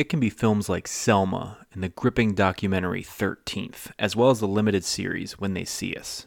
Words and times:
It 0.00 0.08
can 0.08 0.18
be 0.18 0.30
films 0.30 0.70
like 0.70 0.88
Selma 0.88 1.58
and 1.74 1.82
the 1.82 1.90
gripping 1.90 2.32
documentary 2.32 3.02
13th, 3.02 3.90
as 3.98 4.16
well 4.16 4.30
as 4.30 4.40
the 4.40 4.48
limited 4.48 4.82
series 4.82 5.38
When 5.38 5.52
They 5.52 5.66
See 5.66 5.94
Us. 5.94 6.26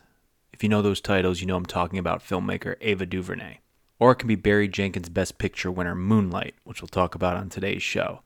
If 0.53 0.61
you 0.61 0.69
know 0.69 0.83
those 0.83 1.01
titles, 1.01 1.41
you 1.41 1.47
know 1.47 1.55
I'm 1.55 1.65
talking 1.65 1.97
about 1.97 2.23
filmmaker 2.23 2.75
Ava 2.81 3.07
DuVernay. 3.07 3.61
Or 3.97 4.11
it 4.11 4.17
can 4.17 4.27
be 4.27 4.35
Barry 4.35 4.67
Jenkins' 4.67 5.09
Best 5.09 5.39
Picture 5.39 5.71
winner 5.71 5.95
Moonlight, 5.95 6.53
which 6.63 6.83
we'll 6.83 6.87
talk 6.87 7.15
about 7.15 7.35
on 7.35 7.49
today's 7.49 7.81
show. 7.81 8.21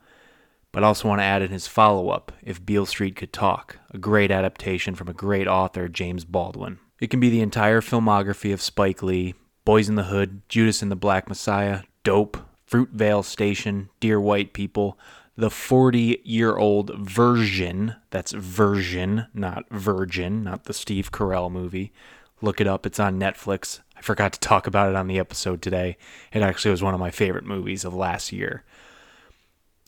But 0.73 0.83
I 0.83 0.87
also 0.87 1.07
want 1.07 1.21
to 1.21 1.23
add 1.23 1.41
in 1.41 1.51
his 1.51 1.65
follow 1.65 2.09
up, 2.09 2.33
If 2.43 2.65
Beale 2.65 2.85
Street 2.85 3.15
Could 3.15 3.31
Talk, 3.31 3.77
a 3.91 3.97
great 3.97 4.31
adaptation 4.31 4.95
from 4.95 5.07
a 5.07 5.13
great 5.13 5.47
author, 5.47 5.87
James 5.87 6.25
Baldwin. 6.25 6.79
It 6.99 7.09
can 7.09 7.21
be 7.21 7.29
the 7.29 7.39
entire 7.39 7.79
filmography 7.79 8.51
of 8.51 8.61
Spike 8.61 9.01
Lee, 9.01 9.33
Boyz 9.65 9.87
n 9.87 9.95
the 9.95 10.03
Hood, 10.03 10.41
Judas 10.49 10.81
and 10.81 10.91
the 10.91 10.97
Black 10.97 11.29
Messiah, 11.29 11.83
Dope, 12.03 12.35
Fruitvale 12.69 13.23
Station, 13.23 13.87
Dear 14.01 14.19
White 14.19 14.51
People, 14.51 14.99
the 15.37 15.51
40 15.51 16.21
year 16.25 16.57
old 16.57 16.91
version, 16.97 17.95
that's 18.09 18.31
version, 18.31 19.27
not 19.33 19.65
virgin, 19.69 20.43
not 20.43 20.63
the 20.63 20.73
Steve 20.73 21.11
Carell 21.11 21.51
movie. 21.51 21.93
Look 22.41 22.59
it 22.59 22.67
up, 22.67 22.85
it's 22.85 22.99
on 22.99 23.19
Netflix. 23.19 23.81
I 23.95 24.01
forgot 24.01 24.33
to 24.33 24.39
talk 24.39 24.67
about 24.67 24.89
it 24.89 24.95
on 24.95 25.07
the 25.07 25.19
episode 25.19 25.61
today. 25.61 25.97
It 26.33 26.41
actually 26.41 26.71
was 26.71 26.83
one 26.83 26.93
of 26.93 26.99
my 26.99 27.11
favorite 27.11 27.45
movies 27.45 27.85
of 27.85 27.93
last 27.93 28.31
year. 28.31 28.63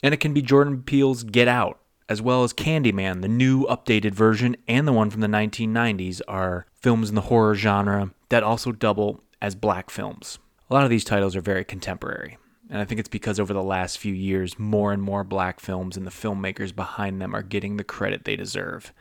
And 0.02 0.14
it 0.14 0.20
can 0.20 0.32
be 0.32 0.42
Jordan 0.42 0.82
Peele's 0.82 1.24
Get 1.24 1.46
Out, 1.46 1.80
as 2.08 2.22
well 2.22 2.42
as 2.42 2.52
Candyman, 2.52 3.20
the 3.20 3.28
new 3.28 3.66
updated 3.66 4.12
version, 4.12 4.56
and 4.66 4.86
the 4.86 4.92
one 4.92 5.10
from 5.10 5.20
the 5.20 5.26
1990s 5.26 6.20
are 6.26 6.66
films 6.80 7.08
in 7.08 7.14
the 7.14 7.22
horror 7.22 7.54
genre 7.54 8.12
that 8.30 8.42
also 8.42 8.72
double 8.72 9.22
as 9.42 9.54
black 9.54 9.90
films. 9.90 10.38
A 10.70 10.74
lot 10.74 10.84
of 10.84 10.90
these 10.90 11.04
titles 11.04 11.36
are 11.36 11.40
very 11.40 11.64
contemporary, 11.64 12.38
and 12.70 12.80
I 12.80 12.84
think 12.84 13.00
it's 13.00 13.08
because 13.08 13.40
over 13.40 13.52
the 13.52 13.62
last 13.62 13.98
few 13.98 14.14
years, 14.14 14.58
more 14.58 14.92
and 14.92 15.02
more 15.02 15.24
black 15.24 15.58
films 15.58 15.96
and 15.96 16.06
the 16.06 16.10
filmmakers 16.10 16.74
behind 16.74 17.20
them 17.20 17.34
are 17.34 17.42
getting 17.42 17.76
the 17.76 17.84
credit 17.84 18.24
they 18.24 18.36
deserve. 18.36 18.92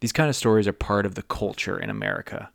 These 0.00 0.12
kind 0.12 0.28
of 0.28 0.34
stories 0.34 0.66
are 0.66 0.72
part 0.72 1.06
of 1.06 1.14
the 1.14 1.22
culture 1.22 1.78
in 1.78 1.88
America. 1.88 2.50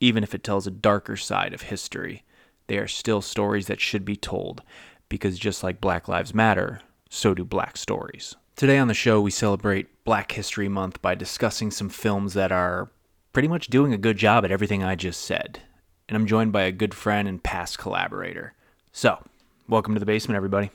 Even 0.00 0.22
if 0.22 0.34
it 0.34 0.44
tells 0.44 0.66
a 0.66 0.70
darker 0.70 1.16
side 1.16 1.54
of 1.54 1.62
history, 1.62 2.24
they 2.66 2.76
are 2.76 2.86
still 2.86 3.22
stories 3.22 3.66
that 3.66 3.80
should 3.80 4.04
be 4.04 4.16
told, 4.16 4.62
because 5.08 5.38
just 5.38 5.62
like 5.62 5.80
Black 5.80 6.08
Lives 6.08 6.34
Matter, 6.34 6.80
so 7.08 7.32
do 7.32 7.44
black 7.44 7.78
stories. 7.78 8.36
Today 8.56 8.76
on 8.76 8.88
the 8.88 8.94
show, 8.94 9.20
we 9.20 9.30
celebrate 9.30 10.04
Black 10.04 10.32
History 10.32 10.68
Month 10.68 11.00
by 11.00 11.14
discussing 11.14 11.70
some 11.70 11.88
films 11.88 12.34
that 12.34 12.52
are 12.52 12.90
pretty 13.32 13.48
much 13.48 13.68
doing 13.68 13.94
a 13.94 13.98
good 13.98 14.18
job 14.18 14.44
at 14.44 14.52
everything 14.52 14.84
I 14.84 14.94
just 14.94 15.22
said. 15.22 15.60
And 16.08 16.16
I'm 16.16 16.26
joined 16.26 16.52
by 16.52 16.62
a 16.62 16.72
good 16.72 16.92
friend 16.92 17.26
and 17.26 17.42
past 17.42 17.78
collaborator. 17.78 18.52
So, 18.92 19.24
welcome 19.68 19.94
to 19.94 20.00
the 20.00 20.06
basement, 20.06 20.36
everybody. 20.36 20.70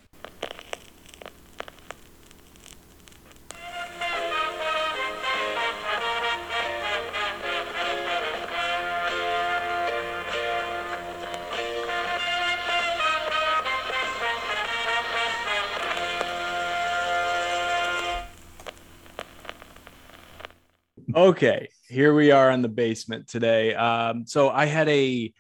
Okay, 21.15 21.69
here 21.87 22.13
we 22.13 22.31
are 22.31 22.51
in 22.51 22.61
the 22.61 22.69
basement 22.69 23.27
today. 23.27 23.73
Um, 23.73 24.25
so 24.25 24.49
I 24.49 24.65
had 24.65 24.87
a 24.89 25.33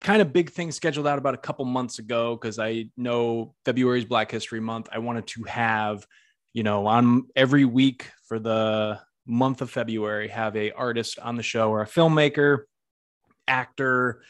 kind 0.00 0.20
of 0.22 0.32
big 0.32 0.50
thing 0.50 0.70
scheduled 0.72 1.06
out 1.06 1.18
about 1.18 1.34
a 1.34 1.38
couple 1.38 1.64
months 1.64 1.98
ago 1.98 2.36
because 2.36 2.58
I 2.58 2.90
know 2.96 3.54
February 3.64 3.98
is 4.00 4.04
Black 4.04 4.30
History 4.30 4.60
Month. 4.60 4.88
I 4.92 4.98
wanted 4.98 5.26
to 5.28 5.44
have, 5.44 6.06
you 6.52 6.62
know, 6.62 6.86
on 6.86 7.24
every 7.34 7.64
week 7.64 8.10
for 8.28 8.38
the 8.38 9.00
month 9.26 9.62
of 9.62 9.70
February, 9.70 10.28
have 10.28 10.54
a 10.56 10.70
artist 10.72 11.18
on 11.18 11.36
the 11.36 11.42
show 11.42 11.70
or 11.70 11.82
a 11.82 11.86
filmmaker, 11.86 12.60
actor, 13.48 14.22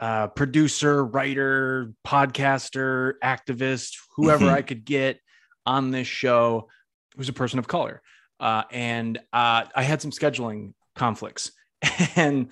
uh, 0.00 0.26
producer, 0.28 1.04
writer, 1.04 1.92
podcaster, 2.06 3.14
activist, 3.22 3.96
whoever 4.16 4.46
Mhm. 4.46 4.52
I 4.54 4.62
could 4.62 4.84
get 4.84 5.20
on 5.66 5.90
this 5.90 6.08
show 6.08 6.68
who's 7.16 7.28
a 7.28 7.32
person 7.34 7.58
of 7.58 7.68
color. 7.68 8.02
Uh, 8.38 8.62
and 8.70 9.18
uh, 9.32 9.64
I 9.74 9.82
had 9.82 10.00
some 10.00 10.10
scheduling 10.10 10.72
conflicts. 10.94 11.52
And 12.16 12.48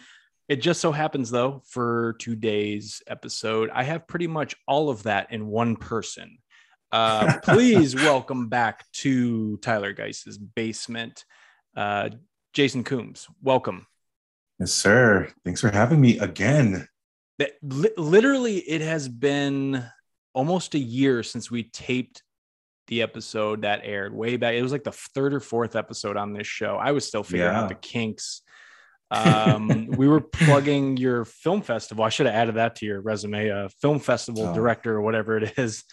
it 0.49 0.57
just 0.57 0.81
so 0.81 0.93
happens, 0.93 1.31
though, 1.31 1.63
for 1.67 2.15
today's 2.19 3.03
episode, 3.07 3.71
I 3.73 3.83
have 3.85 4.07
pretty 4.07 4.27
much 4.27 4.55
all 4.67 4.89
of 4.91 5.03
that 5.05 5.31
in 5.33 5.47
one 5.47 5.77
person. 5.77 6.39
Uh, 6.91 7.39
please 7.43 7.95
welcome 7.95 8.49
back 8.49 8.85
to 8.93 9.59
Tyler 9.59 9.93
Geiss's 9.93 10.39
basement, 10.39 11.25
uh, 11.77 12.09
Jason 12.55 12.83
Coombs. 12.85 13.27
Welcome. 13.43 13.87
Yes, 14.59 14.73
sir. 14.73 15.29
Thanks 15.45 15.61
for 15.61 15.71
having 15.71 16.01
me 16.01 16.19
again. 16.19 16.89
That 17.39 17.53
li- 17.63 17.91
literally, 17.97 18.57
it 18.59 18.81
has 18.81 19.07
been 19.07 19.85
almost 20.35 20.75
a 20.75 20.79
year 20.79 21.23
since 21.23 21.51
we 21.51 21.65
taped 21.65 22.23
the 22.89 23.03
episode 23.03 23.63
that 23.63 23.83
aired 23.85 24.15
way 24.15 24.39
back. 24.39 24.55
It 24.55 24.63
was 24.63 24.73
like 24.73 24.83
the 24.85 24.93
third 24.93 25.35
or 25.35 25.41
fourth 25.41 25.77
episode 25.77 26.17
on 26.17 26.33
this 26.33 26.47
show. 26.47 26.77
I 26.77 26.93
was 26.93 27.07
still 27.07 27.23
figuring 27.23 27.53
Yeah. 27.53 27.61
out 27.65 27.69
the 27.69 27.75
kinks. 27.75 28.41
Um, 29.11 29.87
we 29.97 30.07
were 30.09 30.21
plugging 30.21 30.97
your 30.97 31.25
film 31.25 31.63
festival. 31.63 32.05
I 32.05 32.09
should 32.11 32.27
have 32.27 32.35
added 32.35 32.57
that 32.57 32.77
to 32.77 32.87
your 32.87 33.01
resume. 33.01 33.51
Uh, 33.51 33.69
film 33.81 33.99
festival 34.01 34.47
Oh. 34.49 34.55
director 34.55 34.95
or 34.97 35.03
whatever 35.03 35.37
it 35.39 35.59
is. 35.59 35.85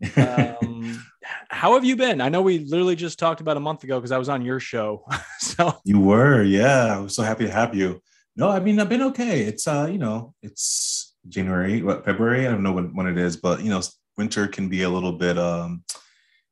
Um, 0.16 1.04
how 1.48 1.74
have 1.74 1.84
you 1.84 1.96
been? 1.96 2.20
I 2.20 2.28
know 2.28 2.42
we 2.42 2.60
literally 2.60 2.96
just 2.96 3.18
talked 3.18 3.40
about 3.40 3.56
a 3.56 3.60
month 3.60 3.84
ago 3.84 3.98
because 3.98 4.12
I 4.12 4.18
was 4.18 4.28
on 4.28 4.42
your 4.44 4.60
show. 4.60 5.04
so 5.40 5.74
you 5.84 6.00
were, 6.00 6.42
yeah. 6.42 6.96
I 6.96 6.98
was 7.00 7.14
so 7.14 7.22
happy 7.22 7.44
to 7.44 7.50
have 7.50 7.74
you. 7.74 8.00
No, 8.36 8.48
I 8.48 8.60
mean 8.60 8.78
I've 8.80 8.88
been 8.88 9.02
okay. 9.02 9.40
It's 9.42 9.66
uh, 9.66 9.88
you 9.90 9.98
know, 9.98 10.32
it's 10.42 11.14
January, 11.28 11.82
what 11.82 12.04
February? 12.04 12.46
I 12.46 12.50
don't 12.50 12.62
know 12.62 12.72
when, 12.72 12.94
when 12.94 13.08
it 13.08 13.18
is, 13.18 13.36
but 13.36 13.62
you 13.62 13.68
know, 13.68 13.82
winter 14.16 14.46
can 14.46 14.68
be 14.68 14.82
a 14.84 14.88
little 14.88 15.12
bit 15.12 15.36
um, 15.36 15.82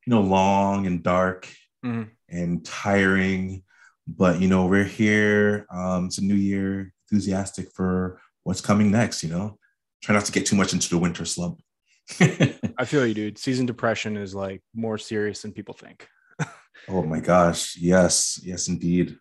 you 0.07 0.11
know, 0.11 0.21
long 0.21 0.87
and 0.87 1.03
dark 1.03 1.49
Mhm. 1.85 2.11
and 2.29 2.65
tiring. 2.65 3.63
But 4.09 4.41
you 4.41 4.49
know, 4.49 4.67
we're 4.67 4.85
here. 4.85 5.67
Um, 5.71 6.07
it's 6.07 6.19
a 6.19 6.25
new 6.25 6.35
year, 6.35 6.93
enthusiastic 7.11 7.71
for 7.73 8.21
what's 8.45 8.63
coming 8.63 8.91
next, 8.91 9.23
you 9.23 9.29
know. 9.29 9.59
Try 10.03 10.15
not 10.15 10.25
to 10.25 10.33
get 10.33 10.47
too 10.47 10.57
much 10.57 10.73
into 10.73 10.89
the 10.89 10.99
winter 10.99 11.25
slump. 11.25 11.61
I 12.21 12.85
feel 12.87 13.07
you, 13.07 13.15
dude. 13.15 13.39
Season 13.39 13.67
depression 13.67 14.17
is 14.17 14.35
like 14.35 14.63
more 14.75 14.97
serious 14.97 15.43
than 15.43 15.53
people 15.53 15.75
think. 15.75 16.09
oh 16.89 17.03
my 17.03 17.21
gosh. 17.21 17.77
Yes, 17.77 18.41
yes, 18.43 18.69
indeed. 18.69 19.19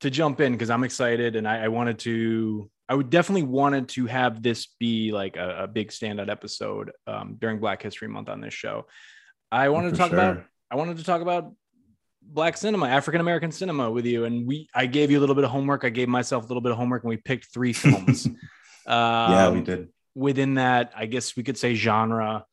to 0.00 0.10
jump 0.10 0.40
in 0.40 0.52
because 0.52 0.70
I'm 0.70 0.84
excited 0.84 1.36
and 1.36 1.46
I, 1.46 1.64
I 1.64 1.68
wanted 1.68 1.98
to 2.00 2.70
I 2.90 2.94
would 2.94 3.08
definitely 3.08 3.44
wanted 3.44 3.88
to 3.90 4.06
have 4.06 4.42
this 4.42 4.66
be 4.80 5.12
like 5.12 5.36
a, 5.36 5.62
a 5.64 5.68
big 5.68 5.90
standout 5.90 6.28
episode 6.28 6.90
um, 7.06 7.36
during 7.38 7.60
Black 7.60 7.80
History 7.80 8.08
Month 8.08 8.28
on 8.28 8.40
this 8.40 8.52
show. 8.52 8.86
I 9.52 9.68
wanted 9.68 9.90
to 9.90 9.94
For 9.94 10.02
talk 10.02 10.12
about. 10.12 10.44
I 10.72 10.76
wanted 10.76 10.96
to 10.96 11.04
talk 11.04 11.20
about 11.20 11.52
black 12.22 12.56
cinema, 12.56 12.86
African 12.86 13.20
American 13.20 13.50
cinema 13.52 13.90
with 13.90 14.06
you. 14.06 14.24
And 14.24 14.46
we 14.46 14.68
I 14.74 14.86
gave 14.86 15.10
you 15.10 15.18
a 15.18 15.20
little 15.20 15.34
bit 15.34 15.44
of 15.44 15.50
homework. 15.50 15.84
I 15.84 15.88
gave 15.90 16.08
myself 16.08 16.44
a 16.44 16.46
little 16.46 16.60
bit 16.60 16.72
of 16.72 16.78
homework 16.78 17.02
and 17.04 17.08
we 17.10 17.16
picked 17.16 17.52
three 17.52 17.72
films. 17.84 18.26
yeah, 18.86 19.50
we 19.50 19.58
Um, 19.58 19.64
did. 19.64 19.88
within 20.14 20.54
that, 20.54 20.92
I 20.96 21.06
guess 21.06 21.36
we 21.36 21.42
could 21.42 21.58
say 21.58 21.74
genre, 21.74 22.44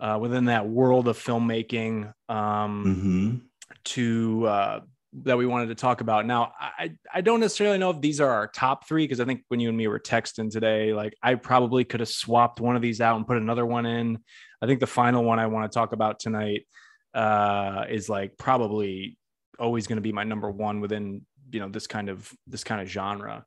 uh, 0.00 0.18
within 0.20 0.46
that 0.46 0.68
world 0.68 1.08
of 1.08 1.18
filmmaking. 1.18 2.12
Um, 2.28 3.40
hmm 3.40 3.46
to 3.84 4.46
uh, 4.46 4.80
that 5.22 5.38
we 5.38 5.46
wanted 5.46 5.66
to 5.66 5.74
talk 5.74 6.00
about. 6.00 6.26
Now, 6.26 6.52
I 6.60 6.92
I 7.12 7.20
don't 7.20 7.40
necessarily 7.40 7.78
know 7.78 7.90
if 7.90 8.00
these 8.00 8.20
are 8.20 8.28
our 8.30 8.46
top 8.46 8.86
three 8.88 9.04
because 9.04 9.20
I 9.20 9.24
think 9.24 9.42
when 9.48 9.60
you 9.60 9.68
and 9.68 9.76
me 9.76 9.88
were 9.88 10.00
texting 10.00 10.50
today, 10.50 10.92
like 10.92 11.14
I 11.22 11.34
probably 11.36 11.84
could 11.84 12.00
have 12.00 12.08
swapped 12.08 12.60
one 12.60 12.76
of 12.76 12.82
these 12.82 13.00
out 13.00 13.16
and 13.16 13.26
put 13.26 13.36
another 13.36 13.64
one 13.64 13.86
in. 13.86 14.18
I 14.62 14.66
think 14.66 14.80
the 14.80 14.86
final 14.86 15.24
one 15.24 15.38
I 15.38 15.46
want 15.46 15.70
to 15.70 15.74
talk 15.74 15.92
about 15.92 16.18
tonight 16.18 16.66
uh, 17.14 17.84
is 17.88 18.08
like 18.08 18.36
probably 18.36 19.16
always 19.58 19.86
going 19.86 19.96
to 19.96 20.02
be 20.02 20.12
my 20.12 20.24
number 20.24 20.50
one 20.50 20.80
within 20.80 21.22
you 21.52 21.60
know 21.60 21.68
this 21.68 21.86
kind 21.86 22.08
of 22.08 22.30
this 22.46 22.64
kind 22.64 22.80
of 22.80 22.88
genre. 22.88 23.44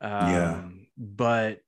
Um, 0.00 0.30
Yeah. 0.30 0.62
but 0.96 1.60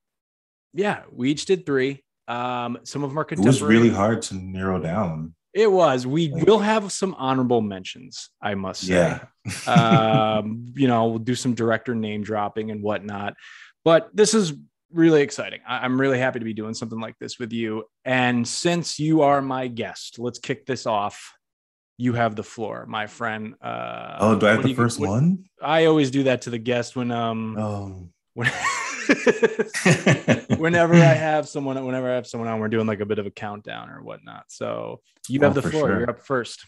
yeah, 0.73 1.03
we 1.13 1.31
each 1.31 1.45
did 1.45 1.67
three. 1.67 2.03
Um, 2.27 2.79
some 2.85 3.05
of 3.05 3.11
them 3.11 3.19
are 3.19 3.27
It 3.31 3.39
was 3.39 3.63
really 3.63 3.91
hard 3.91 4.23
to 4.23 4.35
narrow 4.35 4.81
down. 4.81 5.35
It 5.53 5.71
was. 5.71 6.07
We 6.07 6.29
Like- 6.29 6.47
will 6.47 6.59
have 6.59 6.91
some 6.91 7.15
honorable 7.17 7.61
mentions, 7.61 8.31
I 8.41 8.55
must 8.55 8.87
say. 8.87 8.95
Yeah. 8.95 9.25
um, 10.39 10.73
you 10.75 10.89
know, 10.89 11.07
we'll 11.09 11.19
do 11.19 11.35
some 11.37 11.55
director 11.55 11.95
name 11.95 12.23
dropping 12.25 12.71
and 12.71 12.83
whatnot. 12.83 13.35
But 13.85 14.09
this 14.15 14.35
is 14.35 14.55
really 14.91 15.23
exciting. 15.23 15.61
I- 15.69 15.85
I'm 15.85 16.01
really 16.01 16.19
happy 16.19 16.39
to 16.41 16.45
be 16.45 16.55
doing 16.55 16.75
something 16.75 16.99
like 16.99 17.17
this 17.21 17.39
with 17.39 17.53
you. 17.53 17.85
And 18.05 18.49
since 18.49 18.99
you 18.99 19.23
are 19.23 19.41
my 19.43 19.69
guest, 19.69 20.19
let's 20.19 20.39
kick 20.39 20.67
this 20.67 20.87
off. 20.87 21.35
You 21.97 22.15
have 22.15 22.35
the 22.35 22.43
floor, 22.43 22.87
my 22.89 23.07
friend. 23.07 23.55
Uh, 23.63 24.17
oh, 24.21 24.39
do 24.39 24.47
I 24.47 24.53
have 24.53 24.63
the 24.63 24.71
you- 24.71 24.75
first 24.75 24.99
one? 24.99 25.45
I 25.63 25.87
always 25.87 26.11
do 26.11 26.25
that 26.25 26.43
to 26.43 26.51
the 26.51 26.59
guest 26.59 26.97
when 26.97 27.11
um 27.11 27.57
Oh. 27.59 28.09
when 28.35 28.49
whenever 30.59 30.95
I 30.95 31.15
have 31.15 31.49
someone, 31.49 31.83
whenever 31.85 32.11
I 32.11 32.15
have 32.15 32.27
someone 32.27 32.49
on, 32.49 32.59
we're 32.59 32.69
doing 32.69 32.87
like 32.87 33.01
a 33.01 33.07
bit 33.07 33.19
of 33.19 33.27
a 33.27 33.31
countdown 33.31 33.91
or 33.91 34.03
whatnot. 34.03 34.45
So 34.49 35.01
you 35.29 35.41
Oh, 35.41 35.45
have 35.45 35.55
the 35.55 35.63
floor. 35.63 35.89
sure. 35.89 35.99
You're 36.01 36.11
up 36.11 36.21
first. 36.21 36.65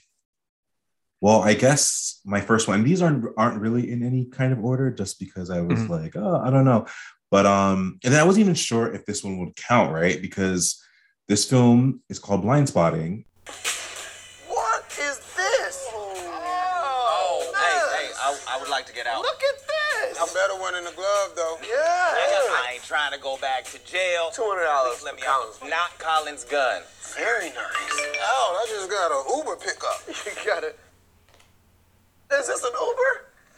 Well, 1.20 1.42
I 1.42 1.54
guess 1.54 2.20
my 2.24 2.40
first 2.40 2.68
one. 2.68 2.84
These 2.84 3.02
aren't 3.02 3.24
aren't 3.36 3.60
really 3.60 3.90
in 3.90 4.02
any 4.02 4.26
kind 4.26 4.52
of 4.52 4.64
order, 4.64 4.90
just 4.90 5.18
because 5.18 5.50
I 5.50 5.60
was 5.60 5.80
mm-hmm. 5.80 5.92
like, 5.92 6.16
oh, 6.16 6.40
I 6.44 6.50
don't 6.50 6.64
know. 6.64 6.86
But 7.30 7.46
um, 7.46 7.98
and 8.04 8.12
then 8.12 8.20
I 8.20 8.24
wasn't 8.24 8.42
even 8.42 8.54
sure 8.54 8.92
if 8.92 9.06
this 9.06 9.24
one 9.24 9.38
would 9.38 9.56
count, 9.56 9.92
right? 9.92 10.20
Because 10.20 10.82
this 11.26 11.48
film 11.48 12.02
is 12.08 12.18
called 12.18 12.44
Blindspotting. 12.44 13.24
What 13.46 13.75
better 20.36 20.60
one 20.60 20.76
in 20.76 20.84
the 20.84 20.92
glove, 20.92 21.32
though. 21.32 21.56
Yeah. 21.64 21.72
I, 21.72 22.68
I 22.68 22.76
ain't 22.76 22.84
trying 22.84 23.16
to 23.16 23.18
go 23.18 23.40
back 23.40 23.64
to 23.72 23.80
jail. 23.88 24.28
Two 24.36 24.44
hundred 24.44 24.68
dollars. 24.68 25.00
Let 25.00 25.16
me 25.16 25.24
Collins. 25.24 25.56
Not 25.64 25.96
Collins' 25.96 26.44
gun. 26.44 26.84
Very 27.16 27.48
nice. 27.56 27.96
Oh, 28.20 28.60
I 28.60 28.68
just 28.68 28.92
got 28.92 29.08
an 29.08 29.24
Uber 29.32 29.56
pickup. 29.56 30.04
you 30.28 30.36
got 30.44 30.60
it. 30.60 30.76
Is 32.36 32.52
this 32.52 32.60
an 32.60 32.76
Uber? 32.76 33.12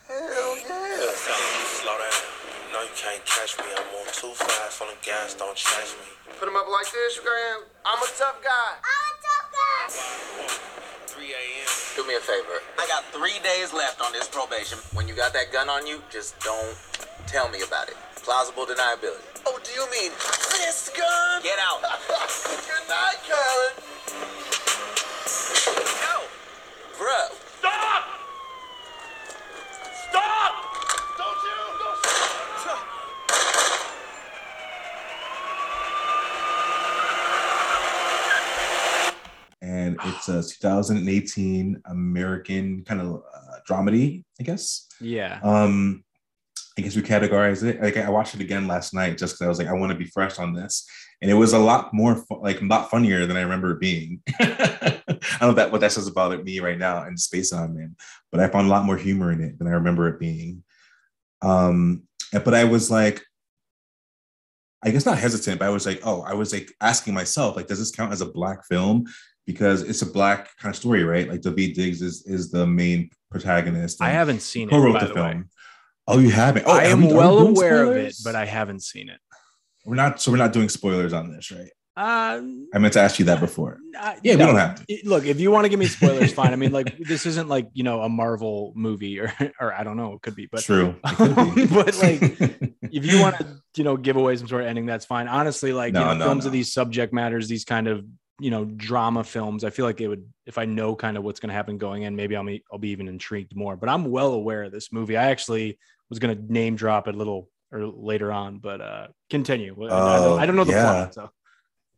Hell 0.06 0.54
yeah. 0.62 1.10
Slow 1.82 1.98
down. 1.98 2.38
No, 2.70 2.82
you 2.86 2.94
can't 2.94 3.24
catch 3.26 3.58
me. 3.58 3.66
I'm 3.74 3.88
on 3.98 4.06
too 4.14 4.32
fast 4.38 4.80
on 4.80 4.88
the 4.88 4.98
gas. 5.02 5.34
Don't 5.34 5.56
chase 5.56 5.96
me. 5.98 6.32
Put 6.38 6.48
him 6.48 6.56
up 6.56 6.68
like 6.70 6.86
this, 6.92 7.16
you 7.16 7.22
can. 7.22 7.66
I'm 7.84 7.98
a 7.98 8.10
tough 8.14 8.38
guy. 8.44 8.70
I'm 8.78 9.10
a 9.10 9.20
tough 9.26 9.48
guy. 9.50 10.87
3 11.38 11.46
a.m. 11.46 11.68
Do 11.94 12.06
me 12.06 12.14
a 12.16 12.20
favor. 12.20 12.62
I 12.78 12.86
got 12.86 13.04
three 13.12 13.38
days 13.42 13.72
left 13.72 14.00
on 14.00 14.12
this 14.12 14.26
probation. 14.28 14.78
When 14.92 15.06
you 15.06 15.14
got 15.14 15.32
that 15.34 15.52
gun 15.52 15.68
on 15.68 15.86
you, 15.86 16.02
just 16.10 16.38
don't 16.40 16.76
tell 17.26 17.48
me 17.50 17.62
about 17.62 17.88
it. 17.88 17.96
Plausible 18.16 18.66
deniability. 18.66 19.22
Oh, 19.46 19.58
do 19.62 19.70
you 19.72 19.86
mean 19.90 20.10
this 20.50 20.90
gun? 20.96 21.42
Get 21.42 21.58
out. 21.60 21.80
Good 22.66 22.88
night, 22.88 23.18
Karen. 23.22 23.74
No. 26.02 26.26
Bro. 26.98 27.30
Stop! 27.58 28.04
Stop! 30.10 30.54
Don't 31.18 31.42
you? 31.46 31.58
Don't 31.78 31.98
stop! 32.58 32.82
And 39.62 39.96
it's 40.28 40.52
a 40.52 40.58
2018 40.60 41.82
American 41.86 42.84
kind 42.84 43.00
of 43.00 43.22
uh, 43.34 43.58
dramedy, 43.68 44.24
I 44.40 44.42
guess. 44.42 44.86
Yeah. 45.00 45.40
Um, 45.42 46.04
I 46.78 46.82
guess 46.82 46.94
we 46.94 47.02
categorize 47.02 47.64
it. 47.64 47.82
Like 47.82 47.96
I 47.96 48.08
watched 48.08 48.34
it 48.34 48.40
again 48.40 48.68
last 48.68 48.94
night 48.94 49.18
just 49.18 49.34
because 49.34 49.44
I 49.44 49.48
was 49.48 49.58
like, 49.58 49.66
I 49.66 49.72
want 49.72 49.90
to 49.90 49.98
be 49.98 50.04
fresh 50.04 50.38
on 50.38 50.52
this, 50.52 50.86
and 51.20 51.28
it 51.28 51.34
was 51.34 51.52
a 51.52 51.58
lot 51.58 51.92
more 51.92 52.14
fu- 52.14 52.40
like 52.40 52.60
a 52.60 52.64
lot 52.64 52.88
funnier 52.88 53.26
than 53.26 53.36
I 53.36 53.42
remember 53.42 53.72
it 53.72 53.80
being. 53.80 54.22
I 54.40 55.00
don't 55.40 55.48
know 55.48 55.52
that 55.54 55.72
what 55.72 55.80
that 55.80 55.90
says 55.90 56.06
about 56.06 56.44
me 56.44 56.60
right 56.60 56.78
now 56.78 57.02
and 57.02 57.16
the 57.16 57.20
space 57.20 57.52
I'm 57.52 57.76
in, 57.78 57.96
but 58.30 58.40
I 58.40 58.46
found 58.48 58.68
a 58.68 58.70
lot 58.70 58.84
more 58.84 58.96
humor 58.96 59.32
in 59.32 59.40
it 59.40 59.58
than 59.58 59.66
I 59.66 59.72
remember 59.72 60.06
it 60.08 60.20
being. 60.20 60.62
Um, 61.42 62.04
but 62.32 62.54
I 62.54 62.64
was 62.64 62.90
like, 62.90 63.22
I 64.84 64.90
guess 64.90 65.06
not 65.06 65.18
hesitant, 65.18 65.58
but 65.58 65.66
I 65.66 65.70
was 65.70 65.86
like, 65.86 66.00
oh, 66.04 66.22
I 66.22 66.34
was 66.34 66.52
like 66.52 66.72
asking 66.80 67.14
myself, 67.14 67.56
like, 67.56 67.66
does 67.66 67.80
this 67.80 67.90
count 67.90 68.12
as 68.12 68.20
a 68.20 68.26
black 68.26 68.64
film? 68.66 69.06
Because 69.48 69.80
it's 69.80 70.02
a 70.02 70.06
black 70.06 70.54
kind 70.58 70.74
of 70.74 70.76
story, 70.76 71.04
right? 71.04 71.26
Like 71.26 71.40
Daveed 71.40 71.74
Diggs 71.74 72.02
is 72.02 72.26
is 72.26 72.50
the 72.50 72.66
main 72.66 73.08
protagonist. 73.30 74.02
I 74.02 74.10
haven't 74.10 74.42
seen 74.42 74.68
it. 74.68 74.74
Who 74.74 74.84
wrote 74.84 75.00
the, 75.00 75.06
the 75.06 75.14
film? 75.14 75.48
Oh, 76.06 76.18
you 76.18 76.30
haven't? 76.30 76.66
Oh, 76.66 76.72
I 76.72 76.84
am 76.84 77.08
well 77.08 77.38
aware 77.38 77.84
spoilers? 77.84 77.96
of 77.96 77.96
it, 77.96 78.14
but 78.24 78.34
I 78.34 78.44
haven't 78.44 78.82
seen 78.82 79.08
it. 79.08 79.18
We're 79.86 79.94
not, 79.94 80.20
so 80.20 80.30
we're 80.30 80.36
not 80.36 80.52
doing 80.52 80.68
spoilers 80.68 81.14
on 81.14 81.32
this, 81.32 81.50
right? 81.50 81.70
Uh, 81.96 82.42
I 82.74 82.78
meant 82.78 82.92
to 82.92 83.00
ask 83.00 83.18
you 83.18 83.24
that 83.24 83.40
before. 83.40 83.78
Uh, 83.98 84.14
yeah, 84.22 84.36
no, 84.36 84.44
we 84.44 84.52
don't 84.52 84.60
have 84.60 84.86
to. 84.86 84.98
Look, 85.04 85.24
if 85.24 85.40
you 85.40 85.50
want 85.50 85.64
to 85.64 85.68
give 85.68 85.80
me 85.80 85.86
spoilers, 85.86 86.32
fine. 86.32 86.52
I 86.52 86.56
mean, 86.56 86.70
like 86.70 86.96
this 86.98 87.26
isn't 87.26 87.48
like 87.48 87.68
you 87.72 87.82
know 87.84 88.02
a 88.02 88.08
Marvel 88.08 88.72
movie 88.76 89.18
or 89.18 89.32
or 89.60 89.72
I 89.72 89.82
don't 89.82 89.96
know, 89.96 90.12
it 90.12 90.22
could 90.22 90.36
be, 90.36 90.46
but 90.46 90.62
true. 90.62 90.92
Be. 90.92 91.66
but 91.66 91.98
like, 91.98 92.22
if 92.92 93.04
you 93.04 93.20
want 93.20 93.38
to, 93.38 93.46
you 93.76 93.82
know, 93.82 93.96
give 93.96 94.16
away 94.16 94.36
some 94.36 94.46
sort 94.46 94.62
of 94.62 94.68
ending, 94.68 94.86
that's 94.86 95.06
fine. 95.06 95.26
Honestly, 95.26 95.72
like 95.72 95.92
no, 95.92 96.00
you 96.00 96.06
know, 96.06 96.14
no, 96.14 96.24
films 96.26 96.46
of 96.46 96.52
these 96.52 96.72
subject 96.72 97.12
matters, 97.12 97.48
these 97.48 97.64
kind 97.64 97.88
of 97.88 98.04
you 98.40 98.50
know 98.50 98.64
drama 98.64 99.24
films, 99.24 99.64
I 99.64 99.70
feel 99.70 99.84
like 99.84 100.00
it 100.00 100.08
would 100.08 100.26
if 100.46 100.58
I 100.58 100.64
know 100.64 100.94
kind 100.94 101.16
of 101.16 101.24
what's 101.24 101.40
going 101.40 101.48
to 101.48 101.54
happen 101.54 101.78
going 101.78 102.02
in, 102.02 102.16
maybe 102.16 102.36
I'll 102.36 102.44
be 102.44 102.62
I'll 102.72 102.78
be 102.78 102.90
even 102.90 103.08
intrigued 103.08 103.56
more. 103.56 103.76
But 103.76 103.88
I'm 103.88 104.10
well 104.10 104.32
aware 104.32 104.64
of 104.64 104.72
this 104.72 104.92
movie. 104.92 105.16
I 105.16 105.30
actually 105.30 105.78
was 106.08 106.18
going 106.18 106.36
to 106.36 106.52
name 106.52 106.76
drop 106.76 107.08
it 107.08 107.14
a 107.14 107.18
little 107.18 107.48
or 107.70 107.86
later 107.86 108.32
on, 108.32 108.58
but 108.58 108.80
uh 108.80 109.08
continue. 109.28 109.76
Uh, 109.78 109.86
I, 109.86 110.18
don't, 110.18 110.40
I, 110.40 110.46
don't, 110.46 110.56
know 110.56 110.64
the 110.64 110.72
yeah. 110.72 110.82
plot. 110.82 111.14
So 111.14 111.30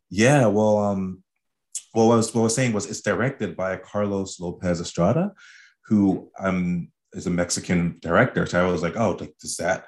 yeah, 0.09 0.47
well, 0.47 0.79
um, 0.79 1.23
well, 1.95 2.09
what 2.09 2.15
I, 2.15 2.17
was, 2.17 2.35
what 2.35 2.41
I 2.41 2.45
was 2.45 2.55
saying 2.55 2.73
was 2.73 2.87
it's 2.87 3.03
directed 3.03 3.57
by 3.57 3.77
Carlos 3.77 4.41
Lopez 4.41 4.81
Estrada, 4.81 5.33
who 5.87 6.31
um 6.39 6.91
is 7.13 7.27
a 7.27 7.31
Mexican 7.31 7.99
director. 8.01 8.47
So 8.47 8.65
I 8.65 8.71
was 8.71 8.83
like, 8.83 8.97
oh, 8.97 9.17
like 9.21 9.37
does 9.39 9.57
that 9.57 9.87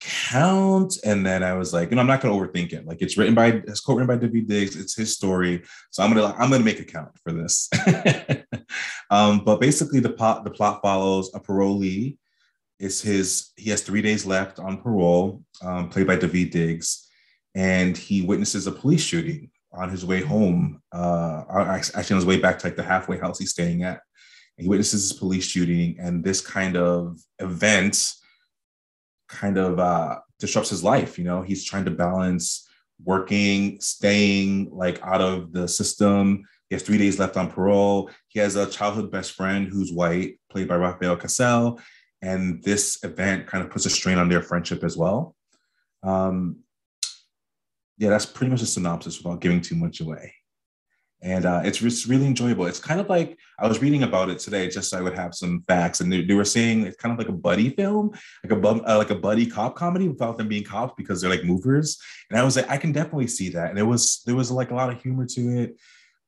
count? 0.00 0.98
And 1.04 1.24
then 1.24 1.42
I 1.42 1.54
was 1.54 1.72
like, 1.72 1.90
you 1.90 1.96
know, 1.96 2.02
I'm 2.02 2.08
not 2.08 2.20
gonna 2.20 2.34
overthink 2.34 2.72
it. 2.72 2.86
Like 2.86 3.02
it's 3.02 3.16
written 3.16 3.34
by 3.34 3.48
it's 3.48 3.80
co-written 3.80 4.06
by 4.06 4.16
Daveed 4.16 4.46
Diggs. 4.48 4.76
It's 4.76 4.96
his 4.96 5.14
story, 5.14 5.62
so 5.90 6.02
I'm 6.02 6.12
gonna 6.12 6.34
I'm 6.38 6.50
gonna 6.50 6.64
make 6.64 6.80
a 6.80 6.84
count 6.84 7.10
for 7.22 7.32
this. 7.32 7.68
um, 9.10 9.44
but 9.44 9.60
basically, 9.60 10.00
the 10.00 10.10
plot 10.10 10.44
the 10.44 10.50
plot 10.50 10.80
follows 10.82 11.30
a 11.34 11.40
parolee 11.40 12.16
is 12.78 13.02
his 13.02 13.50
he 13.56 13.70
has 13.70 13.82
three 13.82 14.02
days 14.02 14.26
left 14.26 14.58
on 14.58 14.80
parole, 14.80 15.42
um, 15.62 15.88
played 15.88 16.06
by 16.06 16.16
Daveed 16.16 16.50
Diggs, 16.50 17.08
and 17.54 17.96
he 17.96 18.22
witnesses 18.22 18.66
a 18.66 18.72
police 18.72 19.02
shooting 19.02 19.50
on 19.72 19.90
his 19.90 20.04
way 20.04 20.20
home. 20.20 20.80
Uh, 20.92 21.44
actually, 21.48 22.14
on 22.14 22.20
his 22.20 22.26
way 22.26 22.38
back 22.38 22.58
to 22.58 22.66
like 22.66 22.76
the 22.76 22.82
halfway 22.82 23.18
house 23.18 23.38
he's 23.38 23.50
staying 23.50 23.82
at. 23.82 24.00
And 24.56 24.64
he 24.64 24.68
witnesses 24.68 25.08
this 25.08 25.18
police 25.18 25.46
shooting, 25.46 25.96
and 26.00 26.24
this 26.24 26.40
kind 26.40 26.76
of 26.76 27.18
event 27.38 28.14
kind 29.30 29.58
of 29.58 29.78
uh, 29.78 30.18
disrupts 30.38 30.70
his 30.70 30.84
life. 30.84 31.18
You 31.18 31.24
know, 31.24 31.42
he's 31.42 31.64
trying 31.64 31.84
to 31.86 31.90
balance 31.90 32.68
working, 33.04 33.80
staying 33.80 34.70
like 34.72 35.00
out 35.02 35.20
of 35.20 35.52
the 35.52 35.66
system. 35.66 36.42
He 36.68 36.74
has 36.74 36.82
three 36.82 36.98
days 36.98 37.18
left 37.18 37.36
on 37.36 37.50
parole. 37.50 38.10
He 38.28 38.40
has 38.40 38.56
a 38.56 38.66
childhood 38.66 39.10
best 39.10 39.32
friend 39.32 39.68
who's 39.68 39.92
white, 39.92 40.38
played 40.50 40.68
by 40.68 40.76
Rafael 40.76 41.16
Casal 41.16 41.80
and 42.22 42.62
this 42.62 43.02
event 43.02 43.46
kind 43.46 43.64
of 43.64 43.70
puts 43.70 43.86
a 43.86 43.90
strain 43.90 44.18
on 44.18 44.28
their 44.28 44.42
friendship 44.42 44.84
as 44.84 44.96
well. 44.96 45.34
Um, 46.02 46.60
yeah, 47.98 48.10
that's 48.10 48.26
pretty 48.26 48.50
much 48.50 48.62
a 48.62 48.66
synopsis 48.66 49.18
without 49.18 49.40
giving 49.40 49.60
too 49.60 49.74
much 49.74 50.00
away. 50.00 50.34
And 51.22 51.44
uh, 51.44 51.60
it's, 51.64 51.82
really 52.06 52.26
enjoyable. 52.26 52.64
It's 52.64 52.80
kind 52.80 52.98
of 52.98 53.08
like 53.08 53.38
I 53.58 53.66
was 53.66 53.82
reading 53.82 54.04
about 54.04 54.30
it 54.30 54.38
today, 54.38 54.68
just 54.68 54.88
so 54.88 54.98
I 54.98 55.02
would 55.02 55.14
have 55.14 55.34
some 55.34 55.62
facts. 55.68 56.00
And 56.00 56.10
they, 56.10 56.24
they 56.24 56.32
were 56.32 56.46
saying 56.46 56.86
it's 56.86 56.96
kind 56.96 57.12
of 57.12 57.18
like 57.18 57.28
a 57.28 57.32
buddy 57.32 57.70
film, 57.70 58.12
like 58.42 58.52
a 58.52 58.68
uh, 58.68 58.96
like 58.96 59.10
a 59.10 59.14
buddy 59.14 59.46
cop 59.46 59.76
comedy 59.76 60.08
without 60.08 60.38
them 60.38 60.48
being 60.48 60.64
cops 60.64 60.94
because 60.96 61.20
they're 61.20 61.28
like 61.28 61.44
movers. 61.44 61.98
And 62.30 62.38
I 62.38 62.42
was 62.42 62.56
like, 62.56 62.70
I 62.70 62.78
can 62.78 62.92
definitely 62.92 63.26
see 63.26 63.50
that. 63.50 63.68
And 63.68 63.78
it 63.78 63.82
was 63.82 64.22
there 64.24 64.34
was 64.34 64.50
like 64.50 64.70
a 64.70 64.74
lot 64.74 64.90
of 64.90 65.02
humor 65.02 65.26
to 65.26 65.58
it. 65.58 65.76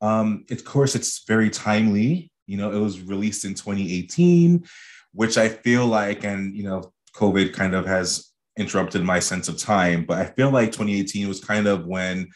Um, 0.02 0.44
of 0.50 0.64
course, 0.64 0.94
it's 0.94 1.24
very 1.26 1.48
timely. 1.48 2.30
You 2.46 2.58
know, 2.58 2.72
it 2.72 2.78
was 2.78 3.00
released 3.00 3.44
in 3.44 3.54
2018 3.54 4.66
which 5.12 5.38
I 5.38 5.48
feel 5.48 5.86
like, 5.86 6.24
and 6.24 6.54
you 6.56 6.64
know, 6.64 6.92
COVID 7.14 7.52
kind 7.52 7.74
of 7.74 7.86
has 7.86 8.30
interrupted 8.58 9.02
my 9.02 9.18
sense 9.18 9.48
of 9.48 9.58
time, 9.58 10.04
but 10.04 10.18
I 10.18 10.26
feel 10.26 10.50
like 10.50 10.72
2018 10.72 11.28
was 11.28 11.42
kind 11.42 11.66
of 11.66 11.86
when 11.86 12.28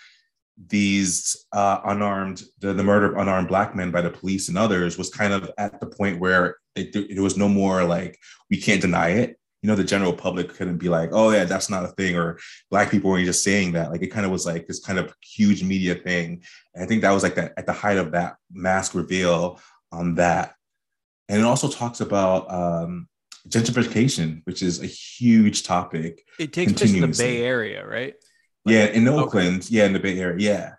these 0.69 1.47
uh, 1.53 1.81
unarmed, 1.85 2.43
the, 2.61 2.73
the 2.73 2.83
murder 2.83 3.13
of 3.13 3.19
unarmed 3.19 3.49
black 3.49 3.75
men 3.75 3.91
by 3.91 4.01
the 4.01 4.11
police 4.11 4.49
and 4.49 4.57
others 4.57 4.97
was 4.97 5.11
kind 5.11 5.33
of 5.33 5.51
at 5.59 5.81
the 5.81 5.87
point 5.87 6.19
where 6.19 6.57
it, 6.75 6.95
it 6.95 7.21
was 7.21 7.37
no 7.37 7.49
more 7.49 7.85
like, 7.85 8.19
we 8.51 8.61
can't 8.61 8.81
deny 8.81 9.11
it. 9.11 9.39
You 9.63 9.69
know, 9.69 9.77
the 9.77 9.85
general 9.85 10.13
public 10.13 10.51
couldn't 10.51 10.79
be 10.79 10.89
like, 10.89 11.11
oh, 11.13 11.31
yeah, 11.31 11.45
that's 11.45 11.69
not 11.69 11.85
a 11.85 11.89
thing, 11.89 12.15
or 12.15 12.39
black 12.71 12.91
people 12.91 13.11
were 13.11 13.23
just 13.25 13.43
saying 13.43 13.73
that. 13.73 13.91
Like, 13.91 14.03
it 14.03 14.09
kind 14.09 14.25
of 14.25 14.31
was 14.31 14.47
like 14.47 14.67
this 14.67 14.81
kind 14.81 14.99
of 14.99 15.13
huge 15.23 15.63
media 15.63 15.95
thing. 15.95 16.43
And 16.75 16.85
I 16.85 16.87
think 16.87 17.03
that 17.03 17.11
was 17.11 17.23
like 17.23 17.35
that 17.35 17.55
at 17.57 17.67
the 17.67 17.73
height 17.73 17.97
of 17.99 18.13
that 18.13 18.37
mask 18.53 18.95
reveal 18.95 19.61
on 19.91 20.15
that 20.17 20.57
and 21.29 21.41
it 21.41 21.45
also 21.45 21.69
talks 21.69 22.01
about 22.01 22.53
um, 22.53 23.09
gentrification, 23.49 24.43
which 24.45 24.63
is 24.63 24.83
a 24.83 24.87
huge 24.87 25.65
topic. 25.65 26.25
It 26.39 26.53
takes 26.53 26.73
place 26.73 26.93
in 26.93 27.01
the 27.01 27.09
Bay 27.09 27.43
Area, 27.43 27.87
right? 27.87 28.15
Like, 28.67 28.75
yeah, 28.75 28.85
in 28.87 29.07
Oakland. 29.07 29.59
Okay. 29.59 29.69
Yeah, 29.71 29.87
in 29.87 29.93
the 29.93 30.01
Bay 30.01 30.19
Area. 30.19 30.37
Yeah, 30.39 30.73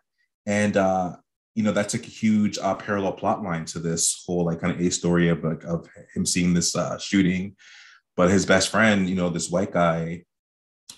and 0.45 0.75
uh, 0.75 1.15
you 1.55 1.63
know 1.63 1.71
that's 1.71 1.93
like 1.93 2.05
a 2.05 2.09
huge 2.09 2.57
uh, 2.57 2.75
parallel 2.75 3.13
plot 3.13 3.41
line 3.41 3.63
to 3.65 3.79
this 3.79 4.23
whole 4.25 4.45
like 4.45 4.59
kind 4.59 4.73
of 4.73 4.85
a 4.85 4.91
story 4.91 5.29
of 5.29 5.43
like 5.43 5.63
of 5.63 5.87
him 6.13 6.25
seeing 6.25 6.53
this 6.53 6.75
uh, 6.75 6.97
shooting, 6.97 7.55
but 8.17 8.29
his 8.29 8.45
best 8.45 8.69
friend, 8.69 9.09
you 9.09 9.15
know, 9.15 9.29
this 9.29 9.49
white 9.49 9.71
guy, 9.71 10.23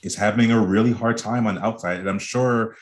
is 0.02 0.16
having 0.16 0.52
a 0.52 0.60
really 0.60 0.92
hard 0.92 1.18
time 1.18 1.46
on 1.46 1.56
the 1.56 1.66
outside, 1.66 2.00
and 2.00 2.10
I'm 2.10 2.20
sure 2.20 2.76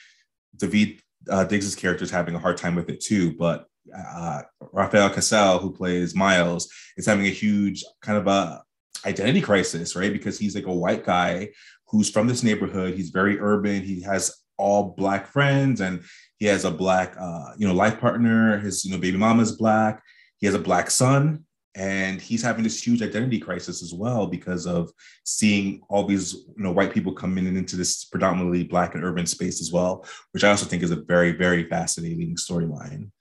David 0.56 1.02
uh, 1.30 1.44
Diggs's 1.44 1.76
character 1.76 2.06
is 2.06 2.12
having 2.12 2.36
a 2.36 2.40
hard 2.40 2.56
time 2.56 2.76
with 2.76 2.90
it 2.90 3.02
too. 3.02 3.34
But 3.34 3.66
uh, 3.96 4.44
Rafael 4.72 5.10
Casal, 5.10 5.60
who 5.60 5.74
plays 5.74 6.16
Miles, 6.16 6.70
is 6.96 7.06
having 7.06 7.26
a 7.26 7.30
huge 7.30 7.84
kind 8.02 8.18
of 8.18 8.28
a 8.28 8.64
identity 9.06 9.42
crisis, 9.42 9.96
right? 9.96 10.14
Because 10.14 10.40
he's 10.40 10.56
like 10.56 10.66
a 10.66 10.74
white 10.74 11.06
guy 11.06 11.50
who's 11.88 12.10
from 12.10 12.27
this 12.27 12.44
neighborhood. 12.44 12.96
He's 12.96 13.10
very 13.10 13.39
urban. 13.39 13.82
He 13.82 14.01
has 14.01 14.36
all 14.58 14.96
black 14.98 15.27
friends, 15.27 15.82
and 15.82 16.03
he 16.38 16.46
has 16.48 16.65
a 16.65 16.72
black, 16.72 17.15
uh, 17.20 17.53
you 17.58 17.67
know, 17.67 17.74
life 17.74 18.00
partner. 18.00 18.58
His 18.60 18.86
you 18.86 18.91
know 18.91 18.98
baby 18.98 19.17
mama 19.17 19.44
is 19.44 19.51
black. 19.53 20.01
He 20.38 20.46
has 20.46 20.56
a 20.56 20.60
black 20.60 20.91
son, 20.91 21.46
and 21.77 22.20
he's 22.20 22.41
having 22.41 22.63
this 22.63 22.86
huge 22.86 23.03
identity 23.03 23.39
crisis 23.39 23.84
as 23.84 23.94
well 23.94 24.25
because 24.25 24.65
of 24.65 24.91
seeing 25.24 25.82
all 25.89 26.03
these 26.03 26.34
you 26.34 26.63
know 26.63 26.72
white 26.72 26.91
people 26.91 27.13
coming 27.13 27.46
in 27.46 27.56
into 27.56 27.75
this 27.75 28.06
predominantly 28.06 28.63
black 28.63 28.96
and 28.96 29.03
urban 29.03 29.27
space 29.27 29.62
as 29.62 29.72
well 29.72 30.03
which 30.32 30.44
i 30.44 30.50
also 30.50 30.65
think 30.65 30.82
is 30.82 30.89
a 30.89 31.03
very 31.03 31.32
very 31.32 31.70
fascinating 31.70 32.36
storyline 32.36 33.12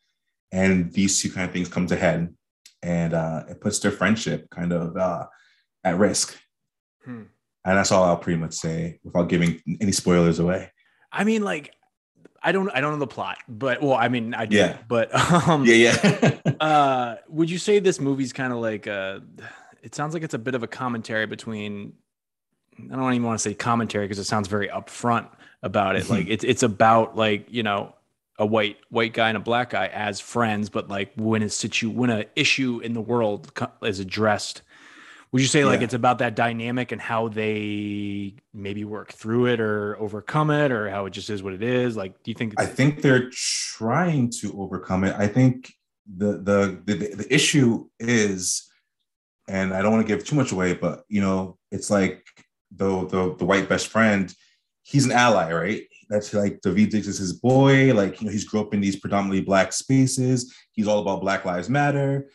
and 0.52 0.90
these 0.92 1.20
two 1.20 1.30
kind 1.30 1.46
of 1.46 1.52
things 1.52 1.68
come 1.68 1.87
to 1.87 1.96
head 1.96 2.35
and 2.82 3.12
uh, 3.12 3.44
it 3.49 3.61
puts 3.61 3.78
their 3.78 3.90
friendship 3.90 4.49
kind 4.50 4.73
of 4.73 4.96
uh, 4.96 5.26
at 5.85 5.99
risk 5.99 6.37
Hmm. 7.04 7.23
And 7.66 7.76
that's 7.76 7.92
all 7.92 8.04
i'll 8.04 8.16
pretty 8.16 8.38
much 8.40 8.54
say 8.54 8.99
without 9.04 9.28
giving 9.28 9.61
any 9.80 9.92
spoilers 9.92 10.38
away 10.38 10.70
I 11.12 11.25
mean, 11.25 11.42
like, 11.42 11.73
I 12.42 12.52
don't, 12.52 12.68
I 12.75 12.80
don't 12.82 12.92
know 12.92 12.99
the 12.99 13.06
plot, 13.06 13.38
but 13.49 13.80
well, 13.80 13.94
I 13.94 14.08
mean, 14.08 14.35
I 14.35 14.44
do, 14.44 14.56
Yeah. 14.56 14.76
but 14.87 15.14
um, 15.49 15.64
yeah 15.64 15.75
yeah 15.75 16.38
uh, 16.61 17.16
would 17.28 17.49
you 17.50 17.56
say 17.58 17.78
this 17.78 17.99
movie's 18.00 18.32
kind 18.35 18.52
of 18.52 18.58
like 18.58 18.87
uh 18.87 19.20
It 19.82 19.94
sounds 19.94 20.12
like 20.14 20.23
it's 20.25 20.35
a 20.35 20.38
bit 20.38 20.54
of 20.54 20.62
a 20.62 20.66
commentary 20.66 21.26
between. 21.26 21.94
I 22.78 22.96
don't 22.96 23.14
even 23.14 23.23
want 23.25 23.38
to 23.38 23.42
say 23.42 23.54
commentary 23.54 24.04
because 24.04 24.18
it 24.18 24.25
sounds 24.25 24.49
very 24.49 24.68
upfront 24.68 25.28
about 25.62 25.96
it. 25.96 26.11
Like 26.11 26.26
it's 26.35 26.44
it's 26.44 26.62
about 26.62 27.16
like 27.16 27.46
you 27.49 27.62
know 27.62 27.94
a 28.38 28.44
white 28.44 28.76
white 28.90 29.14
guy 29.14 29.28
and 29.28 29.37
a 29.38 29.40
black 29.40 29.70
guy 29.70 29.87
as 29.87 30.20
friends, 30.20 30.68
but 30.68 30.88
like 30.88 31.12
when 31.16 31.42
a 31.42 31.49
situ 31.49 31.88
when 31.88 32.11
a 32.11 32.26
issue 32.35 32.80
in 32.80 32.92
the 32.92 33.00
world 33.00 33.50
is 33.82 34.00
addressed, 34.00 34.61
would 35.37 35.43
you 35.43 35.49
say 35.49 35.66
like 35.66 35.81
Yeah. 35.81 35.85
it's 35.85 35.93
about 35.93 36.21
that 36.21 36.35
dynamic 36.35 36.93
and 36.93 37.00
how 37.00 37.28
they 37.28 38.37
maybe 38.55 38.85
work 38.87 39.12
through 39.12 39.49
it 39.49 39.61
or 39.61 39.95
overcome 40.00 40.50
it 40.50 40.73
or 40.73 40.88
how 40.88 41.05
it 41.05 41.11
just 41.11 41.28
is 41.28 41.43
what 41.43 41.52
it 41.52 41.62
is? 41.62 41.95
Like, 41.95 42.23
do 42.23 42.31
you 42.31 42.35
think? 42.35 42.55
I 42.57 42.64
think 42.64 43.02
they're 43.02 43.28
trying 43.31 44.31
to 44.40 44.59
overcome 44.59 45.05
it. 45.05 45.14
I 45.19 45.26
think 45.26 45.75
the 46.07 46.38
the 46.38 46.81
the, 46.87 46.95
the 47.14 47.26
issue 47.35 47.87
is, 48.00 48.66
and 49.47 49.75
I 49.75 49.83
don't 49.83 49.93
want 49.93 50.07
to 50.07 50.16
give 50.16 50.25
too 50.25 50.37
much 50.37 50.52
away, 50.52 50.73
but 50.73 51.05
you 51.09 51.21
know, 51.21 51.59
it's 51.71 51.90
like 51.90 52.25
the 52.75 53.07
the 53.07 53.35
the 53.37 53.45
white 53.45 53.69
best 53.69 53.88
friend. 53.88 54.33
He's 54.85 55.05
an 55.05 55.12
ally, 55.12 55.52
right? 55.52 55.83
That's 56.09 56.33
like 56.33 56.62
David 56.62 56.88
Diggs 56.88 57.09
is 57.09 57.19
his 57.19 57.35
boy. 57.35 57.93
Like 57.93 58.23
you 58.23 58.26
know, 58.26 58.33
he's 58.33 58.45
grew 58.45 58.61
up 58.61 58.73
in 58.73 58.81
these 58.81 58.97
predominantly 58.97 59.43
black 59.43 59.75
spaces. 59.75 60.55
He's 60.73 60.88
all 60.88 61.00
about 61.00 61.21
Black 61.21 61.45
Lives 61.45 61.69
Matter, 61.69 62.31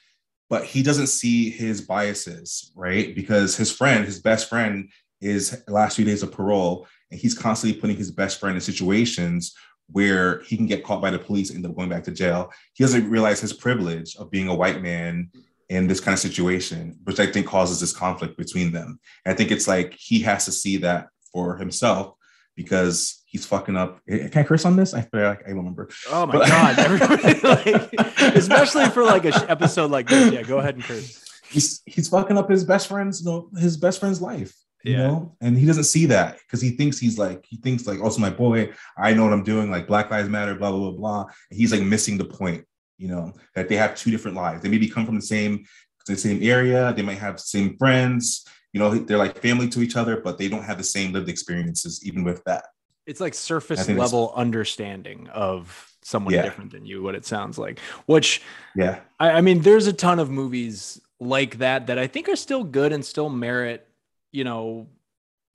but 0.52 0.66
he 0.66 0.84
doesn't 0.84 1.08
see 1.08 1.50
his 1.50 1.80
biases, 1.80 2.74
right? 2.76 3.16
Because 3.16 3.56
his 3.56 3.72
friend, 3.72 4.04
his 4.04 4.20
best 4.20 4.50
friend, 4.50 4.90
is 5.22 5.64
last 5.70 5.96
few 5.96 6.04
days 6.04 6.24
of 6.24 6.32
parole, 6.34 6.86
and 7.10 7.18
he's 7.18 7.34
constantly 7.34 7.80
putting 7.80 7.96
his 7.96 8.12
best 8.12 8.38
friend 8.38 8.56
in 8.56 8.62
situations 8.62 9.56
where 9.88 10.42
he 10.42 10.58
can 10.58 10.66
get 10.66 10.84
caught 10.84 11.02
by 11.02 11.10
the 11.10 11.18
police 11.18 11.50
and 11.50 11.58
end 11.58 11.66
up 11.66 11.76
going 11.78 11.88
back 11.88 12.04
to 12.04 12.12
jail. 12.12 12.52
He 12.74 12.84
doesn't 12.84 13.10
realize 13.10 13.40
his 13.40 13.54
privilege 13.54 14.18
of 14.18 14.30
being 14.30 14.50
a 14.50 14.56
white 14.56 14.82
man 14.82 15.32
in 15.70 15.88
this 15.88 16.02
kind 16.02 16.14
of 16.14 16.20
situation, 16.20 17.00
which 17.06 17.22
I 17.22 17.28
think 17.28 17.48
causes 17.48 17.80
this 17.80 17.96
conflict 17.96 18.38
between 18.38 18.74
them. 18.74 19.00
And 19.26 19.34
I 19.34 19.38
think 19.38 19.52
it's 19.52 19.70
like 19.70 19.94
he 19.98 20.20
has 20.24 20.44
to 20.46 20.52
see 20.52 20.76
that 20.78 21.08
for 21.32 21.56
himself 21.56 22.16
because 22.62 23.22
he's 23.26 23.46
fucking 23.46 23.76
up. 23.78 24.00
Eh, 24.10 24.28
Can 24.30 24.44
I 24.44 24.48
curse 24.48 24.66
on 24.66 24.76
this? 24.76 24.94
I 24.94 25.02
feel 25.02 25.22
like 25.24 25.44
I 25.48 25.52
remember. 25.52 25.90
oh 26.10 26.26
my 26.26 26.34
But- 26.34 26.48
god! 26.48 26.80
Everybody, 26.80 27.40
like, 27.44 27.94
especially 28.36 28.86
for 28.90 29.04
like 29.04 29.26
a 29.26 29.32
sh- 29.32 29.46
episode 29.48 29.92
like 29.92 30.08
this. 30.08 30.34
Yeah, 30.34 30.44
go 30.44 30.60
ahead 30.60 30.76
and 30.76 30.84
curse. 30.84 31.24
He's 31.50 31.82
he's 31.86 32.08
fucking 32.08 32.38
up 32.38 32.50
his 32.50 32.64
best 32.64 32.88
friend's, 32.88 33.22
you 33.22 33.30
know, 33.30 33.50
his 33.58 33.78
best 33.78 34.00
friend's 34.00 34.22
life. 34.22 34.54
You 34.84 34.94
Yeah. 34.94 35.08
know, 35.08 35.36
and 35.42 35.56
he 35.58 35.66
doesn't 35.68 35.84
see 35.84 36.08
that 36.08 36.40
because 36.40 36.60
he 36.62 36.72
thinks 36.72 36.98
he's 36.98 37.18
like 37.20 37.46
he 37.48 37.58
thinks 37.58 37.86
like, 37.86 38.02
also 38.02 38.20
my 38.20 38.32
boy, 38.32 38.72
I 38.98 39.14
know 39.14 39.24
what 39.26 39.34
I'm 39.34 39.44
doing, 39.44 39.70
like 39.70 39.86
Black 39.88 40.10
Lives 40.10 40.30
Matter, 40.30 40.56
blah 40.56 40.72
blah 40.72 40.80
blah 40.80 40.98
blah. 41.00 41.22
And 41.52 41.60
he's 41.60 41.72
like 41.72 41.82
missing 41.84 42.18
the 42.18 42.26
point, 42.26 42.66
you 42.98 43.08
know, 43.10 43.34
that 43.56 43.70
they 43.70 43.76
have 43.76 43.96
two 43.96 44.10
different 44.12 44.38
lives. 44.38 44.64
They 44.64 44.70
maybe 44.70 44.88
come 44.90 45.06
from 45.06 45.16
the 45.16 45.22
same 45.22 45.66
the 46.08 46.18
same 46.18 46.40
area, 46.42 46.94
they 46.96 47.04
might 47.04 47.20
have 47.20 47.40
same 47.40 47.78
friends, 47.78 48.44
you 48.74 48.80
know, 48.80 48.96
they're 48.96 49.18
like 49.18 49.38
family 49.42 49.68
to 49.70 49.82
each 49.82 49.96
other, 49.96 50.18
but 50.22 50.38
they 50.38 50.48
don't 50.48 50.64
have 50.64 50.78
the 50.78 50.84
same 50.84 51.12
lived 51.12 51.30
experiences, 51.30 52.02
even 52.06 52.24
with 52.24 52.44
that. 52.46 52.66
It's 53.06 53.20
like 53.20 53.34
surface 53.34 53.80
I 53.80 53.84
think 53.84 53.98
that's- 53.98 54.12
level 54.14 54.34
understanding 54.36 55.28
of 55.30 55.92
someone 56.04 56.34
Yeah. 56.34 56.44
different 56.44 56.72
than 56.72 56.86
you. 56.86 57.02
What 57.04 57.16
it 57.16 57.26
sounds 57.26 57.58
like, 57.58 57.80
which 58.06 58.42
Yeah. 58.76 59.00
I, 59.20 59.32
I 59.32 59.42
mean, 59.42 59.62
there's 59.62 59.88
a 59.88 59.94
ton 59.94 60.20
of 60.20 60.30
movies 60.30 61.00
like 61.20 61.58
that 61.60 61.88
that 61.88 62.00
I 62.00 62.08
think 62.08 62.30
are 62.30 62.36
still 62.36 62.64
good 62.64 62.92
and 62.94 63.04
still 63.06 63.30
merit, 63.30 63.88
you 64.32 64.44
know, 64.44 64.88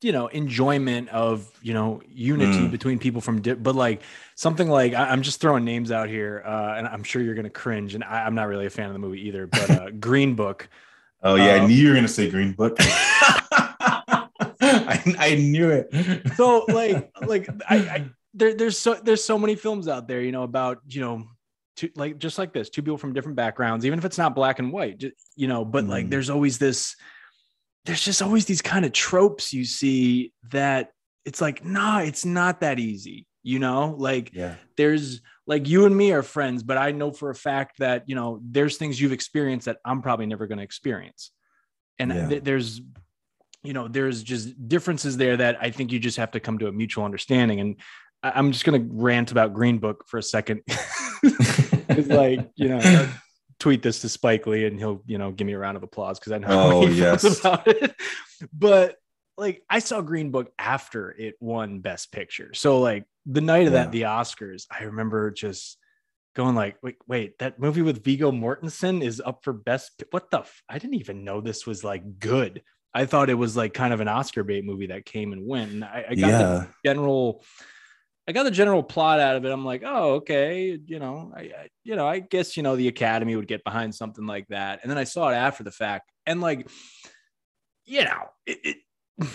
you 0.03 0.13
know, 0.13 0.27
enjoyment 0.29 1.09
of 1.09 1.51
you 1.63 1.73
know 1.73 2.03
unity 2.07 2.67
Mm. 2.69 2.71
between 2.71 2.99
people 2.99 3.21
from, 3.23 3.41
di- 3.41 3.55
but 3.55 3.75
like 3.75 4.03
something 4.35 4.69
like 4.69 4.93
I, 4.93 5.07
I'm 5.09 5.23
just 5.23 5.41
throwing 5.41 5.65
names 5.65 5.91
out 5.91 6.09
here, 6.11 6.43
uh, 6.47 6.75
and 6.77 6.87
I'm 6.87 7.03
sure 7.03 7.23
you're 7.23 7.35
gonna 7.35 7.49
cringe, 7.51 7.95
and 7.95 8.05
I, 8.05 8.25
I'm 8.27 8.35
not 8.35 8.47
really 8.47 8.67
a 8.67 8.71
fan 8.71 8.87
of 8.89 8.93
the 8.93 8.99
movie 8.99 9.27
either, 9.27 9.47
but 9.47 9.71
uh, 9.71 9.91
Green 9.99 10.35
Book. 10.35 10.69
Oh 11.23 11.35
yeah, 11.37 11.55
Uh, 11.57 11.63
I 11.63 11.67
knew 11.67 11.75
you 11.75 11.89
were 11.89 11.95
gonna 11.95 12.09
say 12.09 12.31
Green 12.31 12.53
Book. 12.53 12.77
I, 14.61 15.15
I 15.19 15.35
knew 15.37 15.71
it. 15.71 15.91
so 16.37 16.65
like 16.69 17.11
like 17.27 17.49
I, 17.69 17.77
I 17.77 18.11
there, 18.35 18.55
there's 18.55 18.79
so 18.79 18.95
there's 18.95 19.25
so 19.25 19.39
many 19.39 19.55
films 19.55 19.89
out 19.89 20.09
there 20.09 20.21
you 20.21 20.33
know 20.33 20.43
about 20.43 20.79
you 20.87 21.01
know 21.01 21.25
two 21.77 21.91
like 21.95 22.19
just 22.19 22.39
like 22.39 22.53
this 22.53 22.69
two 22.71 22.83
people 22.83 22.99
from 22.99 23.13
different 23.13 23.37
backgrounds 23.37 23.85
even 23.87 23.99
if 23.99 24.05
it's 24.05 24.19
not 24.19 24.35
black 24.35 24.59
and 24.59 24.73
white 24.73 24.99
ju- 24.99 25.13
you 25.37 25.49
know 25.49 25.65
but 25.65 25.85
like 25.85 26.07
Mhm. 26.07 26.11
there's 26.11 26.31
always 26.31 26.59
this 26.59 26.97
there's 27.85 28.03
just 28.05 28.23
always 28.23 28.45
these 28.47 28.63
kind 28.63 28.85
of 28.85 28.93
tropes 28.93 29.53
you 29.53 29.65
see 29.65 30.33
that 30.51 30.91
it's 31.25 31.41
like 31.41 31.65
nah 31.65 32.01
it's 32.01 32.25
not 32.25 32.61
that 32.61 32.79
easy 32.79 33.26
you 33.47 33.61
know 33.61 33.95
like 33.97 34.33
yeah. 34.35 34.57
there's 34.77 35.21
like 35.47 35.69
you 35.69 35.87
and 35.87 35.97
me 35.97 36.11
are 36.11 36.23
friends 36.25 36.65
but 36.65 36.77
i 36.77 36.91
know 36.91 37.13
for 37.13 37.31
a 37.31 37.35
fact 37.35 37.79
that 37.79 38.03
you 38.09 38.17
know 38.17 38.41
there's 38.43 38.77
things 38.77 39.01
you've 39.01 39.13
experienced 39.13 39.67
that 39.67 39.79
i'm 39.85 40.03
probably 40.03 40.27
never 40.27 40.49
going 40.49 40.59
to 40.59 40.65
experience 40.65 41.31
and 42.01 42.11
Yeah. 42.13 42.29
th- 42.29 42.43
there's 42.45 42.81
you 43.63 43.73
know 43.73 43.87
there's 43.87 44.25
just 44.25 44.69
differences 44.69 45.17
there 45.17 45.37
that 45.37 45.59
i 45.61 45.71
think 45.71 45.93
you 45.93 46.01
just 46.01 46.17
have 46.17 46.33
to 46.33 46.41
come 46.41 46.59
to 46.59 46.67
a 46.67 46.73
mutual 46.73 47.05
understanding 47.05 47.61
and 47.61 47.77
I- 48.25 48.33
i'm 48.35 48.51
just 48.51 48.65
going 48.65 48.81
to 48.83 48.89
rant 48.93 49.31
about 49.31 49.55
green 49.55 49.79
book 49.79 50.05
for 50.09 50.19
a 50.19 50.23
second 50.25 50.63
it's 51.23 52.09
like 52.09 52.51
you 52.57 52.69
know 52.69 52.81
I'll 52.83 53.09
tweet 53.61 53.83
this 53.83 54.01
to 54.01 54.09
spike 54.09 54.47
lee 54.49 54.67
and 54.67 54.77
he'll 54.79 55.03
you 55.07 55.19
know 55.19 55.31
give 55.31 55.47
me 55.47 55.53
a 55.53 55.59
round 55.59 55.77
of 55.77 55.83
applause 55.85 56.19
because 56.19 56.33
i 56.33 56.39
know 56.39 56.49
how 56.49 56.71
Oh, 56.79 56.81
he 56.81 56.99
feels 57.01 57.23
yes. 57.25 57.39
about 57.41 57.67
it 57.69 57.95
but 58.53 58.97
like 59.39 59.63
I 59.69 59.81
saw 59.81 60.01
Green 60.01 60.31
Book 60.31 60.51
after 60.59 61.11
it 61.11 61.35
won 61.41 61.81
Best 61.81 62.13
Picture. 62.13 62.55
So 62.55 62.81
like 62.81 63.05
the 63.27 63.41
night 63.41 63.67
of 63.67 63.73
that, 63.75 63.93
the 63.93 64.03
Oscars, 64.03 64.67
I 64.71 64.85
remember 64.85 65.31
just 65.31 65.79
going 66.35 66.55
like, 66.55 66.77
wait, 66.83 66.97
wait, 67.07 67.39
that 67.39 67.59
movie 67.59 67.83
with 67.83 68.05
Viggo 68.05 68.31
Mortensen 68.31 69.03
is 69.03 69.21
up 69.25 69.41
for 69.43 69.53
Best. 69.53 70.05
What 70.11 70.31
the? 70.31 70.41
F-? 70.41 70.63
I 70.69 70.79
didn't 70.79 70.97
even 70.97 71.25
know 71.25 71.41
this 71.41 71.67
was 71.67 71.83
like 71.83 72.19
good. 72.19 72.63
I 72.95 73.05
thought 73.05 73.29
it 73.29 73.35
was 73.35 73.57
like 73.57 73.75
kind 73.75 73.93
of 73.93 74.01
an 74.01 74.09
Oscar 74.09 74.43
bait 74.43 74.65
movie 74.65 74.87
that 74.87 75.05
came 75.05 75.33
and 75.33 75.47
went. 75.47 75.71
And 75.71 75.85
I, 75.85 76.07
I 76.11 76.15
got 76.15 76.29
the 76.29 76.69
general. 76.85 77.43
I 78.29 78.33
got 78.33 78.43
the 78.43 78.51
general 78.51 78.83
plot 78.83 79.21
out 79.21 79.37
of 79.37 79.45
it. 79.45 79.53
I'm 79.53 79.65
like, 79.65 79.83
oh, 79.85 80.15
okay, 80.15 80.77
you 80.85 80.99
know, 80.99 81.33
I, 81.37 81.41
I, 81.41 81.69
you 81.85 81.95
know, 81.95 82.09
I 82.09 82.19
guess 82.19 82.57
you 82.57 82.65
know 82.65 82.75
the 82.75 82.89
Academy 82.89 83.37
would 83.37 83.47
get 83.47 83.63
behind 83.63 83.95
something 83.95 84.27
like 84.27 84.49
that. 84.49 84.81
And 84.83 84.91
then 84.91 84.99
I 84.99 85.05
saw 85.05 85.29
it 85.29 85.35
after 85.35 85.63
the 85.63 85.71
fact, 85.71 86.11
and 86.25 86.41
like, 86.41 86.69
you 87.85 88.03
know, 88.03 88.25
it, 88.45 88.59
it 88.65 88.77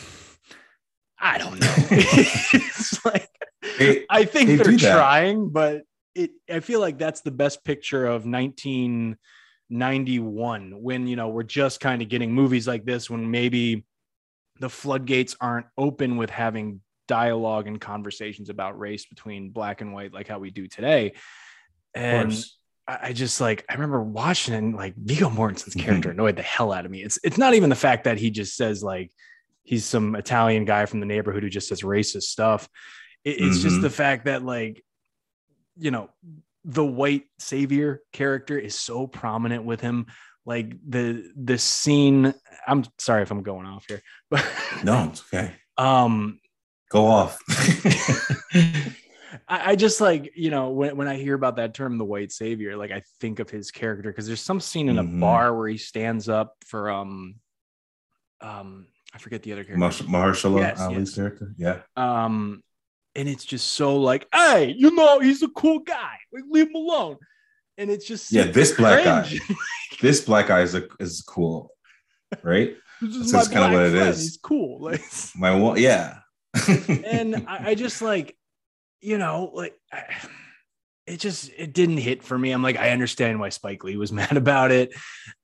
I 1.20 1.38
don't 1.38 1.60
know. 1.60 1.74
it's 1.92 3.04
like 3.06 3.30
They- 3.78 4.06
I 4.10 4.26
think 4.26 4.62
they 4.62 4.74
are 4.74 4.78
trying, 4.78 5.50
but 5.50 5.84
it 6.16 6.32
I 6.50 6.60
feel 6.62 6.80
like 6.80 6.98
that's 6.98 7.22
the 7.22 7.30
best 7.32 7.64
picture 7.64 8.06
of 8.06 8.26
1991 8.26 10.82
when 10.82 11.08
you 11.08 11.16
know 11.16 11.30
we're 11.30 11.44
just 11.44 11.80
kind 11.80 12.02
of 12.02 12.10
getting 12.10 12.34
movies 12.34 12.68
like 12.68 12.84
this 12.86 13.08
when 13.10 13.30
maybe 13.32 13.86
the 14.60 14.70
floodgates 14.70 15.36
aren't 15.40 15.68
open 15.78 16.18
with 16.18 16.30
having 16.30 16.82
dialogue 17.08 17.68
and 17.68 17.80
conversations 17.82 18.50
about 18.50 18.78
race 18.80 19.06
between 19.06 19.50
black 19.52 19.80
and 19.82 19.94
white 19.94 20.14
like 20.14 20.28
how 20.28 20.40
we 20.40 20.50
do 20.52 20.68
today. 20.68 21.14
And. 21.94 22.34
I 22.88 23.14
just 23.14 23.40
like 23.40 23.64
I 23.70 23.74
remember 23.76 24.02
watching 24.04 24.54
and 24.56 24.76
like 24.76 24.96
Viggo 24.98 25.30
Mortensen's 25.30 25.76
Mhm. 25.76 25.82
character 25.82 26.10
annoyed 26.12 26.36
the 26.36 26.42
hell 26.42 26.74
out 26.74 26.84
of 26.84 26.92
me. 26.92 27.02
It's 27.04 27.18
it's 27.24 27.38
not 27.38 27.54
even 27.54 27.70
the 27.70 27.76
fact 27.76 28.04
that 28.04 28.18
he 28.18 28.32
just 28.32 28.58
says 28.58 28.84
like 28.84 29.12
he's 29.63 29.86
some 29.86 30.15
Italian 30.15 30.65
guy 30.65 30.86
from 30.86 31.00
the 31.00 31.06
neighborhood 31.06 31.44
who 31.44 31.50
just 31.50 31.68
says 31.68 31.82
racist 31.82 32.24
stuff. 32.24 32.68
It- 33.24 33.39
it's 33.41 33.60
just 33.62 33.77
Mhm. 33.77 33.82
the 33.82 33.89
fact 33.89 34.25
that 34.25 34.44
like 34.44 34.84
you 35.77 35.91
know 35.91 36.10
the 36.65 36.86
white 36.86 37.24
savior 37.39 38.01
character 38.12 38.58
is 38.58 38.75
so 38.75 39.08
prominent 39.08 39.63
with 39.63 39.82
him. 39.82 40.06
Like 40.46 40.74
the 40.88 41.32
the 41.36 41.58
scene. 41.58 42.34
I'm 42.68 42.84
sorry 42.98 43.22
if 43.24 43.32
I'm 43.32 43.44
going 43.44 43.65
off 43.68 43.86
here, 43.88 44.01
but 44.30 44.46
No, 44.84 45.10
it's 45.10 45.22
okay. 45.34 45.53
um 45.77 46.39
Go 46.89 47.06
off. 47.06 47.39
I, 49.48 49.72
I 49.72 49.75
just 49.75 50.01
like 50.01 50.34
you 50.36 50.50
know 50.50 50.72
when, 50.72 50.98
when 50.98 51.08
I 51.08 51.15
hear 51.15 51.36
about 51.36 51.56
that 51.56 51.74
term, 51.74 51.98
the 51.98 52.03
white 52.06 52.32
savior, 52.32 52.75
like 52.75 52.91
I 52.91 53.01
think 53.22 53.39
of 53.39 53.50
his 53.50 53.72
character 53.72 54.10
because 54.12 54.27
there's 54.27 54.41
some 54.41 54.60
scene 54.60 54.89
in 54.89 54.98
a 54.98 55.03
Mhm. 55.03 55.20
bar 55.22 55.56
where 55.56 55.68
he 55.70 55.77
stands 55.77 56.27
up 56.27 56.56
for 56.65 56.89
um 56.89 57.36
um 58.41 58.88
I 59.13 59.18
forget 59.18 59.44
the 59.44 59.51
other 59.53 59.63
character 59.63 59.80
Marsh- 59.80 60.01
Mahershala 60.03 60.60
Yes, 60.60 60.80
Ali's 60.82 61.10
yes. 61.10 61.15
character. 61.15 61.53
Yeah. 61.58 61.80
um 61.98 62.63
and 63.15 63.27
it's 63.27 63.44
just 63.44 63.68
so 63.74 63.98
like 63.98 64.25
hey 64.34 64.74
you 64.77 64.96
know 64.96 65.20
he's 65.20 65.44
a 65.44 65.50
cool 65.50 65.80
guy 65.80 66.15
like 66.32 66.44
leave 66.50 66.68
him 66.68 66.75
alone 66.75 67.18
and 67.77 67.89
it's 67.91 68.06
just 68.08 68.32
Yeah, 68.32 68.44
this 68.46 68.72
black 68.74 69.03
guy. 69.03 69.30
This 70.01 70.22
black 70.22 70.48
guy 70.48 70.62
is 70.62 70.74
a, 70.74 70.88
is 71.00 71.22
cool, 71.22 71.70
right? 72.44 72.75
This 73.01 73.15
is 73.15 73.32
That's 73.32 73.48
kinda 73.50 73.70
what 73.72 73.86
it 73.86 73.91
friend. 73.91 74.10
is. 74.10 74.22
He's 74.22 74.38
cool. 74.38 74.80
Like, 74.88 75.01
My 75.36 75.53
one, 75.56 75.77
yeah. 75.80 76.20
and 76.88 77.46
I, 77.48 77.70
I 77.70 77.75
just 77.75 78.01
like, 78.01 78.36
you 79.01 79.18
know, 79.18 79.51
like 79.53 79.75
I, 79.91 80.03
it 81.12 81.20
just 81.20 81.51
it 81.58 81.74
didn't 81.74 81.98
hit 81.98 82.24
for 82.24 82.38
me. 82.38 82.51
I'm 82.51 82.63
like, 82.63 82.77
I 82.77 82.91
understand 82.91 83.39
why 83.39 83.50
Spike 83.50 83.84
Lee 83.84 83.98
was 83.98 84.12
mad 84.22 84.38
about 84.38 84.72
it. 84.72 84.94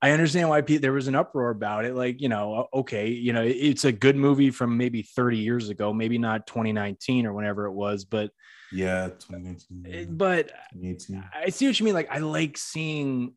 I 0.02 0.12
understand 0.12 0.48
why 0.50 0.62
pe- 0.62 0.78
there 0.78 0.94
was 0.94 1.08
an 1.08 1.16
uproar 1.16 1.50
about 1.50 1.84
it. 1.84 1.94
Like, 1.94 2.22
you 2.22 2.30
know, 2.30 2.68
okay, 2.74 3.10
you 3.10 3.34
know, 3.34 3.44
it's 3.44 3.84
a 3.84 3.92
good 3.92 4.16
movie 4.16 4.50
from 4.50 4.78
maybe 4.78 5.02
30 5.02 5.38
years 5.38 5.70
ago, 5.70 5.94
maybe 5.94 6.18
not 6.18 6.48
2019 6.48 7.26
or 7.26 7.34
whenever 7.34 7.66
it 7.66 7.74
was, 7.74 8.06
but 8.06 8.32
yeah, 8.72 9.08
2019, 9.08 10.16
but 10.16 10.48
2018. 10.74 11.24
I 11.34 11.50
see 11.50 11.68
what 11.68 11.80
you 11.80 11.86
mean. 11.86 11.94
Like, 11.94 12.12
I 12.12 12.20
like 12.20 12.58
seeing 12.58 13.34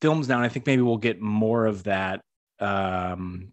films 0.00 0.28
now, 0.28 0.36
and 0.36 0.44
I 0.44 0.48
think 0.48 0.66
maybe 0.66 0.82
we'll 0.82 0.96
get 0.96 1.20
more 1.20 1.66
of 1.66 1.84
that. 1.84 2.22
Um, 2.60 3.52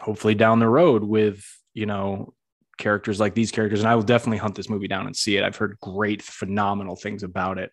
hopefully 0.00 0.34
down 0.34 0.58
the 0.58 0.68
road 0.68 1.04
with 1.04 1.44
you 1.72 1.86
know 1.86 2.34
characters 2.78 3.20
like 3.20 3.34
these 3.34 3.50
characters, 3.50 3.80
and 3.80 3.88
I 3.88 3.94
will 3.94 4.02
definitely 4.02 4.38
hunt 4.38 4.54
this 4.54 4.68
movie 4.68 4.88
down 4.88 5.06
and 5.06 5.16
see 5.16 5.36
it. 5.36 5.44
I've 5.44 5.56
heard 5.56 5.76
great, 5.80 6.22
phenomenal 6.22 6.96
things 6.96 7.22
about 7.22 7.58
it. 7.58 7.70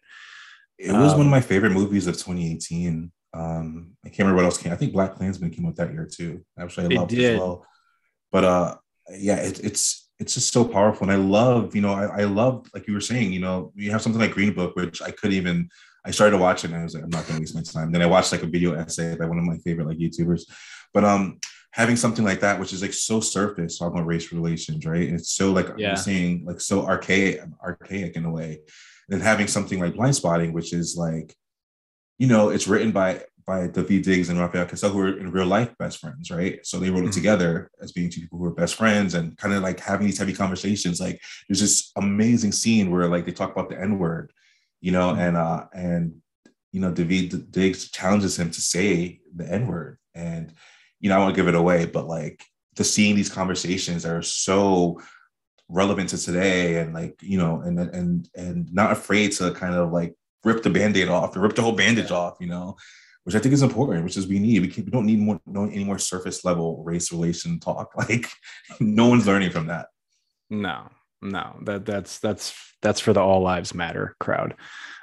It 0.77 0.91
was 0.93 1.11
one 1.11 1.21
Um, 1.21 1.27
of 1.27 1.31
my 1.31 1.41
favorite 1.41 1.71
movies 1.73 2.07
of 2.07 2.15
2018. 2.17 3.11
Um, 3.33 3.91
I 4.03 4.09
can't 4.09 4.19
remember 4.19 4.37
what 4.37 4.45
else 4.45 4.57
came. 4.57 4.73
I 4.73 4.75
think 4.75 4.93
Black 4.93 5.15
Klansman 5.15 5.51
came 5.51 5.65
out 5.65 5.75
that 5.77 5.93
year 5.93 6.05
too. 6.11 6.43
Actually, 6.59 6.83
I 6.83 6.89
It 6.89 6.97
loved 6.99 7.13
it 7.13 7.17
did. 7.17 7.33
as 7.35 7.39
well. 7.39 7.65
But 8.31 8.43
uh, 8.45 8.75
yeah, 9.17 9.37
it, 9.37 9.59
it's 9.63 10.09
it's 10.19 10.33
just 10.35 10.51
so 10.53 10.63
powerful, 10.65 11.09
and 11.09 11.11
I 11.11 11.15
love 11.23 11.75
you 11.75 11.81
know 11.81 11.93
I, 11.93 12.21
I 12.21 12.23
love 12.25 12.67
like 12.73 12.87
you 12.87 12.93
were 12.93 13.01
saying 13.01 13.31
you 13.33 13.39
know 13.39 13.71
you 13.75 13.91
have 13.91 14.01
something 14.01 14.21
like 14.21 14.31
Green 14.31 14.53
Book, 14.53 14.75
which 14.75 15.01
I 15.01 15.11
couldn't 15.11 15.35
even 15.37 15.69
I 16.05 16.11
started 16.11 16.31
to 16.31 16.41
watch 16.41 16.63
it 16.63 16.71
and 16.71 16.79
I 16.79 16.83
was 16.83 16.95
like 16.95 17.03
I'm 17.03 17.09
not 17.11 17.25
going 17.27 17.35
to 17.35 17.41
waste 17.41 17.55
my 17.55 17.61
time. 17.61 17.91
Then 17.91 18.01
I 18.01 18.07
watched 18.07 18.31
like 18.31 18.43
a 18.43 18.47
video 18.47 18.73
essay 18.73 19.15
by 19.15 19.25
one 19.25 19.37
of 19.37 19.43
my 19.43 19.57
favorite 19.59 19.87
like 19.87 19.97
YouTubers, 19.99 20.43
but 20.93 21.03
um 21.03 21.39
having 21.71 21.95
something 21.95 22.25
like 22.25 22.41
that 22.41 22.59
which 22.59 22.73
is 22.73 22.81
like 22.81 22.93
so 22.93 23.19
surface 23.19 23.77
talking 23.77 23.97
about 23.97 24.07
race 24.07 24.31
relations 24.31 24.85
right 24.85 25.07
and 25.09 25.17
it's 25.19 25.31
so 25.31 25.51
like 25.51 25.67
Yeah. 25.77 25.87
you're 25.89 25.95
saying 25.95 26.43
like 26.45 26.59
so 26.59 26.85
archaic 26.85 27.41
archaic 27.63 28.15
in 28.15 28.25
a 28.25 28.31
way 28.31 28.59
and 29.09 29.21
having 29.21 29.47
something 29.47 29.79
like 29.79 29.95
blind 29.95 30.15
spotting 30.15 30.51
which 30.53 30.73
is 30.73 30.95
like 30.97 31.33
you 32.19 32.27
know 32.27 32.49
it's 32.49 32.67
written 32.67 32.91
by 32.91 33.23
by 33.47 33.65
David 33.67 34.03
Diggs 34.03 34.29
and 34.29 34.39
Rafael 34.39 34.67
Casal, 34.67 34.91
who 34.91 34.99
are 34.99 35.17
in 35.17 35.31
real 35.31 35.47
life 35.47 35.75
best 35.79 35.97
friends, 35.97 36.29
right? 36.29 36.63
So 36.63 36.77
they 36.77 36.91
wrote 36.91 37.05
it 37.05 37.09
Mhm. 37.09 37.13
together 37.13 37.71
as 37.81 37.91
being 37.91 38.07
two 38.09 38.21
people 38.21 38.37
who 38.37 38.45
are 38.45 38.53
best 38.53 38.75
friends 38.75 39.15
and 39.15 39.35
kind 39.35 39.51
of 39.55 39.63
like 39.63 39.79
having 39.79 40.05
these 40.05 40.19
heavy 40.19 40.31
conversations. 40.33 41.01
Like 41.01 41.19
there's 41.49 41.59
this 41.59 41.91
amazing 41.95 42.51
scene 42.51 42.91
where 42.91 43.07
like 43.07 43.25
they 43.25 43.31
talk 43.31 43.51
about 43.51 43.69
the 43.69 43.81
N 43.81 43.97
word, 43.97 44.31
you 44.79 44.91
know, 44.91 45.15
and 45.15 45.35
uh 45.35 45.65
and 45.73 46.21
you 46.71 46.79
know 46.81 46.91
David 46.91 47.51
Diggs 47.51 47.89
challenges 47.89 48.37
him 48.37 48.51
to 48.51 48.61
say 48.61 49.21
the 49.35 49.51
N 49.51 49.65
word, 49.65 49.97
and 50.13 50.53
you 51.01 51.09
know 51.09 51.17
I 51.17 51.19
won't 51.19 51.35
give 51.35 51.47
it 51.47 51.55
away, 51.55 51.85
but 51.85 52.07
like 52.07 52.43
just 52.77 52.93
seeing 52.93 53.15
these 53.15 53.29
conversations 53.29 54.03
that 54.03 54.13
are 54.13 54.21
so 54.21 55.01
relevant 55.67 56.09
to 56.09 56.17
today 56.17 56.77
and 56.77 56.93
like 56.93 57.15
you 57.21 57.37
know 57.37 57.61
and 57.61 57.79
and 57.79 58.29
and 58.35 58.73
not 58.73 58.91
afraid 58.91 59.31
to 59.33 59.51
kind 59.51 59.75
of 59.75 59.91
like 59.91 60.13
rip 60.43 60.63
the 60.63 60.69
band-aid 60.69 61.07
off 61.07 61.35
or 61.35 61.39
rip 61.41 61.55
the 61.55 61.61
whole 61.61 61.71
bandage 61.71 62.11
off 62.11 62.35
you 62.39 62.47
know 62.47 62.75
which 63.23 63.35
i 63.35 63.39
think 63.39 63.53
is 63.53 63.61
important 63.61 64.03
which 64.03 64.17
is 64.17 64.27
we 64.27 64.39
need. 64.39 64.61
We, 64.61 64.67
can, 64.67 64.85
we 64.85 64.91
don't 64.91 65.05
need 65.05 65.19
more 65.19 65.39
no 65.45 65.65
any 65.65 65.83
more 65.83 65.99
surface 65.99 66.43
level 66.43 66.83
race 66.83 67.11
relation 67.11 67.59
talk. 67.59 67.93
Like 67.97 68.27
no 68.79 69.07
one's 69.07 69.27
learning 69.27 69.51
from 69.51 69.67
that. 69.67 69.87
No, 70.49 70.89
no, 71.21 71.57
that 71.63 71.85
that's 71.85 72.19
that's 72.19 72.53
that's 72.81 72.99
for 72.99 73.13
the 73.13 73.21
all 73.21 73.41
lives 73.41 73.73
matter 73.73 74.15
crowd. 74.19 74.55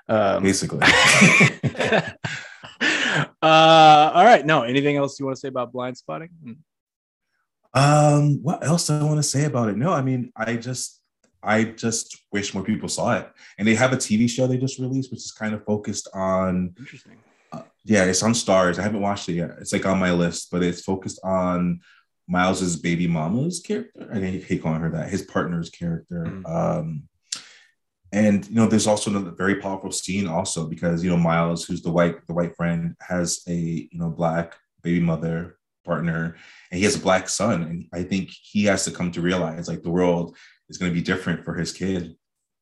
Um, 0.08 0.42
basically 0.42 0.80
all 3.42 4.24
right. 4.24 4.44
No, 4.44 4.62
anything 4.62 4.96
else 4.96 5.18
you 5.18 5.26
want 5.26 5.36
to 5.36 5.40
say 5.40 5.48
about 5.48 5.72
blind 5.72 5.96
spotting? 5.96 6.30
um 7.74 8.42
what 8.42 8.64
else 8.64 8.86
do 8.86 8.94
i 8.94 9.02
want 9.02 9.18
to 9.18 9.22
say 9.22 9.44
about 9.44 9.68
it 9.68 9.76
no 9.76 9.92
i 9.92 10.00
mean 10.00 10.32
i 10.36 10.56
just 10.56 11.02
i 11.42 11.62
just 11.64 12.24
wish 12.32 12.54
more 12.54 12.64
people 12.64 12.88
saw 12.88 13.14
it 13.14 13.30
and 13.58 13.68
they 13.68 13.74
have 13.74 13.92
a 13.92 13.96
tv 13.96 14.28
show 14.28 14.46
they 14.46 14.56
just 14.56 14.78
released 14.78 15.10
which 15.10 15.20
is 15.20 15.32
kind 15.32 15.54
of 15.54 15.62
focused 15.66 16.08
on 16.14 16.74
Interesting. 16.78 17.18
Uh, 17.52 17.62
yeah, 17.84 18.04
it's 18.04 18.22
on 18.22 18.32
Starz. 18.32 18.78
I 18.78 18.82
haven't 18.82 19.00
watched 19.00 19.28
it 19.28 19.34
yet. 19.34 19.52
It's 19.60 19.72
like 19.72 19.86
on 19.86 19.98
my 19.98 20.12
list, 20.12 20.50
but 20.50 20.62
it's 20.62 20.82
focused 20.82 21.18
on 21.24 21.80
Miles's 22.26 22.76
baby 22.76 23.06
mama's 23.06 23.60
character. 23.60 24.08
I 24.12 24.18
hate 24.18 24.62
calling 24.62 24.82
her 24.82 24.90
that. 24.90 25.08
His 25.08 25.22
partner's 25.22 25.70
character. 25.70 26.24
Mm. 26.26 26.46
Um, 26.46 27.08
and 28.12 28.46
you 28.48 28.54
know, 28.54 28.66
there's 28.66 28.86
also 28.86 29.10
another 29.10 29.30
very 29.30 29.56
powerful 29.56 29.92
scene 29.92 30.26
also 30.26 30.66
because 30.66 31.04
you 31.04 31.10
know 31.10 31.16
Miles, 31.16 31.64
who's 31.64 31.82
the 31.82 31.90
white 31.90 32.26
the 32.26 32.32
white 32.32 32.56
friend, 32.56 32.96
has 33.00 33.42
a 33.48 33.54
you 33.54 33.98
know 33.98 34.08
black 34.08 34.56
baby 34.82 35.00
mother 35.00 35.58
partner, 35.84 36.36
and 36.70 36.78
he 36.78 36.84
has 36.84 36.96
a 36.96 37.00
black 37.00 37.28
son, 37.28 37.62
and 37.62 37.86
I 37.92 38.02
think 38.02 38.30
he 38.30 38.64
has 38.64 38.84
to 38.84 38.90
come 38.90 39.12
to 39.12 39.20
realize 39.20 39.68
like 39.68 39.82
the 39.82 39.90
world 39.90 40.36
is 40.68 40.78
going 40.78 40.90
to 40.90 40.94
be 40.94 41.02
different 41.02 41.44
for 41.44 41.54
his 41.54 41.72
kid. 41.72 42.16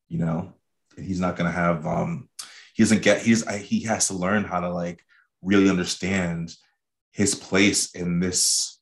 You 0.09 0.19
know, 0.19 0.53
and 0.97 1.05
he's 1.05 1.19
not 1.19 1.35
going 1.37 1.49
to 1.49 1.57
have 1.57 1.85
um 1.85 2.29
he 2.73 2.83
doesn't 2.83 3.01
get 3.01 3.21
he's 3.21 3.47
he 3.61 3.81
has 3.83 4.07
to 4.07 4.13
learn 4.13 4.43
how 4.43 4.59
to 4.59 4.69
like 4.69 5.01
really 5.41 5.69
understand 5.69 6.53
his 7.11 7.35
place 7.35 7.95
in 7.95 8.19
this 8.19 8.79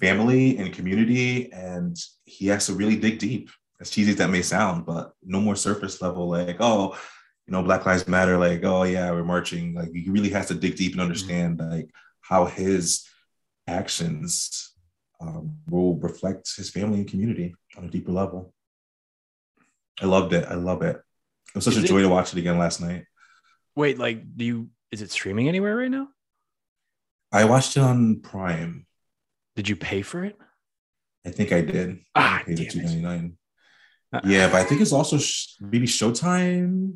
family 0.00 0.58
and 0.58 0.74
community. 0.74 1.52
And 1.52 1.96
he 2.24 2.48
has 2.48 2.66
to 2.66 2.74
really 2.74 2.96
dig 2.96 3.18
deep 3.18 3.48
as 3.82 3.90
cheesy 3.90 4.12
as 4.12 4.16
that 4.16 4.30
may 4.30 4.42
sound 4.42 4.86
but 4.86 5.12
no 5.24 5.40
more 5.40 5.56
surface 5.56 6.00
level 6.00 6.28
like 6.28 6.56
oh 6.60 6.96
you 7.46 7.52
know 7.52 7.62
black 7.62 7.84
lives 7.84 8.06
matter 8.06 8.38
like 8.38 8.62
oh 8.64 8.84
yeah 8.84 9.10
we're 9.10 9.24
marching 9.24 9.74
like 9.74 9.90
he 9.92 10.08
really 10.08 10.30
has 10.30 10.46
to 10.48 10.54
dig 10.54 10.76
deep 10.76 10.92
and 10.92 11.00
understand 11.00 11.58
like 11.58 11.90
how 12.20 12.44
his 12.46 13.04
actions 13.66 14.70
um, 15.20 15.56
will 15.68 15.96
reflect 15.96 16.54
his 16.56 16.70
family 16.70 17.00
and 17.00 17.10
community 17.10 17.54
on 17.76 17.84
a 17.84 17.90
deeper 17.90 18.12
level 18.12 18.54
i 20.00 20.06
loved 20.06 20.32
it 20.32 20.44
i 20.48 20.54
love 20.54 20.82
it 20.82 20.96
it 20.96 21.54
was 21.56 21.64
such 21.64 21.74
Is 21.74 21.82
a 21.82 21.84
it- 21.84 21.88
joy 21.88 22.02
to 22.02 22.08
watch 22.08 22.32
it 22.32 22.38
again 22.38 22.58
last 22.58 22.80
night. 22.80 23.04
Wait, 23.76 23.98
like, 23.98 24.22
do 24.36 24.44
you? 24.44 24.68
Is 24.90 25.02
it 25.02 25.10
streaming 25.10 25.48
anywhere 25.48 25.76
right 25.76 25.90
now? 25.90 26.08
I 27.30 27.44
watched 27.44 27.76
it 27.76 27.80
on 27.80 28.20
Prime. 28.20 28.86
Did 29.56 29.68
you 29.68 29.76
pay 29.76 30.00
for 30.02 30.24
it? 30.24 30.36
I 31.26 31.30
think 31.30 31.52
I 31.52 31.60
did. 31.62 31.98
Ah, 32.14 32.38
I 32.40 32.42
paid 32.42 32.56
damn 32.56 32.66
it. 32.68 32.76
ninety 32.76 33.00
nine. 33.00 33.36
Uh, 33.36 33.41
Yeah, 34.24 34.48
but 34.48 34.56
I 34.56 34.64
think 34.64 34.80
it's 34.80 34.92
also 34.92 35.18
sh- 35.18 35.54
maybe 35.60 35.86
Showtime. 35.86 36.94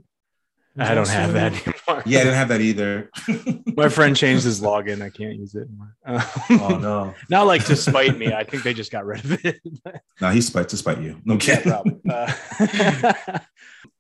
I 0.78 0.94
don't 0.94 1.08
have 1.08 1.32
that 1.32 1.52
anymore. 1.52 2.02
Yeah, 2.04 2.18
I 2.18 2.24
didn't 2.24 2.34
have 2.34 2.48
that 2.48 2.60
either. 2.60 3.10
My 3.78 3.88
friend 3.88 4.14
changed 4.14 4.44
his 4.44 4.60
login. 4.60 5.00
I 5.00 5.08
can't 5.08 5.34
use 5.36 5.54
it 5.54 5.68
anymore. 5.68 5.96
Um, 6.04 6.22
oh 6.60 6.78
no, 6.78 7.14
Not 7.30 7.46
like 7.46 7.64
to 7.66 7.76
spite 7.76 8.18
me. 8.18 8.34
I 8.34 8.44
think 8.44 8.62
they 8.62 8.74
just 8.74 8.92
got 8.92 9.06
rid 9.06 9.24
of 9.24 9.42
it. 9.44 9.58
no, 10.20 10.30
he's 10.30 10.46
spite 10.48 10.68
to 10.68 10.76
spite 10.76 11.00
you. 11.00 11.18
No 11.24 11.38
kidding. 11.38 11.72
Uh, 11.72 12.32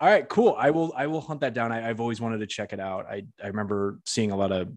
all 0.00 0.08
right, 0.08 0.28
cool. 0.28 0.54
I 0.58 0.70
will. 0.70 0.92
I 0.94 1.06
will 1.06 1.22
hunt 1.22 1.40
that 1.40 1.54
down. 1.54 1.72
I, 1.72 1.88
I've 1.88 2.00
always 2.00 2.20
wanted 2.20 2.38
to 2.40 2.46
check 2.46 2.74
it 2.74 2.80
out. 2.80 3.06
I 3.06 3.24
I 3.42 3.46
remember 3.46 3.98
seeing 4.04 4.30
a 4.30 4.36
lot 4.36 4.52
of 4.52 4.68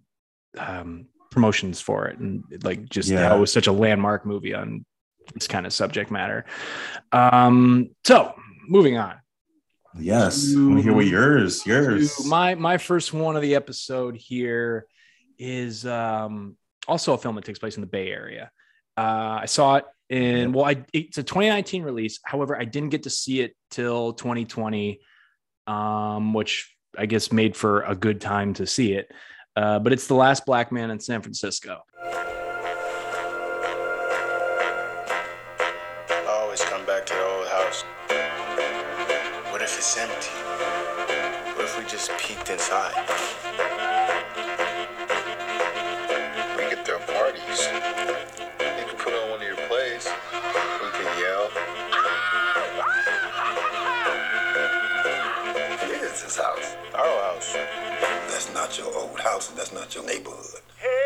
um, 0.58 1.08
promotions 1.32 1.82
for 1.82 2.08
it, 2.08 2.17
and 2.19 2.43
like 2.63 2.88
just 2.89 3.10
Yeah. 3.10 3.28
how 3.28 3.36
it 3.36 3.39
was 3.39 3.52
such 3.52 3.67
a 3.67 3.71
landmark 3.73 4.25
movie 4.25 4.54
on 4.54 4.86
this 5.33 5.47
kind 5.47 5.65
of 5.65 5.73
subject 5.73 6.11
matter. 6.11 6.45
Um, 7.11 7.89
so 8.05 8.33
moving 8.67 8.97
on. 8.97 9.15
Yes, 9.97 10.51
I 10.51 10.53
to 10.55 10.81
hear 10.81 10.93
what 10.93 11.07
yours. 11.07 11.65
Yours. 11.65 12.25
my 12.25 12.55
my 12.55 12.77
first 12.77 13.13
one 13.13 13.35
of 13.35 13.41
the 13.41 13.55
episode 13.55 14.15
here 14.15 14.85
is 15.37 15.85
um 15.85 16.57
also 16.87 17.13
a 17.13 17.17
film 17.17 17.35
that 17.35 17.45
takes 17.45 17.59
place 17.59 17.75
in 17.75 17.81
the 17.81 17.87
Bay 17.87 18.09
Area. 18.09 18.51
Uh, 18.97 19.39
I 19.41 19.45
saw 19.45 19.77
it 19.77 19.85
in 20.09 20.53
well, 20.53 20.65
I 20.65 20.85
it's 20.93 21.17
a 21.17 21.23
2019 21.23 21.83
release. 21.83 22.19
However, 22.23 22.59
I 22.59 22.65
didn't 22.65 22.89
get 22.89 23.03
to 23.03 23.09
see 23.09 23.41
it 23.41 23.55
till 23.71 24.13
2020, 24.13 24.99
um, 25.67 26.33
which 26.33 26.75
I 26.97 27.05
guess 27.05 27.31
made 27.31 27.55
for 27.55 27.81
a 27.81 27.95
good 27.95 28.21
time 28.21 28.53
to 28.55 28.67
see 28.67 28.93
it. 28.93 29.11
Uh, 29.55 29.79
but 29.79 29.93
it's 29.93 30.07
the 30.07 30.15
last 30.15 30.45
black 30.45 30.71
man 30.71 30.91
in 30.91 30.99
San 30.99 31.21
Francisco. 31.21 31.81
Your 59.99 60.07
neighborhood. 60.07 60.62
Hey, 60.77 60.98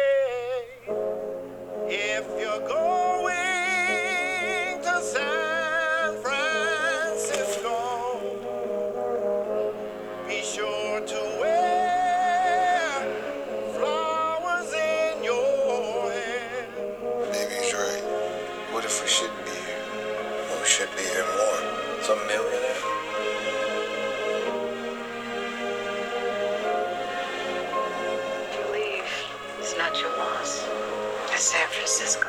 Francisco. 31.96 32.28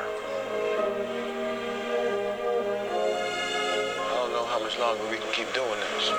I 3.97 4.11
don't 4.11 4.33
know 4.33 4.45
how 4.45 4.61
much 4.61 4.79
longer 4.79 5.03
we 5.11 5.17
can 5.17 5.33
keep 5.33 5.51
doing 5.55 5.81
this. 5.81 6.11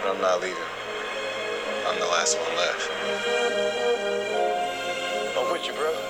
But 0.00 0.14
I'm 0.14 0.20
not 0.22 0.40
leaving. 0.40 0.56
I'm 1.86 1.98
the 2.00 2.06
last 2.06 2.38
one 2.38 2.56
left. 2.56 2.90
I'm 5.36 5.52
with 5.52 5.66
you, 5.66 5.74
brother. 5.74 6.00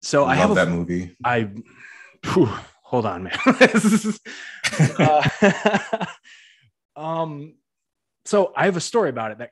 So 0.00 0.24
I 0.24 0.32
I 0.32 0.34
have 0.36 0.48
love 0.48 0.58
a, 0.58 0.64
that 0.64 0.68
movie. 0.70 1.14
I 1.24 1.48
phew, 2.24 2.48
hold 2.92 3.06
on, 3.06 3.24
man. 3.24 3.38
Is- 3.60 4.20
uh, 4.98 6.06
um, 6.96 7.54
so 8.26 8.52
I 8.54 8.66
have 8.66 8.76
a 8.76 8.80
story 8.80 9.08
about 9.10 9.32
it 9.32 9.38
that 9.38 9.50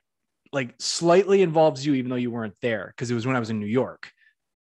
like 0.53 0.75
slightly 0.79 1.41
involves 1.41 1.85
you, 1.85 1.95
even 1.95 2.09
though 2.09 2.15
you 2.15 2.31
weren't 2.31 2.55
there, 2.61 2.93
because 2.95 3.11
it 3.11 3.15
was 3.15 3.25
when 3.25 3.35
I 3.35 3.39
was 3.39 3.49
in 3.49 3.59
New 3.59 3.65
York, 3.65 4.11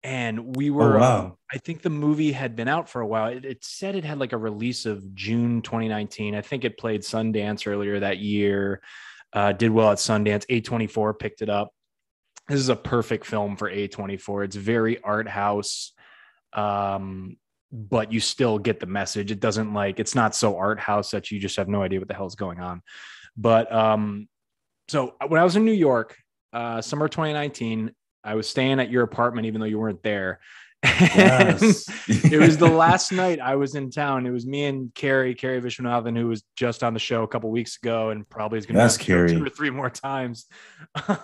and 0.02 0.56
we 0.56 0.70
Oh 0.70 0.74
were. 0.74 1.00
um. 1.00 1.34
I 1.52 1.58
think 1.58 1.82
the 1.82 1.90
movie 1.90 2.30
had 2.32 2.56
been 2.56 2.68
out 2.68 2.88
for 2.88 3.00
a 3.00 3.06
while. 3.06 3.28
It, 3.32 3.44
it 3.44 3.64
said 3.64 3.94
it 3.96 4.04
had 4.04 4.18
like 4.18 4.32
a 4.32 4.38
release 4.38 4.86
of 4.86 5.14
June 5.14 5.62
2019. 5.62 6.34
I 6.34 6.42
think 6.42 6.64
it 6.64 6.78
played 6.78 7.00
Sundance 7.02 7.66
earlier 7.66 7.98
that 8.00 8.18
year. 8.18 8.80
Uh, 9.32 9.52
did 9.52 9.70
well 9.70 9.90
at 9.90 9.98
Sundance. 9.98 10.46
A24 10.50 11.18
picked 11.18 11.42
it 11.42 11.48
up. 11.50 11.70
This 12.48 12.60
is 12.60 12.68
a 12.70 12.76
perfect 12.76 13.26
film 13.26 13.56
for 13.56 13.70
A24. 13.70 14.44
It's 14.44 14.56
very 14.56 15.02
art 15.02 15.28
house, 15.28 15.92
um, 16.54 17.36
but 17.70 18.12
you 18.12 18.20
still 18.20 18.58
get 18.58 18.80
the 18.80 18.86
message. 18.86 19.30
It 19.30 19.40
doesn't 19.40 19.72
like 19.74 20.00
it's 20.00 20.14
not 20.14 20.34
so 20.34 20.56
art 20.56 20.80
house 20.80 21.10
that 21.10 21.30
you 21.30 21.38
just 21.38 21.56
have 21.56 21.68
no 21.68 21.82
idea 21.82 21.98
what 21.98 22.08
the 22.08 22.14
hell 22.14 22.26
is 22.26 22.34
going 22.34 22.60
on. 22.60 22.82
But 23.36 23.72
um, 23.72 24.28
so 24.88 25.14
when 25.26 25.40
I 25.40 25.44
was 25.44 25.56
in 25.56 25.64
New 25.64 25.72
York, 25.72 26.16
uh, 26.52 26.80
summer 26.80 27.08
2019, 27.08 27.92
I 28.24 28.34
was 28.34 28.48
staying 28.48 28.80
at 28.80 28.90
your 28.90 29.02
apartment, 29.02 29.46
even 29.46 29.60
though 29.60 29.66
you 29.66 29.78
weren't 29.78 30.02
there. 30.02 30.40
Yes. 30.82 31.88
it 32.08 32.38
was 32.38 32.56
the 32.56 32.68
last 32.68 33.12
night 33.12 33.40
I 33.40 33.56
was 33.56 33.74
in 33.74 33.90
town. 33.90 34.26
It 34.26 34.30
was 34.30 34.46
me 34.46 34.64
and 34.64 34.94
Carrie, 34.94 35.34
Carrie 35.34 35.60
Vishwanathan, 35.60 36.16
who 36.16 36.28
was 36.28 36.42
just 36.56 36.82
on 36.82 36.94
the 36.94 37.00
show 37.00 37.22
a 37.22 37.28
couple 37.28 37.50
weeks 37.50 37.76
ago 37.76 38.10
and 38.10 38.28
probably 38.28 38.58
is 38.58 38.66
going 38.66 38.76
to 38.88 38.98
be 38.98 39.34
two 39.34 39.44
or 39.44 39.48
three 39.50 39.70
more 39.70 39.90
times. 39.90 40.46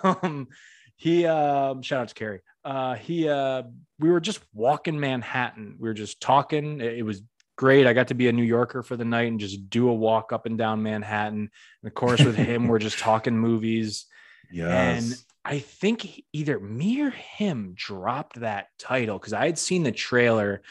Um, 0.03 0.47
he, 0.95 1.25
um, 1.25 1.81
shout 1.81 2.01
out 2.01 2.07
to 2.09 2.15
Carrie. 2.15 2.41
Uh, 2.63 2.95
he, 2.95 3.29
uh, 3.29 3.63
we 3.99 4.09
were 4.09 4.19
just 4.19 4.39
walking 4.53 4.99
Manhattan. 4.99 5.75
We 5.79 5.89
were 5.89 5.93
just 5.93 6.21
talking. 6.21 6.81
It, 6.81 6.99
it 6.99 7.03
was 7.03 7.21
great. 7.57 7.87
I 7.87 7.93
got 7.93 8.09
to 8.09 8.13
be 8.15 8.27
a 8.27 8.33
New 8.33 8.43
Yorker 8.43 8.83
for 8.83 8.97
the 8.97 9.05
night 9.05 9.27
and 9.29 9.39
just 9.39 9.69
do 9.69 9.89
a 9.89 9.93
walk 9.93 10.33
up 10.33 10.45
and 10.45 10.57
down 10.57 10.83
Manhattan. 10.83 11.49
And 11.81 11.87
of 11.87 11.93
course, 11.93 12.23
with 12.23 12.35
him, 12.35 12.67
we're 12.67 12.79
just 12.79 12.99
talking 12.99 13.37
movies. 13.37 14.05
Yeah. 14.51 14.67
And. 14.69 15.15
I 15.43 15.59
think 15.59 16.01
he- 16.01 16.25
either 16.33 16.59
me 16.59 17.01
or 17.01 17.09
him 17.09 17.73
dropped 17.75 18.39
that 18.39 18.67
title 18.79 19.17
because 19.19 19.33
I 19.33 19.45
had 19.45 19.59
seen 19.59 19.83
the 19.83 19.91
trailer 19.91 20.61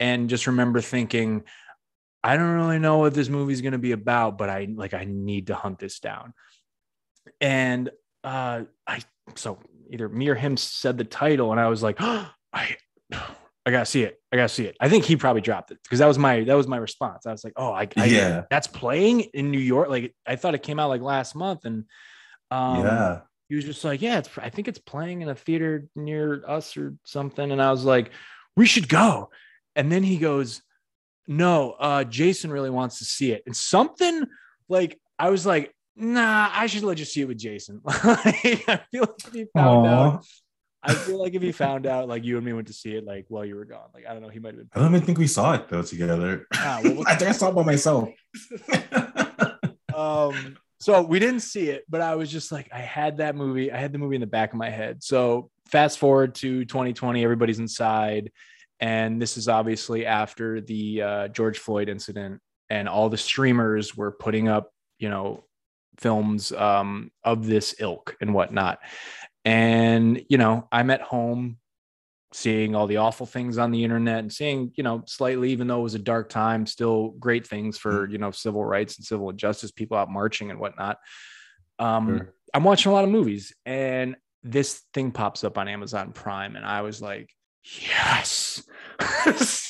and 0.00 0.28
just 0.28 0.46
remember 0.46 0.80
thinking, 0.80 1.44
I 2.22 2.36
don't 2.36 2.54
really 2.54 2.78
know 2.78 2.98
what 2.98 3.14
this 3.14 3.28
movie's 3.28 3.60
going 3.60 3.72
to 3.72 3.78
be 3.78 3.92
about, 3.92 4.38
but 4.38 4.48
I 4.50 4.68
like 4.72 4.92
I 4.92 5.04
need 5.04 5.48
to 5.48 5.54
hunt 5.54 5.78
this 5.78 6.00
down. 6.00 6.34
And 7.40 7.90
uh 8.24 8.62
I 8.86 9.00
so 9.36 9.58
either 9.90 10.08
me 10.08 10.28
or 10.28 10.34
him 10.34 10.56
said 10.56 10.98
the 10.98 11.04
title, 11.04 11.50
and 11.52 11.60
I 11.60 11.68
was 11.68 11.82
like, 11.82 11.96
oh, 12.00 12.30
I 12.52 12.76
I 13.12 13.70
gotta 13.70 13.86
see 13.86 14.02
it. 14.02 14.20
I 14.32 14.36
gotta 14.36 14.48
see 14.48 14.64
it. 14.64 14.76
I 14.80 14.88
think 14.88 15.04
he 15.04 15.16
probably 15.16 15.42
dropped 15.42 15.70
it 15.70 15.78
because 15.82 15.98
that 15.98 16.06
was 16.06 16.18
my 16.18 16.44
that 16.44 16.54
was 16.54 16.66
my 16.66 16.78
response. 16.78 17.26
I 17.26 17.32
was 17.32 17.44
like, 17.44 17.52
oh, 17.56 17.72
I, 17.72 17.88
I 17.96 18.06
Yeah. 18.06 18.44
that's 18.50 18.66
playing 18.66 19.20
in 19.20 19.50
New 19.50 19.58
York. 19.58 19.88
Like 19.90 20.14
I 20.26 20.36
thought 20.36 20.54
it 20.54 20.62
came 20.62 20.78
out 20.80 20.88
like 20.88 21.02
last 21.02 21.34
month, 21.34 21.64
and 21.64 21.84
um, 22.50 22.84
yeah. 22.84 23.20
he 23.48 23.56
was 23.56 23.64
just 23.64 23.84
like, 23.84 24.00
yeah, 24.00 24.18
it's 24.18 24.30
I 24.38 24.48
think 24.48 24.68
it's 24.68 24.78
playing 24.78 25.20
in 25.22 25.28
a 25.28 25.34
theater 25.34 25.86
near 25.94 26.42
us 26.46 26.76
or 26.76 26.94
something. 27.04 27.50
And 27.52 27.60
I 27.60 27.70
was 27.70 27.84
like, 27.84 28.10
we 28.56 28.64
should 28.66 28.88
go. 28.88 29.30
And 29.76 29.92
then 29.92 30.02
he 30.02 30.16
goes, 30.16 30.62
no, 31.26 31.72
uh, 31.72 32.04
Jason 32.04 32.50
really 32.50 32.70
wants 32.70 32.98
to 32.98 33.04
see 33.04 33.32
it. 33.32 33.42
And 33.44 33.54
something 33.54 34.24
like 34.68 34.98
I 35.18 35.28
was 35.30 35.44
like, 35.44 35.74
nah, 35.98 36.50
I 36.52 36.66
should 36.66 36.84
let 36.84 36.98
you 36.98 37.04
see 37.04 37.22
it 37.22 37.28
with 37.28 37.38
Jason. 37.38 37.80
Like, 37.84 38.64
I 38.68 38.80
feel 38.90 39.02
like 39.02 39.26
if 39.26 39.32
he 39.32 39.46
found 39.54 39.86
Aw. 39.86 39.90
out, 39.90 40.26
I 40.82 40.94
feel 40.94 41.20
like 41.20 41.34
if 41.34 41.42
he 41.42 41.52
found 41.52 41.86
out, 41.86 42.08
like 42.08 42.24
you 42.24 42.36
and 42.36 42.46
me 42.46 42.52
went 42.52 42.68
to 42.68 42.72
see 42.72 42.94
it, 42.94 43.04
like 43.04 43.26
while 43.28 43.44
you 43.44 43.56
were 43.56 43.64
gone, 43.64 43.88
like 43.92 44.06
I 44.06 44.12
don't 44.12 44.22
know, 44.22 44.28
he 44.28 44.38
might 44.38 44.54
have 44.54 44.58
been. 44.58 44.68
I 44.72 44.78
don't 44.80 44.94
even 44.94 45.04
think 45.04 45.18
we 45.18 45.26
saw 45.26 45.54
it 45.54 45.68
though 45.68 45.82
together. 45.82 46.46
Ah, 46.54 46.80
well, 46.82 47.02
I 47.06 47.16
think 47.16 47.30
I 47.30 47.32
saw 47.32 47.48
it 47.50 47.54
by 47.54 47.64
myself. 47.64 48.08
um 49.98 50.56
so 50.80 51.02
we 51.02 51.18
didn't 51.18 51.40
see 51.40 51.70
it 51.70 51.84
but 51.88 52.00
i 52.00 52.14
was 52.14 52.30
just 52.30 52.52
like 52.52 52.68
i 52.72 52.78
had 52.78 53.16
that 53.16 53.34
movie 53.34 53.72
i 53.72 53.76
had 53.76 53.92
the 53.92 53.98
movie 53.98 54.14
in 54.14 54.20
the 54.20 54.26
back 54.26 54.52
of 54.52 54.58
my 54.58 54.70
head 54.70 55.02
so 55.02 55.50
fast 55.66 55.98
forward 55.98 56.34
to 56.36 56.64
2020 56.64 57.24
everybody's 57.24 57.58
inside 57.58 58.30
and 58.78 59.20
this 59.20 59.36
is 59.36 59.48
obviously 59.48 60.06
after 60.06 60.60
the 60.60 61.02
uh, 61.02 61.28
george 61.28 61.58
floyd 61.58 61.88
incident 61.88 62.40
and 62.70 62.88
all 62.88 63.08
the 63.08 63.16
streamers 63.16 63.96
were 63.96 64.12
putting 64.12 64.46
up 64.46 64.70
you 65.00 65.08
know 65.08 65.42
films 65.98 66.52
um, 66.52 67.10
of 67.22 67.46
this 67.46 67.74
ilk 67.80 68.16
and 68.20 68.32
whatnot. 68.34 68.78
And 69.44 70.24
you 70.28 70.36
know 70.36 70.68
i'm 70.70 70.90
at 70.90 71.00
home 71.00 71.58
seeing 72.32 72.74
all 72.74 72.86
the 72.86 72.98
awful 72.98 73.24
things 73.24 73.56
on 73.56 73.70
the 73.70 73.82
internet 73.82 74.18
and 74.18 74.30
seeing 74.32 74.70
you 74.76 74.84
know 74.84 75.02
slightly 75.06 75.50
even 75.50 75.66
though 75.66 75.80
it 75.80 75.84
was 75.84 75.94
a 75.94 75.98
dark 75.98 76.28
time 76.28 76.66
still 76.66 77.10
great 77.18 77.46
things 77.46 77.78
for 77.78 78.06
you 78.10 78.18
know 78.18 78.30
civil 78.30 78.62
rights 78.62 78.98
and 78.98 79.06
civil 79.06 79.32
justice 79.32 79.70
people 79.70 79.96
out 79.96 80.10
marching 80.10 80.50
and 80.50 80.60
whatnot. 80.60 80.98
Um 81.78 82.18
Sure. 82.18 82.34
i'm 82.52 82.64
watching 82.64 82.90
a 82.90 82.94
lot 82.94 83.04
of 83.04 83.10
movies 83.10 83.54
and 83.64 84.16
this 84.42 84.82
thing 84.92 85.10
pops 85.12 85.42
up 85.44 85.56
on 85.56 85.68
amazon 85.68 86.12
prime 86.12 86.56
and 86.56 86.66
i 86.66 86.82
was 86.82 87.00
like 87.00 87.30
yes. 87.62 88.62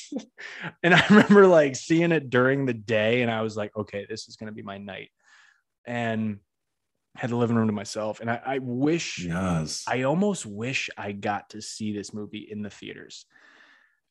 And 0.82 0.94
i 0.94 1.04
remember 1.10 1.46
like 1.46 1.76
seeing 1.76 2.10
it 2.10 2.30
during 2.30 2.66
the 2.66 2.74
day 2.74 3.22
and 3.22 3.30
i 3.30 3.42
was 3.42 3.56
like 3.56 3.76
okay 3.76 4.06
this 4.08 4.26
is 4.28 4.36
going 4.36 4.48
to 4.48 4.54
be 4.54 4.62
my 4.62 4.78
night 4.78 5.10
and 5.88 6.38
had 7.16 7.30
the 7.30 7.36
living 7.36 7.56
room 7.56 7.66
to 7.66 7.72
myself 7.72 8.20
and 8.20 8.30
i, 8.30 8.40
I 8.44 8.58
wish 8.58 9.18
yes. 9.24 9.84
I 9.88 10.02
almost 10.02 10.46
wish 10.46 10.88
I 10.96 11.10
got 11.10 11.50
to 11.50 11.60
see 11.60 11.92
this 11.92 12.14
movie 12.14 12.46
in 12.48 12.62
the 12.62 12.70
theaters 12.70 13.26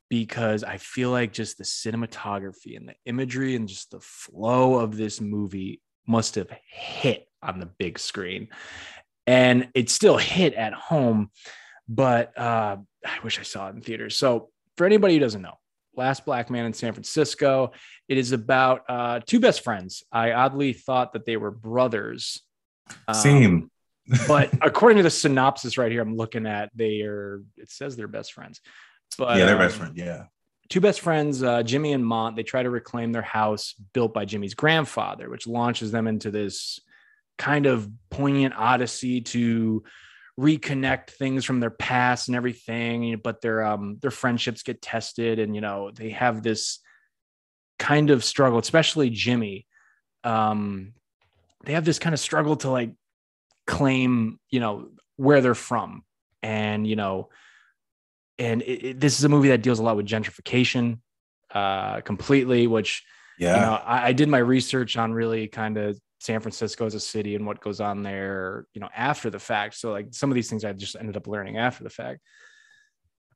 because 0.09 0.63
I 0.63 0.77
feel 0.77 1.11
like 1.11 1.33
just 1.33 1.57
the 1.57 1.63
cinematography 1.63 2.77
and 2.77 2.87
the 2.87 2.95
imagery 3.05 3.55
and 3.55 3.67
just 3.67 3.91
the 3.91 3.99
flow 3.99 4.75
of 4.75 4.95
this 4.95 5.19
movie 5.19 5.81
must 6.05 6.35
have 6.35 6.49
hit 6.69 7.27
on 7.41 7.59
the 7.59 7.65
big 7.65 7.99
screen. 7.99 8.47
And 9.25 9.69
it 9.73 9.89
still 9.89 10.17
hit 10.17 10.53
at 10.53 10.73
home, 10.73 11.31
but 11.89 12.37
uh, 12.37 12.77
I 13.05 13.19
wish 13.23 13.39
I 13.39 13.43
saw 13.43 13.67
it 13.67 13.75
in 13.75 13.81
theaters. 13.81 14.15
So, 14.15 14.49
for 14.77 14.85
anybody 14.85 15.15
who 15.15 15.19
doesn't 15.19 15.41
know, 15.41 15.55
Last 15.97 16.25
Black 16.25 16.49
Man 16.49 16.65
in 16.65 16.73
San 16.73 16.93
Francisco, 16.93 17.71
it 18.07 18.17
is 18.17 18.31
about 18.31 18.83
uh, 18.88 19.19
two 19.25 19.39
best 19.39 19.63
friends. 19.63 20.03
I 20.12 20.31
oddly 20.31 20.73
thought 20.73 21.13
that 21.13 21.25
they 21.25 21.38
were 21.38 21.51
brothers. 21.51 22.41
Um, 23.07 23.15
Same. 23.15 23.71
but 24.27 24.49
according 24.62 24.97
to 24.97 25.03
the 25.03 25.10
synopsis 25.10 25.77
right 25.77 25.91
here, 25.91 26.01
I'm 26.01 26.15
looking 26.15 26.45
at 26.45 26.69
they 26.75 27.01
are. 27.01 27.41
It 27.57 27.69
says 27.69 27.95
they're 27.95 28.07
best 28.07 28.33
friends. 28.33 28.62
But 29.17 29.38
yeah, 29.38 29.45
they're 29.45 29.57
best 29.57 29.77
friends. 29.77 29.93
Yeah. 29.95 30.25
Two 30.69 30.81
best 30.81 30.99
friends, 30.99 31.43
uh, 31.43 31.63
Jimmy 31.63 31.93
and 31.93 32.05
Mont. 32.05 32.36
They 32.36 32.43
try 32.43 32.62
to 32.62 32.69
reclaim 32.69 33.13
their 33.13 33.21
house 33.21 33.73
built 33.93 34.13
by 34.13 34.25
Jimmy's 34.25 34.53
grandfather, 34.53 35.29
which 35.29 35.47
launches 35.47 35.91
them 35.91 36.07
into 36.07 36.29
this 36.29 36.81
kind 37.38 37.65
of 37.65 37.89
poignant 38.10 38.53
odyssey 38.57 39.21
to 39.21 39.83
reconnect 40.39 41.10
things 41.10 41.45
from 41.45 41.60
their 41.60 41.69
past 41.71 42.28
and 42.28 42.36
everything. 42.38 43.19
But 43.23 43.41
their 43.41 43.63
um 43.65 43.97
their 44.02 44.12
friendships 44.12 44.63
get 44.63 44.82
tested, 44.82 45.39
and 45.39 45.56
you 45.56 45.62
know 45.62 45.91
they 45.91 46.10
have 46.12 46.43
this 46.43 46.80
kind 47.80 48.10
of 48.10 48.23
struggle, 48.23 48.60
especially 48.60 49.10
Jimmy. 49.10 49.65
Um, 50.23 50.93
they 51.65 51.73
have 51.73 51.86
this 51.86 52.00
kind 52.00 52.13
of 52.13 52.19
struggle 52.19 52.56
to 52.58 52.69
like 52.69 52.91
claim, 53.65 54.39
you 54.50 54.60
know, 54.60 54.89
where 55.15 55.41
they're 55.41 55.56
from, 55.56 56.04
and 56.43 56.86
you 56.88 56.95
know, 56.95 57.30
and 58.39 58.62
it, 58.62 58.86
it- 58.86 59.00
this 59.00 59.17
is 59.19 59.26
a 59.26 59.30
movie 59.30 59.50
that 59.50 59.62
deals 59.62 59.80
a 59.80 59.84
lot 59.84 59.95
with 59.97 60.06
gentrification, 60.06 61.00
uh, 61.54 62.02
completely. 62.02 62.67
Which 62.67 63.04
Yeah. 63.39 63.56
you 63.56 63.62
know, 63.62 63.73
I, 63.73 64.08
I 64.10 64.13
did 64.13 64.30
my 64.30 64.38
research 64.39 64.97
on 64.97 65.13
really 65.13 65.47
kind 65.47 65.78
of 65.78 66.00
San 66.19 66.39
Francisco 66.39 66.86
as 66.86 66.95
a 66.95 66.99
city 66.99 67.36
and 67.36 67.45
what 67.45 67.62
goes 67.62 67.80
on 67.80 68.01
there, 68.03 68.65
you 68.73 68.82
know, 68.82 68.89
after 68.95 69.30
the 69.30 69.39
fact. 69.39 69.75
So 69.75 69.91
like 69.91 70.08
some 70.12 70.32
of 70.32 70.36
these 70.36 70.49
things 70.49 70.65
I 70.65 70.73
just 70.73 70.95
ended 70.95 71.15
up 71.17 71.27
learning 71.27 71.58
after 71.58 71.84
the 71.84 71.89
fact. 71.89 72.21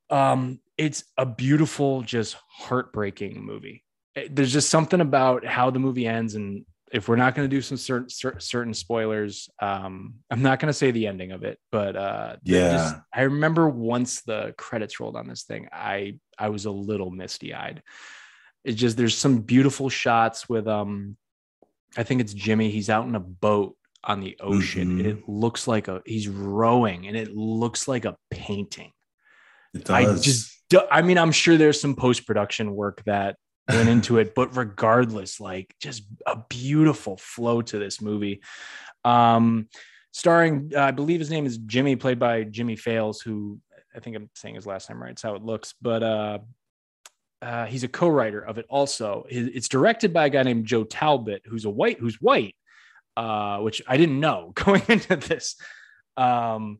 Um, 0.10 0.60
it's 0.78 1.04
a 1.18 1.26
beautiful, 1.26 2.02
just 2.02 2.36
heartbreaking 2.50 3.44
movie. 3.44 3.84
It- 4.16 4.36
there's 4.36 4.52
just 4.52 4.70
something 4.70 5.00
about 5.00 5.46
how 5.46 5.70
the 5.70 5.80
movie 5.80 6.06
ends, 6.08 6.36
and 6.36 6.66
if 6.92 7.08
we're 7.08 7.16
not 7.16 7.34
going 7.36 7.50
to 7.50 7.56
do 7.56 7.62
some 7.62 7.78
certain 7.78 8.10
certain 8.40 8.74
spoilers, 8.74 9.50
um, 9.62 10.16
I'm 10.30 10.42
not 10.42 10.60
going 10.60 10.68
to 10.68 10.74
say 10.74 10.92
the 10.92 11.08
ending 11.08 11.32
of 11.32 11.44
it, 11.44 11.58
but 11.72 11.96
uh, 11.96 12.36
Yeah. 12.44 12.72
just- 12.72 12.96
I 13.14 13.22
remember 13.22 13.70
once 13.70 14.22
the 14.24 14.54
credits 14.58 15.00
rolled 15.00 15.16
on 15.16 15.28
this 15.28 15.44
thing, 15.44 15.70
I 15.72 16.20
I 16.38 16.50
was 16.50 16.66
a 16.66 16.72
little 16.72 17.12
misty 17.12 17.54
eyed. 17.54 17.82
It's 18.66 18.80
just 18.80 18.98
there's 18.98 19.18
some 19.18 19.40
beautiful 19.40 19.88
shots 19.90 20.50
with 20.50 20.68
um, 20.68 21.16
I 21.98 22.04
think 22.04 22.22
it's 22.22 22.34
Jimmy. 22.34 22.70
He's 22.72 22.90
out 22.90 23.06
in 23.08 23.16
a 23.16 23.20
boat 23.20 23.76
on 24.04 24.20
the 24.20 24.36
ocean, 24.40 24.98
Mhm. 25.00 25.06
it 25.06 25.30
looks 25.30 25.68
like 25.68 25.88
a 25.88 26.02
he's 26.06 26.28
rowing, 26.28 27.08
and 27.08 27.16
it 27.16 27.36
looks 27.36 27.88
like 27.88 28.06
a 28.06 28.18
painting. 28.32 28.92
It 29.76 29.90
I 29.90 30.16
just, 30.18 30.58
I 30.90 31.02
mean, 31.04 31.18
I'm 31.20 31.32
sure 31.32 31.56
there's 31.58 31.80
some 31.80 31.96
post 31.96 32.26
production 32.26 32.74
work 32.74 33.04
that 33.06 33.36
went 33.70 33.90
into 33.96 34.18
it, 34.18 34.34
but 34.34 34.58
regardless, 34.58 35.40
like 35.40 35.76
just 35.80 36.04
a 36.26 36.38
beautiful 36.50 37.18
flow 37.18 37.62
to 37.62 37.78
this 37.78 38.02
movie. 38.02 38.42
Um, 39.06 39.70
starring, 40.14 40.72
uh, 40.76 40.82
I 40.82 40.92
believe 40.92 41.20
his 41.20 41.30
name 41.30 41.46
is 41.46 41.58
Jimmy, 41.60 41.96
played 41.96 42.18
by 42.20 42.44
Jimmie 42.44 42.76
Fails, 42.76 43.22
who 43.22 43.60
I 43.96 44.00
think 44.00 44.16
I'm 44.16 44.30
saying 44.36 44.56
his 44.56 44.66
last 44.66 44.90
name 44.90 45.02
right. 45.02 45.12
It's 45.12 45.22
how 45.22 45.36
it 45.36 45.44
looks, 45.44 45.74
but 45.82 46.02
uh, 46.02 46.40
uh, 47.42 47.66
he's 47.66 47.84
a 47.84 47.88
co-writer 47.88 48.40
of 48.40 48.58
it. 48.58 48.66
Also, 48.70 49.26
it's 49.30 49.68
directed 49.68 50.14
by 50.14 50.28
a 50.28 50.30
guy 50.30 50.44
named 50.44 50.66
Joe 50.66 50.84
Talbot, 50.84 51.44
who's 51.46 51.66
a 51.66 51.70
white, 51.70 52.00
who's 52.00 52.22
white, 52.22 52.56
uh, 53.18 53.58
which 53.60 53.82
I 53.88 53.98
didn't 53.98 54.20
know 54.20 54.52
going 54.56 54.84
into 54.88 55.16
this. 55.16 55.56
Um, 56.18 56.80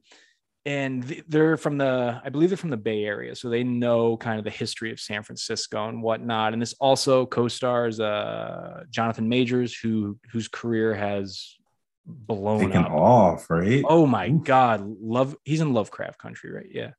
and 0.66 1.24
they're 1.28 1.58
from 1.58 1.78
the 1.78 2.22
i 2.24 2.30
believe 2.30 2.50
they're 2.50 2.58
from 2.58 2.70
the 2.70 2.78
bay 2.78 3.04
area 3.04 3.36
so 3.36 3.50
they 3.50 3.64
know 3.64 4.16
kind 4.16 4.38
of 4.38 4.44
the 4.44 4.52
history 4.52 4.92
of 4.92 5.00
san 5.00 5.24
francisco 5.24 5.90
and 5.90 6.04
whatnot 6.04 6.54
and 6.54 6.62
this 6.62 6.74
also 6.80 7.26
co-stars 7.26 8.00
uh 8.00 8.84
jonathan 8.90 9.28
majors 9.28 9.76
who 9.76 10.18
whose 10.32 10.48
career 10.48 10.94
has 10.94 11.56
blown 12.06 12.60
taken 12.60 12.84
up 12.84 12.92
off, 12.92 13.50
right? 13.50 13.84
oh 13.88 14.06
my 14.06 14.30
Oof. 14.30 14.44
god 14.44 14.82
love 15.02 15.36
he's 15.46 15.62
in 15.62 15.74
lovecraft 15.74 16.20
country 16.20 16.52
right 16.52 16.70
yeah 16.70 16.92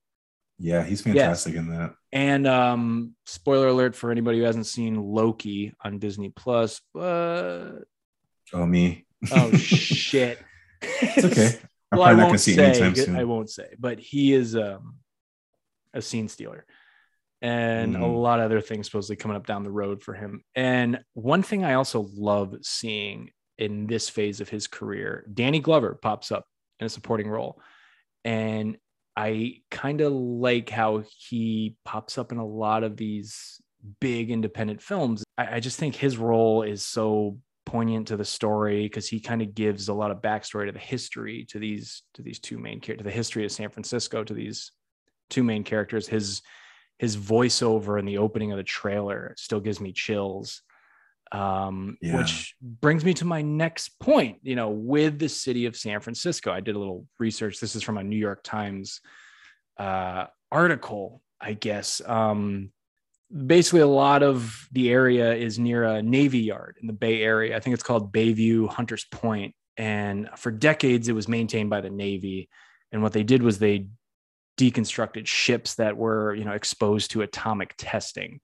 Yeah, 0.64 0.84
he's 0.84 1.00
fantastic 1.02 1.54
in 1.56 1.68
that. 1.70 1.94
and 2.12 2.46
um 2.46 3.14
spoiler 3.26 3.66
alert 3.68 3.96
for 3.96 4.10
anybody 4.12 4.38
who 4.38 4.44
hasn't 4.44 4.66
seen 4.66 4.94
loki 5.02 5.72
on 5.84 5.98
disney 5.98 6.28
plus 6.30 6.80
but 6.94 7.80
Oh 8.54 8.66
me. 8.66 9.06
oh 9.30 9.50
shit 9.52 10.38
It's 10.82 11.24
okay. 11.24 11.58
I'm 11.92 11.98
well, 11.98 12.02
I 12.08 12.12
probably 12.12 12.16
not 12.16 12.22
won't 12.22 12.28
gonna 12.30 12.38
see 12.38 12.52
it 12.52 12.56
say. 12.56 12.64
anytime 12.68 12.94
soon. 12.94 13.16
I 13.16 13.24
won't 13.24 13.50
say, 13.50 13.68
but 13.78 13.98
he 13.98 14.32
is 14.32 14.56
um, 14.56 14.96
a 15.94 16.00
scene 16.00 16.28
stealer, 16.28 16.64
and 17.42 17.96
a 17.96 17.98
Mm. 17.98 18.22
lot 18.22 18.38
of 18.40 18.46
other 18.46 18.60
things 18.62 18.86
supposedly 18.86 19.16
coming 19.16 19.36
up 19.36 19.46
down 19.46 19.62
the 19.62 19.70
road 19.70 20.02
for 20.02 20.14
him. 20.14 20.42
And 20.54 21.00
one 21.14 21.42
thing 21.42 21.64
I 21.64 21.74
also 21.74 22.06
love 22.14 22.54
seeing 22.62 23.30
in 23.58 23.86
this 23.86 24.08
phase 24.08 24.40
of 24.40 24.48
his 24.48 24.66
career, 24.68 25.26
Danny 25.32 25.60
Glover 25.60 25.98
pops 26.00 26.32
up 26.32 26.46
in 26.80 26.86
a 26.86 26.88
supporting 26.88 27.28
role, 27.28 27.60
and 28.24 28.76
I 29.16 29.60
kind 29.70 30.00
of 30.00 30.12
like 30.12 30.70
how 30.70 31.04
he 31.28 31.76
pops 31.84 32.18
up 32.18 32.32
in 32.32 32.38
a 32.38 32.46
lot 32.46 32.82
of 32.82 32.96
these 32.96 33.60
big 34.00 34.30
independent 34.30 34.80
films. 34.80 35.24
I, 35.36 35.56
I 35.56 35.60
just 35.60 35.78
think 35.78 35.94
his 35.94 36.16
role 36.16 36.62
is 36.62 36.84
so 36.84 37.38
poignant 37.66 38.08
to 38.08 38.16
the 38.16 38.24
story 38.24 38.82
because 38.84 39.08
he 39.08 39.20
kind 39.20 39.42
of 39.42 39.54
gives 39.54 39.88
a 39.88 39.94
lot 39.94 40.10
of 40.10 40.20
backstory 40.20 40.66
to 40.66 40.72
the 40.72 40.78
history 40.78 41.46
to 41.50 41.58
these 41.58 42.02
to 42.14 42.22
these 42.22 42.38
two 42.38 42.58
main 42.58 42.80
characters, 42.80 43.04
to 43.04 43.10
the 43.10 43.16
history 43.16 43.44
of 43.44 43.52
San 43.52 43.70
Francisco 43.70 44.24
to 44.24 44.34
these 44.34 44.72
two 45.30 45.42
main 45.42 45.64
characters. 45.64 46.08
His 46.08 46.42
his 46.98 47.16
voiceover 47.16 47.98
in 47.98 48.04
the 48.04 48.18
opening 48.18 48.52
of 48.52 48.58
the 48.58 48.64
trailer 48.64 49.34
still 49.36 49.60
gives 49.60 49.80
me 49.80 49.92
chills. 49.92 50.62
Um, 51.32 51.96
Yeah. 52.00 52.18
which 52.18 52.54
brings 52.60 53.04
me 53.04 53.14
to 53.14 53.24
my 53.24 53.40
next 53.42 53.98
point, 53.98 54.38
you 54.42 54.54
know, 54.54 54.70
with 54.70 55.18
the 55.18 55.28
city 55.28 55.66
of 55.66 55.76
San 55.76 56.00
Francisco. 56.00 56.52
I 56.52 56.60
did 56.60 56.76
a 56.76 56.78
little 56.78 57.06
research. 57.18 57.58
This 57.58 57.74
is 57.74 57.82
from 57.82 57.96
a 57.96 58.04
New 58.04 58.18
York 58.18 58.42
Times 58.44 59.00
uh, 59.78 60.26
article, 60.50 61.22
I 61.40 61.54
guess. 61.54 62.02
Um, 62.04 62.70
basically 63.46 63.80
a 63.80 63.86
lot 63.86 64.22
of 64.22 64.68
the 64.72 64.90
area 64.90 65.34
is 65.34 65.58
near 65.58 65.84
a 65.84 66.02
navy 66.02 66.40
yard 66.40 66.76
in 66.82 66.86
the 66.86 66.92
bay 66.92 67.22
area 67.22 67.56
i 67.56 67.60
think 67.60 67.72
it's 67.72 67.82
called 67.82 68.12
bayview 68.12 68.68
hunters 68.68 69.06
point 69.10 69.54
and 69.78 70.28
for 70.36 70.50
decades 70.50 71.08
it 71.08 71.14
was 71.14 71.28
maintained 71.28 71.70
by 71.70 71.80
the 71.80 71.88
navy 71.88 72.48
and 72.92 73.02
what 73.02 73.14
they 73.14 73.22
did 73.22 73.42
was 73.42 73.58
they 73.58 73.86
deconstructed 74.58 75.26
ships 75.26 75.76
that 75.76 75.96
were 75.96 76.34
you 76.34 76.44
know 76.44 76.52
exposed 76.52 77.10
to 77.10 77.22
atomic 77.22 77.74
testing 77.78 78.38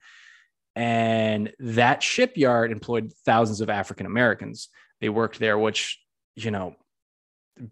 and 0.79 1.53
that 1.59 2.03
shipyard 2.03 2.71
employed 2.71 3.13
thousands 3.25 3.61
of 3.61 3.69
african 3.69 4.07
americans 4.07 4.69
they 5.01 5.09
worked 5.09 5.39
there 5.39 5.59
which 5.59 5.99
you 6.37 6.51
know 6.51 6.75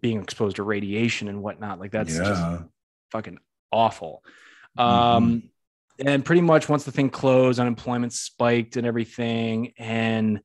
being 0.01 0.21
exposed 0.21 0.57
to 0.57 0.63
radiation 0.63 1.27
and 1.27 1.41
whatnot 1.41 1.79
like 1.79 1.91
that's 1.91 2.15
just 2.15 2.63
fucking 3.11 3.37
awful. 3.71 4.23
Um, 4.77 5.49
and 5.99 6.23
pretty 6.23 6.41
much 6.41 6.69
once 6.69 6.83
the 6.83 6.91
thing 6.91 7.09
closed, 7.09 7.59
unemployment 7.59 8.13
spiked 8.13 8.77
and 8.77 8.85
everything. 8.85 9.73
And, 9.77 10.41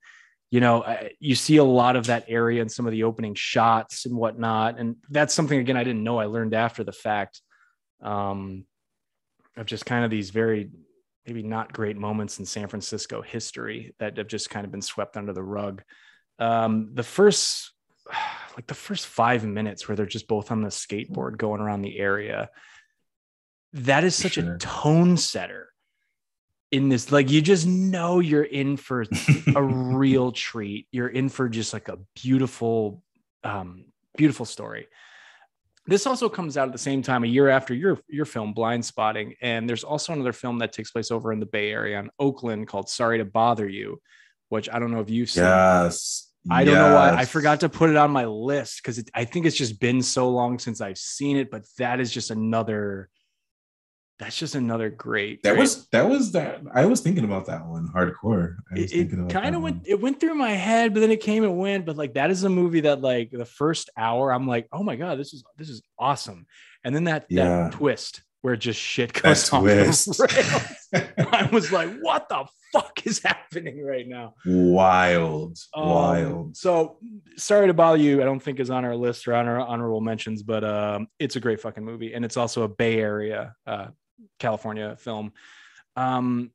you 0.51 0.61
know, 0.61 0.85
you 1.19 1.35
see 1.35 1.59
a 1.59 1.65
lot 1.65 1.97
of 1.97 2.07
that 2.07 2.25
area 2.29 2.63
in 2.63 2.69
some 2.69 2.87
of 2.87 2.93
the 2.93 3.05
opening 3.05 3.35
shots 3.35 4.07
and 4.07 4.17
whatnot. 4.17 4.79
And 4.79 4.97
that's 5.11 5.35
something, 5.35 5.59
again, 5.59 5.77
I 5.77 5.85
didn't 5.85 6.05
know. 6.05 6.19
I 6.19 6.27
learned 6.27 6.55
after 6.55 6.85
the 6.85 6.93
fact 6.93 7.41
um, 8.03 8.65
of 9.57 9.67
just 9.67 9.85
kind 9.85 10.05
of 10.05 10.11
these 10.11 10.31
very, 10.31 10.71
maybe 11.27 11.43
not 11.43 11.73
great 11.73 11.97
moments 11.97 12.39
in 12.39 12.45
San 12.45 12.69
Francisco 12.69 13.23
history 13.23 13.95
that 13.99 14.17
have 14.17 14.27
just 14.29 14.51
kind 14.51 14.65
of 14.65 14.73
been 14.73 14.83
swept 14.83 15.17
under 15.17 15.33
the 15.33 15.43
rug. 15.43 15.83
Um, 16.39 16.91
the 16.95 17.03
first, 17.03 17.73
like 18.57 18.67
the 18.67 18.75
first 18.75 19.07
five 19.07 19.45
minutes 19.45 19.89
where 19.89 19.97
they're 19.97 20.07
just 20.07 20.29
both 20.29 20.51
on 20.51 20.63
the 20.63 20.69
skateboard 20.69 21.37
going 21.39 21.61
around 21.61 21.83
the 21.83 21.99
area 21.99 22.51
that 23.73 24.05
is 24.05 24.15
such 24.15 24.35
Sure. 24.35 24.55
a 24.55 24.59
tone 24.59 25.17
setter 25.17 25.69
in 26.71 26.89
this 26.89 27.13
like 27.13 27.31
you 27.31 27.41
just 27.43 27.67
know 27.67 28.21
you're 28.21 28.43
in 28.43 28.77
for 28.77 29.05
a 29.55 29.63
real 29.63 30.33
treat 30.33 30.87
you're 30.91 31.09
in 31.09 31.29
for 31.29 31.49
just 31.49 31.73
like 31.73 31.89
a 31.89 31.99
beautiful 32.15 33.03
um 33.45 33.85
beautiful 34.17 34.47
story 34.47 34.89
this 35.87 36.07
also 36.07 36.29
comes 36.29 36.57
out 36.57 36.69
at 36.69 36.73
the 36.73 36.79
same 36.79 37.03
time 37.03 37.25
a 37.25 37.27
year 37.27 37.49
after 37.49 37.75
your 37.75 37.99
your 38.09 38.25
film 38.25 38.53
blind 38.53 38.85
spotting 38.85 39.35
and 39.43 39.69
there's 39.69 39.85
also 39.85 40.13
another 40.13 40.33
film 40.33 40.59
that 40.59 40.73
takes 40.73 40.91
place 40.91 41.11
over 41.11 41.33
in 41.33 41.41
the 41.41 41.47
bay 41.47 41.71
area 41.71 41.99
in 41.99 42.09
oakland 42.19 42.69
called 42.69 42.89
sorry 42.89 43.19
to 43.19 43.25
bother 43.25 43.69
you 43.69 44.01
which 44.49 44.69
i 44.71 44.79
don't 44.79 44.91
know 44.91 45.01
if 45.01 45.11
you've 45.11 45.31
seen 45.31 45.45
Yes. 45.45 46.29
I 46.51 46.65
don't 46.65 46.75
know 46.75 46.95
why 46.95 47.11
I 47.11 47.25
forgot 47.25 47.61
to 47.61 47.69
put 47.69 47.91
it 47.91 47.97
on 47.97 48.11
my 48.11 48.25
list 48.25 48.83
because 48.83 49.03
I 49.15 49.25
think 49.25 49.47
it's 49.47 49.57
just 49.57 49.79
been 49.79 50.03
so 50.03 50.29
long 50.29 50.59
since 50.59 50.81
I've 50.81 50.99
seen 50.99 51.37
it. 51.37 51.51
But 51.51 51.65
that 51.79 52.01
is 52.01 52.11
just 52.11 52.31
another. 52.31 53.09
That's 54.23 54.37
just 54.39 54.55
another 54.55 54.89
great. 54.89 55.43
That 55.43 55.51
great- 55.55 55.61
was 55.63 55.89
that 55.89 56.09
was 56.09 56.31
that. 56.33 56.61
I 56.73 56.87
was 56.87 57.01
thinking 57.01 57.25
about 57.25 57.47
that 57.47 57.67
one. 57.67 57.89
Hardcore. 57.93 58.55
I 58.71 58.81
was 58.81 58.93
It, 58.93 59.11
kind 59.31 59.57
of 59.57 59.63
one. 59.63 59.75
went. 59.75 59.89
It 59.89 60.01
went 60.01 60.21
through 60.21 60.37
my 60.37 60.53
head, 60.53 60.95
but 60.95 61.01
then 61.01 61.11
it 61.11 61.21
came 61.21 61.43
and 61.43 61.59
went. 61.59 61.85
But 61.87 61.97
like 61.97 62.15
that 62.15 62.31
is 62.31 62.45
a 62.45 62.49
movie 62.49 62.83
that 62.83 63.01
like 63.01 63.31
the 63.33 63.45
first 63.45 63.91
hour, 63.97 64.33
I'm 64.33 64.47
like, 64.47 64.69
oh 64.73 64.85
my 64.85 64.95
god, 64.95 65.19
this 65.19 65.35
is 65.35 65.43
this 65.59 65.69
is 65.69 65.83
awesome. 65.99 66.47
And 66.85 66.95
then 66.95 67.05
that 67.05 67.27
Yeah. 67.29 67.45
that 67.65 67.73
twist 67.73 68.23
where 68.43 68.55
just 68.57 68.79
shit 68.81 69.13
That 69.15 69.23
goes 69.23 69.49
twist. 69.49 70.21
I 70.95 71.49
was 71.53 71.73
like, 71.73 71.91
what 72.01 72.29
the 72.29 72.45
fuck 72.73 73.05
is 73.07 73.21
happening 73.23 73.85
right 73.85 74.07
now? 74.07 74.35
wild, 74.47 75.59
Um, 75.75 75.89
wild. 75.89 76.57
So 76.57 76.99
sorry 77.37 77.67
to 77.69 77.75
bother 77.75 77.99
you. 77.99 78.21
I 78.21 78.25
don't 78.25 78.41
think 78.43 78.59
is 78.61 78.71
on 78.71 78.85
our 78.85 78.97
list 78.97 79.29
or 79.29 79.35
on 79.35 79.47
our 79.47 79.61
honorable 79.61 80.01
mentions, 80.01 80.43
but 80.43 80.65
um, 80.65 81.07
it's 81.19 81.37
a 81.37 81.41
great 81.41 81.61
fucking 81.61 81.85
movie, 81.85 82.15
and 82.15 82.25
it's 82.25 82.37
also 82.37 82.63
a 82.65 82.69
Bay 82.69 82.99
Area, 82.99 83.55
uh, 83.67 83.87
California 84.39 84.97
film. 84.97 85.33
Um, 85.97 86.51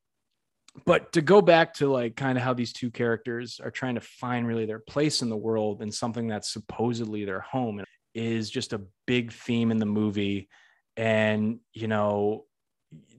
but 0.85 1.11
to 1.13 1.21
go 1.21 1.41
back 1.41 1.73
to 1.75 1.87
like 1.91 2.15
kind 2.15 2.37
of 2.37 2.43
how 2.43 2.53
these 2.53 2.71
two 2.71 2.91
characters 2.91 3.59
are 3.63 3.71
trying 3.71 3.95
to 3.95 4.01
find 4.01 4.47
really 4.47 4.65
their 4.65 4.79
place 4.79 5.21
in 5.21 5.29
the 5.29 5.37
world 5.37 5.81
and 5.81 5.93
something 5.93 6.27
that's 6.27 6.51
supposedly 6.51 7.25
their 7.25 7.39
home 7.39 7.83
is 8.13 8.49
just 8.49 8.73
a 8.73 8.81
big 9.05 9.31
theme 9.31 9.71
in 9.71 9.77
the 9.77 9.85
movie. 9.85 10.49
And 10.95 11.59
you 11.73 11.87
know, 11.87 12.45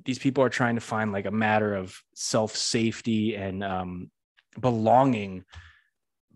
these 0.05 0.19
people 0.19 0.45
are 0.45 0.49
trying 0.49 0.77
to 0.77 0.81
find 0.81 1.13
like 1.13 1.27
a 1.27 1.31
matter 1.31 1.75
of 1.75 1.97
self 2.15 2.55
safety 2.57 3.35
and 3.35 3.65
um, 3.65 4.11
belonging 4.61 5.45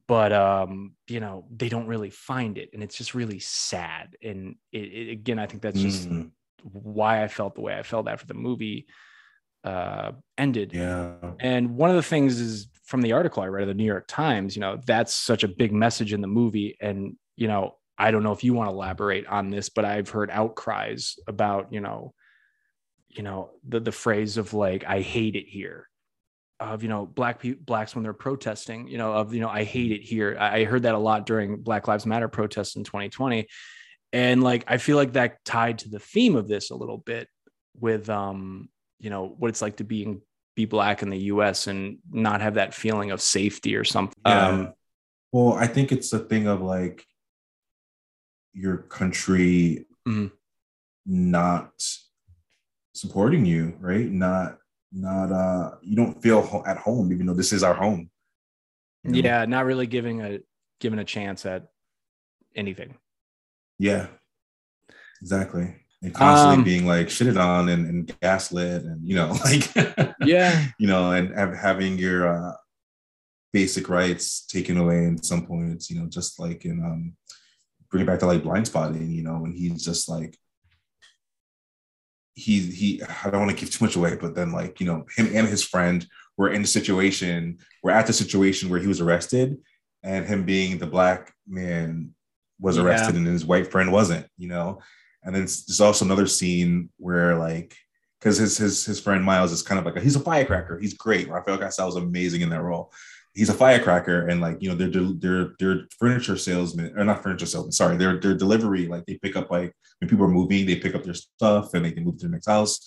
but 0.09 0.33
um 0.33 0.93
you 1.09 1.21
know 1.21 1.47
they 1.55 1.69
don't 1.69 1.87
really 1.87 2.11
find 2.11 2.59
it 2.59 2.71
and 2.73 2.83
it's 2.83 2.97
just 2.97 3.15
really 3.15 3.38
sad 3.38 4.17
and 4.23 4.57
it, 4.73 4.79
it 4.81 5.11
again 5.11 5.38
i 5.38 5.47
think 5.47 5.62
that's 5.62 5.81
just 5.81 6.09
Mm, 6.09 6.31
why 6.62 7.22
i 7.22 7.29
felt 7.29 7.55
the 7.55 7.61
way 7.61 7.77
i 7.77 7.83
felt 7.83 8.09
after 8.09 8.27
the 8.27 8.35
movie 8.35 8.87
uh 9.64 10.12
ended. 10.37 10.72
Yeah. 10.72 11.14
and 11.38 11.77
one 11.77 11.90
of 11.90 11.96
the 11.96 12.03
things 12.03 12.40
is 12.40 12.68
from 12.85 13.03
the 13.03 13.12
article 13.12 13.42
i 13.42 13.46
read 13.46 13.62
of 13.62 13.68
the 13.68 13.75
new 13.75 13.85
york 13.85 14.07
times 14.09 14.57
you 14.57 14.61
know 14.61 14.81
that's 14.87 15.14
such 15.14 15.44
a 15.44 15.48
big 15.48 15.72
message 15.72 16.12
in 16.12 16.20
the 16.20 16.27
movie. 16.27 16.77
And 16.81 17.16
you 17.37 17.48
know 17.48 17.77
i 17.96 18.11
don't 18.11 18.25
know 18.25 18.33
if 18.33 18.42
you 18.42 18.55
want 18.55 18.68
to 18.68 18.75
elaborate 18.75 19.27
on 19.27 19.51
this 19.51 19.68
but 19.68 19.85
i've 19.85 20.09
heard 20.09 20.31
outcries 20.31 21.18
about 21.27 21.72
you 21.72 21.81
know 21.81 22.12
you 23.09 23.22
know 23.22 23.51
the 23.68 23.79
the 23.79 23.92
phrase 23.92 24.37
of 24.37 24.53
like 24.53 24.85
i 24.85 25.01
hate 25.01 25.37
it 25.37 25.46
here 25.46 25.88
of 26.61 26.83
you 26.83 26.88
know 26.88 27.07
black 27.07 27.40
people 27.40 27.62
blacks 27.64 27.94
when 27.94 28.03
they're 28.03 28.12
protesting 28.12 28.88
you 28.88 28.98
know 28.98 29.12
of 29.12 29.35
you 29.35 29.40
know 29.40 29.48
i 29.48 29.64
hate 29.64 29.92
it 29.92 30.03
here. 30.03 30.37
I 30.38 30.61
I 30.61 30.64
heard 30.64 30.83
that 30.83 30.94
a 30.94 30.98
lot 30.98 31.27
during 31.27 31.62
black 31.62 31.88
lives 31.88 32.07
matter 32.07 32.29
protests 32.29 32.77
in 32.77 32.85
2020 32.85 33.46
and 34.12 34.42
like 34.42 34.64
i 34.68 34.77
feel 34.79 34.96
like 34.96 35.12
that 35.14 35.44
tied 35.44 35.79
to 35.79 35.88
the 35.88 35.98
theme 35.98 36.37
of 36.37 36.48
this 36.48 36.70
a 36.70 36.75
little 36.77 36.98
bit 36.98 37.29
with 37.81 38.09
um 38.11 38.68
you 39.01 39.11
know 39.11 39.35
what 39.38 39.48
it's 39.48 39.62
like 39.62 39.77
to 39.77 39.85
be 39.85 40.03
in, 40.05 40.20
be 40.55 40.64
black 40.66 41.03
in 41.03 41.09
the 41.11 41.18
us 41.18 41.66
and 41.66 41.98
not 42.11 42.40
have 42.40 42.55
that 42.55 42.75
feeling 42.75 43.11
of 43.11 43.20
safety 43.20 43.75
or 43.75 43.85
something 43.85 44.14
Yeah. 44.27 44.48
um 44.48 44.72
Well, 45.33 45.55
I 45.55 45.66
think 45.66 45.92
it's 45.92 46.12
a 46.12 46.18
thing 46.18 46.46
of 46.46 46.61
like 46.61 47.05
your 48.53 48.77
country 48.79 49.87
Mhm. 50.07 50.31
not 51.07 51.72
supporting 52.94 53.46
you, 53.46 53.75
right? 53.81 54.07
Not, 54.11 54.59
not, 54.92 55.33
uh, 55.33 55.77
you 55.81 55.96
don't 55.96 56.20
feel 56.22 56.42
ho- 56.42 56.62
at 56.66 56.77
home, 56.77 57.12
even 57.12 57.25
though 57.27 57.33
this 57.35 57.53
is 57.55 57.62
our 57.62 57.72
home. 57.75 58.11
you 59.05 59.11
know? 59.12 59.18
yeah 59.29 59.44
not 59.46 59.64
really 59.64 59.87
giving 59.87 60.20
a 60.20 60.38
giving 60.81 60.98
a 60.98 61.05
chance 61.05 61.46
at 61.46 61.66
anything 62.55 62.94
Yeah. 63.79 64.07
Exactly. 65.21 65.77
And 66.03 66.13
constantly 66.15 66.57
Um, 66.59 66.65
being 66.65 66.87
like 66.87 67.07
shitted 67.07 67.41
on 67.41 67.69
and, 67.69 67.87
and 67.87 68.21
gaslit 68.21 68.83
and, 68.83 69.07
you 69.07 69.15
know, 69.15 69.37
like, 69.45 69.71
yeah 70.21 70.67
you 70.79 70.89
know, 70.89 71.13
and 71.13 71.33
have, 71.35 71.55
having 71.57 71.97
your 71.99 72.27
uh, 72.27 72.53
basic 73.53 73.89
rights 73.89 74.45
taken 74.47 74.77
away 74.79 75.05
in 75.05 75.23
some 75.23 75.47
points, 75.47 75.91
you 75.91 76.01
know, 76.01 76.07
just 76.07 76.41
like 76.41 76.65
in, 76.65 76.83
um, 76.85 77.17
bring 77.91 78.03
it 78.03 78.07
back 78.07 78.19
to 78.21 78.27
like 78.27 78.43
Blindspotting, 78.43 79.15
you 79.15 79.23
know, 79.23 79.39
when 79.39 79.53
he's 79.53 79.85
just 79.85 80.09
like, 80.09 80.37
he, 82.35 82.61
he, 82.61 83.03
I 83.03 83.31
don't 83.31 83.41
want 83.47 83.51
to 83.51 83.57
give 83.65 83.71
too 83.73 83.85
much 83.85 83.95
away, 83.95 84.17
but 84.17 84.35
then 84.35 84.53
like, 84.53 84.81
you 84.81 84.87
know, 84.87 85.05
him 85.17 85.31
and 85.35 85.47
his 85.47 85.63
friend 85.63 86.05
were 86.37 86.51
in 86.51 86.63
the 86.63 86.69
situation, 86.69 87.59
we're 87.83 87.91
at 87.91 88.07
the 88.07 88.13
situation 88.13 88.71
where 88.71 88.81
he 88.81 88.87
was 88.89 89.01
arrested 89.01 89.59
and 90.03 90.27
him 90.27 90.45
being 90.45 90.79
the 90.79 90.87
black 90.87 91.33
man 91.47 92.15
was 92.62 92.77
Yeah. 92.79 92.85
arrested 92.85 93.16
and 93.16 93.27
his 93.27 93.44
white 93.44 93.70
friend 93.70 93.92
wasn't, 93.92 94.27
you 94.38 94.48
know? 94.48 94.81
And 95.25 95.35
then 95.35 95.42
there's 95.42 95.81
also 95.81 96.05
another 96.05 96.27
scene 96.27 96.88
where 96.96 97.37
like, 97.37 97.77
because 98.18 98.38
his 98.38 98.57
his 98.57 98.85
his 98.87 99.01
friend 99.01 99.22
Miles 99.25 99.53
is 99.53 99.62
kind 99.62 99.79
of 99.79 99.85
like 99.85 99.96
a, 99.96 100.01
he's 100.01 100.16
a 100.16 100.20
firecracker. 100.20 100.79
He's 100.79 100.94
great. 100.94 101.29
Rafael 101.29 101.59
Casal 101.59 101.87
was 101.87 101.96
amazing 101.96 102.40
in 102.40 102.48
that 102.51 102.62
role. 102.62 102.92
He's 103.35 103.48
a 103.48 103.55
firecracker, 103.55 104.29
and 104.29 104.40
like 104.40 104.59
you 104.62 104.68
know, 104.68 104.77
they're 104.77 104.90
they're 105.22 105.55
they're 105.59 105.87
furniture 105.98 106.37
salesmen 106.37 106.92
or 106.96 107.05
not 107.05 107.22
furniture 107.22 107.46
salesmen. 107.46 107.72
Sorry, 107.72 107.96
they're 107.96 108.20
they're 108.20 108.35
delivery. 108.37 108.87
Like 108.87 109.07
they 109.07 109.16
pick 109.16 109.37
up 109.37 109.51
like 109.51 109.72
when 110.01 110.09
people 110.09 110.25
are 110.25 110.29
moving, 110.38 110.66
they 110.66 110.77
pick 110.77 110.94
up 110.94 111.03
their 111.03 111.14
stuff 111.14 111.75
and 111.75 111.85
they 111.85 111.92
can 111.92 112.05
move 112.05 112.18
to 112.18 112.27
the 112.27 112.33
next 112.33 112.46
house. 112.46 112.81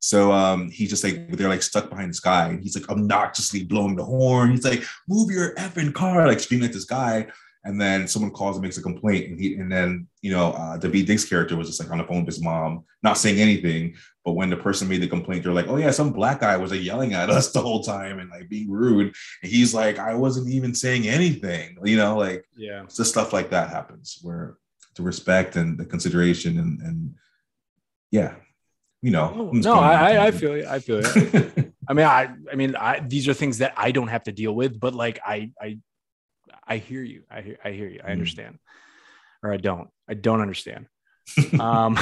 So 0.00 0.30
um, 0.30 0.70
he's 0.70 0.90
just 0.90 1.02
like 1.02 1.32
they're 1.32 1.48
like 1.48 1.62
stuck 1.62 1.88
behind 1.90 2.10
this 2.10 2.20
guy, 2.20 2.48
and 2.50 2.62
he's 2.62 2.76
like 2.78 2.88
obnoxiously 2.88 3.64
blowing 3.64 3.96
the 3.96 4.04
horn. 4.04 4.50
He's 4.52 4.64
like, 4.64 4.84
"Move 5.08 5.30
your 5.30 5.54
effing 5.56 5.92
car!" 5.92 6.26
Like 6.26 6.40
screaming 6.40 6.66
at 6.68 6.72
this 6.72 6.84
guy. 6.84 7.26
And 7.68 7.78
then 7.78 8.08
someone 8.08 8.30
calls 8.30 8.56
and 8.56 8.62
makes 8.62 8.78
a 8.78 8.82
complaint, 8.82 9.28
and 9.28 9.38
he 9.38 9.54
and 9.56 9.70
then 9.70 10.08
you 10.22 10.32
know 10.32 10.52
uh, 10.52 10.78
Daveed 10.78 11.04
Diggs' 11.04 11.26
character 11.26 11.54
was 11.54 11.68
just 11.68 11.78
like 11.78 11.90
on 11.90 11.98
the 11.98 12.04
phone 12.04 12.24
with 12.24 12.34
his 12.34 12.42
mom, 12.42 12.84
not 13.02 13.18
saying 13.18 13.38
anything. 13.38 13.94
But 14.24 14.32
when 14.32 14.48
the 14.48 14.56
person 14.56 14.88
made 14.88 15.02
the 15.02 15.06
complaint, 15.06 15.44
they're 15.44 15.52
like, 15.52 15.68
"Oh 15.68 15.76
yeah, 15.76 15.90
some 15.90 16.10
black 16.10 16.40
guy 16.40 16.56
was 16.56 16.70
like 16.70 16.82
yelling 16.82 17.12
at 17.12 17.28
us 17.38 17.52
the 17.52 17.60
whole 17.60 17.82
time 17.82 18.20
and 18.20 18.30
like 18.30 18.48
being 18.48 18.70
rude." 18.70 19.14
And 19.42 19.52
he's 19.52 19.74
like, 19.74 19.98
"I 19.98 20.14
wasn't 20.14 20.48
even 20.48 20.74
saying 20.74 21.06
anything," 21.06 21.76
you 21.84 21.98
know, 21.98 22.16
like 22.16 22.48
yeah 22.56 22.84
it's 22.84 22.96
just 22.96 23.10
stuff 23.10 23.34
like 23.34 23.50
that 23.50 23.68
happens 23.68 24.18
where 24.22 24.56
the 24.96 25.02
respect 25.02 25.56
and 25.56 25.76
the 25.76 25.84
consideration 25.84 26.58
and 26.58 26.80
and 26.80 27.14
yeah, 28.10 28.36
you 29.02 29.10
know. 29.10 29.34
no, 29.34 29.50
I'm 29.50 29.60
no 29.60 29.74
I, 29.74 30.28
I 30.28 30.30
feel 30.30 30.56
you 30.56 30.66
i 30.66 30.78
feel 30.78 31.02
you 31.02 31.02
tangent. 31.02 31.74
I 31.88 31.94
mean, 31.94 32.04
I, 32.04 32.34
I 32.52 32.54
mean, 32.54 32.76
I, 32.76 33.00
these 33.00 33.26
are 33.28 33.34
things 33.34 33.58
that 33.58 33.72
I 33.76 33.92
don't 33.92 34.08
have 34.08 34.24
to 34.24 34.32
deal 34.32 34.54
with, 34.54 34.78
but 34.78 34.94
like, 34.94 35.18
I, 35.24 35.52
I, 35.60 35.78
I 36.68 36.76
hear 36.76 37.02
you. 37.02 37.22
I 37.30 37.40
hear, 37.40 37.56
I 37.64 37.70
hear 37.72 37.88
you. 37.88 38.00
I 38.04 38.08
Mm. 38.08 38.12
understand, 38.12 38.58
or 39.42 39.52
I 39.52 39.56
don't. 39.56 39.88
I 40.08 40.14
don't 40.14 40.40
understand. 40.40 40.86
um, 41.60 41.98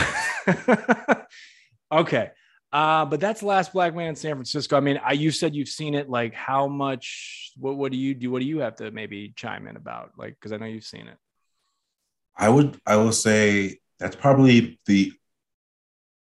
okay. 1.93 2.31
Uh, 2.73 3.05
but 3.07 3.21
that's 3.21 3.43
Last 3.43 3.73
Black 3.73 3.95
Man 3.95 4.09
in 4.09 4.17
San 4.17 4.33
Francisco. 4.35 4.77
I 4.77 4.81
mean, 4.81 5.01
I, 5.03 5.13
you 5.13 5.31
said 5.31 5.55
you've 5.55 5.69
seen 5.69 5.95
it. 5.95 6.11
Like, 6.11 6.35
how 6.35 6.67
much? 6.67 7.53
What, 7.57 7.77
what 7.77 7.93
do 7.93 7.99
you 7.99 8.15
do? 8.15 8.31
What 8.31 8.41
do 8.41 8.47
you 8.47 8.59
have 8.59 8.77
to 8.77 8.91
maybe 8.91 9.33
chime 9.37 9.67
in 9.69 9.77
about? 9.77 10.13
Like, 10.19 10.35
because 10.35 10.53
I 10.53 10.57
know 10.59 10.67
you've 10.67 10.85
seen 10.85 11.07
it. 11.07 11.17
I 12.37 12.49
would 12.51 12.79
I 12.85 12.97
will 12.97 13.13
say 13.13 13.79
that's 13.99 14.17
probably 14.17 14.79
the 14.87 15.13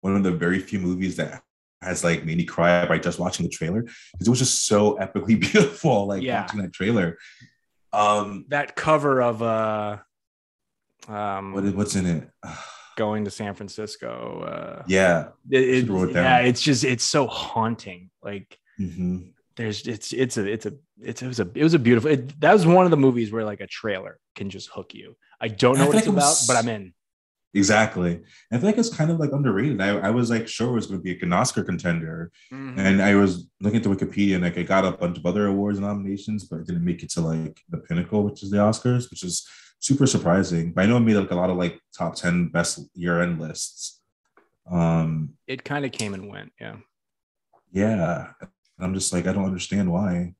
one 0.02 0.14
of 0.14 0.22
the 0.22 0.30
very 0.30 0.60
few 0.60 0.78
movies 0.78 1.16
that 1.16 1.42
has 1.82 2.04
like 2.04 2.24
made 2.24 2.36
me 2.36 2.44
cry 2.44 2.86
by 2.86 2.98
just 2.98 3.18
watching 3.18 3.44
the 3.44 3.50
trailer 3.50 3.82
because 3.82 4.26
it 4.26 4.30
was 4.30 4.38
just 4.38 4.66
so 4.66 4.96
epically 4.98 5.40
beautiful. 5.52 6.06
Like 6.06 6.22
Yeah. 6.22 6.42
watching 6.42 6.62
that 6.62 6.72
trailer. 6.72 7.18
Um, 7.92 8.44
That 8.48 8.76
cover 8.76 9.22
of 9.22 9.42
uh, 9.42 9.98
um, 11.08 11.52
what 11.52 11.64
what's 11.74 11.96
in 11.96 12.06
it? 12.06 12.30
going 12.96 13.24
to 13.26 13.30
San 13.30 13.54
Francisco. 13.54 14.42
Uh, 14.42 14.82
yeah. 14.88 15.28
it, 15.50 15.84
it- 15.88 16.10
yeah, 16.14 16.38
it's 16.38 16.60
just 16.62 16.84
it's 16.84 17.04
so 17.04 17.26
haunting. 17.26 18.10
Like 18.22 18.58
Mhm. 18.80 19.32
there's 19.56 19.86
it's 19.86 20.12
it's 20.12 20.36
a 20.36 20.44
it's 20.50 20.66
a 20.66 20.72
it's 21.00 21.22
it 21.22 21.28
was 21.28 21.40
a 21.40 21.48
it 21.54 21.62
was 21.62 21.74
a 21.74 21.78
beautiful. 21.78 22.10
It, 22.10 22.38
that 22.40 22.52
was 22.52 22.66
one 22.66 22.84
of 22.84 22.90
the 22.90 22.96
movies 22.96 23.30
where 23.32 23.44
like 23.44 23.60
a 23.60 23.66
trailer 23.66 24.18
can 24.34 24.50
just 24.50 24.68
hook 24.70 24.94
you. 24.94 25.16
I 25.40 25.48
don't 25.48 25.76
I 25.76 25.80
know 25.80 25.86
what 25.88 25.96
it's 25.98 26.06
about, 26.06 26.16
was- 26.16 26.46
but 26.46 26.56
I'm 26.56 26.68
in. 26.68 26.92
Exactly. 27.56 28.20
I 28.52 28.58
feel 28.58 28.66
like 28.66 28.76
it's 28.78 28.94
kind 28.94 29.10
of 29.10 29.18
like 29.18 29.32
underrated. 29.32 29.80
I, 29.80 29.88
I 30.08 30.10
was 30.10 30.28
like 30.30 30.46
sure 30.46 30.68
it 30.68 30.72
was 30.74 30.86
going 30.86 31.00
to 31.00 31.02
be 31.02 31.14
like 31.14 31.22
an 31.22 31.32
Oscar 31.32 31.64
contender, 31.64 32.30
Mhm. 32.52 32.78
and 32.78 33.00
I 33.02 33.14
was 33.14 33.48
looking 33.60 33.80
to 33.82 33.88
Wikipedia 33.88 34.34
and 34.34 34.44
like 34.44 34.58
I 34.58 34.62
got 34.62 34.84
a 34.84 34.92
bunch 34.92 35.16
of 35.18 35.24
other 35.26 35.46
awards 35.46 35.78
and 35.78 35.86
nominations, 35.86 36.44
but 36.44 36.60
it 36.60 36.66
didn't 36.66 36.84
make 36.84 37.02
it 37.02 37.10
to 37.12 37.20
like 37.22 37.58
the 37.70 37.78
pinnacle, 37.78 38.22
which 38.24 38.42
is 38.42 38.50
the 38.50 38.58
Oscars, 38.58 39.08
which 39.10 39.22
is 39.24 39.48
super 39.78 40.06
surprising. 40.06 40.72
But 40.72 40.82
I 40.84 40.86
know 40.86 40.98
it 40.98 41.00
made 41.08 41.16
like 41.16 41.30
a 41.30 41.34
lot 41.42 41.50
of 41.50 41.56
like 41.56 41.80
top 41.96 42.14
ten 42.14 42.48
best 42.48 42.78
year 42.94 43.22
end 43.22 43.40
lists. 43.40 44.00
Um, 44.70 45.30
It 45.46 45.64
kind 45.64 45.84
of 45.86 45.92
came 45.92 46.12
and 46.12 46.28
went. 46.28 46.52
Yeah. 46.60 46.76
yeah, 47.72 48.32
and 48.40 48.50
I'm 48.84 48.94
just 48.94 49.12
like 49.14 49.26
I 49.26 49.32
don't 49.32 49.44
understand 49.52 49.90
why 49.90 50.34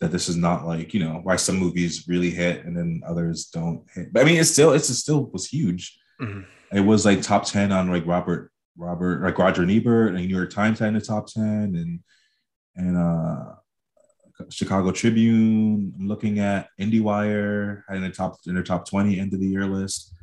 that 0.00 0.10
this 0.10 0.28
is 0.28 0.36
not 0.36 0.66
like 0.66 0.92
you 0.94 1.00
know 1.04 1.20
why 1.22 1.36
some 1.36 1.56
movies 1.56 2.06
really 2.08 2.30
hit 2.30 2.64
and 2.66 2.76
then 2.76 3.00
others 3.06 3.46
don't 3.46 3.84
hit. 3.94 4.12
But 4.12 4.22
I 4.22 4.24
mean, 4.26 4.38
it's 4.40 4.50
still 4.50 4.72
it's 4.72 4.90
it 4.90 4.96
still 4.96 5.30
was 5.32 5.46
huge. 5.48 5.98
Mhm. 6.22 6.44
It 6.72 6.80
was 6.80 7.04
like 7.04 7.20
top 7.22 7.44
ten 7.44 7.72
on 7.72 7.90
like 7.90 8.06
Robert 8.06 8.50
Robert 8.76 9.22
like 9.22 9.38
Roger 9.38 9.68
Ebert 9.68 10.14
and 10.14 10.26
New 10.26 10.34
York 10.36 10.50
Times 10.50 10.78
had 10.78 10.88
in 10.88 10.94
the 10.94 11.00
top 11.00 11.26
ten 11.26 11.74
and 11.76 12.00
and 12.76 12.96
uh 12.96 13.54
Chicago 14.48 14.90
Tribune. 14.92 15.92
I'm 15.98 16.08
looking 16.08 16.38
at 16.38 16.68
IndieWire 16.80 17.82
had 17.88 17.96
in 17.98 18.02
the 18.02 18.10
top 18.10 18.36
in 18.46 18.54
their 18.54 18.62
top 18.62 18.88
twenty 18.88 19.18
end 19.20 19.34
of 19.34 19.40
the 19.40 19.46
year 19.46 19.66
list. 19.66 20.14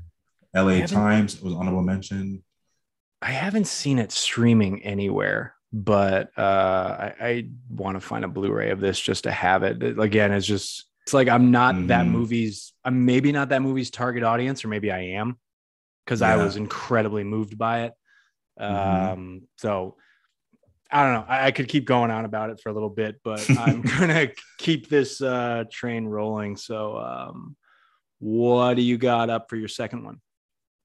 LA 0.56 0.86
Times 0.88 1.40
was 1.42 1.54
honorable 1.54 1.84
mention. 1.84 2.44
I 3.22 3.32
haven't 3.32 3.68
seen 3.68 4.00
it 4.00 4.12
streaming 4.12 4.82
anywhere, 4.82 5.54
but 5.72 6.32
uh, 6.38 6.42
I, 6.42 7.14
I 7.22 7.46
want 7.70 7.98
to 7.98 8.00
find 8.02 8.26
a 8.26 8.28
Blu-ray 8.30 8.72
of 8.72 8.80
this 8.80 9.00
just 9.00 9.26
to 9.26 9.32
have 9.32 9.62
it. 9.62 9.84
It- 9.84 10.00
Again, 10.00 10.32
it's 10.32 10.48
just 10.48 10.86
it's 11.04 11.14
like 11.14 11.28
I'm 11.28 11.52
not 11.52 11.76
that 11.88 12.06
Mhm. 12.08 12.12
movie's. 12.12 12.74
I'm 12.84 13.06
maybe 13.06 13.32
not 13.32 13.50
that 13.50 13.62
movie's 13.62 13.92
target 13.92 14.24
audience, 14.24 14.66
or 14.66 14.70
maybe 14.70 14.92
I 14.92 15.02
am 15.02 15.38
because 16.10 16.24
I 16.24 16.38
was 16.38 16.56
incredibly 16.56 17.24
moved 17.24 17.56
by 17.56 17.82
it. 17.82 17.94
Mhm. 18.60 19.12
Um, 19.12 19.42
so 19.58 19.96
I 20.90 21.04
don't 21.04 21.14
know. 21.14 21.26
I, 21.28 21.46
I 21.46 21.52
could 21.52 21.68
keep 21.68 21.86
going 21.86 22.10
on 22.10 22.26
about 22.26 22.50
it 22.50 22.60
for 22.60 22.70
a 22.70 22.74
little 22.74 22.90
bit, 22.90 23.22
but 23.24 23.48
I'm 23.60 23.84
gonna 23.84 24.30
keep 24.58 24.90
this 24.90 25.22
uh, 25.22 25.66
train 25.72 26.06
rolling. 26.06 26.58
So, 26.58 26.98
um, 26.98 27.56
what 28.18 28.74
do 28.74 28.82
you 28.82 28.98
got 28.98 29.30
up 29.30 29.52
for 29.52 29.56
your 29.56 29.68
second 29.68 30.04
one? 30.04 30.20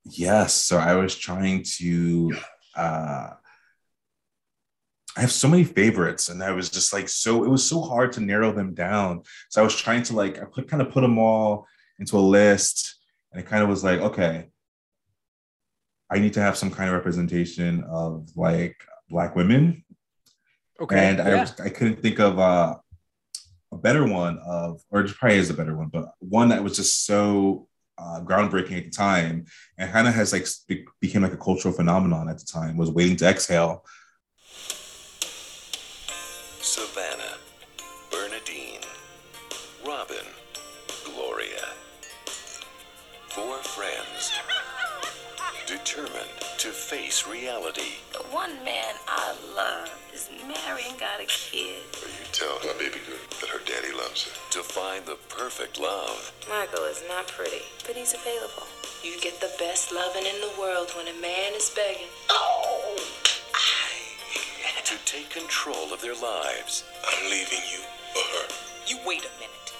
Yes. 0.04 0.53
So 0.53 0.76
I 0.76 0.94
was 0.96 1.16
trying 1.16 1.64
to 1.78 2.36
uh 2.76 3.30
I 5.16 5.20
have 5.20 5.32
so 5.32 5.49
many 5.49 5.64
favorites 5.64 6.28
and 6.28 6.42
I 6.42 6.51
was 6.51 6.68
just 6.68 6.92
like 6.92 7.09
so 7.09 7.44
it 7.44 7.49
was 7.49 7.66
so 7.66 7.80
hard 7.80 8.12
to 8.12 8.20
narrow 8.20 8.53
them 8.53 8.74
down. 8.74 9.22
So 9.49 9.62
I 9.62 9.64
was 9.64 9.74
trying 9.74 10.03
to 10.05 10.14
like 10.14 10.38
I 10.38 10.44
put 10.44 10.68
kind 10.68 10.82
of 10.82 10.90
put 10.90 11.01
them 11.01 11.18
all 11.18 11.66
into 11.99 12.18
a 12.18 12.20
list 12.20 12.99
and 13.32 13.40
it 13.40 13.46
kind 13.46 13.62
of 13.62 13.70
was 13.70 13.82
like 13.82 14.01
okay 14.01 14.51
I 16.14 16.18
need 16.20 16.32
to 16.34 16.40
have 16.40 16.56
some 16.56 16.70
kind 16.70 16.88
of 16.88 16.94
representation 16.94 17.84
of 17.84 18.30
like 18.36 18.76
black 19.10 19.34
women. 19.34 19.84
Okay, 20.80 21.08
and 21.08 21.20
I 21.20 21.40
was, 21.40 21.58
I 21.60 21.68
couldn't 21.68 22.00
think 22.00 22.20
of 22.20 22.38
uh, 22.38 22.76
a 23.72 23.76
better 23.76 24.06
one 24.06 24.38
of, 24.46 24.80
or 24.90 25.00
it 25.00 25.14
probably 25.14 25.38
is 25.38 25.50
a 25.50 25.54
better 25.54 25.76
one, 25.76 25.88
but 25.88 26.12
one 26.20 26.48
that 26.50 26.62
was 26.62 26.76
just 26.76 27.04
so 27.04 27.68
uh, 27.98 28.20
groundbreaking 28.22 28.78
at 28.78 28.84
the 28.84 28.90
time 28.90 29.46
and 29.78 29.92
kind 29.92 30.06
of 30.08 30.14
has 30.14 30.32
like 30.32 30.46
be- 30.68 30.86
became 31.00 31.22
like 31.22 31.32
a 31.32 31.36
cultural 31.36 31.74
phenomenon 31.74 32.28
at 32.28 32.38
the 32.38 32.46
time 32.46 32.76
was 32.76 32.90
Waiting 32.90 33.16
to 33.16 33.28
Exhale. 33.28 33.84
Savannah, 36.60 37.03
Bernadine, 37.03 37.03
face 46.95 47.26
reality. 47.26 47.99
But 48.12 48.32
one 48.32 48.55
man 48.64 48.95
I 49.09 49.34
love 49.57 49.90
is 50.14 50.30
married 50.47 50.86
and 50.88 50.99
got 50.99 51.20
a 51.20 51.26
kid. 51.26 51.82
You 51.90 52.26
tell 52.30 52.57
my 52.62 52.72
baby 52.78 53.01
girl 53.03 53.18
that 53.40 53.51
her 53.51 53.59
daddy 53.66 53.92
loves 53.92 54.22
her. 54.24 54.34
To 54.51 54.62
find 54.62 55.05
the 55.05 55.18
perfect 55.28 55.80
love, 55.80 56.32
Michael 56.49 56.84
is 56.84 57.03
not 57.09 57.26
pretty, 57.26 57.66
but 57.84 57.97
he's 57.97 58.14
available. 58.14 58.68
You 59.03 59.20
get 59.20 59.40
the 59.40 59.51
best 59.59 59.92
loving 59.92 60.22
in 60.22 60.38
the 60.40 60.55
world 60.61 60.92
when 60.97 61.09
a 61.09 61.20
man 61.20 61.53
is 61.55 61.68
begging. 61.74 62.07
Oh 62.30 62.97
to 64.84 64.97
take 65.07 65.30
control 65.30 65.95
of 65.95 66.03
their 66.03 66.14
lives, 66.14 66.84
I'm 67.09 67.24
leaving 67.30 67.64
you 67.72 67.80
for 68.12 68.20
her. 68.36 68.47
You 68.86 68.99
wait 69.07 69.24
a 69.24 69.32
minute. 69.40 69.72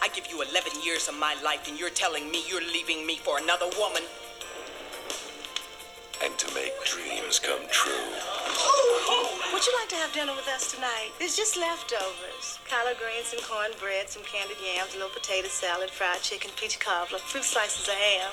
I 0.00 0.06
give 0.14 0.28
you 0.30 0.42
11 0.42 0.80
years 0.80 1.08
of 1.08 1.18
my 1.18 1.34
life, 1.42 1.66
and 1.68 1.76
you're 1.76 1.90
telling 1.90 2.30
me 2.30 2.44
you're 2.48 2.62
leaving 2.62 3.04
me 3.04 3.16
for 3.16 3.38
another 3.38 3.66
woman? 3.80 4.04
And 6.24 6.32
to 6.38 6.48
make 6.54 6.72
dreams 6.88 7.38
come 7.38 7.60
true. 7.68 8.08
Would 9.52 9.66
you 9.66 9.74
like 9.76 9.92
to 9.92 10.00
have 10.00 10.12
dinner 10.16 10.32
with 10.32 10.48
us 10.48 10.72
tonight? 10.72 11.12
It's 11.20 11.36
just 11.36 11.56
leftovers. 11.56 12.58
Collard 12.64 12.96
greens 12.96 13.36
and 13.36 13.44
cornbread, 13.44 14.08
some 14.08 14.24
candied 14.24 14.56
yams, 14.64 14.94
a 14.94 15.04
little 15.04 15.12
potato 15.12 15.48
salad, 15.48 15.90
fried 15.90 16.22
chicken, 16.22 16.50
peach 16.56 16.80
cobbler, 16.80 17.18
fruit 17.18 17.44
slices 17.44 17.86
of 17.88 17.94
ham. 17.94 18.32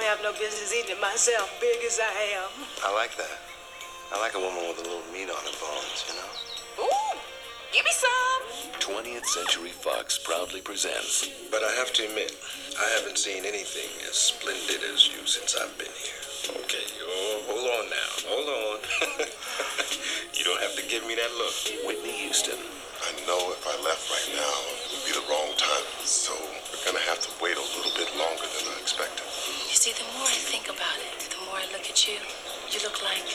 I 0.00 0.04
have 0.04 0.20
no 0.22 0.32
business 0.32 0.72
eating 0.72 0.96
it 0.96 1.00
myself, 1.00 1.52
big 1.60 1.84
as 1.84 2.00
I 2.00 2.40
am. 2.40 2.50
I 2.84 2.92
like 2.96 3.16
that. 3.16 3.36
I 4.12 4.20
like 4.20 4.34
a 4.34 4.40
woman 4.40 4.64
with 4.72 4.80
a 4.80 4.88
little 4.88 5.04
meat 5.12 5.28
on 5.28 5.36
her 5.36 5.56
bones, 5.60 6.08
you 6.08 6.16
know? 6.16 6.88
Ooh, 6.88 7.20
give 7.72 7.84
me 7.84 7.92
some. 7.92 8.40
20th 8.80 9.26
Century 9.26 9.70
Fox 9.70 10.16
proudly 10.16 10.60
presents 10.60 11.28
But 11.50 11.64
I 11.64 11.72
have 11.72 11.92
to 11.94 12.08
admit, 12.08 12.32
I 12.80 12.88
haven't 12.96 13.18
seen 13.18 13.44
anything 13.44 13.90
as 14.08 14.16
splendid 14.16 14.80
as 14.88 15.08
you 15.08 15.26
since 15.26 15.56
I've 15.56 15.76
been 15.76 15.92
here. 15.92 16.35
Okay, 16.46 16.86
oh, 17.02 17.42
hold 17.50 17.66
on 17.74 17.84
now. 17.90 18.10
Hold 18.30 18.46
on. 18.46 18.78
you 20.38 20.46
don't 20.46 20.62
have 20.62 20.78
to 20.78 20.84
give 20.86 21.02
me 21.02 21.18
that 21.18 21.32
look. 21.34 21.50
Whitney 21.82 22.14
Houston, 22.22 22.54
I 23.02 23.10
know 23.26 23.50
if 23.50 23.66
I 23.66 23.74
left 23.82 24.06
right 24.14 24.30
now, 24.30 24.54
it 24.78 24.94
would 24.94 25.02
be 25.02 25.10
the 25.10 25.26
wrong 25.26 25.50
time. 25.58 25.86
So 26.06 26.30
we're 26.70 26.86
gonna 26.86 27.02
have 27.10 27.18
to 27.26 27.30
wait 27.42 27.58
a 27.58 27.66
little 27.74 27.90
bit 27.98 28.14
longer 28.14 28.46
than 28.46 28.62
I 28.70 28.78
expected. 28.78 29.26
You 29.66 29.74
see, 29.74 29.90
the 29.98 30.06
more 30.14 30.30
I 30.30 30.38
think 30.38 30.70
about 30.70 30.94
it, 31.02 31.18
the 31.34 31.42
more 31.50 31.58
I 31.58 31.66
look 31.74 31.90
at 31.90 32.06
you. 32.06 32.22
You 32.70 32.78
look 32.86 33.02
like 33.02 33.26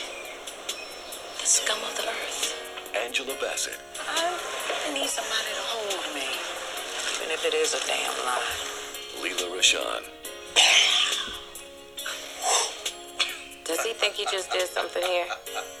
the 1.36 1.44
scum 1.44 1.84
of 1.84 1.92
the 2.00 2.08
earth. 2.08 2.56
Angela 2.96 3.36
Bassett, 3.40 3.76
I 4.08 4.88
need 4.92 5.08
somebody 5.08 5.52
to 5.52 5.64
hold 5.68 6.00
me, 6.16 6.28
even 7.16 7.28
if 7.28 7.44
it 7.44 7.52
is 7.52 7.76
a 7.76 7.80
damn 7.84 8.12
lie. 8.24 8.56
Lela 9.20 9.52
Rochon, 9.52 10.04
Does 13.64 13.80
he 13.84 13.92
think 13.94 14.14
he 14.14 14.24
just 14.30 14.50
did 14.50 14.66
something 14.68 15.02
here? 15.02 15.26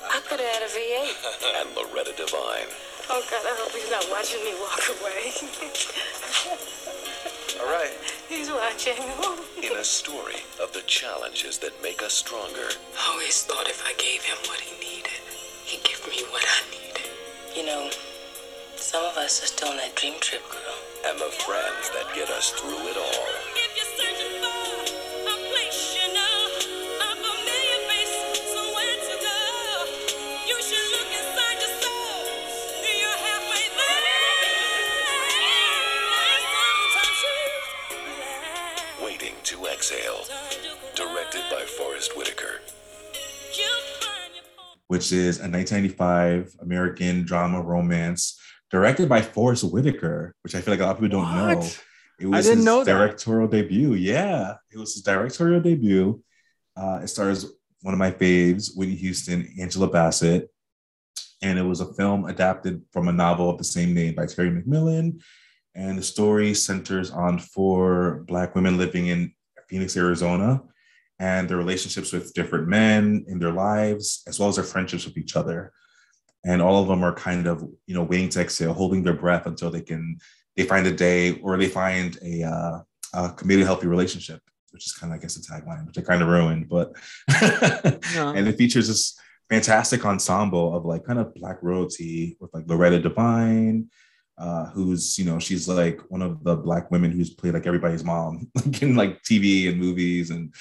I 0.08 0.20
could 0.28 0.40
have 0.40 0.54
had 0.54 0.62
a 0.62 0.70
V8. 0.70 1.60
and 1.60 1.68
Loretta 1.76 2.12
Devine. 2.16 2.70
Oh 3.10 3.22
God, 3.28 3.42
I 3.44 3.54
hope 3.58 3.72
he's 3.74 3.90
not 3.90 4.06
watching 4.10 4.42
me 4.44 4.54
walk 4.62 4.82
away. 5.00 5.34
All 7.60 7.66
right. 7.66 7.92
he's 8.28 8.50
watching. 8.50 8.94
In 9.62 9.76
a 9.76 9.84
story 9.84 10.42
of 10.62 10.72
the 10.72 10.82
challenges 10.86 11.58
that 11.58 11.72
make 11.82 12.02
us 12.02 12.12
stronger 12.14 12.68
Always 13.10 13.42
thought 13.44 13.68
if 13.68 13.82
I 13.86 13.92
gave 13.94 14.22
him 14.22 14.38
what 14.46 14.60
he 14.60 14.72
needed, 14.78 15.12
he'd 15.64 15.82
give 15.82 16.06
me 16.08 16.22
what 16.30 16.44
I 16.46 16.60
needed. 16.70 17.10
You 17.54 17.66
know, 17.66 17.90
some 18.76 19.04
of 19.04 19.16
us 19.16 19.42
are 19.42 19.46
still 19.46 19.68
on 19.70 19.76
that 19.78 19.94
dream 19.96 20.14
trip, 20.20 20.42
girl. 20.50 20.76
and 21.10 21.18
the 21.18 21.30
friends 21.42 21.90
that 21.94 22.14
get 22.14 22.30
us 22.30 22.50
through 22.52 22.78
it 22.88 22.96
all. 22.96 23.51
Directed 41.32 41.56
by 41.56 41.64
Forest 41.64 42.16
Whitaker. 42.16 42.60
which 44.88 45.12
is 45.12 45.38
a 45.38 45.48
1995 45.48 46.56
American 46.60 47.24
drama 47.24 47.62
romance 47.62 48.38
directed 48.70 49.08
by 49.08 49.22
Forest 49.22 49.72
Whitaker, 49.72 50.34
which 50.42 50.54
I 50.54 50.60
feel 50.60 50.74
like 50.74 50.80
a 50.80 50.84
lot 50.84 50.96
of 50.96 51.00
people 51.00 51.20
don't 51.22 51.34
know. 51.34 51.56
What? 51.56 51.84
It 52.20 52.26
I 52.26 52.42
didn't 52.42 52.56
his 52.58 52.64
know 52.66 52.84
that. 52.84 52.92
directorial 52.92 53.48
debut. 53.48 53.94
Yeah, 53.94 54.56
it 54.70 54.76
was 54.76 54.92
his 54.92 55.02
directorial 55.02 55.62
debut. 55.62 56.22
Uh, 56.76 57.00
it 57.02 57.08
stars 57.08 57.46
one 57.80 57.94
of 57.94 57.98
my 57.98 58.10
faves, 58.10 58.76
Whitney 58.76 58.96
Houston, 58.96 59.48
Angela 59.58 59.88
Bassett, 59.88 60.50
and 61.40 61.58
it 61.58 61.62
was 61.62 61.80
a 61.80 61.94
film 61.94 62.26
adapted 62.26 62.82
from 62.92 63.08
a 63.08 63.12
novel 63.12 63.48
of 63.48 63.56
the 63.56 63.64
same 63.64 63.94
name 63.94 64.14
by 64.14 64.26
Terry 64.26 64.50
McMillan. 64.50 65.22
And 65.74 65.96
the 65.96 66.02
story 66.02 66.52
centers 66.52 67.10
on 67.10 67.38
four 67.38 68.24
Black 68.26 68.54
women 68.54 68.76
living 68.76 69.06
in 69.06 69.32
Phoenix, 69.70 69.96
Arizona, 69.96 70.62
and 71.22 71.48
their 71.48 71.56
relationships 71.56 72.12
with 72.12 72.34
different 72.34 72.66
men 72.66 73.24
in 73.28 73.38
their 73.38 73.52
lives, 73.52 74.24
as 74.26 74.40
well 74.40 74.48
as 74.48 74.56
their 74.56 74.64
friendships 74.64 75.04
with 75.06 75.16
each 75.16 75.36
other. 75.36 75.72
And 76.44 76.60
all 76.60 76.82
of 76.82 76.88
them 76.88 77.04
are 77.04 77.14
kind 77.14 77.46
of, 77.46 77.62
you 77.86 77.94
know, 77.94 78.02
waiting 78.02 78.28
to 78.30 78.40
exhale, 78.40 78.72
holding 78.72 79.04
their 79.04 79.14
breath 79.14 79.46
until 79.46 79.70
they 79.70 79.82
can, 79.82 80.18
they 80.56 80.64
find 80.64 80.84
a 80.84 80.90
day 80.90 81.38
or 81.38 81.56
they 81.56 81.68
find 81.68 82.18
a, 82.24 82.42
uh, 82.42 82.78
a 83.14 83.32
committed, 83.34 83.66
healthy 83.66 83.86
relationship, 83.86 84.40
which 84.72 84.84
is 84.84 84.94
kind 84.94 85.12
of, 85.12 85.20
I 85.20 85.22
guess, 85.22 85.36
the 85.36 85.42
tagline, 85.42 85.86
which 85.86 85.96
I 85.96 86.02
kind 86.02 86.22
of 86.22 86.28
ruined. 86.28 86.68
But, 86.68 86.92
and 88.16 88.48
it 88.48 88.56
features 88.58 88.88
this 88.88 89.16
fantastic 89.48 90.04
ensemble 90.04 90.76
of 90.76 90.84
like 90.84 91.04
kind 91.04 91.20
of 91.20 91.32
Black 91.36 91.62
royalty 91.62 92.36
with 92.40 92.52
like 92.52 92.64
Loretta 92.66 92.98
Devine, 92.98 93.88
uh, 94.38 94.66
who's 94.70 95.16
you 95.20 95.24
know 95.24 95.38
she's 95.38 95.68
like 95.68 96.00
one 96.08 96.22
of 96.22 96.42
the 96.42 96.56
black 96.56 96.90
women 96.90 97.12
who's 97.12 97.30
played 97.34 97.52
like 97.52 97.66
everybody's 97.66 98.02
mom 98.02 98.50
like 98.54 98.82
in 98.82 98.96
like 98.96 99.22
TV 99.22 99.68
and 99.68 99.78
movies 99.78 100.30
and 100.30 100.52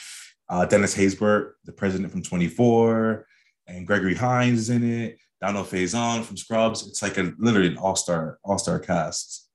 uh, 0.52 0.66
Dennis 0.66 0.96
Haysbert, 0.96 1.54
the 1.64 1.72
president 1.72 2.12
from 2.12 2.22
24, 2.22 3.26
and 3.68 3.88
Gregory 3.88 4.16
Hines 4.16 4.60
is 4.60 4.70
in 4.70 4.84
it. 4.84 5.18
Donald 5.40 5.66
Faison 5.66 6.24
from 6.24 6.38
Scrubs. 6.38 6.86
It's 6.88 7.02
like 7.02 7.18
a 7.18 7.34
literally 7.40 7.70
an 7.70 7.78
all-star 7.78 8.38
all-star 8.44 8.80
cast. 8.80 9.50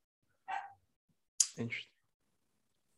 Interesting. 1.57 1.87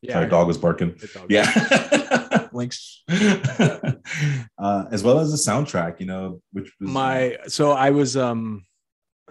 Yeah, 0.00 0.14
Sorry, 0.14 0.28
dog 0.28 0.46
was 0.46 0.56
barking. 0.56 0.96
Dog. 1.12 1.26
Yeah. 1.28 2.48
Links. 2.52 3.02
uh, 3.08 4.84
as 4.90 5.02
well 5.02 5.18
as 5.18 5.32
the 5.32 5.36
soundtrack, 5.36 5.98
you 6.00 6.06
know, 6.06 6.40
which 6.52 6.72
was 6.80 6.88
my 6.88 7.36
so 7.48 7.72
I 7.72 7.90
was 7.90 8.16
um 8.16 8.64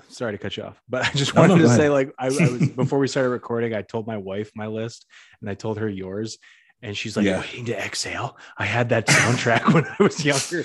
sorry 0.09 0.33
to 0.33 0.37
cut 0.37 0.57
you 0.57 0.63
off, 0.63 0.79
but 0.87 1.05
I 1.05 1.11
just 1.11 1.33
No, 1.33 1.43
no, 1.43 1.53
wanted 1.53 1.63
to 1.63 1.69
say 1.69 1.89
like 1.89 2.13
I, 2.19 2.25
I 2.25 2.29
was 2.29 2.69
before 2.75 2.99
we 2.99 3.07
started 3.07 3.29
recording, 3.29 3.73
I 3.73 3.81
told 3.81 4.07
my 4.07 4.17
wife 4.17 4.51
my 4.55 4.67
list 4.67 5.05
and 5.41 5.49
I 5.49 5.53
told 5.53 5.79
her 5.79 5.89
yours. 5.89 6.37
And 6.81 6.95
she's 6.95 7.17
like, 7.17 7.25
Yeah. 7.25 7.39
waiting 7.41 7.65
to 7.65 7.77
exhale. 7.77 8.37
I 8.57 8.65
had 8.65 8.89
that 8.89 9.07
soundtrack 9.07 9.73
when 9.73 9.85
I 9.85 10.03
was 10.03 10.23
younger. 10.23 10.63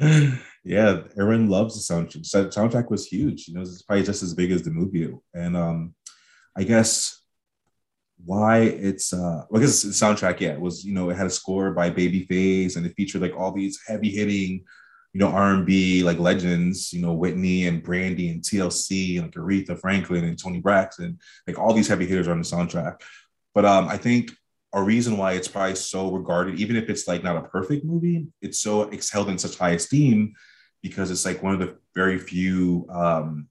yeah, 0.64 1.02
Aaron 1.16 1.48
loves 1.48 1.74
the 1.74 1.94
soundtrack. 1.94 2.30
The 2.30 2.48
soundtrack 2.60 2.90
was 2.90 3.06
huge. 3.06 3.48
You 3.48 3.54
know, 3.54 3.60
it's 3.62 3.82
probably 3.82 4.04
just 4.04 4.22
as 4.22 4.34
big 4.34 4.50
as 4.50 4.62
the 4.62 4.70
movie. 4.70 5.12
And 5.34 5.56
um, 5.56 5.94
I 6.56 6.64
guess 6.64 7.22
why 8.24 8.60
it's 8.62 9.12
uh, 9.12 9.44
well, 9.48 9.60
I 9.62 9.64
guess 9.64 9.82
the 9.82 9.90
soundtrack, 9.90 10.40
yeah, 10.40 10.50
it 10.50 10.60
was 10.60 10.84
you 10.84 10.92
know, 10.92 11.10
it 11.10 11.16
had 11.16 11.26
a 11.26 11.30
score 11.30 11.70
by 11.72 11.90
Babyface, 11.90 12.76
and 12.76 12.84
it 12.84 12.94
featured 12.96 13.22
like 13.22 13.36
all 13.36 13.52
these 13.52 13.80
heavy 13.86 14.10
hitting, 14.10 14.64
you 15.12 15.20
know, 15.20 15.28
R 15.28 15.54
and 15.54 15.64
B 15.64 16.02
like 16.02 16.18
legends, 16.18 16.92
you 16.92 17.00
know, 17.00 17.12
Whitney 17.12 17.66
and 17.68 17.82
Brandy 17.82 18.28
and 18.30 18.42
TLC 18.42 19.16
and 19.22 19.26
like 19.26 19.34
Aretha 19.34 19.78
Franklin 19.80 20.24
and 20.24 20.36
Toni 20.38 20.60
Braxton, 20.60 21.18
like 21.46 21.58
all 21.58 21.72
these 21.72 21.88
heavy 21.88 22.06
hitters 22.06 22.26
are 22.26 22.32
on 22.32 22.38
the 22.40 22.44
soundtrack. 22.44 23.00
But 23.54 23.64
um, 23.64 23.88
I 23.88 23.96
think 23.96 24.32
a 24.72 24.82
reason 24.82 25.16
why 25.16 25.32
it's 25.32 25.48
probably 25.48 25.74
so 25.74 26.10
regarded, 26.10 26.58
even 26.60 26.76
if 26.76 26.90
it's 26.90 27.08
like 27.08 27.22
not 27.22 27.36
a 27.36 27.48
perfect 27.48 27.84
movie, 27.84 28.26
it's 28.42 28.60
so 28.60 28.82
it's 28.82 29.10
held 29.10 29.28
in 29.28 29.38
such 29.38 29.56
high 29.56 29.70
esteem 29.70 30.34
because 30.82 31.10
it's 31.10 31.24
like 31.24 31.42
one 31.42 31.54
of 31.54 31.60
the 31.60 31.76
very 31.94 32.18
few, 32.18 32.86
um, 32.90 33.48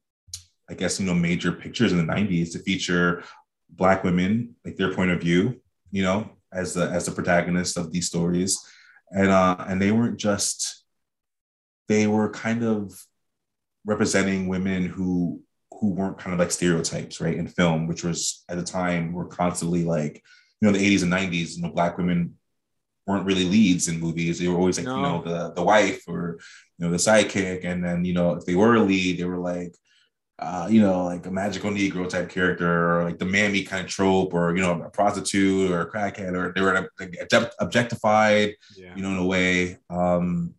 I 0.69 0.73
guess, 0.73 0.99
you 0.99 1.05
know, 1.05 1.13
major 1.13 1.51
pictures 1.51 1.91
in 1.91 1.97
the 1.97 2.13
90s 2.13 2.51
to 2.51 2.59
feature 2.59 3.23
Black 3.69 4.03
women, 4.03 4.55
like 4.63 4.75
their 4.75 4.93
point 4.93 5.11
of 5.11 5.19
view, 5.19 5.59
you 5.91 6.03
know, 6.03 6.29
as 6.53 6.73
the 6.73 6.89
as 6.89 7.05
the 7.05 7.11
protagonists 7.11 7.77
of 7.77 7.91
these 7.91 8.07
stories. 8.07 8.57
And 9.11 9.29
uh, 9.29 9.65
and 9.67 9.81
they 9.81 9.91
weren't 9.91 10.19
just 10.19 10.83
they 11.87 12.07
were 12.07 12.29
kind 12.29 12.63
of 12.63 12.93
representing 13.85 14.47
women 14.47 14.85
who 14.85 15.41
who 15.79 15.91
weren't 15.91 16.17
kind 16.17 16.33
of 16.33 16.39
like 16.39 16.51
stereotypes, 16.51 17.21
right, 17.21 17.35
in 17.35 17.47
film, 17.47 17.87
which 17.87 18.03
was 18.03 18.43
at 18.49 18.57
the 18.57 18.63
time 18.63 19.13
were 19.13 19.25
constantly 19.25 19.83
like, 19.83 20.23
you 20.61 20.67
know, 20.67 20.77
the 20.77 20.95
80s 20.95 21.03
and 21.03 21.11
90s, 21.11 21.55
you 21.55 21.61
know, 21.63 21.69
black 21.69 21.97
women 21.97 22.35
weren't 23.05 23.25
really 23.25 23.45
leads 23.45 23.87
in 23.87 23.99
movies. 23.99 24.39
They 24.39 24.47
were 24.47 24.57
always 24.57 24.77
like, 24.77 24.87
you 24.87 25.01
know, 25.01 25.21
the 25.23 25.53
the 25.53 25.63
wife 25.63 26.03
or 26.07 26.39
you 26.77 26.85
know, 26.85 26.91
the 26.91 26.97
sidekick. 26.97 27.63
And 27.65 27.83
then, 27.83 28.03
you 28.05 28.13
know, 28.13 28.33
if 28.33 28.45
they 28.45 28.55
were 28.55 28.75
a 28.75 28.81
lead, 28.81 29.17
they 29.17 29.23
were 29.23 29.37
like, 29.37 29.73
uh, 30.39 30.67
you 30.69 30.81
know, 30.81 31.05
like 31.05 31.25
a 31.25 31.31
magical 31.31 31.71
Negro 31.71 32.07
type 32.07 32.29
character, 32.29 32.99
or 32.99 33.03
like 33.05 33.17
the 33.17 33.25
mammy 33.25 33.63
kind 33.63 33.83
of 33.85 33.89
trope, 33.89 34.33
or 34.33 34.55
you 34.55 34.61
know, 34.61 34.81
a 34.83 34.89
prostitute 34.89 35.71
or 35.71 35.81
a 35.81 35.89
crackhead, 35.91 36.33
or 36.33 36.53
they 36.53 36.61
were 36.61 36.89
like, 36.99 37.15
objectified, 37.59 38.55
Yeah. 38.75 38.95
you 38.95 39.01
know, 39.03 39.11
in 39.11 39.17
a 39.17 39.25
way. 39.25 39.77
Um, 39.89 40.53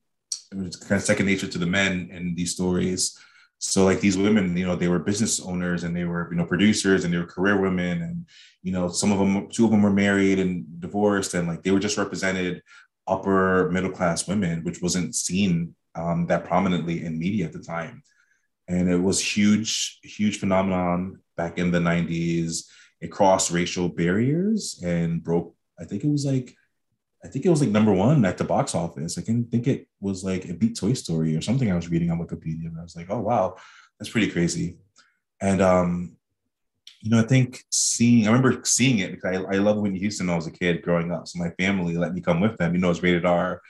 it 0.51 0.57
was 0.59 0.77
kind 0.77 0.99
of 0.99 1.03
second 1.05 1.27
nature 1.27 1.47
to 1.47 1.59
the 1.59 1.67
men 1.67 2.09
in 2.11 2.35
these 2.35 2.53
stories. 2.55 3.19
So 3.59 3.85
like 3.85 4.01
these 4.01 4.17
women, 4.17 4.57
you 4.57 4.67
know, 4.67 4.77
they 4.77 4.89
were 4.89 5.01
business 5.01 5.41
owners 5.41 5.83
and 5.83 5.95
they 5.95 6.05
were, 6.05 6.29
you 6.31 6.37
know, 6.37 6.47
producers 6.47 7.05
and 7.05 7.13
they 7.13 7.19
were 7.19 7.27
career 7.27 7.61
women. 7.61 8.03
And, 8.03 8.27
you 8.63 8.73
know, 8.73 8.89
some 8.89 9.11
of 9.11 9.19
them, 9.19 9.49
two 9.51 9.65
of 9.65 9.71
them 9.73 9.83
were 9.83 9.93
married 9.93 10.39
and 10.39 10.65
divorced 10.81 11.35
and 11.35 11.49
like 11.49 11.63
they 11.63 11.73
were 11.73 11.81
just 11.81 11.99
represented 11.99 12.63
upper 13.09 13.71
middle 13.71 13.91
class 13.91 14.29
women, 14.29 14.63
which 14.63 14.81
wasn't 14.81 15.15
seen 15.15 15.75
um, 15.97 16.27
that 16.27 16.45
prominently 16.45 17.05
in 17.05 17.19
media 17.19 17.47
at 17.47 17.53
the 17.53 17.59
time. 17.59 18.03
And 18.69 18.89
it 18.89 18.99
was 18.99 19.21
huge, 19.21 19.99
huge 20.03 20.39
phenomenon 20.39 21.21
back 21.37 21.59
in 21.59 21.71
the 21.71 21.79
90s. 21.79 22.65
It 23.01 23.09
crossed 23.09 23.51
racial 23.51 23.89
barriers 23.89 24.81
and 24.85 25.23
broke, 25.23 25.55
I 25.81 25.85
think 25.85 26.05
it 26.05 26.11
was 26.11 26.27
like 26.27 26.55
I 27.25 27.29
think 27.29 27.45
it 27.45 27.51
was 27.51 27.61
like 27.61 27.71
number 27.71 27.93
one 27.93 28.25
at 28.25 28.39
the 28.39 28.45
box 28.45 28.75
office. 28.75 29.19
I 29.19 29.23
can 29.23 29.45
think 29.45 29.67
it 29.67 29.89
was 30.01 30.23
like 30.23 30.45
it 30.45 30.59
beat 30.59 30.79
Toy 30.79 30.93
Story 30.93 31.35
or 31.37 31.41
something 31.41 31.71
I 31.71 31.75
was 31.75 31.91
reading 31.91 32.11
on 32.11 32.19
Wikipedia. 32.19 32.67
And 32.67 32.79
I 32.79 32.83
was 32.83 32.95
like, 32.95 33.11
oh 33.11 33.21
wow, 33.21 33.57
that's 33.99 34.11
pretty 34.11 34.31
crazy. 34.31 34.79
And 35.41 35.61
um, 35.61 36.17
you 37.01 37.11
know, 37.11 37.19
I 37.19 37.27
think 37.27 37.65
seeing 37.71 38.27
I 38.27 38.33
remember 38.33 38.61
seeing 38.65 39.01
it 39.01 39.13
because 39.13 39.37
I, 39.37 39.55
I 39.55 39.59
love 39.59 39.79
Whitney 39.79 39.99
Houston 39.99 40.27
when 40.27 40.35
I 40.35 40.37
was 40.37 40.47
a 40.47 40.53
kid 40.53 40.83
growing 40.83 41.13
up. 41.13 41.27
So 41.27 41.39
my 41.39 41.51
family 41.51 41.97
let 41.97 42.15
me 42.15 42.21
come 42.21 42.41
with 42.41 42.57
them, 42.57 42.75
you 42.75 42.81
know, 42.81 42.91
it's 42.91 43.03
rated 43.03 43.27
R. 43.27 43.61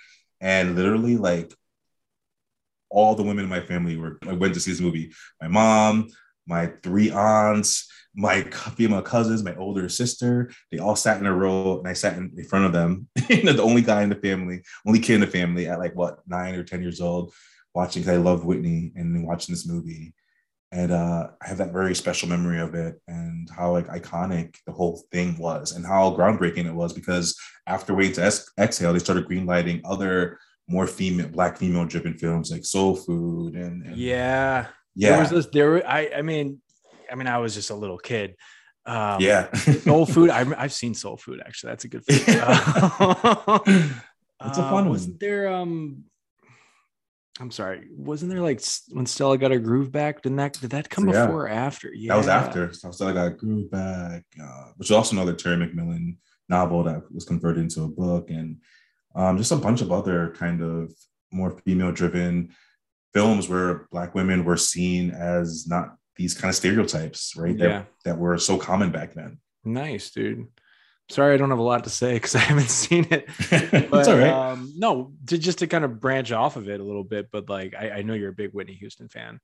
And 0.41 0.77
literally 0.77 1.17
like 1.17 1.53
all 2.91 3.15
the 3.15 3.23
women 3.23 3.45
in 3.45 3.51
my 3.51 3.61
family 3.61 3.97
were 3.97 4.19
I 4.27 4.33
went 4.33 4.55
to 4.55 4.61
see 4.61 4.71
this 4.71 4.81
movie. 4.81 5.13
My 5.41 5.49
mom, 5.49 6.09
my 6.47 6.73
three 6.83 7.11
aunts, 7.11 7.91
my 8.19 8.43
female 8.75 9.01
cousins, 9.01 9.45
my 9.45 9.55
older 9.55 9.89
sister, 9.89 10.51
they 10.73 10.79
all 10.79 10.97
sat 10.97 11.21
in 11.21 11.27
a 11.27 11.33
row 11.33 11.79
and 11.79 11.87
I 11.87 11.93
sat 11.93 12.17
in, 12.17 12.33
in 12.37 12.45
front 12.45 12.65
of 12.65 12.73
them. 12.73 13.07
you 13.29 13.45
know, 13.45 13.53
the 13.53 13.63
only 13.63 13.81
guy 13.81 14.03
in 14.03 14.09
the 14.09 14.17
family, 14.17 14.63
only 14.85 14.99
kid 14.99 15.15
in 15.15 15.21
the 15.21 15.27
family 15.29 15.69
at 15.69 15.79
like 15.79 15.95
what, 15.95 16.19
nine 16.27 16.57
or 16.57 16.65
10 16.65 16.83
years 16.83 17.01
old, 17.01 17.33
watching 17.75 18.03
because 18.03 18.19
I 18.19 18.21
love 18.21 18.45
Whitney 18.45 18.93
and 18.97 19.25
watching 19.25 19.55
this 19.55 19.69
movie. 19.69 20.15
And 20.73 20.91
uh, 20.91 21.29
I 21.41 21.47
have 21.47 21.59
that 21.59 21.73
very 21.73 21.95
special 21.95 22.29
memory 22.29 22.59
of 22.59 22.75
it 22.75 23.01
and 23.07 23.49
how 23.57 23.71
like 23.71 23.87
iconic 23.87 24.57
the 24.67 24.73
whole 24.73 25.05
thing 25.13 25.39
was 25.39 25.73
and 25.73 25.87
how 25.87 26.11
groundbreaking 26.11 26.67
it 26.67 26.75
was 26.75 26.93
because 26.93 27.39
after 27.69 27.95
Waiting 27.95 28.15
to 28.15 28.33
Exhale, 28.59 28.93
they 28.93 28.99
started 28.99 29.29
greenlighting 29.29 29.81
other 29.85 30.41
more 30.69 30.89
female, 30.89 31.29
black 31.29 31.57
female 31.57 31.85
driven 31.85 32.19
films 32.19 32.51
like 32.51 32.65
Soul 32.65 32.97
Food 32.97 33.55
and, 33.55 33.87
and 33.87 33.97
Yeah. 33.97 34.67
yeah, 34.97 35.11
There 35.11 35.21
was 35.21 35.31
this, 35.31 35.47
there, 35.47 35.89
I, 35.89 36.11
I 36.17 36.23
mean, 36.23 36.61
I 37.11 37.15
mean, 37.15 37.27
I 37.27 37.39
was 37.39 37.55
just 37.55 37.71
a 37.71 37.75
little 37.75 37.99
kid. 37.99 38.35
Um, 38.87 39.21
yeah. 39.21 39.53
Soul 39.55 40.07
Food. 40.07 40.31
I, 40.31 40.47
I've 40.57 40.73
seen 40.73 40.95
Soul 40.95 41.17
Food 41.17 41.41
actually. 41.45 41.71
That's 41.71 41.85
a 41.85 41.89
good 41.89 42.05
film. 42.05 42.41
Uh, 43.01 43.59
It's 44.47 44.57
a 44.57 44.63
uh, 44.63 44.71
fun 44.71 44.89
Wasn't 44.89 45.15
one. 45.15 45.19
there? 45.19 45.53
Um, 45.53 46.05
I'm 47.41 47.51
sorry. 47.51 47.89
Wasn't 47.97 48.31
there 48.31 48.41
like 48.41 48.61
when 48.91 49.05
Stella 49.05 49.37
got 49.37 49.51
her 49.51 49.59
groove 49.59 49.91
back? 49.91 50.23
Didn't 50.23 50.37
that 50.37 50.55
did 50.61 50.71
that 50.71 50.89
come 50.89 51.09
Yeah. 51.09 51.27
before 51.27 51.47
or 51.47 51.49
after? 51.49 51.93
Yeah, 51.93 52.13
That 52.13 52.19
was 52.19 52.29
after. 52.29 52.73
So 52.73 52.89
I 52.89 52.91
still 52.93 53.13
got 53.13 53.37
Groove 53.37 53.69
Back, 53.71 54.25
uh, 54.41 54.67
which 54.77 54.89
is 54.89 54.93
also 54.93 55.17
another 55.17 55.35
Terry 55.35 55.57
McMillan 55.57 56.17
novel 56.49 56.85
that 56.85 57.13
was 57.13 57.25
converted 57.25 57.63
into 57.65 57.83
a 57.83 57.89
book, 57.89 58.31
and 58.31 58.59
um, 59.17 59.37
just 59.39 59.51
a 59.53 59.57
bunch 59.57 59.81
of 59.83 59.91
other 59.93 60.35
kind 60.39 60.63
of 60.63 60.93
more 61.33 61.51
female 61.65 61.91
driven 61.93 62.55
films 63.13 63.49
where 63.49 63.89
Black 63.91 64.15
women 64.15 64.45
were 64.45 64.57
seen 64.57 65.11
as 65.11 65.67
not 65.67 65.97
these 66.19 66.35
kind 66.35 66.51
of 66.51 66.57
stereotypes, 66.57 67.35
right? 67.37 67.57
That, 67.57 67.65
Yeah. 67.69 67.85
that 68.05 68.19
were 68.19 68.37
so 68.39 68.59
common 68.59 68.91
back 68.91 69.15
then. 69.15 69.39
Nice, 69.65 70.11
dude. 70.11 70.49
Sorry, 71.11 71.33
I 71.33 71.37
don't 71.39 71.49
have 71.51 71.59
a 71.59 71.63
lot 71.63 71.85
to 71.85 71.91
say 71.91 72.15
because 72.15 72.35
I 72.41 72.41
haven't 72.41 72.69
seen 72.71 73.07
it. 73.11 73.29
it's 73.39 73.91
But 73.91 74.09
all 74.09 74.19
right. 74.19 74.53
um, 74.53 74.73
no, 74.77 75.13
to 75.29 75.39
just 75.39 75.61
to 75.61 75.67
kind 75.67 75.85
of 75.85 76.01
branch 76.01 76.33
off 76.33 76.57
of 76.57 76.69
it 76.69 76.81
a 76.81 76.85
little 76.85 77.05
bit, 77.05 77.31
but 77.33 77.49
like 77.49 77.75
I, 77.79 77.91
I 77.91 78.03
know 78.03 78.13
you're 78.15 78.31
a 78.31 78.35
big 78.35 78.51
Whitney 78.53 78.75
Houston 78.75 79.09
fan, 79.09 79.41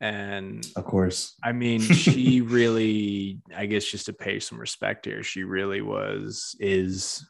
and 0.00 0.64
of 0.76 0.84
course. 0.84 1.34
I 1.42 1.52
mean, 1.52 1.80
she 2.02 2.40
really, 2.42 3.40
I 3.56 3.66
guess, 3.66 3.84
just 3.84 4.06
to 4.06 4.12
pay 4.12 4.38
some 4.38 4.60
respect 4.60 5.06
here, 5.06 5.22
she 5.24 5.42
really 5.42 5.80
was, 5.82 6.54
is, 6.60 7.26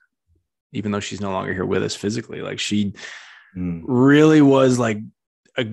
even 0.73 0.93
though 0.93 1.01
she's 1.01 1.21
no 1.23 1.31
longer 1.31 1.55
here 1.55 1.65
with 1.65 1.83
us 1.83 1.95
physically, 1.95 2.43
like 2.43 2.59
she 2.59 2.93
Mm. 3.57 3.81
really 3.87 4.43
was 4.43 4.79
like, 4.79 4.99
a, 5.57 5.65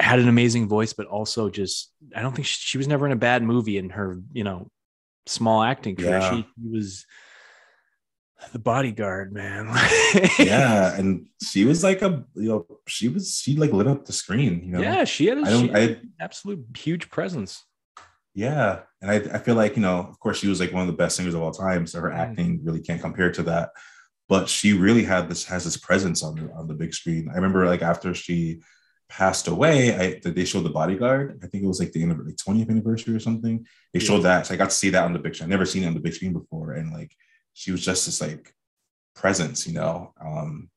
had 0.00 0.18
an 0.18 0.28
amazing 0.28 0.68
voice, 0.68 0.92
but 0.92 1.06
also 1.06 1.48
just, 1.50 1.92
I 2.16 2.22
don't 2.22 2.34
think 2.34 2.46
she, 2.46 2.56
she 2.60 2.78
was 2.78 2.88
never 2.88 3.06
in 3.06 3.12
a 3.12 3.16
bad 3.16 3.42
movie 3.42 3.76
in 3.78 3.90
her, 3.90 4.20
you 4.32 4.44
know, 4.44 4.68
small 5.26 5.62
acting 5.62 5.96
career. 5.96 6.18
Yeah. 6.18 6.30
She, 6.30 6.36
she 6.42 6.68
was 6.68 7.06
the 8.52 8.58
bodyguard, 8.58 9.32
man. 9.32 9.66
yeah, 10.38 10.94
and 10.98 11.26
she 11.42 11.64
was 11.66 11.84
like 11.84 12.00
a 12.02 12.24
you 12.34 12.48
know 12.48 12.66
she 12.88 13.08
was 13.08 13.38
she 13.38 13.54
like 13.56 13.72
lit 13.72 13.86
up 13.86 14.06
the 14.06 14.12
screen. 14.14 14.62
You 14.64 14.72
know, 14.72 14.80
yeah, 14.80 15.04
she 15.04 15.26
had 15.26 15.38
a 15.38 15.42
I 15.42 15.50
don't- 15.50 15.68
had 15.68 15.76
I- 15.76 15.80
an 15.80 16.12
absolute 16.20 16.64
huge 16.76 17.10
presence. 17.10 17.62
Yeah. 18.34 18.80
And 19.02 19.10
I, 19.10 19.16
I 19.16 19.38
feel 19.38 19.56
like, 19.56 19.74
you 19.74 19.82
know, 19.82 19.98
of 20.08 20.18
course, 20.20 20.38
she 20.38 20.46
was 20.46 20.60
like 20.60 20.72
one 20.72 20.82
of 20.82 20.86
the 20.86 20.96
best 20.96 21.16
singers 21.16 21.34
of 21.34 21.42
all 21.42 21.50
time. 21.50 21.84
So 21.86 22.00
her 22.00 22.10
Mm. 22.10 22.16
acting 22.16 22.60
really 22.62 22.80
can't 22.80 23.00
compare 23.00 23.32
to 23.32 23.42
that. 23.42 23.70
But 24.28 24.48
she 24.48 24.72
really 24.72 25.02
had 25.02 25.28
this, 25.28 25.44
has 25.46 25.64
this 25.64 25.76
presence 25.76 26.22
on 26.22 26.36
the, 26.36 26.52
on 26.52 26.68
the 26.68 26.74
big 26.74 26.94
screen. 26.94 27.28
I 27.28 27.34
remember 27.34 27.66
like 27.66 27.82
after 27.82 28.14
she 28.14 28.62
passed 29.10 29.48
away, 29.48 29.94
I, 29.94 30.20
they 30.30 30.44
showed 30.44 30.62
The 30.64 30.70
Bodyguard. 30.70 31.40
I 31.42 31.46
think 31.48 31.64
it 31.64 31.66
was 31.66 31.80
like 31.80 31.92
the 31.92 32.02
anniv- 32.04 32.24
like 32.24 32.36
20th 32.36 32.70
anniversary 32.70 33.14
or 33.14 33.20
something. 33.20 33.66
They 33.92 34.00
Yeah. 34.00 34.06
showed 34.06 34.22
that. 34.22 34.46
So 34.46 34.54
I 34.54 34.56
got 34.56 34.70
to 34.70 34.76
see 34.76 34.90
that 34.90 35.04
on 35.04 35.12
the 35.12 35.18
big 35.18 35.34
screen. 35.34 35.46
I've 35.46 35.50
never 35.50 35.66
seen 35.66 35.82
it 35.82 35.88
on 35.88 35.94
the 35.94 36.00
big 36.00 36.14
screen 36.14 36.32
before. 36.32 36.72
And 36.72 36.92
like, 36.92 37.12
she 37.52 37.72
was 37.72 37.84
just 37.84 38.06
this 38.06 38.20
like 38.20 38.54
presence, 39.14 39.66
you 39.66 39.74
know? 39.74 40.14
Um, 40.24 40.70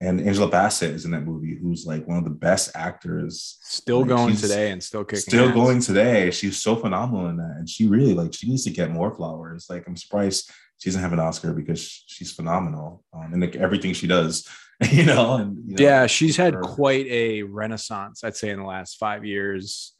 and 0.00 0.20
Angela 0.20 0.48
Bassett 0.50 0.90
is 0.94 1.04
in 1.04 1.12
that 1.12 1.24
movie, 1.24 1.54
who's 1.54 1.86
like 1.86 2.06
one 2.06 2.18
of 2.18 2.24
the 2.24 2.30
best 2.30 2.70
actors 2.74 3.58
Still 3.62 4.00
Like, 4.00 4.08
going 4.08 4.36
today 4.36 4.70
and 4.72 4.82
still 4.82 5.04
kicking. 5.04 5.20
still 5.20 5.48
ass. 5.48 5.54
going 5.54 5.80
today. 5.80 6.30
She's 6.30 6.60
so 6.60 6.76
phenomenal 6.76 7.28
in 7.28 7.36
that, 7.36 7.56
and 7.58 7.68
she 7.68 7.86
really 7.86 8.12
like 8.14 8.34
she 8.34 8.48
needs 8.48 8.64
to 8.64 8.70
get 8.70 8.90
more 8.90 9.14
flowers. 9.14 9.66
Like 9.70 9.86
I'm 9.86 9.96
surprised 9.96 10.50
she 10.78 10.90
doesn't 10.90 11.00
have 11.00 11.12
an 11.12 11.20
Oscar 11.20 11.52
because 11.54 11.80
she's 12.06 12.32
phenomenal 12.32 13.04
um, 13.14 13.32
and 13.32 13.40
like 13.40 13.56
everything 13.56 13.94
she 13.94 14.06
does. 14.06 14.46
You 14.90 15.04
know, 15.04 15.36
and 15.36 15.56
you 15.68 15.76
know, 15.76 15.82
yeah, 15.84 16.06
she's 16.06 16.36
had 16.36 16.54
her- 16.54 16.60
quite 16.60 17.06
a 17.06 17.42
renaissance, 17.42 18.24
I'd 18.24 18.36
say, 18.36 18.50
in 18.50 18.58
the 18.58 18.64
last 18.66 18.98
five 18.98 19.24
years 19.24 19.92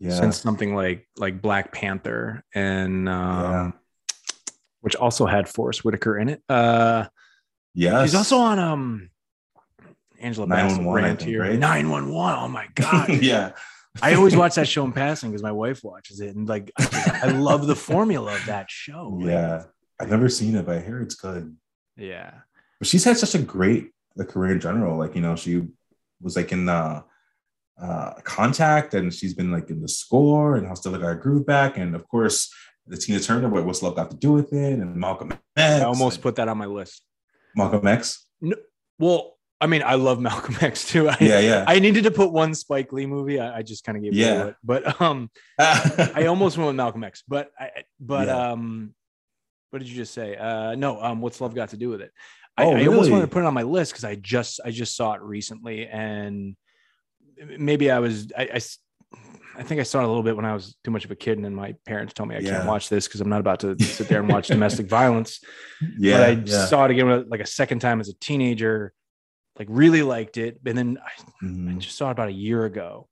yeah, 0.00 0.10
since 0.18 0.40
something 0.40 0.74
like 0.74 1.06
like 1.16 1.40
Black 1.42 1.72
Panther, 1.72 2.42
and 2.54 3.08
um, 3.08 3.42
Yeah. 3.42 3.70
which 4.80 4.96
also 4.96 5.26
had 5.26 5.48
Forest 5.48 5.84
Whitaker 5.84 6.18
in 6.18 6.28
it. 6.30 6.42
Uh, 6.48 7.06
yes. 7.74 8.02
she's 8.10 8.14
also 8.14 8.38
on 8.38 8.58
um 8.58 9.10
Angela 10.20 10.46
Bassett 10.46 10.78
911, 10.82 11.04
rant 11.04 11.18
think, 11.20 11.28
here. 11.30 11.42
right? 11.42 11.58
Nine 11.58 11.90
one 11.90 12.10
one. 12.12 12.34
Oh 12.38 12.48
my 12.48 12.66
god. 12.74 13.08
yeah, 13.22 13.52
I 14.02 14.14
always 14.14 14.34
watch 14.36 14.54
that 14.56 14.66
show 14.68 14.84
in 14.84 14.92
passing 14.92 15.30
because 15.30 15.42
my 15.42 15.52
wife 15.52 15.84
watches 15.84 16.20
it, 16.20 16.34
and 16.34 16.48
like 16.48 16.72
I, 16.78 17.20
I 17.24 17.26
love 17.28 17.66
the 17.66 17.76
formula 17.76 18.34
of 18.34 18.46
that 18.46 18.70
show. 18.70 19.10
Like, 19.18 19.28
yeah. 19.28 19.64
I've 20.00 20.10
never 20.10 20.28
seen 20.28 20.56
it, 20.56 20.66
but 20.66 20.78
I 20.78 20.80
hear 20.80 21.00
it's 21.00 21.14
good. 21.14 21.54
yeah. 21.96 22.32
But 22.80 22.88
she's 22.88 23.04
had 23.04 23.16
such 23.16 23.36
a 23.36 23.38
great 23.38 23.92
like, 24.16 24.28
career 24.28 24.52
in 24.52 24.60
general. 24.60 24.98
Like 24.98 25.14
you 25.14 25.20
know, 25.20 25.36
she 25.36 25.62
was 26.20 26.36
like 26.36 26.52
in 26.52 26.68
uh, 26.68 27.02
uh, 27.80 28.14
Contact, 28.22 28.94
and 28.94 29.12
she's 29.12 29.34
been 29.34 29.50
like 29.52 29.70
in 29.70 29.80
the 29.82 29.88
score, 29.88 30.56
and 30.56 30.66
how 30.66 30.74
still 30.74 30.92
got 30.92 31.02
her 31.02 31.14
groove 31.14 31.46
back, 31.46 31.76
and 31.78 31.94
of 31.94 32.06
course 32.08 32.52
the 32.86 32.96
Tina 32.96 33.18
Turner, 33.20 33.48
what 33.48 33.64
what's 33.64 33.82
love 33.82 33.96
got 33.96 34.10
to 34.10 34.16
do 34.16 34.32
with 34.32 34.52
it, 34.52 34.78
and 34.78 34.94
Malcolm 34.96 35.32
X. 35.32 35.40
I 35.56 35.84
almost 35.84 36.20
put 36.20 36.36
that 36.36 36.48
on 36.48 36.58
my 36.58 36.66
list. 36.66 37.02
Malcolm 37.56 37.86
X. 37.86 38.26
No, 38.40 38.56
Well, 38.98 39.38
I 39.60 39.66
mean, 39.66 39.82
I 39.82 39.94
love 39.94 40.20
Malcolm 40.28 40.56
X 40.60 40.86
too. 40.88 41.08
I, 41.08 41.16
Yeah, 41.20 41.38
yeah. 41.40 41.64
I 41.66 41.78
needed 41.78 42.04
to 42.04 42.10
put 42.10 42.30
one 42.32 42.54
Spike 42.54 42.92
Lee 42.92 43.06
movie. 43.06 43.40
I, 43.40 43.58
I 43.58 43.62
just 43.62 43.84
kind 43.84 43.96
of 43.96 44.02
gave 44.04 44.12
it 44.12 44.16
Yeah. 44.16 44.42
away. 44.42 44.54
But 44.62 45.00
um, 45.00 45.30
I 45.58 46.26
almost 46.28 46.58
went 46.58 46.66
with 46.66 46.76
Malcolm 46.76 47.04
X. 47.04 47.22
But 47.26 47.52
I, 47.58 47.70
but 48.00 48.26
Yeah. 48.28 48.50
um, 48.50 48.94
what 49.70 49.78
did 49.78 49.88
you 49.88 49.96
just 49.96 50.12
say? 50.12 50.36
Uh, 50.36 50.74
no. 50.74 51.00
Um, 51.00 51.20
what's 51.22 51.40
love 51.40 51.54
got 51.54 51.70
to 51.70 51.76
do 51.78 51.88
with 51.88 52.02
it? 52.02 52.12
I, 52.56 52.64
Oh, 52.64 52.76
I 52.76 52.86
almost 52.86 53.10
wanted 53.10 53.22
to 53.22 53.28
put 53.28 53.40
it 53.42 53.46
on 53.46 53.54
my 53.54 53.62
list 53.62 53.92
because 53.92 54.04
I 54.04 54.14
just 54.14 54.60
I 54.64 54.70
just 54.70 54.96
saw 54.96 55.14
it 55.14 55.20
recently, 55.22 55.86
and 55.86 56.56
maybe 57.58 57.90
I 57.90 57.98
was 57.98 58.28
I 58.36 58.60
I 59.56 59.62
think 59.62 59.80
I 59.80 59.84
saw 59.84 60.00
it 60.00 60.04
a 60.04 60.08
little 60.08 60.22
bit 60.22 60.34
when 60.36 60.44
I 60.44 60.52
was 60.54 60.76
too 60.84 60.90
much 60.90 61.04
of 61.04 61.10
a 61.10 61.16
kid, 61.16 61.38
and 61.38 61.44
then 61.44 61.54
my 61.54 61.74
parents 61.86 62.12
told 62.14 62.28
me 62.28 62.36
I 62.36 62.42
can't 62.42 62.66
watch 62.66 62.88
this 62.88 63.06
because 63.06 63.20
I'm 63.20 63.28
not 63.28 63.40
about 63.40 63.60
to 63.60 63.78
sit 63.82 64.08
there 64.08 64.20
and 64.20 64.28
watch 64.28 64.48
domestic 64.48 64.86
violence 64.86 65.40
yeah, 65.98 66.16
but 66.18 66.22
I 66.28 66.30
yeah. 66.44 66.66
saw 66.66 66.84
it 66.86 66.90
again 66.90 67.28
like 67.28 67.40
a 67.40 67.46
second 67.46 67.78
time 67.80 68.00
as 68.00 68.08
a 68.08 68.14
teenager, 68.14 68.92
like 69.58 69.68
really 69.70 70.02
liked 70.02 70.36
it. 70.38 70.58
And 70.66 70.76
then 70.78 70.98
I, 71.04 71.10
I 71.42 71.44
Mhm. 71.48 71.78
just 71.78 71.96
saw 71.96 72.08
it 72.08 72.12
about 72.12 72.28
a 72.28 72.32
year 72.32 72.64
ago. 72.64 73.08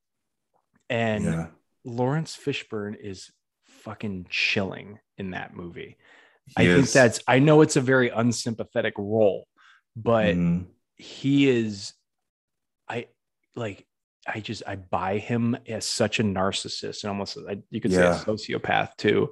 And 0.91 1.25
yeah. 1.25 1.47
Laurence 1.85 2.37
Fishburne 2.37 2.97
is 3.01 3.31
fucking 3.65 4.27
chilling 4.31 4.99
in 5.19 5.31
that 5.33 5.55
movie. 5.55 5.97
I 6.57 6.67
think 6.67 6.91
that's 6.91 7.21
I 7.27 7.39
know 7.39 7.61
it's 7.63 7.77
a 7.77 7.81
very 7.81 8.09
unsympathetic 8.11 8.95
role, 8.99 9.47
but 9.97 10.35
Mhm. 10.35 10.67
he 10.97 11.49
is 11.49 11.95
I 12.89 13.07
like 13.57 13.87
I 14.27 14.41
just 14.41 14.63
I 14.67 14.77
buy 14.77 15.19
him 15.19 15.57
as 15.67 15.85
such 15.85 16.21
a 16.21 16.23
narcissist 16.23 17.03
and 17.05 17.11
almost 17.11 17.39
I, 17.49 17.59
you 17.71 17.81
could 17.81 17.91
Yeah. 17.93 18.13
say 18.13 18.31
a 18.33 18.35
sociopath 18.35 18.97
too, 18.97 19.31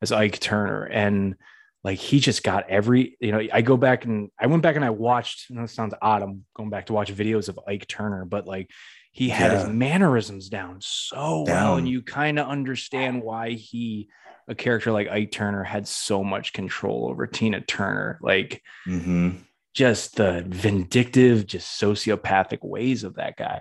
as 0.00 0.12
Ike 0.12 0.40
Turner. 0.40 0.84
And 0.84 1.36
like 1.84 1.98
he 1.98 2.20
just 2.20 2.42
got 2.44 2.70
every 2.70 3.16
you 3.20 3.32
know 3.32 3.42
i 3.52 3.60
go 3.60 3.76
back 3.76 4.04
and 4.04 4.30
i 4.38 4.46
went 4.46 4.62
back 4.62 4.76
and 4.76 4.84
i 4.84 4.90
watched 4.90 5.50
you 5.50 5.56
know, 5.56 5.64
it 5.64 5.68
sounds 5.68 5.92
odd 6.00 6.22
i'm 6.22 6.44
going 6.54 6.70
back 6.70 6.86
to 6.86 6.92
watch 6.92 7.12
videos 7.12 7.48
of 7.48 7.58
ike 7.66 7.88
turner 7.88 8.24
but 8.24 8.46
like 8.46 8.70
he 9.10 9.28
had 9.28 9.50
his 9.50 9.64
mannerisms 9.64 10.48
down 10.48 10.76
so 10.80 11.42
well 11.42 11.76
and 11.78 11.88
you 11.88 12.00
kind 12.00 12.38
of 12.38 12.46
understand 12.46 13.20
why 13.20 13.50
he 13.50 14.08
a 14.48 14.54
character 14.54 14.90
like 14.92 15.08
ike 15.08 15.30
turner 15.30 15.62
had 15.62 15.86
so 15.86 16.24
much 16.24 16.52
control 16.52 17.08
over 17.10 17.26
tina 17.26 17.60
turner 17.60 18.18
like 18.22 18.62
hmm 18.84 19.30
just 19.74 20.16
the 20.16 20.44
vindictive 20.48 21.46
just 21.46 21.80
sociopathic 21.80 22.58
ways 22.62 23.04
of 23.04 23.14
that 23.14 23.36
guy 23.36 23.60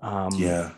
um 0.00 0.34
Yeah. 0.34 0.70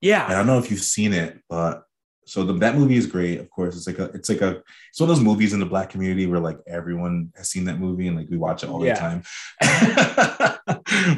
yeah 0.00 0.26
I 0.26 0.32
don't 0.34 0.46
know 0.46 0.58
if 0.58 0.70
you've 0.70 0.80
seen 0.80 1.12
it, 1.14 1.40
but 1.48 1.84
so 2.26 2.44
the, 2.44 2.52
that 2.54 2.74
movie 2.74 2.96
is 2.96 3.06
great. 3.06 3.38
Of 3.38 3.48
course, 3.50 3.76
it's 3.76 3.86
like 3.86 4.00
a, 4.00 4.06
it's 4.12 4.28
like 4.28 4.40
a, 4.40 4.60
it's 4.90 4.98
one 5.00 5.08
of 5.08 5.16
those 5.16 5.24
movies 5.24 5.52
in 5.52 5.60
the 5.60 5.66
black 5.66 5.90
community 5.90 6.26
where 6.26 6.40
like 6.40 6.58
everyone 6.66 7.32
has 7.36 7.48
seen 7.48 7.64
that 7.66 7.78
movie 7.78 8.08
and 8.08 8.16
like 8.16 8.28
we 8.28 8.36
watch 8.36 8.64
it 8.64 8.68
all 8.68 8.84
Yeah. 8.84 8.94
the 8.94 9.00
time. 9.00 9.22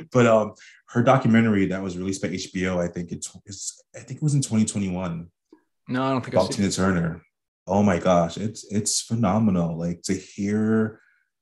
but 0.12 0.26
um, 0.26 0.52
her 0.90 1.02
documentary 1.02 1.64
that 1.66 1.82
was 1.82 1.96
released 1.96 2.20
by 2.22 2.28
HBO, 2.28 2.76
I 2.78 2.88
think 2.88 3.10
it's, 3.10 3.34
it's 3.46 3.82
I 3.96 4.00
think 4.00 4.18
it 4.18 4.22
was 4.22 4.34
in 4.34 4.42
2021 4.42 5.30
no 5.88 6.02
i 6.04 6.10
don't 6.10 6.22
think 6.24 6.36
I've 6.36 6.46
seen 6.46 6.56
Tina 6.56 6.70
Turner. 6.70 7.22
Oh 7.66 7.82
my 7.82 7.98
gosh, 7.98 8.38
it's 8.38 8.64
it's 8.72 9.02
phenomenal. 9.02 9.76
Like 9.76 10.00
to 10.04 10.14
hear, 10.14 11.00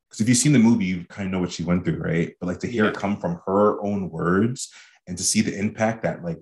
because 0.09 0.21
if 0.21 0.29
you've 0.29 0.39
seen 0.39 0.53
the 0.53 0.59
movie, 0.59 0.87
you 0.87 1.05
kind 1.05 1.27
of 1.27 1.33
know 1.33 1.39
what 1.41 1.53
she 1.53 1.63
went 1.63 1.85
through, 1.85 1.99
right? 1.99 2.35
But 2.41 2.47
like 2.49 2.59
to 2.61 2.67
hear 2.67 2.85
Yeah. 2.85 2.91
it 2.91 2.97
come 2.97 3.17
from 3.17 3.41
her 3.47 3.81
own 3.81 4.11
words 4.11 4.73
and 5.07 5.17
to 5.17 5.23
see 5.23 5.41
the 5.41 5.57
impact 5.57 6.03
that 6.03 6.25
like 6.25 6.41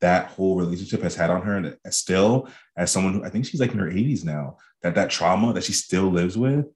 that 0.00 0.26
whole 0.26 0.56
relationship 0.56 1.02
has 1.02 1.14
had 1.14 1.30
on 1.30 1.42
her, 1.42 1.56
and 1.56 1.76
still 1.94 2.48
as 2.76 2.90
someone 2.90 3.14
who 3.14 3.24
I 3.24 3.28
think 3.30 3.46
she's 3.46 3.60
like 3.60 3.72
in 3.72 3.78
her 3.78 3.90
80s 3.90 4.24
now, 4.24 4.56
that 4.82 4.96
that 4.96 5.10
trauma 5.10 5.52
that 5.52 5.62
she 5.62 5.72
still 5.72 6.08
lives 6.10 6.36
with, 6.36 6.66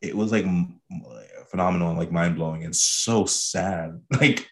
it 0.00 0.16
was 0.16 0.32
like 0.32 0.46
phenomenal 1.50 1.90
and 1.90 1.98
like 1.98 2.10
mind 2.12 2.36
blowing 2.36 2.64
and 2.64 2.74
so 2.74 3.26
sad. 3.26 4.00
Like, 4.20 4.48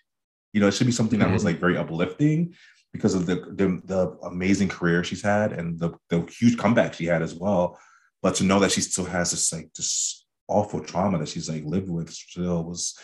you 0.53 0.61
know, 0.61 0.69
it 0.69 0.73
should 0.75 0.87
be 0.87 0.93
something 0.93 1.19
that 1.21 1.31
was 1.33 1.43
Mhm. 1.43 1.47
like 1.47 1.61
very 1.61 1.79
uplifting 1.79 2.55
because 2.93 3.15
of 3.15 3.27
the, 3.27 3.37
the 3.37 3.81
the 3.85 4.19
amazing 4.25 4.69
career 4.69 5.03
she's 5.03 5.23
had 5.23 5.53
and 5.53 5.79
the 5.79 5.93
the 6.09 6.21
huge 6.23 6.59
comeback 6.59 6.95
she 6.95 7.07
had 7.07 7.23
as 7.23 7.35
well. 7.35 7.79
But 8.21 8.35
to 8.37 8.45
know 8.45 8.61
that 8.61 8.73
she 8.73 8.81
still 8.81 9.05
has 9.07 9.31
this 9.31 9.53
like 9.53 9.73
this 9.75 10.27
awful 10.49 10.81
trauma 10.81 11.19
that 11.19 11.29
she's 11.29 11.49
like 11.49 11.65
lived 11.65 11.89
with 11.89 12.11
still 12.11 12.65
was 12.65 12.99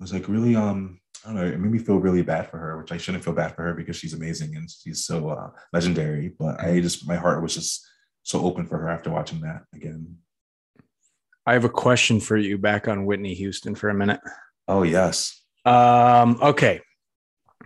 was 0.00 0.12
like 0.12 0.28
really 0.28 0.56
um 0.56 1.00
I 1.24 1.28
don't 1.28 1.36
know 1.36 1.46
it 1.46 1.60
made 1.60 1.72
me 1.72 1.78
feel 1.78 1.98
really 1.98 2.22
bad 2.22 2.48
for 2.50 2.58
her, 2.58 2.78
which 2.78 2.92
I 2.92 2.96
shouldn't 2.96 3.24
feel 3.24 3.34
bad 3.34 3.54
for 3.54 3.62
her 3.62 3.74
because 3.74 3.96
she's 3.96 4.14
amazing 4.14 4.56
and 4.56 4.70
she's 4.70 5.04
so 5.04 5.28
uh, 5.28 5.50
legendary. 5.72 6.28
But 6.38 6.60
I 6.60 6.80
just 6.80 7.06
my 7.06 7.16
heart 7.16 7.42
was 7.42 7.54
just 7.54 7.86
so 8.22 8.40
open 8.44 8.66
for 8.66 8.78
her 8.78 8.88
after 8.88 9.10
watching 9.10 9.40
that 9.40 9.62
again. 9.74 10.16
I 11.46 11.54
have 11.54 11.64
a 11.64 11.70
question 11.70 12.20
for 12.20 12.36
you 12.36 12.58
back 12.58 12.88
on 12.88 13.06
Whitney 13.06 13.34
Houston 13.34 13.74
for 13.74 13.88
a 13.88 13.94
minute. 13.94 14.20
Oh 14.68 14.82
yes, 14.82 15.42
Um, 15.64 16.38
okay. 16.42 16.80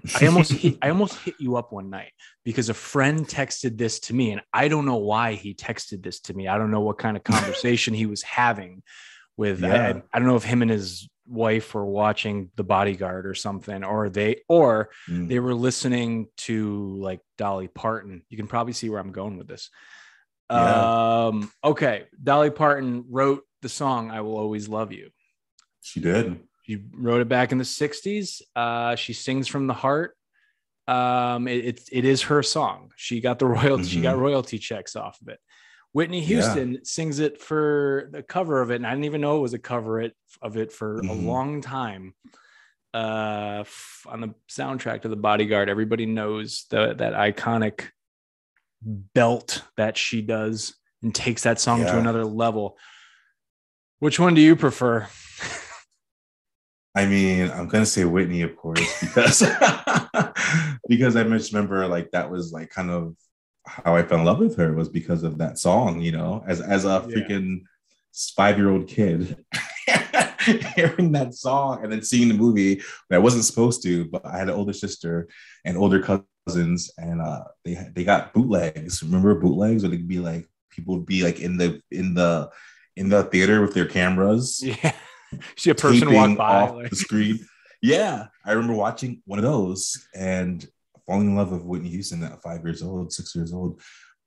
I 0.20 0.26
almost 0.26 0.52
hit, 0.52 0.78
I 0.82 0.88
almost 0.88 1.18
hit 1.20 1.34
you 1.38 1.56
up 1.56 1.72
one 1.72 1.90
night 1.90 2.12
because 2.44 2.68
a 2.68 2.74
friend 2.74 3.26
texted 3.26 3.78
this 3.78 4.00
to 4.00 4.14
me, 4.14 4.32
and 4.32 4.40
I 4.52 4.68
don't 4.68 4.84
know 4.86 4.96
why 4.96 5.34
he 5.34 5.54
texted 5.54 6.02
this 6.02 6.20
to 6.22 6.34
me. 6.34 6.48
I 6.48 6.58
don't 6.58 6.70
know 6.70 6.80
what 6.80 6.98
kind 6.98 7.16
of 7.16 7.24
conversation 7.34 7.94
he 7.94 8.06
was 8.06 8.22
having 8.22 8.82
with. 9.36 9.62
I- 9.62 9.68
Yeah. 9.68 9.86
I, 9.88 10.02
I 10.12 10.18
don't 10.18 10.28
know 10.28 10.36
if 10.36 10.44
him 10.44 10.62
and 10.62 10.70
his 10.70 11.08
wife 11.28 11.72
were 11.72 11.86
watching 11.86 12.50
The 12.56 12.64
Bodyguard 12.64 13.26
or 13.26 13.34
something, 13.34 13.84
or 13.84 14.08
they 14.10 14.40
or 14.48 14.90
Mm. 15.08 15.28
they 15.28 15.38
were 15.38 15.54
listening 15.54 16.26
to 16.38 16.96
like 16.98 17.20
Dolly 17.38 17.68
Parton. 17.68 18.22
You 18.28 18.36
can 18.36 18.48
probably 18.48 18.72
see 18.72 18.90
where 18.90 18.98
I'm 19.00 19.12
going 19.12 19.36
with 19.38 19.46
this. 19.48 19.70
Yeah. 20.50 21.26
Um, 21.28 21.50
okay, 21.64 22.04
Dolly 22.22 22.50
Parton 22.50 23.04
wrote 23.08 23.44
the 23.62 23.68
song 23.68 24.10
"I 24.10 24.20
Will 24.22 24.36
Always 24.36 24.68
Love 24.68 24.92
You." 24.92 25.10
she 25.80 26.00
did. 26.00 26.40
She 26.72 26.82
wrote 26.94 27.20
it 27.20 27.28
back 27.28 27.52
in 27.52 27.58
the 27.58 27.64
60s. 27.64 28.40
Uh, 28.56 28.96
she 28.96 29.12
sings 29.12 29.46
from 29.46 29.66
the 29.66 29.74
heart. 29.74 30.16
Um, 30.88 31.46
it, 31.46 31.64
it, 31.64 31.80
it 31.92 32.04
is 32.06 32.22
her 32.22 32.42
song. 32.42 32.92
She 32.96 33.20
got 33.20 33.38
the 33.38 33.46
royalty, 33.58 33.84
she 33.84 34.00
got 34.00 34.16
Mhm. 34.16 34.20
royalty 34.20 34.58
checks 34.58 34.96
off 34.96 35.20
of 35.20 35.28
it. 35.28 35.38
Whitney 35.92 36.20
Yeah. 36.20 36.26
Houston 36.26 36.84
sings 36.84 37.18
it 37.18 37.40
for 37.42 38.08
the 38.10 38.22
cover 38.22 38.62
of 38.62 38.70
it. 38.70 38.76
And 38.76 38.86
I 38.86 38.90
didn't 38.90 39.04
even 39.04 39.20
know 39.20 39.36
it 39.38 39.42
was 39.42 39.52
a 39.54 39.58
cover 39.58 40.00
it, 40.00 40.14
of 40.40 40.56
it 40.56 40.72
for 40.72 40.98
a 41.00 41.02
Mhm. 41.02 41.26
long 41.26 41.60
time. 41.60 42.14
Uh, 42.94 43.64
on 44.06 44.20
the 44.22 44.34
soundtrack 44.50 45.02
to 45.02 45.08
The 45.08 45.16
Bodyguard, 45.16 45.68
everybody 45.68 46.06
knows 46.06 46.64
the, 46.70 46.94
that 46.94 47.12
iconic 47.12 47.88
belt 48.82 49.62
that 49.76 49.96
she 49.98 50.22
does 50.22 50.74
and 51.02 51.14
takes 51.14 51.42
that 51.42 51.60
song 51.60 51.80
to 51.80 51.98
another 51.98 52.24
level. 52.24 52.78
Which 53.98 54.18
one 54.18 54.34
do 54.34 54.40
you 54.40 54.56
prefer? 54.56 55.08
I 56.94 57.06
mean, 57.06 57.50
I'm 57.50 57.68
gonna 57.68 57.86
say 57.86 58.04
Whitney, 58.04 58.42
of 58.42 58.56
course, 58.56 59.00
because 59.00 59.40
because 60.88 61.16
I 61.16 61.24
just 61.24 61.52
remember 61.52 61.86
like 61.86 62.10
that 62.10 62.30
was 62.30 62.52
like 62.52 62.70
kind 62.70 62.90
of 62.90 63.16
how 63.66 63.96
I 63.96 64.02
fell 64.02 64.18
in 64.18 64.24
love 64.24 64.40
with 64.40 64.56
her 64.56 64.74
was 64.74 64.88
because 64.88 65.22
of 65.22 65.38
that 65.38 65.58
song, 65.58 66.00
you 66.00 66.12
know, 66.12 66.44
as 66.46 66.60
as 66.60 66.84
a 66.84 67.04
Yeah. 67.08 67.16
freaking 67.16 67.62
five 68.36 68.58
year 68.58 68.70
old 68.70 68.88
kid. 68.88 69.36
Hearing 70.74 71.12
that 71.12 71.34
song 71.34 71.84
and 71.84 71.92
then 71.92 72.02
seeing 72.02 72.26
the 72.28 72.34
movie, 72.34 72.82
but 73.08 73.14
I 73.14 73.20
wasn't 73.20 73.44
supposed 73.44 73.80
to, 73.84 74.06
but 74.06 74.26
I 74.26 74.38
had 74.38 74.48
an 74.48 74.54
older 74.54 74.72
sister 74.72 75.28
and 75.64 75.76
older 75.76 76.02
cousins, 76.02 76.90
and 76.98 77.22
uh, 77.22 77.44
they 77.64 77.78
they 77.94 78.02
got 78.02 78.34
bootlegs. 78.34 79.04
Remember 79.04 79.36
bootlegs? 79.36 79.82
Where 79.84 79.90
they'd 79.90 80.08
be 80.08 80.18
like 80.18 80.48
people 80.70 80.96
would 80.96 81.06
be 81.06 81.22
like 81.22 81.38
in 81.38 81.58
the 81.58 81.80
in 81.92 82.14
the 82.14 82.50
in 82.96 83.08
the 83.08 83.22
theater 83.24 83.60
with 83.62 83.72
their 83.72 83.86
cameras 83.86 84.60
Yeah. 84.64 84.92
See 85.56 85.70
a 85.70 85.74
person 85.74 86.12
walk 86.12 86.36
by. 86.36 86.62
off 86.62 86.74
like- 86.74 86.90
the 86.90 86.96
screen. 86.96 87.40
Yeah, 87.80 88.26
I 88.44 88.52
remember 88.52 88.74
watching 88.74 89.22
one 89.24 89.38
of 89.40 89.44
those 89.44 90.06
and 90.14 90.64
falling 91.04 91.28
in 91.28 91.36
love 91.36 91.50
with 91.50 91.64
Whitney 91.64 91.88
Houston 91.88 92.22
at 92.22 92.40
five 92.40 92.62
years 92.64 92.80
old, 92.82 93.12
six 93.12 93.34
years 93.34 93.52
old. 93.52 93.80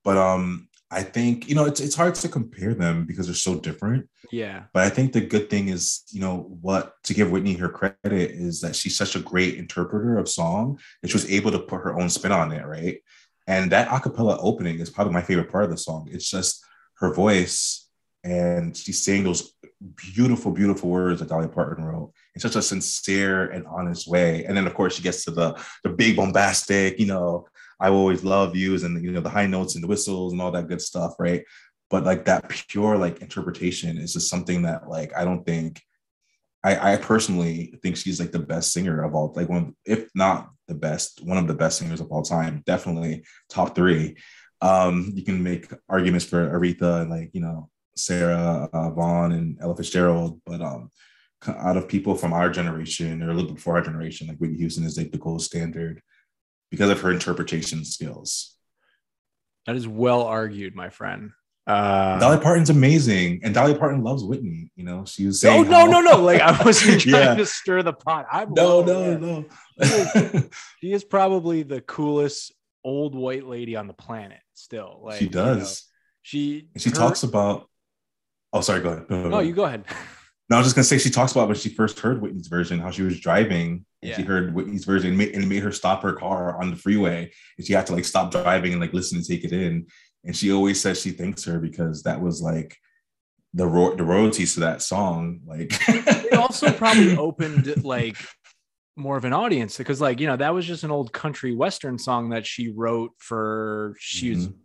But 0.04 0.18
um, 0.18 0.68
I 0.92 1.04
think 1.04 1.48
you 1.48 1.56
know 1.56 1.66
it's 1.66 1.80
it's 1.80 1.96
hard 1.96 2.16
to 2.16 2.28
compare 2.28 2.74
them 2.74 3.06
because 3.06 3.28
they're 3.28 3.36
so 3.36 3.56
different. 3.56 4.10
yeah. 4.32 4.64
But 4.74 4.84
I 4.84 4.90
think 4.90 5.14
the 5.14 5.22
good 5.22 5.50
thing 5.50 5.70
is, 5.70 6.04
you 6.12 6.20
know, 6.20 6.58
what 6.62 6.94
to 7.04 7.14
give 7.14 7.32
Whitney 7.32 7.54
her 7.54 7.70
credit 7.70 8.32
is 8.32 8.60
that 8.62 8.76
she's 8.76 8.98
such 8.98 9.16
a 9.16 9.20
great 9.22 9.56
interpreter 9.56 10.18
of 10.18 10.28
song 10.30 10.78
that 11.02 11.08
she 11.10 11.16
was 11.16 11.32
able 11.32 11.52
to 11.52 11.60
put 11.60 11.82
her 11.82 11.98
own 12.00 12.10
spin 12.10 12.32
on 12.34 12.52
it, 12.52 12.66
right? 12.66 12.98
And 13.48 13.72
that 13.72 13.88
acapella 13.88 14.38
opening 14.42 14.80
is 14.80 14.90
probably 14.90 15.14
my 15.14 15.22
favorite 15.22 15.50
part 15.52 15.64
of 15.64 15.70
the 15.70 15.78
song. 15.78 16.10
It's 16.12 16.30
just 16.30 16.64
her 16.96 17.14
voice, 17.14 17.85
and 18.26 18.76
she's 18.76 19.06
saying 19.06 19.24
those 19.24 19.54
beautiful, 19.96 20.52
beautiful 20.52 20.90
words 20.90 21.20
that 21.20 21.30
Dolly 21.30 21.48
Parton 21.48 21.86
wrote 21.86 22.12
in 22.34 22.42
such 22.42 22.56
a 22.56 22.62
sincere 22.62 23.52
and 23.52 23.68
honest 23.68 24.08
way. 24.08 24.44
And 24.46 24.58
then, 24.58 24.66
of 24.66 24.74
course, 24.74 24.96
she 24.96 25.04
gets 25.04 25.24
to 25.26 25.32
the 25.32 25.64
the 25.84 25.92
big 25.92 26.16
bombastic, 26.16 27.00
you 27.00 27.06
know, 27.06 27.48
I 27.80 27.92
will 27.92 28.00
always 28.00 28.24
love 28.24 28.56
yous, 28.56 28.84
and 28.84 29.02
you 29.04 29.12
know 29.12 29.22
the 29.22 29.30
high 29.30 29.46
notes 29.46 29.76
and 29.76 29.84
the 29.84 29.88
whistles 29.88 30.34
and 30.34 30.42
all 30.42 30.52
that 30.52 30.68
good 30.68 30.82
stuff, 30.82 31.14
right? 31.20 31.44
But 31.92 32.04
like 32.04 32.26
that 32.26 32.50
pure 32.68 32.98
like 32.98 33.22
interpretation 33.22 33.98
is 34.00 34.14
just 34.14 34.30
something 34.30 34.64
that 34.64 34.90
like 34.90 35.16
I 35.16 35.24
don't 35.24 35.46
think 35.46 35.82
I, 36.64 36.94
I 36.94 36.98
personally 36.98 37.78
think 37.84 37.96
she's 37.96 38.20
like 38.20 38.32
the 38.32 38.40
best 38.40 38.74
singer 38.74 39.04
of 39.04 39.14
all, 39.14 39.34
like 39.36 39.50
one, 39.50 39.76
if 39.86 40.10
not 40.16 40.50
the 40.68 40.74
best, 40.74 41.24
one 41.24 41.38
of 41.38 41.46
the 41.46 41.54
best 41.54 41.78
singers 41.78 42.02
of 42.02 42.12
all 42.12 42.24
time. 42.24 42.64
Definitely 42.66 43.24
top 43.52 43.76
three. 43.76 44.18
Um, 44.62 45.12
you 45.14 45.24
can 45.24 45.44
make 45.44 45.72
arguments 45.88 46.26
for 46.26 46.50
Aretha 46.50 47.02
and 47.02 47.12
like 47.12 47.30
you 47.34 47.42
know 47.42 47.70
Sarah 47.96 48.70
uh, 48.74 48.90
Vaughan 48.92 49.32
and 49.32 49.58
Ella 49.62 49.76
Fitzgerald, 49.76 50.42
but 50.46 50.62
um, 50.62 50.92
out 51.48 51.78
of 51.78 51.88
people 51.88 52.16
from 52.16 52.34
our 52.34 52.50
generation 52.50 53.22
or 53.22 53.30
a 53.30 53.34
little 53.34 53.48
bit 53.50 53.56
before 53.56 53.76
our 53.76 53.82
generation, 53.82 54.28
like 54.28 54.38
Whitney 54.38 54.58
Houston 54.58 54.84
is 54.84 54.98
like 54.98 55.12
the 55.12 55.18
gold 55.18 55.42
standard 55.42 56.02
because 56.72 56.90
of 56.90 57.02
her 57.02 57.12
interpretation 57.12 57.86
skills. 57.86 58.58
That 59.66 59.76
is 59.76 59.88
well 59.88 60.24
argued, 60.24 60.76
my 60.76 60.90
friend. 60.90 61.32
Uh, 61.68 62.20
Dolly 62.20 62.38
Parton's 62.40 62.70
amazing, 62.70 63.40
and 63.44 63.52
Dolly 63.54 63.74
Parton 63.74 64.04
loves 64.04 64.24
Whitney. 64.24 64.72
You 64.76 64.84
know, 64.84 65.04
she 65.06 65.26
was 65.26 65.44
no, 65.44 65.50
saying, 65.50 65.70
no, 65.70 65.80
how- 65.80 65.86
no, 65.88 66.02
no. 66.02 66.22
Like 66.22 66.40
I 66.42 66.62
wasn't 66.66 67.02
trying 67.02 67.24
Yeah. 67.24 67.36
to 67.36 67.46
stir 67.46 67.82
the 67.82 67.94
pot. 67.94 68.28
I'm 68.32 68.54
no, 68.54 68.84
no, 68.84 69.18
no. 69.18 69.46
She 70.82 70.92
is 70.94 71.04
probably 71.04 71.64
the 71.64 71.82
coolest 71.82 72.54
old 72.84 73.16
white 73.16 73.46
lady 73.48 73.76
on 73.76 73.88
the 73.88 73.94
planet. 73.94 74.38
Still, 74.54 75.02
like 75.04 75.18
she 75.18 75.26
you 75.26 75.32
know, 75.32 75.56
does. 75.56 75.86
she 76.22 76.70
And 76.74 76.82
she 76.82 76.90
her- 76.90 76.96
talks 76.96 77.24
about. 77.24 77.68
Oh, 78.56 78.62
sorry. 78.62 78.80
Go 78.80 78.90
ahead. 78.90 79.10
No, 79.10 79.24
no, 79.24 79.30
no. 79.30 79.40
you 79.40 79.54
go 79.54 79.66
ahead. 79.66 79.84
No, 80.50 80.56
I 80.56 80.60
was 80.60 80.68
just 80.68 80.76
gonna 80.76 80.86
say 80.86 80.98
she 80.98 81.10
talks 81.10 81.34
about 81.34 81.48
when 81.48 81.58
she 81.58 81.70
first 81.70 82.00
heard 82.00 82.22
Whitney's 82.22 82.48
version, 82.48 82.80
how 82.80 82.90
she 82.90 83.02
was 83.02 83.20
driving 83.20 83.86
and 84.02 84.16
she 84.16 84.22
heard 84.22 84.54
Whitney's 84.54 84.86
version 84.86 85.10
and, 85.10 85.18
ma- 85.18 85.24
and 85.24 85.44
it 85.44 85.48
made 85.48 85.64
her 85.64 85.72
stop 85.72 86.04
her 86.04 86.14
car 86.14 86.62
on 86.62 86.70
the 86.70 86.78
freeway, 86.78 87.32
and 87.58 87.68
she 87.68 87.74
had 87.74 87.86
to 87.88 87.94
like 87.94 88.06
stop 88.06 88.32
driving 88.32 88.72
and 88.72 88.80
like 88.80 88.94
listen 88.94 89.18
and 89.18 89.26
take 89.26 89.44
it 89.44 89.52
in. 89.52 89.88
And 90.24 90.36
she 90.36 90.52
always 90.52 90.80
says 90.80 91.02
she 91.02 91.12
thanks 91.12 91.44
her 91.46 91.60
because 91.60 92.04
that 92.04 92.22
was 92.22 92.42
like 92.42 92.78
the 93.54 93.68
ro- 93.68 93.96
the 93.96 94.04
royalties 94.04 94.54
to 94.54 94.62
that 94.62 94.82
song. 94.82 95.42
Like 95.46 95.72
It 95.88 96.34
also 96.34 96.72
probably 96.72 97.18
opened 97.18 97.84
like 97.84 98.18
more 98.96 99.18
of 99.18 99.26
an 99.26 99.34
audience 99.34 99.78
because, 99.78 100.00
like, 100.00 100.20
you 100.20 100.28
know, 100.28 100.38
that 100.38 100.54
was 100.54 100.66
just 100.66 100.84
an 100.84 100.92
old 100.92 101.12
country 101.12 101.54
western 101.54 101.98
song 101.98 102.30
that 102.30 102.46
she 102.46 102.70
wrote 102.70 103.12
for. 103.18 103.96
She 104.00 104.30
was 104.30 104.48
mm-hmm. 104.48 104.58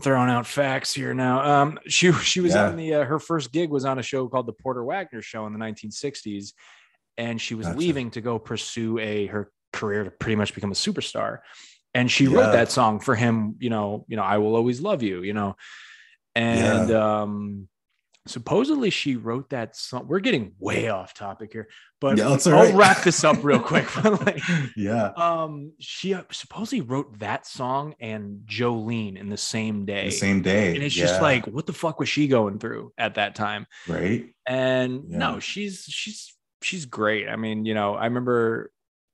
Throwing 0.00 0.30
out 0.30 0.46
facts 0.46 0.94
here 0.94 1.14
now. 1.14 1.62
Um, 1.62 1.78
she 1.88 2.12
she 2.12 2.40
was 2.40 2.54
Yeah. 2.54 2.68
on 2.68 2.76
the 2.76 2.94
uh, 2.94 3.04
her 3.04 3.18
first 3.18 3.50
gig 3.52 3.70
was 3.70 3.84
on 3.84 3.98
a 3.98 4.02
show 4.02 4.28
called 4.28 4.46
the 4.46 4.52
Porter 4.52 4.84
Wagoner 4.84 5.20
Show 5.20 5.46
in 5.46 5.52
the 5.52 5.58
1960s, 5.58 6.52
and 7.18 7.40
she 7.40 7.56
was 7.56 7.66
Gotcha. 7.66 7.78
leaving 7.78 8.10
to 8.12 8.20
go 8.20 8.38
pursue 8.38 8.98
a 9.00 9.26
her 9.26 9.50
career 9.72 10.04
to 10.04 10.10
pretty 10.12 10.36
much 10.36 10.54
become 10.54 10.70
a 10.70 10.74
superstar. 10.74 11.38
And 11.92 12.08
she 12.08 12.26
Yeah. 12.26 12.36
wrote 12.38 12.52
that 12.52 12.70
song 12.70 13.00
for 13.00 13.16
him. 13.16 13.56
You 13.58 13.70
know, 13.70 14.04
you 14.06 14.16
know, 14.16 14.22
I 14.22 14.38
will 14.38 14.54
always 14.54 14.80
love 14.80 15.02
you. 15.02 15.22
You 15.24 15.32
know, 15.32 15.56
and 16.36 16.90
um, 16.92 17.68
supposedly 18.26 18.90
she 18.90 19.16
wrote 19.16 19.50
that 19.50 19.74
song. 19.76 20.06
We're 20.06 20.20
getting 20.20 20.52
way 20.58 20.88
off 20.88 21.14
topic 21.14 21.52
here, 21.52 21.68
but 22.00 22.18
Yeah, 22.18 22.28
I'll 22.28 22.52
right. 22.52 22.74
wrap 22.74 23.02
this 23.02 23.24
up 23.24 23.42
real 23.42 23.60
quick. 23.60 23.86
Like, 24.04 24.42
yeah. 24.76 25.06
um, 25.16 25.72
she 25.80 26.14
uh, 26.14 26.22
supposedly 26.30 26.80
wrote 26.82 27.18
that 27.20 27.46
song 27.46 27.94
and 28.00 28.40
Jolene 28.46 29.16
in 29.18 29.28
the 29.28 29.36
same 29.36 29.84
day. 29.86 30.06
The 30.06 30.10
same 30.10 30.42
day. 30.42 30.74
and 30.74 30.82
it's 30.84 30.96
yeah. 30.96 31.06
just 31.06 31.22
like, 31.22 31.46
what 31.46 31.66
the 31.66 31.72
fuck 31.72 31.98
was 31.98 32.08
she 32.08 32.28
going 32.28 32.58
through 32.58 32.92
at 32.98 33.14
that 33.14 33.34
time? 33.34 33.66
right. 33.88 34.26
And 34.46 35.04
Yeah. 35.08 35.18
no, 35.18 35.38
she's 35.40 35.84
she's 35.88 36.34
she's 36.62 36.84
great. 36.86 37.28
I 37.28 37.36
mean, 37.36 37.64
you 37.64 37.74
know, 37.74 37.94
I 37.94 38.04
remember 38.06 38.70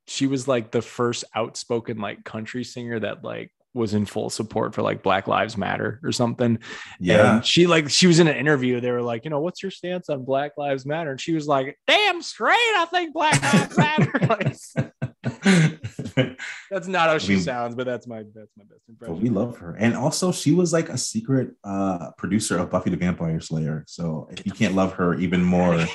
she 0.07 0.25
was 0.27 0.47
like 0.47 0.71
the 0.71 0.81
first 0.81 1.23
outspoken 1.35 1.99
like 1.99 2.23
country 2.23 2.63
singer 2.63 2.99
that 2.99 3.23
like 3.23 3.51
was 3.77 3.93
in 3.93 4.05
full 4.05 4.29
support 4.29 4.75
for 4.75 4.81
like 4.81 5.01
Black 5.03 5.27
Lives 5.27 5.55
Matter 5.55 5.99
or 6.03 6.11
something. 6.11 6.59
Yeah. 6.99 7.35
And 7.37 7.45
she 7.45 7.67
like 7.67 7.89
she 7.89 8.07
was 8.07 8.19
in 8.19 8.27
an 8.27 8.35
interview. 8.35 8.81
They 8.81 8.91
were 8.91 9.01
like, 9.01 9.23
you 9.23 9.29
know, 9.29 9.39
what's 9.39 9.63
your 9.63 9.71
stance 9.71 10.09
on 10.09 10.25
Black 10.25 10.57
Lives 10.57 10.85
Matter? 10.85 11.11
And 11.11 11.21
she 11.21 11.33
was 11.33 11.47
like, 11.47 11.77
damn 11.87 12.21
straight, 12.21 12.55
I 12.55 12.85
think 12.91 13.13
Black 13.13 13.41
Lives 13.41 13.77
Matter. 13.77 14.11
Like, 14.27 14.57
that's 16.71 16.87
not 16.87 17.09
how 17.09 17.17
she 17.17 17.33
mean- 17.33 17.41
sounds, 17.41 17.75
but 17.75 17.85
that's 17.85 18.07
my 18.07 18.23
that's 18.33 18.51
my 18.57 18.63
best 18.63 18.81
impression. 18.89 19.21
we 19.21 19.29
love 19.29 19.57
her. 19.57 19.75
And 19.75 19.95
also 19.95 20.31
she 20.31 20.51
was 20.53 20.73
like 20.73 20.89
a 20.89 20.97
secret 20.97 21.51
uh 21.63 22.11
producer 22.17 22.57
of 22.57 22.69
Buffy 22.69 22.89
the 22.89 22.97
Vampire 22.97 23.39
Slayer. 23.39 23.83
So 23.87 24.27
if 24.31 24.45
you 24.45 24.51
can't 24.51 24.75
love 24.75 24.93
her 24.93 25.15
even 25.15 25.43
more, 25.43 25.85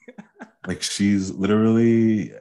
like 0.66 0.82
she's 0.82 1.30
literally 1.30 2.32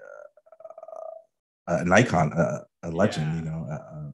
uh, 1.67 1.77
an 1.81 1.91
icon, 1.91 2.33
uh, 2.33 2.59
a 2.83 2.91
legend, 2.91 3.25
Yeah. 3.27 3.35
you 3.39 3.45
know. 3.45 3.67
Uh, 3.69 3.73
uh, 3.73 4.11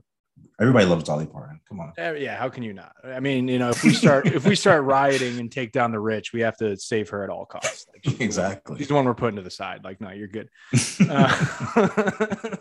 everybody 0.62 0.86
loves 0.86 1.04
Dolly 1.04 1.26
Parton. 1.26 1.60
Come 1.68 1.80
on. 1.82 1.92
Uh, 1.98 2.14
yeah, 2.14 2.38
how 2.38 2.48
can 2.48 2.64
you 2.64 2.72
not? 2.74 2.94
I 3.04 3.20
mean, 3.20 3.48
you 3.48 3.60
know, 3.60 3.70
if 3.72 3.84
we 3.84 3.94
start 3.94 4.28
if 4.28 4.46
we 4.46 4.56
start 4.56 4.84
rioting 4.98 5.40
and 5.40 5.52
take 5.52 5.72
down 5.74 5.92
the 5.92 6.00
rich, 6.00 6.32
we 6.32 6.42
have 6.42 6.56
to 6.58 6.78
save 6.78 7.10
her 7.10 7.24
at 7.24 7.30
all 7.30 7.46
costs. 7.46 7.88
Like, 7.92 8.04
she's 8.04 8.14
the 8.14 8.18
one- 8.20 8.26
Exactly. 8.28 8.78
she's 8.78 8.88
the 8.88 8.94
one 8.94 9.06
we're 9.06 9.14
putting 9.16 9.36
to 9.38 9.42
the 9.42 9.50
side. 9.52 9.84
Like, 9.84 10.00
no, 10.00 10.12
you're 10.12 10.28
good. 10.30 10.50
Uh, 11.10 12.56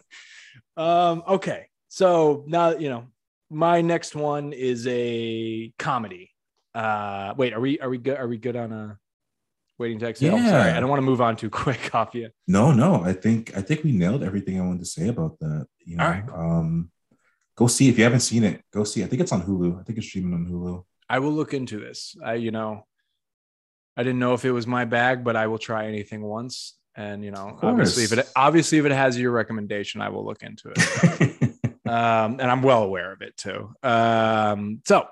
um, 0.76 1.22
okay, 1.28 1.66
so 1.88 2.44
now 2.46 2.70
you 2.76 2.88
know 2.88 3.07
my 3.51 3.80
next 3.80 4.14
one 4.16 4.53
is 4.53 4.86
a 4.88 5.72
comedy. 5.78 6.30
Uh, 6.74 7.34
wait, 7.36 7.53
are 7.53 7.61
we 7.61 7.78
are 7.80 7.88
we 7.90 7.98
good? 7.98 8.16
Are 8.16 8.28
we 8.28 8.38
good 8.38 8.57
on 8.57 8.72
a 8.72 8.98
waiting 9.78 9.98
to 10.01 10.07
exhale? 10.09 10.36
Sorry, 10.38 10.44
Yeah. 10.70 10.76
I 10.76 10.80
don't 10.80 10.88
want 10.88 10.98
to 10.98 11.07
move 11.07 11.20
on 11.20 11.36
too 11.36 11.51
quick 11.51 11.94
off 11.94 12.14
you. 12.14 12.30
No, 12.46 12.72
no, 12.72 13.03
I 13.03 13.12
think 13.12 13.57
I 13.57 13.61
think 13.61 13.82
we 13.84 13.92
nailed 13.92 14.22
everything 14.22 14.61
I 14.61 14.64
wanted 14.64 14.80
to 14.80 14.86
say 14.86 15.09
about 15.09 15.38
that. 15.40 15.66
You 15.84 15.96
know, 15.96 16.05
All 16.05 16.11
right. 16.11 16.24
um, 16.32 16.90
go 17.61 17.66
see 17.66 17.90
if 17.90 17.98
you 17.98 18.04
haven't 18.04 18.20
seen 18.20 18.42
it. 18.42 18.62
Go 18.72 18.84
see. 18.84 19.04
I 19.04 19.06
think 19.06 19.20
it's 19.20 19.32
on 19.32 19.42
Hulu. 19.42 19.78
I 19.78 19.82
think 19.82 19.98
it's 19.98 20.08
streaming 20.08 20.32
on 20.32 20.46
Hulu. 20.46 20.82
I 21.11 21.18
will 21.18 21.32
look 21.32 21.52
into 21.52 21.78
this. 21.78 22.16
I, 22.24 22.34
you 22.34 22.50
know, 22.50 22.86
I 23.98 24.02
didn't 24.02 24.18
know 24.18 24.32
if 24.32 24.46
it 24.46 24.50
was 24.50 24.66
my 24.66 24.86
bag, 24.86 25.22
but 25.22 25.36
I 25.36 25.46
will 25.46 25.58
try 25.58 25.86
anything 25.86 26.22
once. 26.22 26.78
And 26.96 27.22
you 27.22 27.30
know, 27.30 27.58
obviously, 27.62 28.04
if 28.04 28.12
it 28.12 28.28
obviously 28.34 28.78
if 28.78 28.86
it 28.86 28.92
has 28.92 29.18
your 29.18 29.30
recommendation, 29.30 30.00
I 30.00 30.08
will 30.08 30.24
look 30.24 30.42
into 30.42 30.72
it. 30.74 31.61
um, 31.86 32.40
and 32.40 32.42
I'm 32.42 32.62
well 32.62 32.82
aware 32.82 33.12
of 33.12 33.20
it 33.20 33.36
too. 33.36 33.74
Um, 33.82 34.80
so 34.86 35.06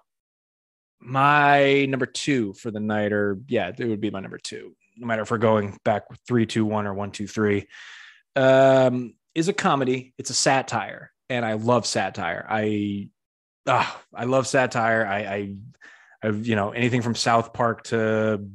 my 1.00 1.84
number 1.84 2.06
two 2.06 2.54
for 2.54 2.70
the 2.70 2.80
night, 2.80 3.12
or 3.12 3.38
yeah, 3.46 3.70
it 3.76 3.84
would 3.84 4.00
be 4.00 4.10
my 4.10 4.20
number 4.20 4.38
two, 4.38 4.74
no 4.96 5.06
matter 5.06 5.22
if 5.22 5.30
we're 5.30 5.38
going 5.38 5.78
back 5.84 6.04
three, 6.26 6.46
two, 6.46 6.64
one, 6.64 6.86
or 6.86 6.94
one, 6.94 7.10
two, 7.10 7.26
three, 7.26 7.68
um, 8.36 9.14
is 9.34 9.48
a 9.48 9.52
comedy. 9.52 10.14
It's 10.18 10.30
a 10.30 10.34
satire, 10.34 11.12
and 11.28 11.44
I 11.44 11.54
love 11.54 11.86
satire. 11.86 12.46
I 12.48 13.08
ah, 13.66 14.00
I 14.14 14.24
love 14.24 14.46
satire. 14.46 15.06
I, 15.06 15.18
I, 15.18 15.54
I've 16.22 16.46
you 16.46 16.56
know 16.56 16.70
anything 16.70 17.02
from 17.02 17.14
South 17.14 17.52
Park 17.52 17.84
to 17.84 18.46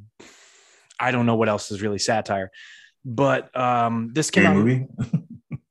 I 1.00 1.12
don't 1.12 1.26
know 1.26 1.36
what 1.36 1.50
else 1.50 1.72
is 1.72 1.82
really 1.82 2.00
satire, 2.00 2.52
but 3.06 3.56
um, 3.58 4.12
this 4.14 4.32
came 4.32 4.46
out. 4.46 4.56
movie. 4.56 4.86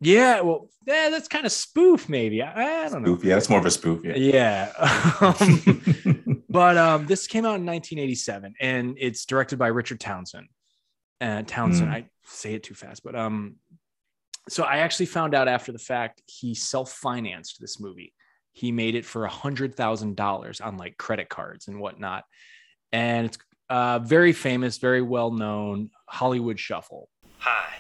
Yeah, 0.05 0.41
well, 0.41 0.69
yeah, 0.85 1.11
that's 1.11 1.29
kind 1.29 1.47
of 1.47 1.53
spoof, 1.53 2.09
maybe. 2.09 2.43
I, 2.43 2.87
I 2.87 2.89
don't 2.89 3.03
know. 3.03 3.15
Spoof. 3.15 3.25
Yeah, 3.25 3.35
that's 3.37 3.49
more 3.49 3.61
of 3.61 3.67
a 3.67 3.71
spoof. 3.71 4.01
Yeah. 4.05 4.17
Yeah. 4.17 4.73
Um, 5.21 6.43
but 6.49 6.77
um, 6.77 7.07
this 7.07 7.29
came 7.29 7.45
out 7.45 7.55
in 7.61 7.67
1987 7.67 8.55
and 8.61 8.97
it's 8.99 9.25
directed 9.25 9.61
by 9.61 9.69
Richard 9.69 10.01
Townsend. 10.01 10.49
Uh, 11.21 11.43
Townsend, 11.47 11.89
Mm. 11.91 11.95
I 11.95 12.07
say 12.25 12.55
it 12.55 12.65
too 12.65 12.75
fast, 12.75 13.05
but 13.05 13.15
um, 13.15 13.59
so 14.49 14.65
I 14.65 14.79
actually 14.79 15.07
found 15.07 15.35
out 15.35 15.49
after 15.49 15.73
the 15.73 15.79
fact 15.79 16.23
he 16.27 16.55
self-financed 16.55 17.61
this 17.61 17.81
movie. 17.81 18.13
He 18.53 18.71
made 18.73 18.95
it 18.95 19.05
for 19.05 19.25
a 19.25 19.31
hundred 19.31 19.75
thousand 19.75 20.17
dollars 20.17 20.61
on 20.61 20.77
like 20.77 20.99
credit 20.99 21.29
cards 21.29 21.69
and 21.69 21.81
whatnot, 21.81 22.25
and 22.93 23.27
it's 23.27 23.39
uh, 23.71 23.99
very 24.01 24.33
famous, 24.33 24.77
very 24.79 25.01
well 25.01 25.31
known 25.31 25.91
Hollywood 26.07 26.61
Shuffle. 26.61 27.09
Hi, 27.39 27.77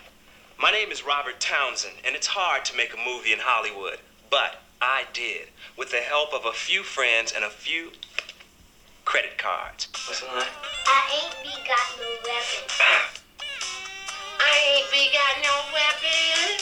my 0.59 0.71
name 0.71 0.91
is 0.91 1.05
Robert 1.05 1.41
Townsend, 1.41 1.95
and 2.07 2.15
it's 2.17 2.27
hard 2.27 2.65
to 2.67 2.77
make 2.77 2.95
a 2.95 2.97
movie 2.97 3.33
in 3.33 3.39
Hollywood, 3.41 3.99
but 4.31 4.63
I 4.81 5.05
did, 5.13 5.49
with 5.77 5.91
the 5.91 5.99
help 5.99 6.33
of 6.33 6.47
a 6.47 6.53
few 6.53 6.83
friends 6.83 7.33
and 7.37 7.45
a 7.45 7.51
few 7.51 7.91
credit 9.05 9.37
cards. 9.37 9.89
What's 10.07 10.21
the 10.21 10.27
line? 10.27 10.45
I 10.87 11.23
ain't 11.23 11.37
be 11.43 11.51
got 11.69 11.99
no 11.99 12.09
weapon. 12.25 13.22
I 14.43 14.51
ain't 14.75 14.91
be 14.91 15.07
got 15.15 15.35
no 15.47 15.55
weapon. 15.71 16.59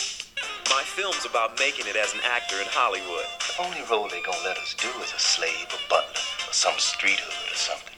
My 0.69 0.85
film's 0.85 1.25
about 1.25 1.59
making 1.59 1.87
it 1.89 1.97
as 1.97 2.13
an 2.13 2.21
actor 2.29 2.61
in 2.61 2.69
Hollywood. 2.69 3.25
The 3.49 3.65
only 3.65 3.81
role 3.91 4.09
they 4.09 4.21
gonna 4.21 4.45
let 4.45 4.59
us 4.59 4.77
do 4.77 4.89
is 5.01 5.13
a 5.17 5.19
slave, 5.19 5.67
a 5.73 5.81
butler, 5.89 6.21
or 6.45 6.53
some 6.53 6.77
street 6.77 7.19
hood 7.19 7.53
or 7.53 7.57
something. 7.57 7.97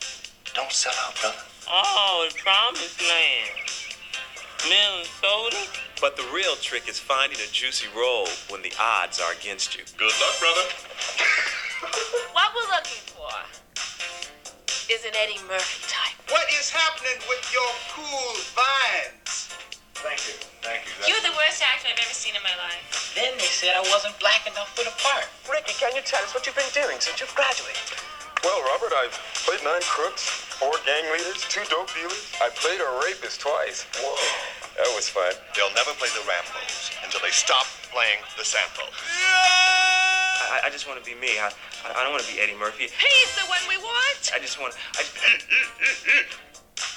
Don't 0.55 0.71
sell 0.71 0.95
out, 1.03 1.19
brother. 1.21 1.43
Oh, 1.69 2.29
the 2.31 2.35
promised 2.39 3.03
land. 3.03 3.59
Minnesota? 4.71 5.59
But 6.01 6.17
the 6.17 6.27
real 6.35 6.55
trick 6.57 6.89
is 6.89 6.99
finding 6.99 7.39
a 7.39 7.51
juicy 7.51 7.89
role 7.97 8.29
when 8.51 8.63
the 8.63 8.73
odds 8.79 9.21
are 9.21 9.33
against 9.33 9.77
you. 9.77 9.83
Good 9.99 10.15
luck, 10.23 10.39
brother. 10.39 10.67
What 12.33 12.55
we're 12.55 12.71
looking 12.71 13.03
for 13.11 13.33
is 14.91 15.05
an 15.05 15.13
Eddie 15.19 15.43
Murphy 15.49 15.83
type. 15.89 16.15
What 16.31 16.47
is 16.59 16.71
happening 16.71 17.19
with 17.29 17.43
your 17.53 17.71
cool 17.91 18.35
vines? 18.55 19.42
Thank 20.03 20.19
you. 20.27 20.35
Thank 20.67 20.83
you. 20.83 21.15
You're 21.15 21.23
the 21.23 21.31
worst 21.39 21.63
actor 21.63 21.87
I've 21.87 22.03
ever 22.03 22.11
seen 22.11 22.35
in 22.35 22.43
my 22.43 22.55
life. 22.59 23.15
Then 23.15 23.39
they 23.39 23.47
said 23.47 23.79
I 23.79 23.87
wasn't 23.87 24.19
black 24.19 24.43
enough 24.51 24.75
for 24.75 24.83
the 24.83 24.91
part. 24.99 25.31
Ricky, 25.47 25.79
can 25.79 25.95
you 25.95 26.03
tell 26.03 26.19
us 26.27 26.35
what 26.35 26.43
you've 26.43 26.59
been 26.59 26.75
doing 26.75 26.99
since 26.99 27.23
you've 27.23 27.31
graduated? 27.39 28.03
Well, 28.43 28.59
Robert, 28.67 28.91
I've 28.99 29.15
played 29.47 29.63
nine 29.63 29.83
crooks, 29.87 30.27
four 30.59 30.75
gang 30.83 31.07
leaders, 31.15 31.47
two 31.47 31.63
dope 31.71 31.87
dealers. 31.95 32.35
I 32.43 32.51
played 32.51 32.83
a 32.83 32.91
rapist 33.07 33.47
twice. 33.47 33.87
Whoa. 33.95 34.19
That 34.75 34.91
was 34.99 35.07
fun. 35.07 35.31
They'll 35.55 35.71
never 35.79 35.95
play 35.95 36.11
the 36.11 36.27
Rambos 36.27 36.91
until 37.07 37.23
they 37.23 37.31
stop 37.31 37.71
playing 37.95 38.19
the 38.35 38.43
Sambo. 38.43 38.83
I, 40.51 40.67
I 40.67 40.69
just 40.75 40.91
want 40.91 40.99
to 40.99 41.07
be 41.07 41.15
me. 41.15 41.39
I, 41.39 41.55
I 41.87 41.95
I 41.95 42.03
don't 42.03 42.11
want 42.11 42.27
to 42.27 42.33
be 42.33 42.43
Eddie 42.43 42.59
Murphy. 42.59 42.91
He's 42.91 43.33
the 43.39 43.47
one 43.47 43.63
we 43.71 43.79
want. 43.79 44.35
I 44.35 44.43
just 44.43 44.59
want. 44.59 44.75
I, 44.99 45.07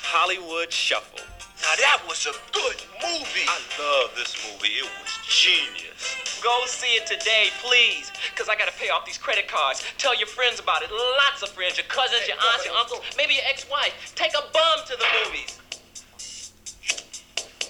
Hollywood 0.10 0.74
Shuffle. 0.74 1.22
Now 1.66 1.74
that 1.82 2.04
was 2.08 2.28
a 2.28 2.36
good 2.54 2.78
movie. 3.02 3.50
I 3.50 3.58
love 3.82 4.14
this 4.16 4.38
movie. 4.46 4.78
It 4.78 4.86
was 5.02 5.18
genius. 5.26 6.40
Go 6.44 6.62
see 6.68 6.94
it 6.94 7.08
today, 7.08 7.48
please. 7.64 8.12
Because 8.30 8.50
I 8.50 8.56
got 8.56 8.68
to 8.68 8.78
pay 8.78 8.90
off 8.90 9.04
these 9.04 9.18
credit 9.18 9.48
cards. 9.48 9.84
Tell 9.98 10.16
your 10.16 10.28
friends 10.28 10.60
about 10.60 10.84
it. 10.84 10.92
Lots 10.92 11.42
of 11.42 11.50
friends. 11.50 11.76
Your 11.76 11.88
cousins, 11.88 12.28
your 12.28 12.38
aunts, 12.54 12.66
your 12.66 12.76
uncles, 12.76 13.02
maybe 13.18 13.34
your 13.34 13.44
ex 13.50 13.66
wife. 13.68 14.14
Take 14.14 14.34
a 14.38 14.44
bum 14.54 14.86
to 14.86 14.96
the 14.96 15.06
movies. 15.26 15.60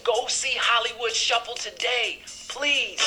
Go 0.04 0.28
see 0.28 0.58
Hollywood 0.60 1.14
Shuffle 1.14 1.56
today, 1.56 2.20
please. 2.50 3.00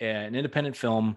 an 0.00 0.34
independent 0.34 0.76
film 0.76 1.16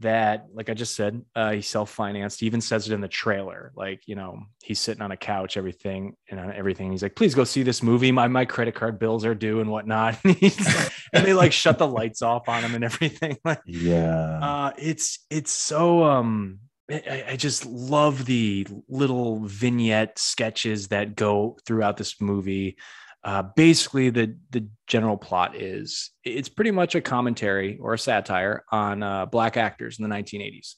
that 0.00 0.46
like 0.52 0.68
i 0.68 0.74
just 0.74 0.96
said 0.96 1.22
uh, 1.36 1.52
he 1.52 1.62
self-financed. 1.62 2.40
He 2.40 2.46
even 2.46 2.60
says 2.60 2.88
it 2.88 2.92
in 2.92 3.00
the 3.00 3.08
trailer 3.08 3.72
like 3.76 4.02
you 4.06 4.16
know 4.16 4.40
he's 4.62 4.80
sitting 4.80 5.02
on 5.02 5.12
a 5.12 5.16
couch 5.16 5.56
everything 5.56 6.16
and 6.30 6.40
on 6.40 6.52
everything. 6.52 6.90
He's 6.90 7.02
like 7.02 7.14
please 7.14 7.34
go 7.34 7.44
see 7.44 7.62
this 7.62 7.82
movie. 7.82 8.10
My 8.10 8.26
my 8.26 8.44
credit 8.44 8.74
card 8.74 8.98
bills 8.98 9.24
are 9.24 9.34
due 9.34 9.60
and 9.60 9.70
whatnot. 9.70 10.18
And 10.24 11.24
they 11.24 11.32
like 11.32 11.52
shut 11.52 11.78
the 11.78 11.86
lights 11.86 12.22
off 12.22 12.48
on 12.48 12.64
him 12.64 12.74
and 12.74 12.82
everything. 12.84 13.36
Like 13.44 13.60
Yeah. 13.66 14.38
uh 14.42 14.72
it's 14.76 15.20
it's 15.30 15.52
so 15.52 16.02
um 16.04 16.58
I, 16.90 17.24
I 17.30 17.36
just 17.36 17.64
love 17.64 18.26
the 18.26 18.66
little 18.88 19.40
vignette 19.46 20.18
sketches 20.18 20.88
that 20.88 21.14
go 21.16 21.56
throughout 21.64 21.96
this 21.96 22.20
movie 22.20 22.76
Uh, 23.24 23.42
basically, 23.56 24.10
the 24.10 24.36
the 24.50 24.68
general 24.86 25.16
plot 25.16 25.56
is 25.56 26.10
it's 26.24 26.50
pretty 26.50 26.70
much 26.70 26.94
a 26.94 27.00
commentary 27.00 27.78
or 27.80 27.94
a 27.94 27.98
satire 27.98 28.64
on 28.70 29.02
uh, 29.02 29.24
black 29.26 29.56
actors 29.56 29.98
in 29.98 30.08
the 30.08 30.14
1980s, 30.14 30.74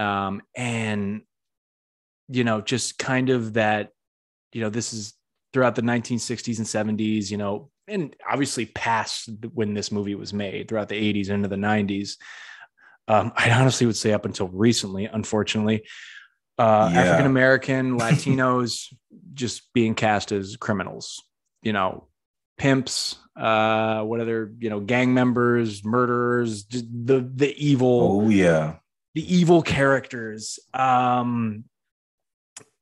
um, 0.00 0.42
and 0.56 1.22
you 2.28 2.44
know, 2.44 2.60
just 2.60 2.98
kind 2.98 3.30
of 3.30 3.54
that, 3.54 3.90
you 4.52 4.60
know, 4.60 4.68
this 4.70 4.92
is 4.92 5.14
throughout 5.52 5.74
the 5.74 5.82
1960s 5.82 6.58
and 6.58 6.98
70s, 6.98 7.30
you 7.30 7.38
know, 7.38 7.70
and 7.86 8.14
obviously 8.30 8.66
past 8.66 9.30
when 9.54 9.72
this 9.72 9.90
movie 9.90 10.14
was 10.14 10.34
made 10.34 10.68
throughout 10.68 10.88
the 10.90 11.14
80s 11.14 11.30
into 11.30 11.48
the 11.48 11.56
90s. 11.56 12.16
Um, 13.08 13.32
I 13.34 13.50
honestly 13.50 13.86
would 13.86 13.96
say 13.96 14.12
up 14.12 14.26
until 14.26 14.48
recently, 14.48 15.06
unfortunately, 15.06 15.84
uh, 16.58 16.90
Yeah. 16.92 17.00
African 17.00 17.26
American, 17.26 17.92
Latinos 17.98 18.92
just 19.32 19.72
being 19.72 19.94
cast 19.94 20.32
as 20.32 20.56
criminals, 20.56 21.24
you 21.62 21.72
know, 21.72 22.06
pimps, 22.56 23.16
uh, 23.36 24.02
what 24.02 24.20
other, 24.20 24.52
you 24.58 24.70
know, 24.70 24.80
gang 24.80 25.14
members, 25.14 25.84
murderers, 25.84 26.64
just 26.64 26.86
the 26.90 27.20
the 27.20 27.54
evil 27.56 28.22
Oh 28.24 28.28
yeah. 28.28 28.76
the 29.14 29.34
evil 29.34 29.62
characters. 29.62 30.58
Um, 30.74 31.64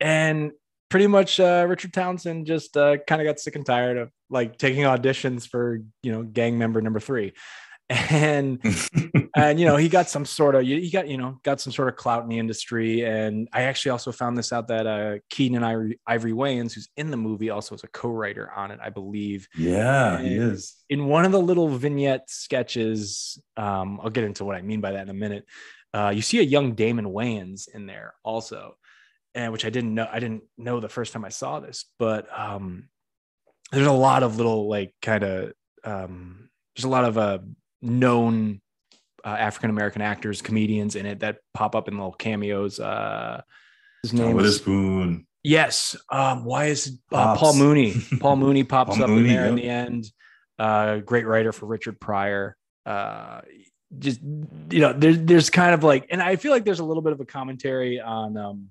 and 0.01 0.53
pretty 0.89 1.07
much 1.07 1.41
uh, 1.41 1.67
Richard 1.69 1.93
Townsend 1.93 2.47
just 2.47 2.77
uh, 2.77 2.99
kind 3.07 3.21
of 3.21 3.27
got 3.27 3.41
sick 3.41 3.57
and 3.57 3.67
tired 3.67 3.97
of 3.97 4.11
like 4.31 4.59
taking 4.59 4.85
auditions 4.85 5.47
for 5.49 5.83
you 6.03 6.13
know 6.13 6.23
gang 6.23 6.59
member 6.59 6.81
number 6.81 7.01
three, 7.01 7.33
and 8.11 8.59
and 9.37 9.61
you 9.61 9.67
know 9.67 9.77
he 9.77 9.89
got 9.89 10.09
some 10.09 10.25
sort 10.25 10.57
of 10.57 10.63
he 10.63 10.91
got 10.91 11.07
you 11.07 11.17
know 11.17 11.39
got 11.45 11.61
some 11.61 11.73
sort 11.73 11.89
of 11.89 11.95
clout 11.95 12.25
in 12.25 12.29
the 12.29 12.39
industry. 12.39 13.03
And 13.05 13.49
I 13.53 13.63
actually 13.63 13.93
also 13.93 14.11
found 14.11 14.37
this 14.37 14.53
out 14.53 14.67
that 14.69 14.87
uh, 14.89 15.19
Keenen 15.31 15.63
Ivory, 15.63 16.01
Ivory 16.07 16.33
Wayans, 16.33 16.73
who's 16.73 16.89
in 16.97 17.13
the 17.13 17.17
movie, 17.17 17.51
also 17.51 17.77
is 17.77 17.85
a 17.85 17.89
co-writer 17.89 18.51
on 18.51 18.73
it, 18.73 18.81
I 18.83 18.91
believe 18.91 19.47
Yeah, 19.57 20.21
he 20.21 20.35
is. 20.35 20.75
in 20.89 21.07
one 21.07 21.25
of 21.25 21.31
the 21.31 21.41
little 21.41 21.69
vignette 21.69 22.29
sketches, 22.29 23.41
um, 23.57 24.01
I'll 24.03 24.11
get 24.11 24.25
into 24.25 24.45
what 24.45 24.57
I 24.57 24.63
mean 24.63 24.81
by 24.81 24.93
that 24.93 25.03
in 25.03 25.11
a 25.11 25.15
minute. 25.15 25.45
Uh, 25.95 26.11
you 26.15 26.23
see 26.23 26.41
a 26.41 26.43
young 26.43 26.75
Damon 26.75 27.07
Wayans 27.07 27.69
in 27.73 27.87
there 27.87 28.15
also, 28.25 28.77
and 29.35 29.53
which 29.53 29.65
I 29.65 29.71
didn't 29.71 29.95
know. 29.95 30.09
I 30.11 30.19
didn't 30.19 30.43
know 30.59 30.81
the 30.81 30.89
first 30.89 31.13
time 31.13 31.25
I 31.25 31.29
saw 31.31 31.61
this, 31.61 31.85
but 32.01 32.27
um, 32.37 32.89
there's 33.71 33.87
a 33.87 33.93
lot 33.93 34.25
of 34.25 34.37
little 34.39 34.69
like 34.69 34.93
kind 35.01 35.23
of 35.23 35.53
um, 35.85 36.51
there's 36.75 36.85
a 36.85 36.89
lot 36.89 37.05
of 37.05 37.17
uh, 37.17 37.39
known 37.87 38.61
uh, 39.25 39.31
African 39.31 39.71
American 39.71 40.03
actors, 40.03 40.43
comedians 40.43 40.97
in 40.97 41.07
it 41.07 41.21
that 41.21 41.39
pop 41.55 41.75
up 41.75 41.89
in 41.89 41.95
little 41.95 42.13
cameos. 42.13 42.79
Uh, 42.79 43.43
his 44.03 44.13
John 44.13 44.21
name 44.21 44.31
is 44.31 44.43
Witherspoon. 44.43 45.27
Yes. 45.43 45.97
Um, 46.11 46.45
why 46.45 46.67
is 46.67 46.99
uh, 47.13 47.37
Paul 47.37 47.55
Mooney? 47.55 47.95
Paul 48.21 48.37
Mooney 48.37 48.65
pops 48.65 48.97
Paul 48.97 49.05
up 49.05 49.11
Mooney, 49.11 49.29
in 49.29 49.35
there 49.35 49.47
in 49.47 49.55
the 49.55 49.69
end. 49.69 50.07
Uh, 50.59 50.99
great 50.99 51.27
writer 51.27 51.53
for 51.53 51.67
Richard 51.67 52.01
Pryor. 52.01 52.57
Uh, 52.85 53.43
just 53.99 54.21
you 54.23 54.81
know, 54.81 54.93
there's 54.93 55.19
there's 55.21 55.51
kind 55.51 55.75
of 55.75 55.85
like, 55.85 56.07
and 56.11 56.21
I 56.21 56.37
feel 56.37 56.51
like 56.51 56.65
there's 56.65 56.81
a 56.81 56.85
little 56.85 57.03
bit 57.03 57.13
of 57.13 57.21
a 57.21 57.25
commentary 57.25 58.01
on 58.01 58.37
um, 58.37 58.71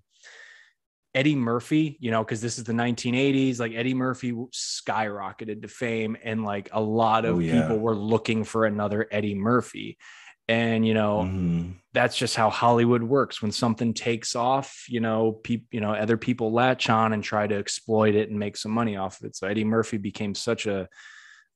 Eddie 1.15 1.35
Murphy. 1.35 1.97
You 1.99 2.11
know, 2.11 2.23
because 2.23 2.41
this 2.41 2.59
is 2.59 2.65
the 2.65 2.73
1980s. 2.73 3.59
Like 3.59 3.73
Eddie 3.73 3.95
Murphy 3.95 4.33
skyrocketed 4.33 5.63
to 5.63 5.67
fame, 5.67 6.15
and 6.23 6.43
like 6.43 6.69
a 6.73 6.81
lot 6.81 7.25
of 7.25 7.37
Oh, 7.37 7.39
yeah. 7.39 7.61
people 7.61 7.79
were 7.79 7.95
looking 7.95 8.43
for 8.43 8.65
another 8.65 9.07
Eddie 9.09 9.33
Murphy. 9.35 9.97
And 10.47 10.85
you 10.85 10.93
know, 10.93 11.21
Mhm. 11.23 11.75
that's 11.93 12.15
just 12.15 12.35
how 12.35 12.51
Hollywood 12.51 13.01
works. 13.01 13.41
When 13.41 13.51
something 13.51 13.95
takes 13.95 14.35
off, 14.35 14.85
you 14.87 14.99
know, 14.99 15.31
people, 15.31 15.65
you 15.71 15.81
know, 15.81 15.93
other 15.93 16.17
people 16.17 16.51
latch 16.53 16.87
on 16.87 17.13
and 17.13 17.23
try 17.23 17.47
to 17.47 17.55
exploit 17.55 18.13
it 18.13 18.29
and 18.29 18.37
make 18.37 18.55
some 18.55 18.71
money 18.71 18.95
off 18.95 19.19
of 19.19 19.25
it. 19.25 19.35
So 19.35 19.47
Eddie 19.47 19.63
Murphy 19.63 19.97
became 19.97 20.35
such 20.35 20.67
a 20.67 20.87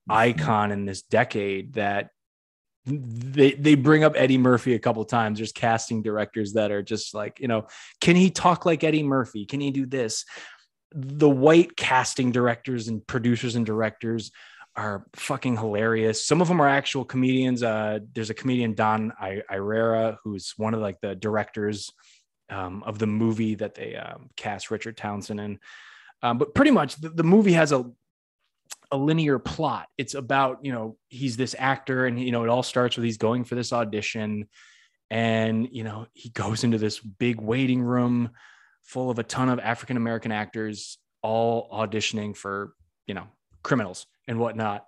icon 0.09 0.71
in 0.71 0.85
this 0.85 1.03
decade 1.03 1.73
that 1.73 2.09
they 2.85 3.51
they 3.51 3.75
bring 3.75 4.03
up 4.03 4.13
Eddie 4.15 4.37
Murphy 4.37 4.73
a 4.73 4.79
couple 4.79 5.03
times. 5.05 5.39
There's 5.39 5.51
casting 5.51 6.01
directors 6.01 6.53
that 6.53 6.71
are 6.71 6.81
just 6.81 7.13
like, 7.13 7.39
you 7.39 7.47
know, 7.47 7.67
can 8.01 8.15
he 8.15 8.29
talk 8.29 8.65
like 8.65 8.83
Eddie 8.83 9.03
Murphy? 9.03 9.45
Can 9.45 9.59
he 9.59 9.71
do 9.71 9.85
this? 9.85 10.25
The 10.93 11.29
white 11.29 11.75
casting 11.75 12.31
directors 12.31 12.87
and 12.87 13.05
producers 13.05 13.55
and 13.55 13.65
directors 13.65 14.31
are 14.75 15.05
fucking 15.15 15.57
hilarious. 15.57 16.25
Some 16.25 16.41
of 16.41 16.47
them 16.47 16.61
are 16.61 16.67
actual 16.67 17.03
comedians. 17.05 17.63
Uh, 17.63 17.99
there's 18.13 18.29
a 18.29 18.33
comedian 18.33 18.73
Don 18.73 19.11
I- 19.19 19.43
Irrera 19.51 20.17
who's 20.23 20.53
one 20.57 20.73
of 20.73 20.79
like 20.79 21.01
the 21.01 21.15
directors 21.15 21.91
um, 22.49 22.83
of 22.83 22.97
the 22.97 23.07
movie 23.07 23.55
that 23.55 23.75
they 23.75 23.95
um, 23.95 24.29
cast 24.35 24.71
Richard 24.71 24.97
Townsend 24.97 25.39
in. 25.39 25.59
Um, 26.21 26.37
but 26.37 26.55
pretty 26.55 26.71
much 26.71 26.95
the, 26.95 27.09
the 27.09 27.23
movie 27.23 27.53
has 27.53 27.71
a 27.71 27.91
a 28.91 28.97
linear 28.97 29.39
plot. 29.39 29.87
It's 29.97 30.13
about 30.13 30.59
you 30.63 30.71
know 30.71 30.97
he's 31.09 31.37
this 31.37 31.55
actor, 31.57 32.05
and 32.05 32.19
you 32.19 32.31
know 32.31 32.43
it 32.43 32.49
all 32.49 32.63
starts 32.63 32.95
with 32.95 33.05
he's 33.05 33.17
going 33.17 33.43
for 33.43 33.55
this 33.55 33.73
audition, 33.73 34.47
and 35.09 35.67
you 35.71 35.83
know 35.83 36.07
he 36.13 36.29
goes 36.29 36.63
into 36.63 36.77
this 36.77 36.99
big 36.99 37.39
waiting 37.39 37.81
room 37.81 38.31
full 38.83 39.09
of 39.09 39.19
a 39.19 39.23
ton 39.23 39.49
of 39.49 39.59
African 39.59 39.97
American 39.97 40.31
actors, 40.31 40.97
all 41.21 41.69
auditioning 41.71 42.35
for 42.35 42.73
you 43.07 43.13
know 43.13 43.27
criminals 43.63 44.07
and 44.27 44.39
whatnot. 44.39 44.85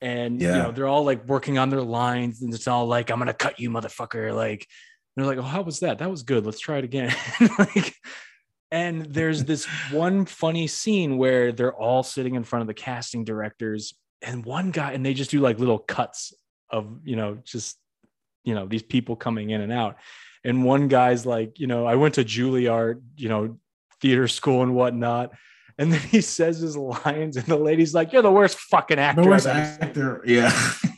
And 0.00 0.40
you 0.40 0.62
know 0.62 0.72
they're 0.72 0.88
all 0.88 1.04
like 1.04 1.26
working 1.26 1.58
on 1.58 1.70
their 1.70 1.82
lines, 1.82 2.42
and 2.42 2.52
it's 2.52 2.68
all 2.68 2.86
like 2.86 3.10
I'm 3.10 3.18
gonna 3.18 3.34
cut 3.34 3.60
you, 3.60 3.70
motherfucker. 3.70 4.34
Like 4.34 4.66
they're 5.16 5.26
like, 5.26 5.38
oh, 5.38 5.42
how 5.42 5.62
was 5.62 5.80
that? 5.80 5.98
That 5.98 6.10
was 6.10 6.22
good. 6.22 6.46
Let's 6.46 6.60
try 6.60 6.78
it 6.78 6.84
again. 6.84 7.14
like, 7.58 7.94
and 8.72 9.04
there's 9.04 9.44
this 9.44 9.66
one 9.92 10.24
funny 10.24 10.66
scene 10.66 11.18
where 11.18 11.52
they're 11.52 11.74
all 11.74 12.02
sitting 12.02 12.34
in 12.34 12.42
front 12.42 12.62
of 12.62 12.66
the 12.66 12.74
casting 12.74 13.22
directors, 13.22 13.94
and 14.22 14.44
one 14.44 14.70
guy, 14.70 14.92
and 14.92 15.04
they 15.04 15.12
just 15.12 15.30
do 15.30 15.40
like 15.40 15.58
little 15.58 15.78
cuts 15.78 16.32
of, 16.70 17.00
you 17.04 17.14
know, 17.14 17.38
just, 17.44 17.76
you 18.44 18.54
know, 18.54 18.66
these 18.66 18.82
people 18.82 19.14
coming 19.14 19.50
in 19.50 19.60
and 19.60 19.72
out. 19.72 19.96
And 20.42 20.64
one 20.64 20.88
guy's 20.88 21.26
like, 21.26 21.60
you 21.60 21.66
know, 21.66 21.86
I 21.86 21.96
went 21.96 22.14
to 22.14 22.24
Juilliard, 22.24 23.02
you 23.16 23.28
know, 23.28 23.58
theater 24.00 24.26
school 24.26 24.62
and 24.62 24.74
whatnot. 24.74 25.32
And 25.78 25.92
then 25.92 26.00
he 26.00 26.22
says 26.22 26.58
his 26.60 26.76
lines, 26.76 27.36
and 27.36 27.46
the 27.46 27.56
lady's 27.56 27.94
like, 27.94 28.12
You're 28.12 28.22
the 28.22 28.32
worst 28.32 28.58
fucking 28.58 28.98
actor. 28.98 29.22
The 29.22 29.28
worst 29.28 29.46
I've 29.46 29.56
ever 29.56 29.66
seen." 29.66 29.82
actor. 29.82 30.22
Yeah. 30.24 30.72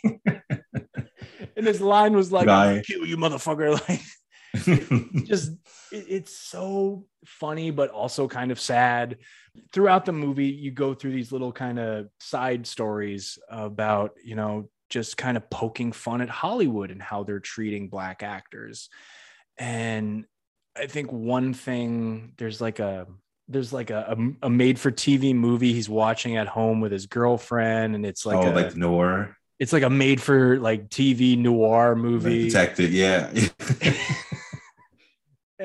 And 1.57 1.67
his 1.67 1.81
line 1.81 2.15
was 2.15 2.33
like, 2.33 2.49
"I'll 2.49 2.83
kill 2.83 3.07
you, 3.07 3.17
motherfucker. 3.17 3.81
Like, 3.89 4.01
just 5.25 5.53
it- 5.93 6.07
it's 6.09 6.37
so 6.37 7.07
funny 7.25 7.71
but 7.71 7.91
also 7.91 8.29
kind 8.29 8.51
of 8.51 8.61
sad 8.61 9.19
throughout 9.73 10.05
the 10.05 10.13
movie 10.13 10.47
you 10.47 10.71
go 10.71 10.95
through 10.95 11.13
these 11.13 11.33
little 11.33 11.53
kind 11.53 11.79
of 11.79 12.09
side 12.21 12.67
stories 12.67 13.39
about 13.49 14.13
you 14.25 14.35
know 14.35 14.69
just 14.91 15.17
kind 15.17 15.37
of 15.37 15.49
poking 15.51 15.93
fun 15.93 16.21
at 16.21 16.29
hollywood 16.29 16.91
and 16.91 17.03
how 17.03 17.23
they're 17.23 17.41
treating 17.41 17.89
black 17.89 18.23
actors 18.23 18.89
and 19.59 20.25
i 20.77 20.87
think 20.87 21.11
one 21.11 21.55
thing 21.55 22.33
there's 22.37 22.61
like 22.61 22.79
a 22.79 23.07
there's 23.49 23.73
like 23.73 23.91
a, 23.91 24.17
a, 24.43 24.47
a 24.47 24.51
made 24.51 24.79
for 24.79 24.91
tv 24.91 25.35
movie 25.35 25.73
he's 25.73 25.89
watching 25.89 26.37
at 26.37 26.47
home 26.49 26.81
with 26.81 26.93
his 26.93 27.07
girlfriend 27.07 27.95
and 27.95 28.05
it's 28.07 28.25
like 28.27 28.37
oh, 28.39 28.51
a, 28.51 28.53
like 28.53 28.77
Noir. 28.77 29.37
it's 29.59 29.73
like 29.73 29.83
a 29.83 29.91
made 29.91 30.21
for 30.21 30.59
like 30.59 30.89
tv 30.89 31.37
noir 31.39 31.95
movie 31.95 32.45
Detective. 32.47 32.93
Yeah. 32.93 33.31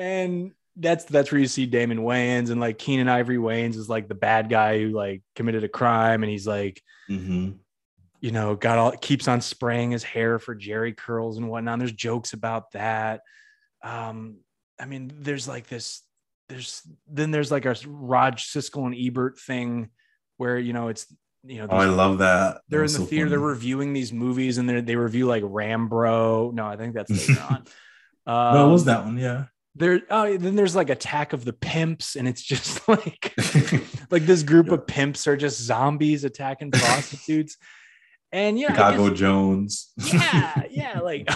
and 0.00 0.52
that's 0.76 1.04
that's 1.04 1.30
where 1.30 1.40
you 1.40 1.46
see 1.46 1.66
Damon 1.66 1.98
Wayans 1.98 2.50
and 2.50 2.60
like 2.60 2.78
Keenen 2.78 3.08
Ivory 3.08 3.36
Wayans 3.36 3.76
is 3.76 3.88
like 3.88 4.08
the 4.08 4.14
bad 4.14 4.48
guy 4.48 4.78
who 4.80 4.90
like 4.90 5.22
committed 5.36 5.62
a 5.64 5.68
crime 5.68 6.22
and 6.22 6.30
he's 6.30 6.46
like 6.46 6.82
hmm 7.08 7.50
you 8.20 8.30
know 8.30 8.54
got 8.54 8.78
all 8.78 8.92
keeps 8.92 9.28
on 9.28 9.40
spraying 9.40 9.90
his 9.90 10.02
hair 10.04 10.38
for 10.38 10.54
Jheri 10.54 10.96
curls 10.96 11.38
and 11.38 11.48
whatnot. 11.48 11.74
And 11.74 11.80
there's 11.80 11.92
jokes 11.92 12.32
about 12.34 12.70
that. 12.72 13.22
Um, 13.82 14.38
I 14.78 14.84
mean, 14.86 15.10
there's 15.20 15.48
like 15.48 15.68
this. 15.68 16.02
There's 16.48 16.82
then 17.08 17.30
there's 17.30 17.50
like 17.50 17.64
a 17.64 17.76
Raj 17.86 18.46
Siskel 18.46 18.84
and 18.86 18.94
Ebert 18.94 19.38
thing 19.38 19.88
where 20.36 20.58
you 20.58 20.72
know 20.74 20.88
it's 20.88 21.06
you 21.44 21.58
know 21.58 21.68
Oh, 21.70 21.78
I 21.78 21.86
love 21.86 22.18
that. 22.18 22.60
they're 22.68 22.80
That 22.80 22.86
in 22.88 22.92
the 22.92 22.98
so 22.98 23.04
theater, 23.06 23.28
they're 23.30 23.38
reviewing 23.38 23.92
these 23.94 24.12
movies, 24.12 24.58
and 24.58 24.68
they 24.68 24.80
they 24.82 24.96
review 24.96 25.26
like 25.26 25.42
Rambro. 25.42 26.52
No, 26.52 26.66
I 26.66 26.76
think 26.76 26.94
that's 26.94 27.10
later 27.10 27.40
on. 27.50 27.64
no, 28.26 28.68
it 28.68 28.72
was 28.72 28.82
Um, 28.82 28.86
that 28.86 29.04
one. 29.06 29.16
Yeah. 29.18 29.44
There 29.76 30.00
oh 30.10 30.36
then 30.36 30.56
there's 30.56 30.74
like 30.74 30.90
attack 30.90 31.32
of 31.32 31.44
the 31.44 31.52
pimps 31.52 32.16
and 32.16 32.26
it's 32.26 32.42
just 32.42 32.86
like 32.88 33.32
like 34.10 34.26
this 34.26 34.42
group 34.42 34.68
of 34.70 34.86
pimps 34.86 35.26
are 35.26 35.36
just 35.36 35.60
zombies 35.60 36.24
attacking 36.24 36.70
prostitutes 36.72 37.56
and 38.32 38.58
yeah 38.58 38.68
Chicago 38.72 39.08
guess- 39.10 39.18
Jones. 39.18 39.90
yeah 40.12 40.62
yeah 40.70 40.98
like 41.00 41.28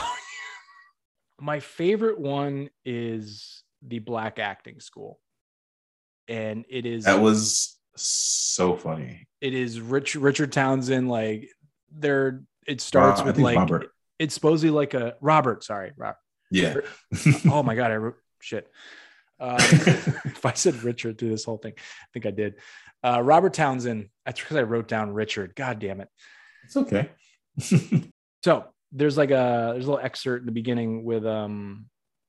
my 1.41 1.61
favorite 1.61 2.19
one 2.19 2.71
is 2.85 3.63
the 3.87 3.99
black 3.99 4.39
acting 4.39 4.81
school 4.81 5.21
and 6.29 6.65
it 6.69 6.87
is 6.87 7.05
That 7.05 7.21
was 7.21 7.79
so 7.97 8.77
funny. 8.77 9.29
it 9.41 9.55
is 9.55 9.81
rich 9.81 10.15
richard 10.17 10.53
townsend 10.53 11.09
like 11.09 11.51
there 11.93 12.43
it 12.67 12.81
starts 12.81 13.21
I 13.21 13.25
with 13.27 13.39
like 13.39 13.57
Robert. 13.59 13.91
it's 14.19 14.35
supposedly 14.35 14.71
like 14.71 14.95
a 14.95 15.15
robert 15.21 15.63
sorry 15.63 15.93
robert 15.97 16.17
Yeah. 16.51 16.77
oh 17.51 17.63
my 17.63 17.75
god 17.77 17.91
i 17.93 17.97
wrote 17.97 18.17
shit 18.45 18.71
Um, 19.41 19.57
if 19.61 20.47
I 20.47 20.53
said 20.53 20.83
Richard 20.83 21.19
through 21.19 21.31
this 21.31 21.45
whole 21.45 21.59
thing, 21.59 21.73
I 21.77 22.07
think 22.13 22.27
I 22.27 22.31
did. 22.31 22.55
Uh, 23.03 23.21
Robert 23.21 23.53
Townsend. 23.55 24.09
That's 24.25 24.41
because 24.41 24.57
I 24.57 24.63
wrote 24.63 24.89
down 24.89 25.13
Richard. 25.13 25.55
God 25.57 25.79
damn 25.79 26.01
it. 26.01 26.09
It's 26.65 26.77
okay. 26.77 27.11
So 28.45 28.67
there's 28.93 29.17
like 29.17 29.31
a 29.31 29.71
there's 29.73 29.87
a 29.87 29.91
little 29.91 30.05
excerpt 30.05 30.43
in 30.43 30.47
the 30.47 30.53
beginning 30.53 31.03
with 31.03 31.25
um 31.25 31.87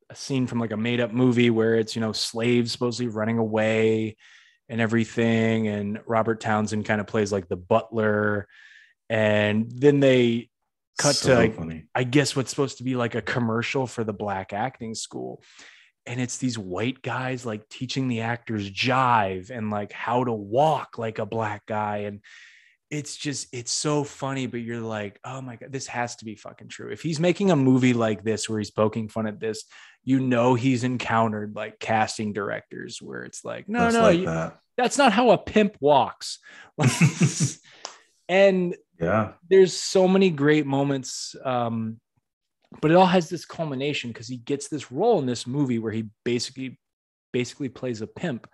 a 0.10 0.16
scene 0.16 0.48
from 0.48 0.62
like 0.62 0.72
a 0.72 0.78
made 0.78 1.02
up 1.02 1.12
movie 1.12 1.50
where 1.50 1.76
it's 1.76 1.94
you 1.94 2.00
know 2.00 2.14
slaves 2.14 2.72
supposedly 2.72 3.10
running 3.10 3.38
away 3.38 4.16
and 4.70 4.80
everything, 4.80 5.68
and 5.68 6.00
Robert 6.08 6.40
Townsend 6.40 6.86
kind 6.86 7.02
of 7.02 7.08
plays 7.08 7.34
like 7.34 7.50
the 7.50 7.58
butler, 7.58 8.48
and 9.10 9.70
then 9.70 10.00
they 10.00 10.50
cut 10.98 11.16
So 11.16 11.36
to 11.36 11.36
like, 11.36 11.56
funny. 11.56 11.84
I 11.94 12.06
guess 12.06 12.34
what's 12.34 12.50
supposed 12.50 12.78
to 12.78 12.86
be 12.86 12.96
like 12.96 13.16
a 13.16 13.22
commercial 13.22 13.86
for 13.86 14.06
the 14.06 14.14
black 14.14 14.54
acting 14.54 14.96
school. 14.96 15.44
And 16.08 16.22
it's 16.22 16.38
these 16.38 16.58
white 16.58 17.02
guys 17.02 17.46
like 17.46 17.68
teaching 17.70 18.08
the 18.08 18.22
actors 18.22 18.70
jive 18.70 19.50
and 19.50 19.70
like 19.72 19.92
how 19.92 20.24
to 20.24 20.32
walk 20.34 20.98
like 20.98 21.18
a 21.20 21.26
black 21.26 21.66
guy. 21.66 21.98
And 22.00 22.22
it's 22.92 23.18
just, 23.18 23.48
it's 23.52 23.72
so 23.72 24.04
funny, 24.04 24.46
but 24.46 24.60
you're 24.62 24.80
like, 24.82 25.20
oh 25.26 25.42
my 25.42 25.56
God, 25.56 25.72
this 25.72 25.88
has 25.88 26.16
to 26.18 26.26
be 26.26 26.36
fucking 26.36 26.68
true. 26.68 26.92
If 26.92 27.02
he's 27.02 27.20
making 27.20 27.50
a 27.50 27.56
movie 27.56 27.94
like 27.94 28.24
this 28.24 28.48
where 28.48 28.60
he's 28.60 28.70
poking 28.70 29.10
fun 29.10 29.26
at 29.26 29.40
this, 29.40 29.64
you 30.04 30.20
know, 30.20 30.54
he's 30.54 30.84
encountered 30.84 31.56
like 31.56 31.80
casting 31.80 32.32
directors 32.34 33.00
where 33.02 33.24
it's 33.24 33.44
like, 33.44 33.68
no, 33.68 33.80
Just 33.86 33.96
no, 33.96 34.02
like 34.04 34.20
you- 34.20 34.26
that. 34.28 34.58
that's 34.78 35.00
not 35.00 35.12
how 35.12 35.32
a 35.32 35.38
pimp 35.40 35.76
walks. 35.80 36.38
and 38.30 38.76
Yeah. 39.00 39.34
there's 39.50 39.74
so 39.76 40.08
many 40.08 40.30
great 40.30 40.66
moments 40.66 41.36
um 41.44 42.00
but 42.82 42.92
it 42.92 42.96
all 42.96 43.06
has 43.06 43.30
this 43.30 43.46
culmination 43.46 44.10
because 44.10 44.28
he 44.28 44.38
gets 44.38 44.68
this 44.68 44.92
role 44.92 45.20
in 45.20 45.26
this 45.26 45.48
movie 45.48 45.80
where 45.80 45.92
he 45.92 46.10
basically 46.24 46.80
basically 47.32 47.70
plays 47.70 48.02
a 48.02 48.08
pimp 48.08 48.48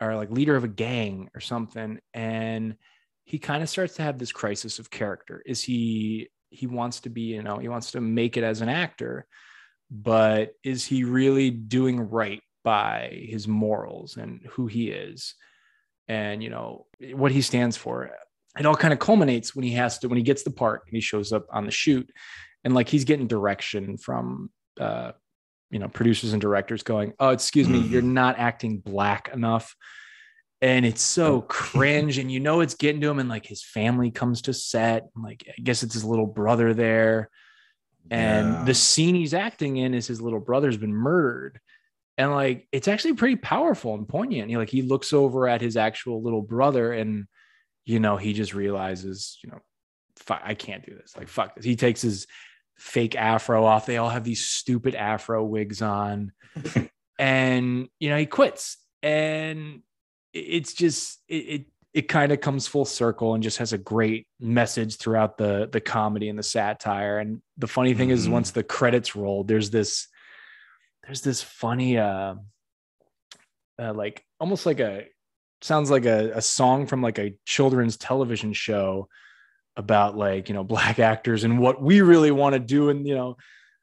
or 0.00 0.16
like 0.16 0.30
leader 0.30 0.56
of 0.56 0.64
a 0.64 0.68
gang 0.68 1.28
or 1.34 1.40
something 1.40 1.98
and 2.14 2.76
he 3.24 3.38
kind 3.38 3.62
of 3.62 3.68
starts 3.68 3.96
to 3.96 4.02
have 4.02 4.18
this 4.18 4.32
crisis 4.32 4.78
of 4.78 4.90
character. 4.90 5.42
Is 5.44 5.62
he 5.62 6.30
he 6.50 6.66
wants 6.66 7.00
to 7.00 7.10
be 7.10 7.22
you 7.22 7.42
know 7.42 7.58
he 7.58 7.68
wants 7.68 7.90
to 7.92 8.00
make 8.00 8.36
it 8.36 8.44
as 8.44 8.62
an 8.62 8.70
actor 8.70 9.26
but 9.90 10.52
is 10.64 10.84
he 10.84 11.04
really 11.04 11.50
doing 11.50 12.00
right 12.00 12.42
by 12.64 13.26
his 13.28 13.46
morals 13.46 14.16
and 14.16 14.40
who 14.50 14.66
he 14.66 14.90
is 14.90 15.34
and 16.08 16.42
you 16.42 16.48
know 16.50 16.86
what 17.12 17.32
he 17.32 17.42
stands 17.42 17.76
for? 17.76 18.10
It 18.58 18.66
all 18.66 18.74
kind 18.74 18.92
of 18.92 18.98
culminates 18.98 19.54
when 19.54 19.64
he 19.64 19.72
has 19.72 19.98
to 19.98 20.08
when 20.08 20.16
he 20.16 20.24
gets 20.24 20.42
the 20.42 20.50
part 20.50 20.82
and 20.86 20.94
he 20.94 21.00
shows 21.00 21.32
up 21.32 21.46
on 21.52 21.66
the 21.66 21.70
shoot 21.70 22.10
and 22.68 22.74
like 22.74 22.88
he's 22.90 23.04
getting 23.04 23.26
direction 23.26 23.96
from 23.96 24.50
uh 24.78 25.12
you 25.70 25.78
know 25.78 25.88
producers 25.88 26.32
and 26.34 26.42
directors 26.42 26.82
going 26.82 27.14
oh 27.18 27.30
excuse 27.30 27.66
me 27.66 27.78
you're 27.78 28.02
not 28.02 28.38
acting 28.38 28.78
black 28.78 29.30
enough. 29.32 29.74
And 30.60 30.84
it's 30.84 31.02
so 31.02 31.40
cringe 31.42 32.18
and 32.18 32.30
you 32.32 32.40
know 32.40 32.60
it's 32.60 32.74
getting 32.74 33.00
to 33.00 33.08
him 33.08 33.20
and 33.20 33.28
like 33.28 33.46
his 33.46 33.62
family 33.64 34.10
comes 34.10 34.42
to 34.42 34.52
set 34.52 35.04
and 35.14 35.24
like 35.24 35.44
i 35.48 35.60
guess 35.62 35.82
it's 35.82 35.94
his 35.94 36.04
little 36.04 36.26
brother 36.26 36.74
there. 36.74 37.30
And 38.10 38.52
Yeah. 38.52 38.64
the 38.64 38.74
scene 38.74 39.14
he's 39.14 39.34
acting 39.34 39.76
in 39.76 39.94
is 39.94 40.06
his 40.08 40.20
little 40.20 40.40
brother's 40.40 40.76
been 40.76 40.94
murdered. 40.94 41.60
And 42.16 42.32
like 42.32 42.66
it's 42.72 42.88
actually 42.88 43.14
pretty 43.14 43.36
powerful 43.36 43.94
and 43.94 44.08
poignant. 44.08 44.50
He 44.50 44.56
like 44.56 44.70
he 44.70 44.82
looks 44.82 45.12
over 45.12 45.46
at 45.48 45.60
his 45.60 45.76
actual 45.76 46.22
little 46.22 46.42
brother 46.42 46.92
and 46.92 47.26
you 47.86 48.00
know 48.00 48.16
he 48.16 48.32
just 48.32 48.52
realizes 48.52 49.38
you 49.44 49.50
know 49.50 49.60
fuck, 50.16 50.42
i 50.44 50.54
can't 50.54 50.84
do 50.84 50.94
this. 50.94 51.16
Like 51.16 51.28
fuck 51.28 51.54
this. 51.54 51.64
He 51.64 51.76
takes 51.76 52.02
his 52.02 52.26
fake 52.78 53.16
afro 53.16 53.64
off. 53.64 53.86
They 53.86 53.96
all 53.96 54.08
have 54.08 54.24
these 54.24 54.44
stupid 54.44 54.94
afro 54.94 55.44
wigs 55.44 55.82
on. 55.82 56.32
And 57.20 57.88
you 57.98 58.10
know 58.10 58.16
he 58.16 58.26
quits. 58.26 58.76
And 59.02 59.82
it's 60.32 60.72
just 60.72 61.18
it 61.26 61.34
it, 61.34 61.66
it 61.92 62.02
kind 62.02 62.30
of 62.30 62.40
comes 62.40 62.68
full 62.68 62.84
circle 62.84 63.34
and 63.34 63.42
just 63.42 63.58
has 63.58 63.72
a 63.72 63.78
great 63.78 64.28
message 64.38 64.98
throughout 64.98 65.36
the 65.36 65.68
the 65.72 65.80
comedy 65.80 66.28
and 66.28 66.38
the 66.38 66.44
satire. 66.44 67.18
And 67.18 67.42
the 67.56 67.66
funny 67.66 67.92
thing 67.94 68.10
is 68.10 68.28
Mhm. 68.28 68.32
once 68.32 68.52
the 68.52 68.62
credits 68.62 69.16
roll 69.16 69.42
there's 69.42 69.70
this 69.70 70.06
there's 71.04 71.22
this 71.22 71.42
funny 71.42 71.98
uh, 71.98 72.36
uh 73.82 73.94
like 73.94 74.24
almost 74.38 74.64
like 74.64 74.78
a 74.78 75.06
sounds 75.60 75.90
like 75.90 76.04
a, 76.04 76.30
a 76.36 76.40
song 76.40 76.86
from 76.86 77.02
like 77.02 77.18
a 77.18 77.34
children's 77.46 77.96
television 77.96 78.52
show 78.52 79.08
about 79.78 80.16
like 80.16 80.48
you 80.50 80.54
know 80.54 80.64
black 80.64 80.98
actors 81.12 81.44
and 81.44 81.58
what 81.58 81.80
we 81.80 82.02
really 82.02 82.30
want 82.30 82.52
to 82.52 82.58
do 82.58 82.90
and 82.90 83.06
you 83.08 83.14
know 83.14 83.36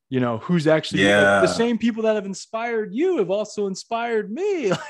you 0.09 0.19
know 0.19 0.37
who's 0.37 0.67
actually 0.67 1.03
like, 1.05 1.41
the 1.41 1.47
same 1.47 1.77
people 1.79 2.03
that 2.03 2.13
have 2.15 2.25
inspired 2.27 2.93
you 2.93 3.17
have 3.17 3.31
also 3.31 3.65
inspired 3.65 4.29
me 4.31 4.71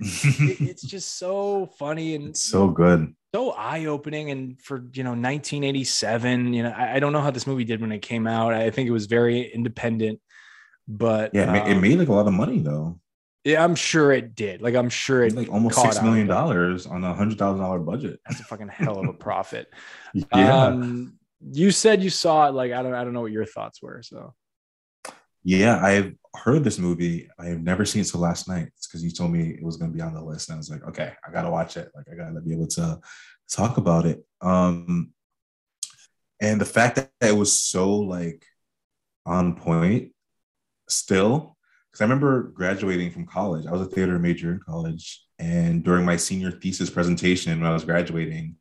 It- 0.00 0.60
it's 0.60 0.82
just 0.82 1.16
so 1.18 1.70
funny 1.78 2.16
and 2.16 2.36
so 2.36 2.68
good. 2.68 3.14
so 3.32 3.52
eye-opening 3.52 4.30
and 4.32 4.60
for 4.60 4.84
you 4.92 5.04
know 5.04 5.10
1987 5.10 6.52
you 6.52 6.64
know 6.64 6.70
I, 6.76 6.96
I 6.96 6.98
don't 7.00 7.12
know 7.12 7.20
how 7.20 7.30
this 7.30 7.46
movie 7.46 7.64
did 7.64 7.80
when 7.80 7.92
it 7.92 8.02
came 8.02 8.26
out 8.26 8.52
i 8.52 8.70
think 8.70 8.88
it 8.88 8.92
was 8.92 9.06
very 9.06 9.42
independent 9.54 10.20
but 10.88 11.30
Yeah, 11.32 11.54
it, 11.64 11.68
it 11.70 11.76
um, 11.76 11.80
made 11.80 11.98
like 11.98 12.08
a 12.08 12.12
lot 12.12 12.26
of 12.26 12.34
money 12.34 12.58
though. 12.58 12.98
Yeah 13.44 13.62
i'm 13.62 13.74
sure 13.74 14.10
it 14.12 14.34
did 14.34 14.62
like 14.62 14.74
i'm 14.74 14.88
sure 14.88 15.22
it 15.22 15.34
Like 15.34 15.50
almost 15.52 15.80
six 15.80 15.98
on, 15.98 16.04
million 16.04 16.26
dollars 16.26 16.86
on 16.86 17.04
a 17.04 17.14
hundred 17.14 17.38
thousand 17.38 17.60
dollar 17.60 17.78
budget. 17.78 18.20
that's 18.26 18.40
a 18.40 18.44
fucking 18.44 18.68
hell 18.68 18.98
of 18.98 19.08
a 19.08 19.12
profit 19.12 19.68
Yeah. 20.14 20.66
um 20.66 21.18
you 21.52 21.70
said 21.70 22.02
you 22.02 22.10
saw 22.10 22.48
it 22.48 22.52
like 22.54 22.72
i 22.72 22.82
don't 22.82 22.94
i 22.94 23.04
don't 23.04 23.12
know 23.12 23.20
what 23.20 23.32
your 23.32 23.46
thoughts 23.46 23.82
were 23.82 24.02
so 24.02 24.34
Yeah, 25.46 25.76
I've 25.84 26.14
heard 26.42 26.64
this 26.64 26.78
movie. 26.78 27.28
I 27.38 27.46
have 27.52 27.60
never 27.60 27.84
seen 27.84 28.00
it 28.00 28.08
till 28.08 28.20
last 28.22 28.48
night. 28.48 28.68
It's 28.76 28.86
because 28.86 29.04
you 29.04 29.10
told 29.10 29.30
me 29.30 29.50
it 29.50 29.62
was 29.62 29.76
going 29.76 29.90
to 29.92 29.94
be 29.94 30.00
on 30.00 30.14
the 30.14 30.24
list, 30.24 30.48
and 30.48 30.54
I 30.54 30.58
was 30.58 30.70
like, 30.70 30.82
okay, 30.88 31.12
I 31.22 31.30
gotta 31.30 31.50
watch 31.50 31.76
it. 31.76 31.90
Like, 31.94 32.06
I 32.10 32.14
gotta 32.16 32.40
be 32.40 32.54
able 32.54 32.66
to 32.78 32.98
talk 33.50 33.76
about 33.76 34.06
it. 34.06 34.24
Um, 34.40 35.12
and 36.40 36.58
the 36.58 36.64
fact 36.64 36.96
that 36.96 37.10
it 37.20 37.36
was 37.36 37.52
so 37.60 37.92
like 38.16 38.46
on 39.26 39.54
point, 39.56 40.12
still, 40.88 41.53
because 41.94 42.00
I 42.00 42.06
remember 42.06 42.50
graduating 42.54 43.12
from 43.12 43.24
college. 43.24 43.66
I 43.66 43.70
was 43.70 43.82
a 43.82 43.86
theater 43.86 44.18
major 44.18 44.50
in 44.50 44.58
college, 44.58 45.22
and 45.38 45.84
during 45.84 46.04
my 46.04 46.16
senior 46.16 46.50
thesis 46.50 46.90
presentation 46.90 47.60
when 47.60 47.70
I 47.70 47.72
was 47.72 47.84
graduating, 47.84 48.56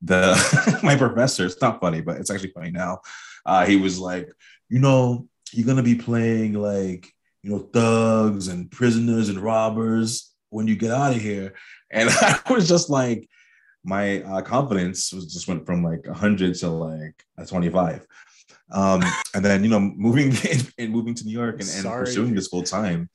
the 0.00 0.78
my 0.84 0.94
professor. 0.94 1.44
It's 1.44 1.60
not 1.60 1.80
funny, 1.80 2.02
but 2.02 2.18
it's 2.18 2.30
actually 2.30 2.52
funny 2.52 2.70
now. 2.70 3.00
Uh, 3.44 3.66
he 3.66 3.74
was 3.74 3.98
like, 3.98 4.30
you 4.68 4.78
know, 4.78 5.26
you're 5.50 5.66
gonna 5.66 5.82
be 5.82 5.96
playing 5.96 6.52
like 6.52 7.08
you 7.42 7.50
know 7.50 7.58
thugs 7.58 8.46
and 8.46 8.70
prisoners 8.70 9.28
and 9.28 9.40
robbers 9.40 10.32
when 10.50 10.68
you 10.68 10.76
get 10.76 10.92
out 10.92 11.16
of 11.16 11.20
here, 11.20 11.54
and 11.90 12.10
I 12.12 12.38
was 12.48 12.68
just 12.68 12.88
like, 12.88 13.28
my 13.84 14.22
uh, 14.22 14.42
confidence 14.42 15.12
was 15.12 15.32
just 15.32 15.48
went 15.48 15.66
from 15.66 15.82
like 15.82 16.06
100 16.06 16.54
to 16.56 16.68
like 16.68 17.24
a 17.38 17.46
25. 17.46 18.06
Um, 18.70 19.02
and 19.34 19.44
then 19.44 19.62
you 19.64 19.70
know 19.70 19.80
moving 19.80 20.32
and 20.78 20.90
moving 20.92 21.14
to 21.14 21.24
New 21.24 21.32
York 21.32 21.60
and, 21.60 21.68
and 21.68 21.84
pursuing 21.84 22.34
this 22.34 22.48
full 22.48 22.62
time, 22.62 23.10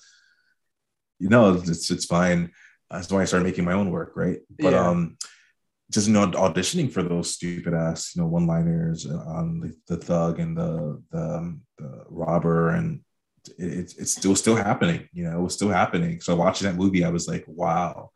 you 1.19 1.29
know, 1.29 1.53
it's 1.53 1.89
it's 1.89 2.05
fine. 2.05 2.51
That's 2.89 3.11
why 3.11 3.21
I 3.21 3.25
started 3.25 3.45
making 3.45 3.65
my 3.65 3.73
own 3.73 3.91
work, 3.91 4.13
right? 4.15 4.39
But 4.59 4.73
Yeah. 4.73 4.89
um, 4.89 5.17
just 5.91 6.07
you 6.07 6.13
know 6.13 6.27
auditioning 6.27 6.91
for 6.91 7.01
those 7.01 7.33
stupid 7.33 7.73
ass 7.73 8.15
you 8.15 8.21
know 8.21 8.27
one 8.27 8.45
liners 8.45 9.05
on 9.05 9.59
the, 9.59 9.73
the 9.87 9.97
thug 9.97 10.39
and 10.39 10.57
the 10.57 11.01
the, 11.11 11.37
um, 11.37 11.61
the 11.77 12.03
robber 12.09 12.69
and 12.69 13.01
it, 13.57 13.73
it's 13.79 13.93
it's 13.95 14.11
still 14.11 14.35
still 14.35 14.55
happening 14.55 15.07
you 15.13 15.23
know 15.23 15.39
it 15.39 15.41
was 15.41 15.53
still 15.53 15.69
happening 15.69 16.19
so 16.19 16.35
watching 16.35 16.67
that 16.67 16.75
movie 16.75 17.05
i 17.05 17.09
was 17.09 17.27
like 17.27 17.45
wow 17.47 18.09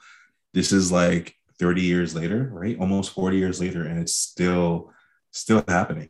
this 0.53 0.71
is 0.71 0.91
like 0.91 1.33
30 1.61 1.81
years 1.83 2.15
later 2.15 2.49
right 2.51 2.77
almost 2.79 3.13
40 3.13 3.37
years 3.37 3.61
later 3.61 3.83
and 3.83 3.99
it's 3.99 4.15
still 4.15 4.91
still 5.31 5.63
happening 5.67 6.09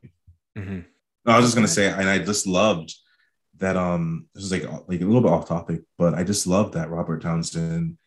Mhm. 0.57 0.85
i 1.25 1.35
was 1.35 1.45
just 1.45 1.55
gonna 1.55 1.67
say 1.67 1.87
and 1.91 2.09
i 2.09 2.17
just 2.19 2.47
loved 2.47 2.95
that 3.57 3.75
um 3.75 4.27
this 4.33 4.45
is 4.45 4.51
like 4.51 4.63
like 4.87 5.01
a 5.01 5.05
little 5.05 5.21
bit 5.21 5.29
off 5.35 5.47
topic 5.49 5.81
but 5.97 6.13
i 6.13 6.23
just 6.23 6.47
love 6.47 6.71
that 6.71 6.89
robert 6.89 7.21
townsend 7.21 7.97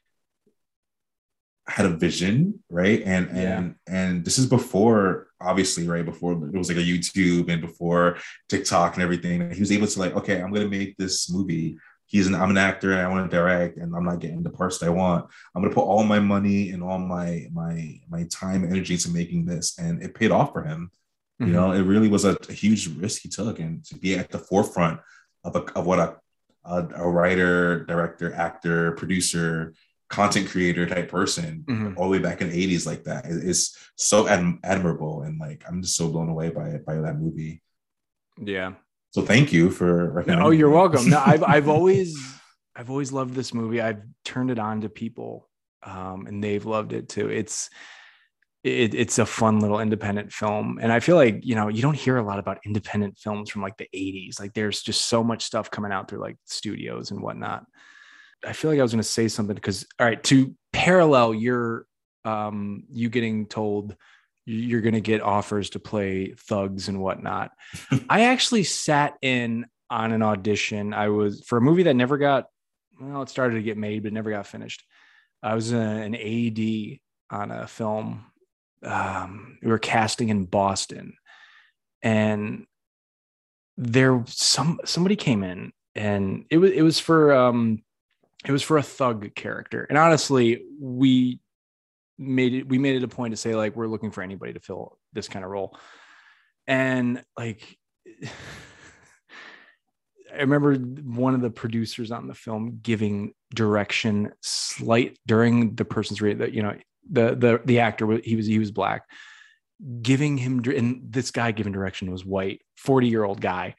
had 1.67 1.87
a 1.87 1.97
vision, 1.97 2.63
right? 2.69 3.01
And 3.07 3.25
Yeah. 3.35 3.57
and 3.59 3.75
and 3.87 4.13
this 4.25 4.37
is 4.39 4.45
before, 4.47 5.29
obviously, 5.41 5.89
right 5.89 6.05
before 6.05 6.33
it 6.35 6.53
was 6.53 6.69
like 6.69 6.77
a 6.77 6.91
YouTube 6.93 7.49
and 7.51 7.63
before 7.63 8.19
TikTok 8.51 8.95
and 8.95 9.03
everything. 9.03 9.51
He 9.51 9.61
was 9.61 9.73
able 9.73 9.87
to 9.87 9.99
like, 9.99 10.15
okay, 10.15 10.43
I'm 10.43 10.53
gonna 10.53 10.69
make 10.69 10.95
this 10.99 11.31
movie. 11.33 11.79
He's 12.15 12.29
an 12.29 12.37
I'm 12.37 12.51
an 12.51 12.59
actor 12.59 12.93
and 12.93 13.01
I 13.01 13.09
want 13.09 13.29
to 13.29 13.37
direct, 13.37 13.77
and 13.77 13.93
I'm 13.97 14.05
not 14.05 14.21
getting 14.21 14.45
the 14.45 14.51
parts 14.61 14.79
that 14.79 14.87
I 14.87 14.91
want. 14.91 15.27
I'm 15.53 15.63
gonna 15.63 15.75
put 15.75 15.83
all 15.93 16.05
my 16.05 16.21
money 16.21 16.71
and 16.71 16.81
all 16.81 16.99
my 16.99 17.49
my 17.53 17.99
my 18.09 18.23
time 18.31 18.63
and 18.63 18.73
energy 18.73 18.95
into 18.95 19.11
making 19.11 19.47
this, 19.47 19.77
and 19.81 20.01
it 20.01 20.15
paid 20.15 20.31
off 20.31 20.53
for 20.53 20.63
him. 20.63 20.91
You 21.41 21.47
know, 21.57 21.73
it 21.73 21.83
really 21.83 22.07
was 22.17 22.25
a, 22.25 22.37
a 22.49 22.53
huge 22.53 22.87
risk 23.05 23.23
he 23.23 23.29
took, 23.29 23.59
and 23.59 23.85
to 23.87 23.97
be 23.99 24.15
at 24.15 24.31
the 24.31 24.39
forefront 24.39 25.01
of 25.43 25.57
a, 25.57 25.63
of 25.77 25.87
what 25.87 25.99
a, 25.99 26.17
a 26.65 26.77
a 27.05 27.11
writer, 27.17 27.85
director, 27.85 28.33
actor, 28.33 28.93
producer, 28.93 29.75
content 30.09 30.49
creator 30.49 30.87
type 30.87 31.09
person 31.11 31.65
Mhm. 31.67 31.97
all 31.97 32.05
the 32.05 32.11
way 32.17 32.21
back 32.21 32.41
in 32.43 32.49
the 32.51 32.57
80s 32.77 32.87
like 32.87 33.03
that 33.11 33.27
is 33.27 33.39
is 33.53 33.77
so 33.97 34.29
ad- 34.29 34.59
admirable 34.63 35.23
and 35.23 35.41
like 35.41 35.65
i'm 35.67 35.83
just 35.83 35.97
so 35.97 36.07
blown 36.13 36.29
away 36.29 36.51
by 36.51 36.67
it 36.77 36.83
by 36.87 36.95
that 37.05 37.19
movie 37.19 37.55
yeah 38.55 38.75
so 39.15 39.23
thank 39.23 39.53
you 39.53 39.71
for 39.71 40.11
recommending 40.11 40.47
oh 40.47 40.51
you're 40.51 40.71
welcome 40.71 41.09
no 41.09 41.23
i've 41.25 41.43
i've 41.45 41.69
always 41.77 42.35
I've 42.77 42.91
always 42.91 43.13
loved 43.13 43.35
this 43.35 43.55
movie. 43.55 43.81
I've 43.81 44.03
turned 44.25 44.51
it 44.51 44.59
on 44.59 44.81
to 44.81 44.89
people, 44.89 45.49
um, 45.83 46.27
and 46.27 46.43
they've 46.43 46.65
loved 46.65 46.93
it 46.93 47.09
too. 47.09 47.29
It's 47.29 47.71
it, 48.65 48.95
it's 48.95 49.19
a 49.19 49.27
fun 49.27 49.61
little 49.61 49.81
independent 49.81 50.33
film, 50.33 50.79
and 50.83 50.91
I 50.91 51.01
feel 51.01 51.17
like 51.17 51.45
you 51.45 51.55
know 51.55 51.69
you 51.69 51.83
don't 51.83 51.97
hear 51.97 52.17
a 52.17 52.23
lot 52.23 52.39
about 52.39 52.59
independent 52.67 53.19
films 53.19 53.51
from 53.51 53.63
like 53.63 53.77
the 53.77 53.89
'80s. 53.95 54.41
Like 54.41 54.55
there's 54.55 54.83
just 54.83 55.07
so 55.07 55.23
much 55.23 55.45
stuff 55.45 55.71
coming 55.71 55.93
out 55.93 56.09
through 56.09 56.21
like 56.21 56.37
studios 56.47 57.11
and 57.11 57.23
whatnot. 57.23 57.65
I 58.45 58.53
feel 58.53 58.71
like 58.71 58.81
I 58.81 58.83
was 58.83 58.93
going 58.93 59.03
to 59.03 59.09
say 59.09 59.29
something 59.29 59.55
because 59.55 59.87
all 60.01 60.07
right 60.07 60.23
to 60.25 60.55
parallel 60.73 61.35
your 61.35 61.87
um 62.25 62.85
you 62.91 63.09
getting 63.09 63.47
told 63.47 63.97
you're 64.47 64.81
going 64.81 64.95
to 64.95 65.01
get 65.01 65.23
offers 65.23 65.71
to 65.71 65.79
play 65.79 66.35
thugs 66.37 66.89
and 66.89 67.01
whatnot. 67.01 67.51
I 68.09 68.25
actually 68.27 68.65
sat 68.65 69.15
in 69.23 69.67
on 69.91 70.13
an 70.13 70.23
audition. 70.23 70.93
I 70.93 71.09
was 71.09 71.43
for 71.47 71.59
a 71.59 71.63
movie 71.63 71.85
that 71.85 71.95
never 71.95 72.19
got 72.19 72.47
well, 73.01 73.23
it 73.23 73.29
started 73.29 73.57
to 73.57 73.63
get 73.63 73.77
made, 73.77 74.03
but 74.03 74.13
never 74.13 74.31
got 74.31 74.47
finished. 74.47 74.85
I 75.43 75.55
was 75.55 75.73
a, 75.73 75.79
an 75.79 76.15
AD 76.15 76.99
on 77.31 77.51
a 77.51 77.67
film. 77.67 78.25
Um, 78.83 79.59
we 79.63 79.71
were 79.71 79.79
casting 79.79 80.29
in 80.29 80.45
Boston, 80.45 81.15
and 82.03 82.67
there 83.77 84.23
some 84.27 84.81
somebody 84.85 85.17
came 85.17 85.43
in, 85.43 85.73
and 85.95 86.45
it 86.51 86.59
was 86.59 86.71
it 86.71 86.83
was 86.83 87.01
for 87.01 87.33
um, 87.35 87.83
it 88.45 88.53
was 88.53 88.63
for 88.63 88.77
a 88.77 88.83
thug 88.83 89.35
character. 89.35 89.85
And 89.85 89.99
honestly, 89.99 90.63
we 90.81 91.41
made 92.19 92.55
it 92.55 92.69
we 92.69 92.79
made 92.79 92.97
it 92.97 93.03
a 93.03 93.09
point 93.09 93.33
to 93.33 93.37
say 93.37 93.55
like 93.55 93.77
we're 93.77 93.87
looking 93.87 94.11
for 94.11 94.23
anybody 94.23 94.53
to 94.53 94.61
fill 94.61 94.99
this 95.13 95.29
kind 95.29 95.45
of 95.45 95.51
role, 95.51 95.77
and 96.67 97.23
like. 97.37 97.79
I 100.33 100.39
remember 100.39 100.75
one 100.75 101.37
of 101.37 101.43
the 101.43 101.51
producers 101.51 102.11
on 102.11 102.27
the 102.27 102.35
film 102.35 102.81
giving 102.83 103.35
direction 103.55 104.33
slight 104.43 105.17
during 105.29 105.77
the 105.77 105.85
person's 105.85 106.21
read 106.21 106.41
that 106.41 106.53
you 106.53 106.61
know 106.61 106.77
the 107.09 107.35
the 107.35 107.61
the 107.65 107.79
actor 107.81 108.19
he 108.25 108.35
was 108.35 108.47
he 108.47 108.59
was 108.59 108.73
black 108.73 109.05
giving 110.03 110.37
him 110.37 110.63
and 110.75 111.03
this 111.11 111.31
guy 111.31 111.51
giving 111.51 111.73
direction 111.73 112.11
was 112.11 112.25
white 112.25 112.61
40 112.77 113.09
year 113.09 113.25
old 113.25 113.41
guy 113.41 113.75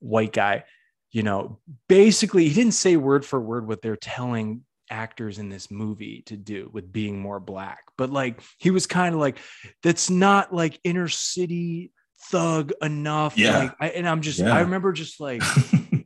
white 0.00 0.32
guy 0.32 0.64
you 1.12 1.22
know 1.22 1.58
basically 1.88 2.48
he 2.48 2.54
didn't 2.54 2.74
say 2.74 2.96
word 2.96 3.24
for 3.24 3.40
word 3.40 3.66
what 3.66 3.80
they're 3.80 3.96
telling 3.96 4.62
actors 4.90 5.38
in 5.38 5.48
this 5.48 5.70
movie 5.70 6.22
to 6.26 6.36
do 6.36 6.70
with 6.72 6.92
being 6.92 7.18
more 7.18 7.40
black 7.40 7.80
but 7.98 8.10
like 8.10 8.40
he 8.58 8.70
was 8.70 8.86
kind 8.86 9.14
of 9.14 9.20
like 9.20 9.38
that's 9.82 10.08
not 10.10 10.54
like 10.54 10.78
inner 10.84 11.08
city 11.08 11.90
thug 12.30 12.72
enough 12.82 13.36
Yeah. 13.36 13.58
like 13.58 13.74
I, 13.80 13.88
and 13.90 14.08
i'm 14.08 14.20
just 14.22 14.38
Yeah. 14.38 14.54
i 14.54 14.60
remember 14.60 14.92
just 14.92 15.18
like 15.20 15.42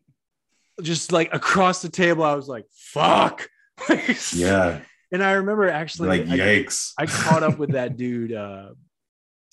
just 0.83 1.13
like 1.13 1.33
across 1.35 1.83
the 1.83 1.89
table 1.89 2.25
i 2.25 2.35
was 2.35 2.49
like 2.49 2.65
fuck 2.75 3.49
Yeah. 4.35 4.81
and 5.13 5.23
i 5.23 5.33
remember 5.33 5.69
actually 5.69 6.09
Like, 6.09 6.29
I- 6.29 6.39
yikes. 6.39 6.93
I, 6.99 7.07
caught 7.07 7.43
up 7.43 7.59
with 7.59 7.73
that 7.73 7.97
dude 7.99 8.33
uh 8.33 8.71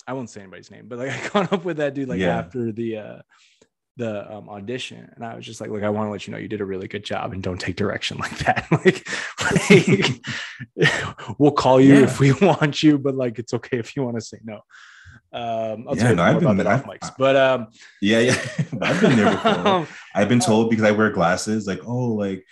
i 0.06 0.14
won't 0.14 0.30
say 0.30 0.40
anybody's 0.40 0.70
name 0.70 0.86
but 0.88 0.98
like 0.98 1.10
i 1.10 1.28
caught 1.28 1.52
up 1.52 1.64
with 1.64 1.76
that 1.78 1.94
dude 1.94 2.08
like 2.08 2.20
Yeah. 2.20 2.38
after 2.38 2.72
the 2.72 2.96
uh 2.96 3.18
the 3.98 4.32
um, 4.32 4.48
audition 4.48 5.10
and 5.14 5.24
i 5.24 5.34
was 5.34 5.44
just 5.44 5.60
like 5.60 5.70
look 5.70 5.82
i 5.82 5.90
want 5.90 6.06
to 6.06 6.10
let 6.12 6.26
you 6.26 6.32
know 6.32 6.38
you 6.38 6.48
did 6.48 6.60
a 6.60 6.64
really 6.64 6.88
good 6.88 7.04
job 7.04 7.32
and 7.32 7.42
don't 7.42 7.60
take 7.60 7.76
direction 7.76 8.16
like 8.24 8.38
that 8.38 8.66
like, 8.72 8.98
like, 10.78 11.34
we'll 11.38 11.50
call 11.52 11.80
you 11.80 11.94
Yeah. 11.96 12.04
if 12.04 12.20
we 12.20 12.32
want 12.32 12.82
you 12.82 12.96
but 12.98 13.14
like 13.14 13.38
it's 13.38 13.52
okay 13.54 13.78
if 13.78 13.94
you 13.96 14.02
want 14.04 14.16
to 14.16 14.20
say 14.22 14.38
no 14.44 14.60
um 15.32 15.86
i'll 15.88 15.96
Yeah, 15.96 16.12
no, 16.12 16.22
I've 16.22 16.40
been- 16.40 16.66
I've- 16.66 16.84
mics 16.88 17.10
but 17.18 17.36
um 17.36 17.66
Yeah, 18.00 18.20
yeah. 18.20 18.38
I've 18.80 19.00
been 19.00 19.16
there 19.16 19.30
before. 19.30 19.66
Um, 19.68 19.86
I've 20.14 20.28
been 20.28 20.40
told 20.40 20.70
because 20.70 20.84
I 20.84 20.92
wear 20.92 21.10
glasses, 21.10 21.66
like, 21.66 21.80
oh, 21.86 22.08
like, 22.14 22.44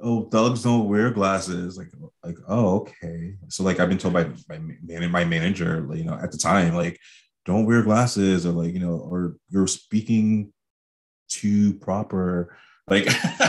oh, 0.00 0.24
thugs 0.30 0.62
don't 0.62 0.88
wear 0.88 1.10
glasses. 1.10 1.76
Like, 1.76 1.88
like, 2.24 2.36
oh, 2.48 2.80
okay. 2.80 3.34
So 3.48 3.64
like 3.64 3.80
I've 3.80 3.88
been 3.90 3.98
told 3.98 4.14
by 4.14 4.24
man- 4.48 5.10
my 5.10 5.24
manager, 5.24 5.86
you 5.94 6.04
know, 6.04 6.14
at 6.22 6.32
the 6.32 6.38
time, 6.38 6.74
like, 6.74 6.98
don't 7.44 7.66
wear 7.66 7.82
glasses, 7.82 8.46
or 8.46 8.52
like, 8.52 8.72
you 8.72 8.80
know, 8.80 8.96
or 9.10 9.36
you're 9.50 9.66
speaking 9.66 10.52
too 11.32 11.74
proper. 11.74 12.56
Like, 12.88 13.06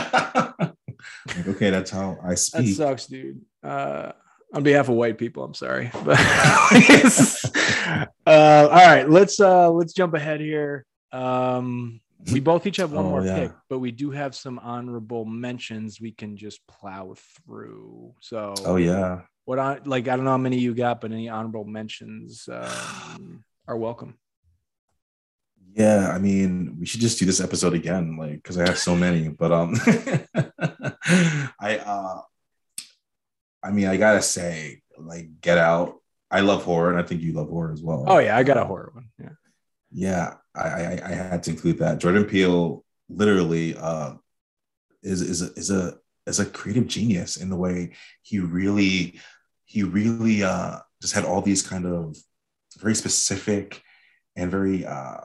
like 1.28 1.48
okay, 1.48 1.70
that's 1.70 1.90
how 1.90 2.18
I 2.22 2.30
that 2.30 2.38
speak. 2.38 2.76
sucks 2.76 3.06
dude 3.06 3.40
uh 3.62 4.12
on 4.54 4.62
behalf 4.62 4.88
of 4.88 4.94
white 4.94 5.18
people 5.18 5.42
i'm 5.42 5.54
sorry 5.54 5.90
but 6.04 6.18
uh 8.26 8.68
all 8.70 8.86
right 8.86 9.08
let's 9.10 9.40
uh 9.40 9.70
let's 9.70 9.92
jump 9.92 10.14
ahead 10.14 10.40
here 10.40 10.84
um 11.12 12.00
we 12.32 12.40
both 12.40 12.66
each 12.66 12.76
have 12.78 12.92
one 12.92 13.04
Oh, 13.06 13.10
more 13.10 13.24
yeah. 13.24 13.34
pick 13.34 13.52
but 13.68 13.78
we 13.80 13.90
do 13.90 14.10
have 14.12 14.34
some 14.34 14.58
honorable 14.60 15.24
mentions 15.24 16.00
we 16.00 16.12
can 16.12 16.36
just 16.36 16.64
plow 16.66 17.14
through 17.46 18.14
so 18.20 18.54
Oh 18.64 18.76
yeah. 18.76 19.22
what 19.44 19.58
i 19.58 19.80
like 19.84 20.08
i 20.08 20.14
don't 20.16 20.24
know 20.24 20.30
how 20.32 20.38
many 20.38 20.58
you 20.58 20.74
got 20.74 21.00
but 21.00 21.10
any 21.12 21.28
honorable 21.28 21.64
mentions 21.64 22.48
um, 22.50 23.44
are 23.66 23.76
welcome 23.76 24.16
Yeah, 25.76 26.12
I 26.14 26.18
mean, 26.18 26.76
we 26.78 26.86
should 26.86 27.00
just 27.00 27.18
do 27.18 27.26
this 27.26 27.40
episode 27.40 27.74
again, 27.74 28.16
like, 28.16 28.34
because 28.34 28.58
I 28.58 28.66
have 28.68 28.78
so 28.78 28.94
many. 28.94 29.28
But 29.28 29.50
um, 29.50 29.74
I 31.60 31.78
uh, 31.84 32.20
I 33.62 33.70
mean, 33.70 33.86
I 33.86 33.96
gotta 33.96 34.22
say, 34.22 34.82
like, 34.98 35.40
Get 35.40 35.58
Out. 35.58 35.96
I 36.30 36.40
love 36.40 36.64
horror, 36.64 36.90
and 36.90 36.98
I 36.98 37.02
think 37.02 37.22
you 37.22 37.32
love 37.32 37.48
horror 37.48 37.72
as 37.72 37.82
well. 37.82 38.04
oh 38.08 38.18
yeah 38.18 38.36
i 38.36 38.42
got 38.42 38.56
a 38.56 38.64
horror 38.64 38.90
one 38.94 39.08
yeah 39.18 39.34
Yeah, 39.92 40.34
I 40.54 40.68
I, 40.68 41.00
I 41.04 41.12
had 41.14 41.42
to 41.44 41.50
include 41.50 41.78
that. 41.78 41.98
Jordan 41.98 42.24
Peele 42.24 42.84
literally 43.08 43.76
uh 43.76 44.14
is 45.02 45.20
is 45.20 45.42
a, 45.42 45.52
is 45.54 45.70
a 45.70 45.98
is 46.26 46.40
a 46.40 46.46
creative 46.46 46.86
genius 46.86 47.36
in 47.36 47.50
the 47.50 47.56
way 47.56 47.92
he 48.22 48.38
really 48.40 49.20
he 49.64 49.82
really 49.82 50.42
uh 50.42 50.78
just 51.02 51.14
had 51.14 51.24
all 51.24 51.42
these 51.42 51.62
kind 51.62 51.86
of 51.86 52.16
very 52.78 52.94
specific 52.94 53.82
and 54.36 54.50
very 54.50 54.84
uh 54.86 55.20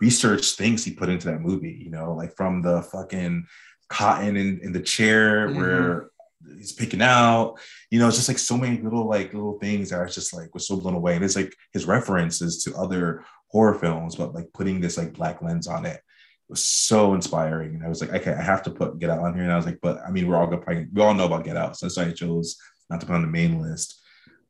research 0.00 0.52
things 0.52 0.84
he 0.84 0.92
put 0.92 1.08
into 1.08 1.26
that 1.28 1.40
movie, 1.40 1.78
you 1.82 1.90
know, 1.90 2.14
like 2.14 2.34
from 2.36 2.62
the 2.62 2.82
fucking 2.82 3.46
cotton 3.88 4.36
in, 4.36 4.60
in 4.62 4.72
the 4.72 4.80
chair 4.80 5.48
Mhm. 5.48 5.56
where 5.56 6.10
he's 6.56 6.72
picking 6.72 7.02
out, 7.02 7.58
you 7.90 7.98
know, 7.98 8.06
it's 8.06 8.16
just 8.16 8.28
like 8.28 8.38
so 8.38 8.56
many 8.56 8.80
little 8.80 9.08
like 9.08 9.34
little 9.34 9.58
things 9.58 9.90
that 9.90 10.00
I 10.00 10.04
was 10.04 10.14
just 10.14 10.32
like 10.32 10.54
was 10.54 10.66
so 10.66 10.76
blown 10.76 10.94
away. 10.94 11.16
And 11.16 11.24
it's 11.24 11.36
like 11.36 11.54
his 11.72 11.84
references 11.84 12.62
to 12.64 12.76
other 12.76 13.24
horror 13.48 13.74
films, 13.74 14.14
but 14.16 14.34
like 14.34 14.46
putting 14.52 14.80
this 14.80 14.98
like 14.98 15.14
black 15.14 15.42
lens 15.42 15.66
on 15.66 15.84
it 15.84 16.00
was 16.48 16.64
so 16.64 17.14
inspiring. 17.14 17.74
And 17.74 17.84
I 17.84 17.88
was 17.88 18.00
like, 18.00 18.12
okay, 18.12 18.32
I 18.32 18.42
have 18.42 18.62
to 18.64 18.70
put 18.70 18.98
Get 18.98 19.10
Out 19.10 19.18
on 19.20 19.34
here. 19.34 19.42
And 19.42 19.52
I 19.52 19.56
was 19.56 19.66
like, 19.66 19.80
but 19.82 19.98
I 20.06 20.10
mean, 20.10 20.28
we're 20.28 20.36
all 20.36 20.46
gonna 20.46 20.62
probably 20.62 20.86
we 20.92 21.02
all 21.02 21.12
know 21.14 21.26
about 21.26 21.44
Get 21.44 21.56
Out, 21.56 21.76
so 21.76 21.86
that's 21.86 21.96
why 21.96 22.04
I 22.04 22.12
chose 22.12 22.56
not 22.88 23.00
to 23.00 23.06
put 23.06 23.16
on 23.16 23.22
the 23.22 23.28
main 23.28 23.60
list. 23.60 24.00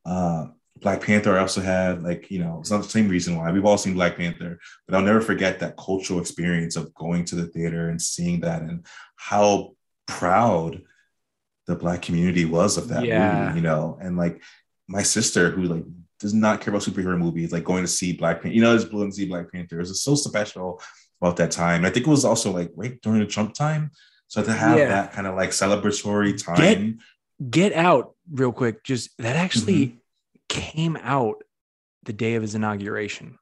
Uh, 0.05 0.47
Black 0.81 1.01
Panther, 1.03 1.37
I 1.37 1.41
also 1.41 1.61
had 1.61 2.03
like, 2.03 2.31
you 2.31 2.39
know, 2.39 2.59
it's 2.61 2.71
not 2.71 2.83
the 2.83 2.89
same 2.89 3.09
reason 3.09 3.37
why 3.37 3.51
we've 3.51 3.65
all 3.65 3.79
seen 3.79 3.95
Black 3.95 4.17
Panther, 4.17 4.59
but 4.87 4.95
I'll 4.95 5.03
never 5.03 5.21
forget 5.21 5.61
that 5.61 5.77
cultural 5.77 6.21
experience 6.21 6.77
of 6.77 6.95
going 6.95 7.25
to 7.27 7.37
the 7.37 7.47
theater 7.47 7.89
and 7.89 8.01
seeing 8.01 8.41
that 8.41 8.63
and 8.63 8.85
how 9.17 9.75
proud 10.07 10.83
the 11.67 11.77
Black 11.77 12.03
community 12.03 12.45
was 12.45 12.77
of 12.79 12.89
that 12.89 13.05
Yeah. 13.05 13.45
movie, 13.47 13.57
you 13.57 13.63
know, 13.63 13.99
and 14.01 14.17
like 14.17 14.43
my 14.89 15.03
sister 15.03 15.51
who 15.51 15.63
like 15.65 15.85
does 16.21 16.35
not 16.35 16.61
care 16.61 16.73
about 16.73 16.83
superhero 16.83 17.17
movies, 17.19 17.53
like 17.53 17.65
going 17.65 17.85
to 17.85 17.89
see 17.89 18.13
Black 18.13 18.43
Panther, 18.43 18.55
you 18.55 18.63
know, 18.63 18.77
just 18.77 18.91
blue 18.91 19.03
and 19.03 19.15
see 19.15 19.27
Black 19.27 19.53
Panther. 19.53 19.77
It 19.77 19.81
was 19.89 20.03
so 20.03 20.15
special 20.15 20.81
about 21.21 21.37
that 21.37 21.51
time. 21.51 21.85
I 21.85 21.91
think 21.91 22.07
it 22.07 22.11
was 22.11 22.25
also 22.25 22.53
like 22.53 22.71
right 22.75 23.01
during 23.03 23.21
the 23.21 23.27
Trump 23.27 23.55
time. 23.55 23.91
So 24.29 24.43
to 24.43 24.53
have 24.53 24.79
Yeah. 24.79 24.89
that 24.89 25.13
kind 25.13 25.27
of 25.27 25.35
like 25.37 25.51
celebratory 25.51 26.43
time. 26.43 26.99
get 27.51 27.73
out 27.73 28.15
real 28.33 28.51
quick 28.53 28.83
just 28.85 29.11
that 29.19 29.37
actually 29.37 29.87
Mm-hmm. 29.87 29.98
Came 30.49 30.97
out 30.97 31.43
the 32.05 32.13
day 32.13 32.35
of 32.35 32.43
his 32.43 32.55
inauguration 32.55 33.39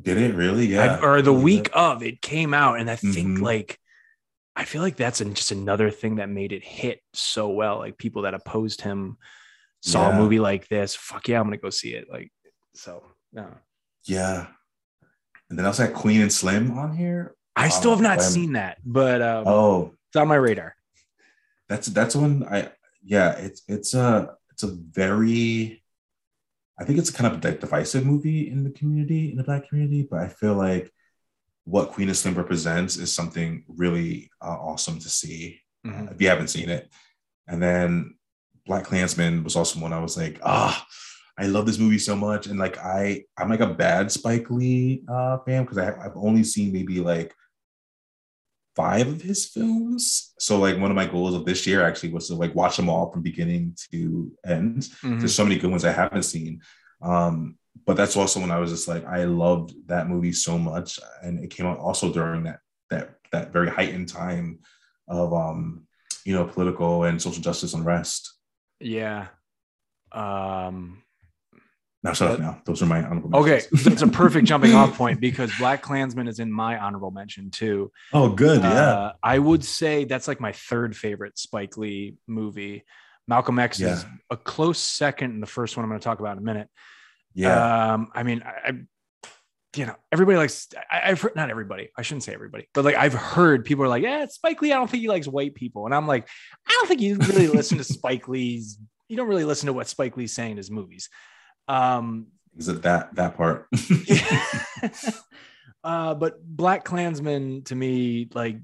Did 0.00 0.18
it 0.18 0.34
really? 0.34 0.76
I- 0.78 0.84
Yeah. 0.86 1.00
or 1.02 1.22
the 1.22 1.32
Yeah. 1.34 1.42
week 1.42 1.70
of 1.72 2.02
it 2.02 2.20
came 2.22 2.52
out 2.54 2.78
and 2.80 2.90
i 2.90 2.96
think 2.96 3.38
Mhm. 3.38 3.42
like 3.42 3.78
i 4.56 4.64
feel 4.64 4.82
like 4.82 4.96
that's 4.96 5.20
an- 5.20 5.34
just 5.34 5.50
another 5.52 5.90
thing 5.90 6.16
that 6.16 6.28
made 6.28 6.52
it 6.52 6.62
hit 6.64 7.00
so 7.14 7.48
well 7.48 7.78
like 7.78 7.96
people 7.98 8.22
that 8.22 8.34
opposed 8.34 8.80
him 8.82 9.16
saw 9.80 10.10
a 10.10 10.16
movie 10.16 10.38
like 10.40 10.68
this 10.68 10.94
fuck 10.94 11.26
yeah 11.28 11.38
i'm 11.40 11.46
gonna 11.46 11.56
go 11.56 11.70
see 11.70 11.94
it 11.94 12.06
like 12.10 12.30
so 12.74 13.04
no 13.32 13.46
Yeah. 14.06 14.46
And 15.50 15.58
then 15.58 15.66
I 15.66 15.68
also 15.68 15.84
had 15.84 15.94
Queen 15.94 16.22
and 16.22 16.32
Slim 16.32 16.78
on 16.78 16.96
here. 16.96 17.34
i 17.56 17.68
still 17.68 17.90
have 17.90 18.00
not 18.00 18.18
Um, 18.18 18.24
seen 18.24 18.52
that 18.54 18.78
but 18.84 19.20
um 19.20 19.44
Oh, 19.46 19.94
it's 20.08 20.16
on 20.16 20.28
my 20.28 20.36
radar 20.36 20.74
that's 21.68 21.88
that's 21.88 22.14
one 22.16 22.44
I 22.50 22.72
yeah, 23.04 23.32
it's 23.32 23.62
it's 23.68 23.94
a 23.94 24.36
it's 24.50 24.62
a 24.62 24.68
very 24.68 25.81
I 26.78 26.84
think 26.84 26.98
it's 26.98 27.10
kind 27.10 27.32
of 27.32 27.44
a 27.44 27.52
divisive 27.58 28.04
movie 28.06 28.48
in 28.48 28.64
the 28.64 28.70
community, 28.70 29.30
in 29.30 29.36
the 29.36 29.44
black 29.44 29.68
community, 29.68 30.06
but 30.10 30.20
I 30.20 30.28
feel 30.28 30.54
like 30.54 30.90
what 31.64 31.90
Queen 31.90 32.08
and 32.08 32.16
Slim 32.16 32.34
represents 32.34 32.96
is 32.96 33.14
something 33.14 33.64
really 33.68 34.30
uh, 34.40 34.56
awesome 34.58 34.98
to 34.98 35.08
see 35.08 35.60
Mhm. 35.86 36.08
uh, 36.08 36.12
if 36.12 36.20
you 36.20 36.28
haven't 36.28 36.48
seen 36.48 36.68
it. 36.68 36.88
And 37.48 37.62
then 37.62 38.14
Black 38.66 38.84
Klansman 38.84 39.42
was 39.44 39.56
also 39.56 39.80
one 39.80 39.92
I 39.92 39.98
was 40.00 40.16
like, 40.16 40.40
ah, 40.44 40.86
I 41.38 41.46
love 41.46 41.66
this 41.66 41.78
movie 41.78 41.98
so 41.98 42.14
much. 42.16 42.46
And 42.46 42.58
like 42.58 42.78
I, 42.78 43.24
I'm 43.36 43.48
like 43.48 43.60
a 43.60 43.74
bad 43.74 44.10
Spike 44.12 44.50
Lee 44.50 45.04
uh, 45.08 45.38
fan 45.38 45.64
because 45.64 45.78
I've 45.78 46.16
only 46.16 46.44
seen 46.44 46.72
maybe 46.72 47.00
like 47.00 47.34
five 48.74 49.06
of 49.08 49.20
his 49.20 49.46
films. 49.46 50.32
So 50.38 50.58
like 50.58 50.78
one 50.78 50.90
of 50.90 50.96
my 50.96 51.06
goals 51.06 51.34
of 51.34 51.44
this 51.44 51.66
year 51.66 51.84
actually 51.84 52.12
was 52.12 52.28
to 52.28 52.34
like 52.34 52.54
watch 52.54 52.76
them 52.76 52.88
all 52.88 53.10
from 53.10 53.22
beginning 53.22 53.76
to 53.90 54.32
end. 54.46 54.82
Mhm. 55.02 55.18
There's 55.18 55.34
so 55.34 55.44
many 55.44 55.58
good 55.58 55.70
ones 55.70 55.84
I 55.84 55.92
haven't 55.92 56.22
seen. 56.22 56.62
Um, 57.02 57.58
but 57.86 57.96
that's 57.96 58.16
also 58.16 58.40
when 58.40 58.50
I 58.50 58.58
was 58.58 58.70
just 58.70 58.88
like, 58.88 59.04
I 59.06 59.24
loved 59.24 59.74
that 59.88 60.08
movie 60.08 60.32
so 60.32 60.58
much. 60.58 60.98
And 61.22 61.42
it 61.42 61.50
came 61.50 61.66
out 61.66 61.78
also 61.78 62.12
during 62.12 62.44
that 62.44 62.60
that 62.90 63.16
that 63.32 63.52
very 63.52 63.70
heightened 63.70 64.08
time 64.08 64.60
of 65.08 65.32
um, 65.32 65.86
you 66.24 66.34
know, 66.34 66.44
political 66.44 67.04
and 67.04 67.20
social 67.20 67.42
justice 67.42 67.74
unrest. 67.74 68.32
Yeah. 68.80 69.28
Um 70.12 71.02
Now 72.02 72.12
shut 72.14 72.32
up 72.32 72.40
now. 72.40 72.60
Those 72.64 72.82
are 72.82 72.86
my 72.86 73.02
honorable 73.02 73.38
okay, 73.40 73.62
that's 73.70 74.02
a 74.02 74.08
perfect 74.08 74.46
jumping 74.48 74.74
off 74.74 74.96
point 74.96 75.20
because 75.20 75.52
Black 75.58 75.82
Klansman 75.82 76.26
is 76.26 76.40
in 76.40 76.50
my 76.50 76.76
honorable 76.76 77.12
mention 77.12 77.50
too. 77.50 77.92
Oh, 78.12 78.28
good. 78.30 78.62
Yeah. 78.62 78.70
Uh, 78.70 79.12
I 79.22 79.38
would 79.38 79.64
say 79.64 80.04
that's 80.04 80.26
like 80.26 80.40
my 80.40 80.52
third 80.52 80.96
favorite 80.96 81.38
Spike 81.38 81.76
Lee 81.76 82.16
movie. 82.26 82.84
Malcolm 83.28 83.60
X 83.60 83.80
is 83.80 84.04
a 84.30 84.36
close 84.36 84.80
second, 84.80 85.30
and 85.30 85.42
the 85.42 85.46
first 85.46 85.76
one 85.76 85.84
I'm 85.84 85.90
going 85.90 86.00
to 86.00 86.04
talk 86.04 86.18
about 86.18 86.32
in 86.32 86.38
a 86.38 86.44
minute. 86.44 86.68
yeah. 87.34 87.94
Um, 87.94 88.08
I 88.12 88.24
mean, 88.24 88.42
I, 88.44 88.68
I 88.68 88.72
you 89.76 89.86
know, 89.86 89.94
everybody 90.10 90.36
likes. 90.36 90.68
I, 90.90 91.10
I've 91.10 91.20
heard 91.20 91.36
not 91.36 91.50
everybody. 91.50 91.90
I 91.96 92.02
shouldn't 92.02 92.24
say 92.24 92.34
everybody, 92.34 92.68
but 92.74 92.84
like 92.84 92.96
I've 92.96 93.14
heard 93.14 93.64
people 93.64 93.84
are 93.84 93.88
like, 93.88 94.02
"Yeah, 94.02 94.26
Spike 94.26 94.60
Lee. 94.60 94.72
I 94.72 94.76
don't 94.76 94.90
think 94.90 95.02
he 95.02 95.08
likes 95.08 95.28
white 95.28 95.54
people," 95.54 95.86
and 95.86 95.94
I'm 95.94 96.06
like, 96.06 96.28
I 96.66 96.72
don't 96.72 96.88
think 96.88 97.00
you 97.00 97.16
really 97.16 97.46
listen 97.46 97.78
to 97.78 97.84
Spike 97.84 98.28
Lee's. 98.28 98.78
You 99.08 99.16
don't 99.16 99.28
really 99.28 99.44
listen 99.44 99.68
to 99.68 99.72
what 99.72 99.88
Spike 99.88 100.16
Lee's 100.16 100.34
saying 100.34 100.52
in 100.52 100.56
his 100.56 100.70
movies. 100.70 101.08
Um, 101.68 102.26
Is 102.56 102.68
it 102.68 102.82
that 102.82 103.14
that 103.14 103.36
part? 103.36 103.68
uh, 105.84 106.14
but 106.14 106.44
Black 106.44 106.84
Klansman 106.84 107.62
to 107.64 107.74
me, 107.74 108.28
like 108.34 108.58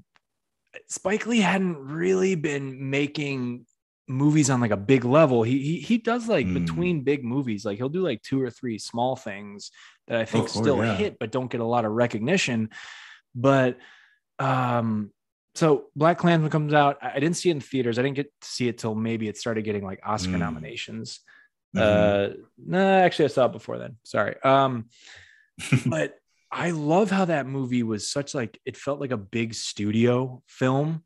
Spike 0.87 1.25
Lee 1.27 1.39
hadn't 1.39 1.77
really 1.77 2.35
been 2.35 2.89
making 2.89 3.65
movies 4.07 4.49
on 4.49 4.59
like 4.61 4.71
a 4.71 4.77
big 4.77 5.05
level. 5.05 5.43
He 5.43 5.59
he, 5.59 5.79
he 5.79 5.97
does 5.97 6.27
like 6.27 6.45
Mm. 6.47 6.53
between 6.65 7.01
big 7.03 7.23
movies, 7.23 7.65
like 7.65 7.77
he'll 7.77 7.89
do 7.89 8.01
like 8.01 8.21
two 8.23 8.41
or 8.41 8.49
three 8.49 8.77
small 8.79 9.15
things 9.15 9.71
that 10.07 10.19
I 10.19 10.25
think 10.25 10.47
Of 10.47 10.53
course, 10.53 10.65
still 10.65 10.83
yeah. 10.83 10.95
hit 10.95 11.17
but 11.19 11.31
don't 11.31 11.51
get 11.51 11.61
a 11.61 11.65
lot 11.65 11.85
of 11.85 11.91
recognition. 11.91 12.69
But 13.35 13.77
um 14.39 15.11
so 15.55 15.85
Black 15.95 16.17
Klansman 16.19 16.49
comes 16.51 16.73
out. 16.73 16.97
I 17.01 17.11
I 17.15 17.19
didn't 17.19 17.35
see 17.37 17.49
it 17.49 17.53
in 17.53 17.61
theaters. 17.61 17.99
I 17.99 18.03
didn't 18.03 18.15
get 18.15 18.31
to 18.41 18.47
see 18.47 18.67
it 18.67 18.77
till 18.77 18.95
maybe 18.95 19.27
it 19.27 19.37
started 19.37 19.63
getting 19.63 19.83
like 19.83 19.99
Oscar 20.03 20.33
Mm. 20.33 20.39
nominations. 20.39 21.19
Mhm. 21.75 21.81
Uh 21.81 22.33
no, 22.57 22.99
actually 22.99 23.25
I 23.25 23.29
saw 23.29 23.45
it 23.45 23.51
before 23.51 23.77
then. 23.77 23.97
Sorry. 24.03 24.35
Um 24.43 24.89
but 25.85 26.15
I 26.51 26.71
love 26.71 27.11
how 27.11 27.25
that 27.25 27.45
movie 27.45 27.83
was 27.83 28.09
such 28.09 28.33
like 28.33 28.59
it 28.65 28.75
felt 28.75 28.99
like 28.99 29.11
a 29.11 29.17
big 29.17 29.53
studio 29.53 30.41
film. 30.47 31.03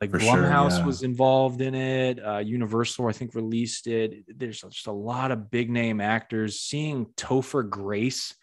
Like 0.00 0.10
For 0.10 0.20
sure, 0.20 0.36
Blumhouse 0.36 0.78
yeah. 0.78 0.86
was 0.86 1.02
involved 1.02 1.60
in 1.60 1.74
it. 1.74 2.24
Uh, 2.24 2.38
Universal, 2.38 3.08
I 3.08 3.12
think, 3.12 3.34
released 3.34 3.88
it. 3.88 4.24
There's 4.28 4.60
just 4.60 4.86
a 4.86 4.92
lot 4.92 5.32
of 5.32 5.50
big 5.50 5.68
name 5.68 6.00
actors. 6.00 6.60
Seeing 6.60 7.06
Topher 7.16 7.68
Grace 7.68 8.34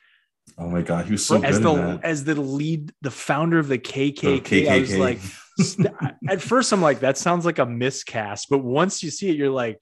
oh 0.57 0.69
my 0.69 0.81
god, 0.81 1.05
he 1.05 1.11
was 1.11 1.25
so 1.25 1.43
as 1.43 1.59
the 1.59 1.99
as 2.03 2.23
the 2.23 2.39
lead, 2.39 2.91
the 3.01 3.11
founder 3.11 3.59
of 3.59 3.67
the 3.67 3.77
KKK. 3.77 4.43
The 4.43 4.69
I 4.69 4.79
was 4.79 4.97
like, 4.97 5.19
at 6.29 6.41
first 6.41 6.71
I'm 6.71 6.81
like, 6.81 7.01
that 7.01 7.17
sounds 7.17 7.45
like 7.45 7.59
a 7.59 7.65
miscast, 7.65 8.47
but 8.49 8.59
once 8.59 9.03
you 9.03 9.09
see 9.09 9.29
it, 9.29 9.35
you're 9.35 9.49
like, 9.49 9.79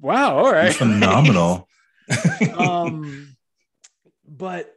wow, 0.00 0.38
all 0.38 0.52
right, 0.52 0.74
phenomenal. 0.74 1.68
um 2.56 3.36
but 4.26 4.74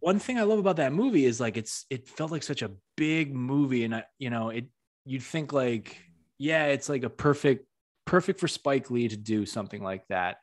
one 0.00 0.18
thing 0.18 0.38
i 0.38 0.42
love 0.42 0.58
about 0.58 0.76
that 0.76 0.92
movie 0.92 1.24
is 1.24 1.40
like 1.40 1.56
it's 1.56 1.84
it 1.90 2.08
felt 2.08 2.30
like 2.30 2.42
such 2.42 2.62
a 2.62 2.70
big 2.96 3.34
movie 3.34 3.84
and 3.84 3.94
I, 3.94 4.04
you 4.18 4.30
know 4.30 4.50
it 4.50 4.66
you'd 5.04 5.22
think 5.22 5.52
like 5.52 5.96
yeah 6.38 6.66
it's 6.66 6.88
like 6.88 7.04
a 7.04 7.10
perfect 7.10 7.66
perfect 8.06 8.40
for 8.40 8.48
spike 8.48 8.90
lee 8.90 9.08
to 9.08 9.16
do 9.16 9.44
something 9.44 9.82
like 9.82 10.06
that 10.08 10.38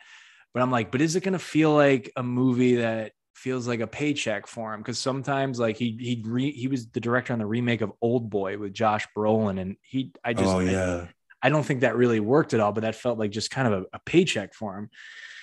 but 0.54 0.62
i'm 0.62 0.72
like 0.72 0.92
but 0.92 1.02
is 1.02 1.16
it 1.16 1.24
going 1.24 1.34
to 1.34 1.40
feel 1.40 1.74
like 1.74 2.12
a 2.16 2.24
movie 2.24 2.76
that 2.76 3.14
feels 3.36 3.68
like 3.68 3.82
a 3.82 3.88
paycheck 3.88 4.48
for 4.48 4.74
him 4.74 4.80
because 4.80 4.98
sometimes 4.98 5.60
like 5.60 5.76
he 5.78 5.98
he 6.00 6.24
re, 6.26 6.52
he 6.52 6.68
was 6.68 6.88
the 6.92 7.00
director 7.00 7.34
on 7.34 7.40
the 7.40 7.46
remake 7.46 7.82
of 7.82 7.92
old 8.02 8.30
boy 8.30 8.58
with 8.58 8.74
josh 8.74 9.08
brolin 9.16 9.60
and 9.60 9.76
he 9.82 10.14
i 10.24 10.34
just 10.34 10.54
oh 10.54 10.60
yeah. 10.60 11.08
I 11.08 11.10
don't 11.50 11.64
think 11.64 11.82
that 11.82 11.96
really 11.96 12.20
worked 12.20 12.54
at 12.54 12.60
all, 12.60 12.72
but 12.72 12.82
that 12.82 12.96
felt 12.96 13.18
like 13.20 13.32
just 13.32 13.52
kind 13.52 13.68
of 13.74 13.82
a, 13.82 13.86
a 13.94 14.00
paycheck 14.06 14.54
for 14.54 14.78
him. 14.78 14.90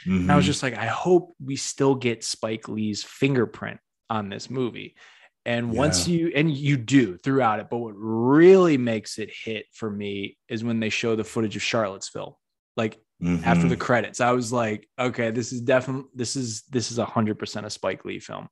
And 0.04 0.32
I 0.32 0.36
was 0.36 0.44
Mhm. 0.44 0.46
just 0.46 0.62
like, 0.64 0.74
I 0.76 0.86
hope 0.86 1.34
we 1.42 1.54
still 1.56 1.94
get 1.94 2.24
Spike 2.24 2.68
Lee's 2.68 3.04
fingerprint 3.04 3.78
on 4.10 4.28
this 4.28 4.50
movie. 4.50 4.96
And 5.44 5.70
once 5.72 6.06
Yeah. 6.08 6.16
you 6.16 6.32
and 6.34 6.50
you 6.50 6.76
do 6.76 7.16
throughout 7.18 7.60
it, 7.60 7.66
but 7.70 7.78
what 7.78 7.94
really 7.96 8.78
makes 8.78 9.18
it 9.18 9.30
hit 9.32 9.66
for 9.72 9.90
me 9.90 10.38
is 10.48 10.62
when 10.64 10.80
they 10.80 10.88
show 10.88 11.14
the 11.16 11.24
footage 11.24 11.56
of 11.56 11.62
Charlottesville. 11.62 12.38
Like 12.76 13.00
after 13.44 13.66
Mhm. 13.66 13.68
the 13.68 13.76
credits, 13.76 14.20
I 14.20 14.32
was 14.32 14.52
like, 14.52 14.88
okay, 14.98 15.30
this 15.30 15.52
is 15.52 15.60
definitely 15.60 16.10
this 16.14 16.34
is 16.36 16.62
this 16.70 16.90
is 16.90 16.98
a 16.98 17.04
hundred 17.04 17.38
percent 17.38 17.66
a 17.66 17.70
Spike 17.70 18.04
Lee 18.04 18.18
film. 18.18 18.48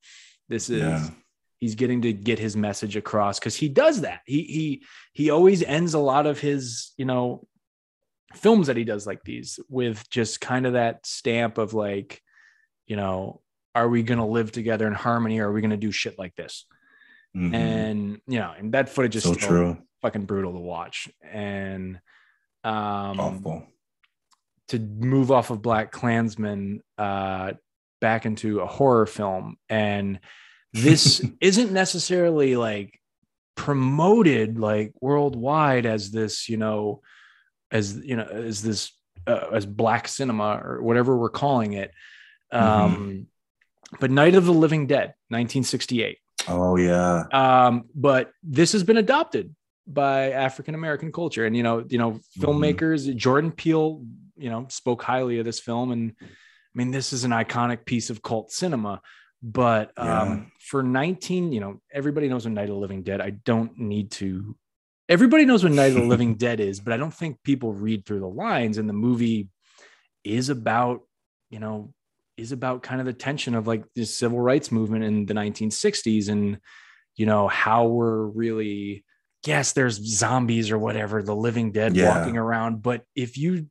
This 0.48 0.68
is 0.70 0.82
Yeah. 0.82 1.10
He's 1.60 1.74
getting 1.76 2.02
to 2.02 2.12
get 2.12 2.38
his 2.38 2.56
message 2.56 2.96
across 2.96 3.38
because 3.38 3.54
he 3.54 3.68
does 3.68 4.00
that. 4.00 4.20
He 4.26 4.42
he 4.42 4.82
he 5.12 5.30
always 5.30 5.62
ends 5.62 5.94
a 5.94 5.98
lot 5.98 6.26
of 6.26 6.40
his, 6.40 6.92
you 6.96 7.04
know, 7.04 7.46
films 8.34 8.66
that 8.66 8.76
he 8.76 8.84
does 8.84 9.06
like 9.06 9.22
these 9.24 9.60
with 9.68 10.08
just 10.10 10.40
kind 10.40 10.66
of 10.66 10.72
that 10.72 11.06
stamp 11.06 11.58
of 11.58 11.74
like, 11.74 12.20
you 12.86 12.96
know, 12.96 13.40
are 13.74 13.88
we 13.88 14.02
gonna 14.02 14.26
live 14.26 14.50
together 14.50 14.86
in 14.86 14.94
harmony 14.94 15.38
or 15.38 15.48
are 15.48 15.52
we 15.52 15.60
gonna 15.60 15.76
do 15.76 15.92
shit 15.92 16.18
like 16.18 16.34
this? 16.34 16.64
Mhm. 17.36 17.54
And 17.54 18.20
you 18.26 18.38
know, 18.40 18.52
and 18.58 18.72
that 18.74 18.88
footage 18.88 19.14
is 19.16 19.22
so 19.22 19.34
still 19.34 19.48
true. 19.48 19.78
fucking 20.02 20.24
brutal 20.24 20.52
to 20.52 20.58
watch. 20.58 21.08
And 21.22 22.00
um 22.64 23.20
Awful. 23.20 23.66
to 24.68 24.78
move 24.78 25.30
off 25.30 25.50
of 25.50 25.62
Black 25.62 25.92
Klansman 25.92 26.82
uh, 26.98 27.52
back 28.00 28.26
into 28.26 28.60
a 28.60 28.66
horror 28.66 29.06
film. 29.06 29.56
And 29.68 30.20
this 30.72 31.24
isn't 31.40 31.72
necessarily 31.72 32.56
like 32.56 32.98
promoted 33.54 34.58
like 34.58 34.92
worldwide 35.00 35.86
as 35.86 36.10
this, 36.10 36.48
you 36.48 36.56
know, 36.56 37.02
as 37.70 37.96
you 37.96 38.16
know, 38.16 38.24
as 38.24 38.62
this 38.62 38.92
uh, 39.26 39.48
as 39.52 39.66
black 39.66 40.08
cinema 40.08 40.60
or 40.62 40.82
whatever 40.82 41.16
we're 41.16 41.30
calling 41.30 41.74
it. 41.74 41.92
Um, 42.52 43.26
But 43.98 44.10
Night 44.10 44.34
of 44.34 44.44
the 44.44 44.52
Living 44.52 44.86
Dead, 44.86 45.14
1968. 45.28 46.18
Oh 46.48 46.76
yeah. 46.76 47.24
Um, 47.32 47.84
but 47.94 48.30
this 48.42 48.72
has 48.72 48.84
been 48.84 48.96
adopted 48.96 49.54
by 49.86 50.30
African 50.30 50.74
American 50.74 51.12
culture, 51.12 51.44
and 51.44 51.56
you 51.56 51.62
know, 51.62 51.84
you 51.88 51.98
know, 51.98 52.20
filmmakers. 52.38 53.14
Jordan 53.16 53.52
Peele, 53.52 54.04
you 54.36 54.50
know, 54.50 54.66
spoke 54.68 55.02
highly 55.02 55.38
of 55.38 55.44
this 55.44 55.60
film, 55.60 55.92
and 55.92 56.14
I 56.20 56.24
mean, 56.74 56.90
this 56.90 57.12
is 57.12 57.24
an 57.24 57.32
iconic 57.32 57.84
piece 57.84 58.10
of 58.10 58.22
cult 58.22 58.52
cinema. 58.52 59.00
But 59.42 59.92
um, 59.96 60.52
for 60.60 60.82
19, 60.82 61.52
you 61.52 61.60
know, 61.60 61.80
everybody 61.92 62.28
knows 62.28 62.44
what 62.44 62.52
Night 62.52 62.64
of 62.68 62.74
the 62.74 62.80
Living 62.80 63.02
Dead. 63.02 63.20
I 63.20 63.30
don't 63.30 63.78
need 63.78 64.10
to. 64.12 64.54
Everybody 65.08 65.44
knows 65.44 65.62
what 65.64 65.72
Night 65.72 65.88
of 65.92 65.94
the 65.94 66.02
Living 66.14 66.34
Dead 66.34 66.60
is, 66.60 66.78
but 66.80 66.92
I 66.92 66.96
don't 66.98 67.14
think 67.14 67.42
people 67.42 67.72
read 67.72 68.04
through 68.04 68.20
the 68.20 68.28
lines. 68.28 68.76
And 68.78 68.88
the 68.88 68.92
movie 68.94 69.48
is 70.24 70.50
about, 70.50 71.00
you 71.48 71.58
know, 71.58 71.94
is 72.36 72.52
about 72.52 72.82
kind 72.82 73.00
of 73.00 73.06
the 73.06 73.12
tension 73.12 73.54
of 73.54 73.66
like 73.66 73.84
the 73.94 74.04
civil 74.04 74.40
rights 74.40 74.70
movement 74.72 75.04
in 75.04 75.26
the 75.26 75.34
1960s 75.34 76.28
and 76.30 76.58
you 77.16 77.26
know 77.26 77.48
how 77.48 77.86
we're 77.86 78.22
really 78.24 79.04
yes 79.44 79.72
there's 79.72 79.96
zombies 79.96 80.70
or 80.70 80.78
whatever 80.78 81.22
the 81.22 81.36
living 81.36 81.70
dead 81.70 81.94
Yeah. 81.94 82.16
walking 82.16 82.38
around 82.38 82.80
but 82.82 83.02
if 83.14 83.36
you 83.36 83.66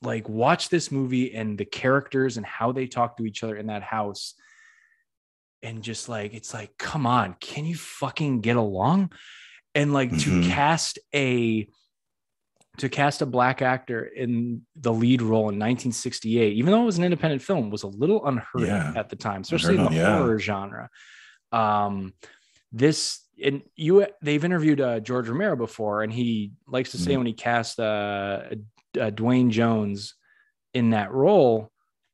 like 0.00 0.28
watch 0.28 0.68
this 0.68 0.90
movie 0.90 1.32
and 1.32 1.56
the 1.56 1.64
characters 1.64 2.38
and 2.38 2.46
how 2.46 2.72
they 2.72 2.88
talk 2.88 3.16
to 3.18 3.26
each 3.26 3.44
other 3.44 3.56
in 3.56 3.66
that 3.68 3.84
house 3.84 4.34
and 5.62 5.82
just 5.82 6.08
like 6.08 6.34
it's 6.34 6.52
like 6.52 6.76
come 6.78 7.06
on 7.06 7.34
can 7.40 7.64
you 7.64 7.76
fucking 7.76 8.40
get 8.40 8.56
along 8.56 9.12
and 9.74 9.92
like 9.92 10.10
to 10.10 10.30
Mhm. 10.30 10.48
cast 10.50 10.98
a 11.14 11.68
to 12.78 12.88
cast 12.88 13.20
a 13.22 13.26
black 13.26 13.60
actor 13.62 14.02
in 14.04 14.62
the 14.76 14.92
lead 14.92 15.20
role 15.22 15.48
in 15.50 15.58
1968 15.58 16.54
even 16.56 16.72
though 16.72 16.82
it 16.82 16.86
was 16.86 16.98
an 16.98 17.04
independent 17.04 17.42
film 17.42 17.70
was 17.70 17.82
a 17.82 17.86
little 17.88 18.26
unheard 18.26 18.46
Yeah. 18.66 18.90
of 18.90 18.96
at 18.96 19.08
the 19.10 19.16
time 19.16 19.42
especially 19.42 19.76
in 19.76 19.82
the 19.82 19.86
of, 19.88 19.92
yeah. 19.94 20.18
horror 20.18 20.38
genre 20.38 20.88
um 21.52 22.14
this 22.72 23.20
and 23.42 23.62
you 23.76 24.06
they've 24.22 24.44
interviewed 24.44 24.80
uh, 24.80 25.00
george 25.00 25.28
romero 25.28 25.54
before 25.56 26.02
and 26.02 26.12
he 26.12 26.52
likes 26.66 26.90
to 26.92 26.98
say 26.98 27.12
Mhm. 27.12 27.18
when 27.18 27.26
he 27.26 27.32
cast 27.34 27.78
uh, 27.78 28.40
uh 28.98 29.10
duane 29.10 29.50
jones 29.50 30.14
in 30.74 30.90
that 30.90 31.12
role 31.12 31.70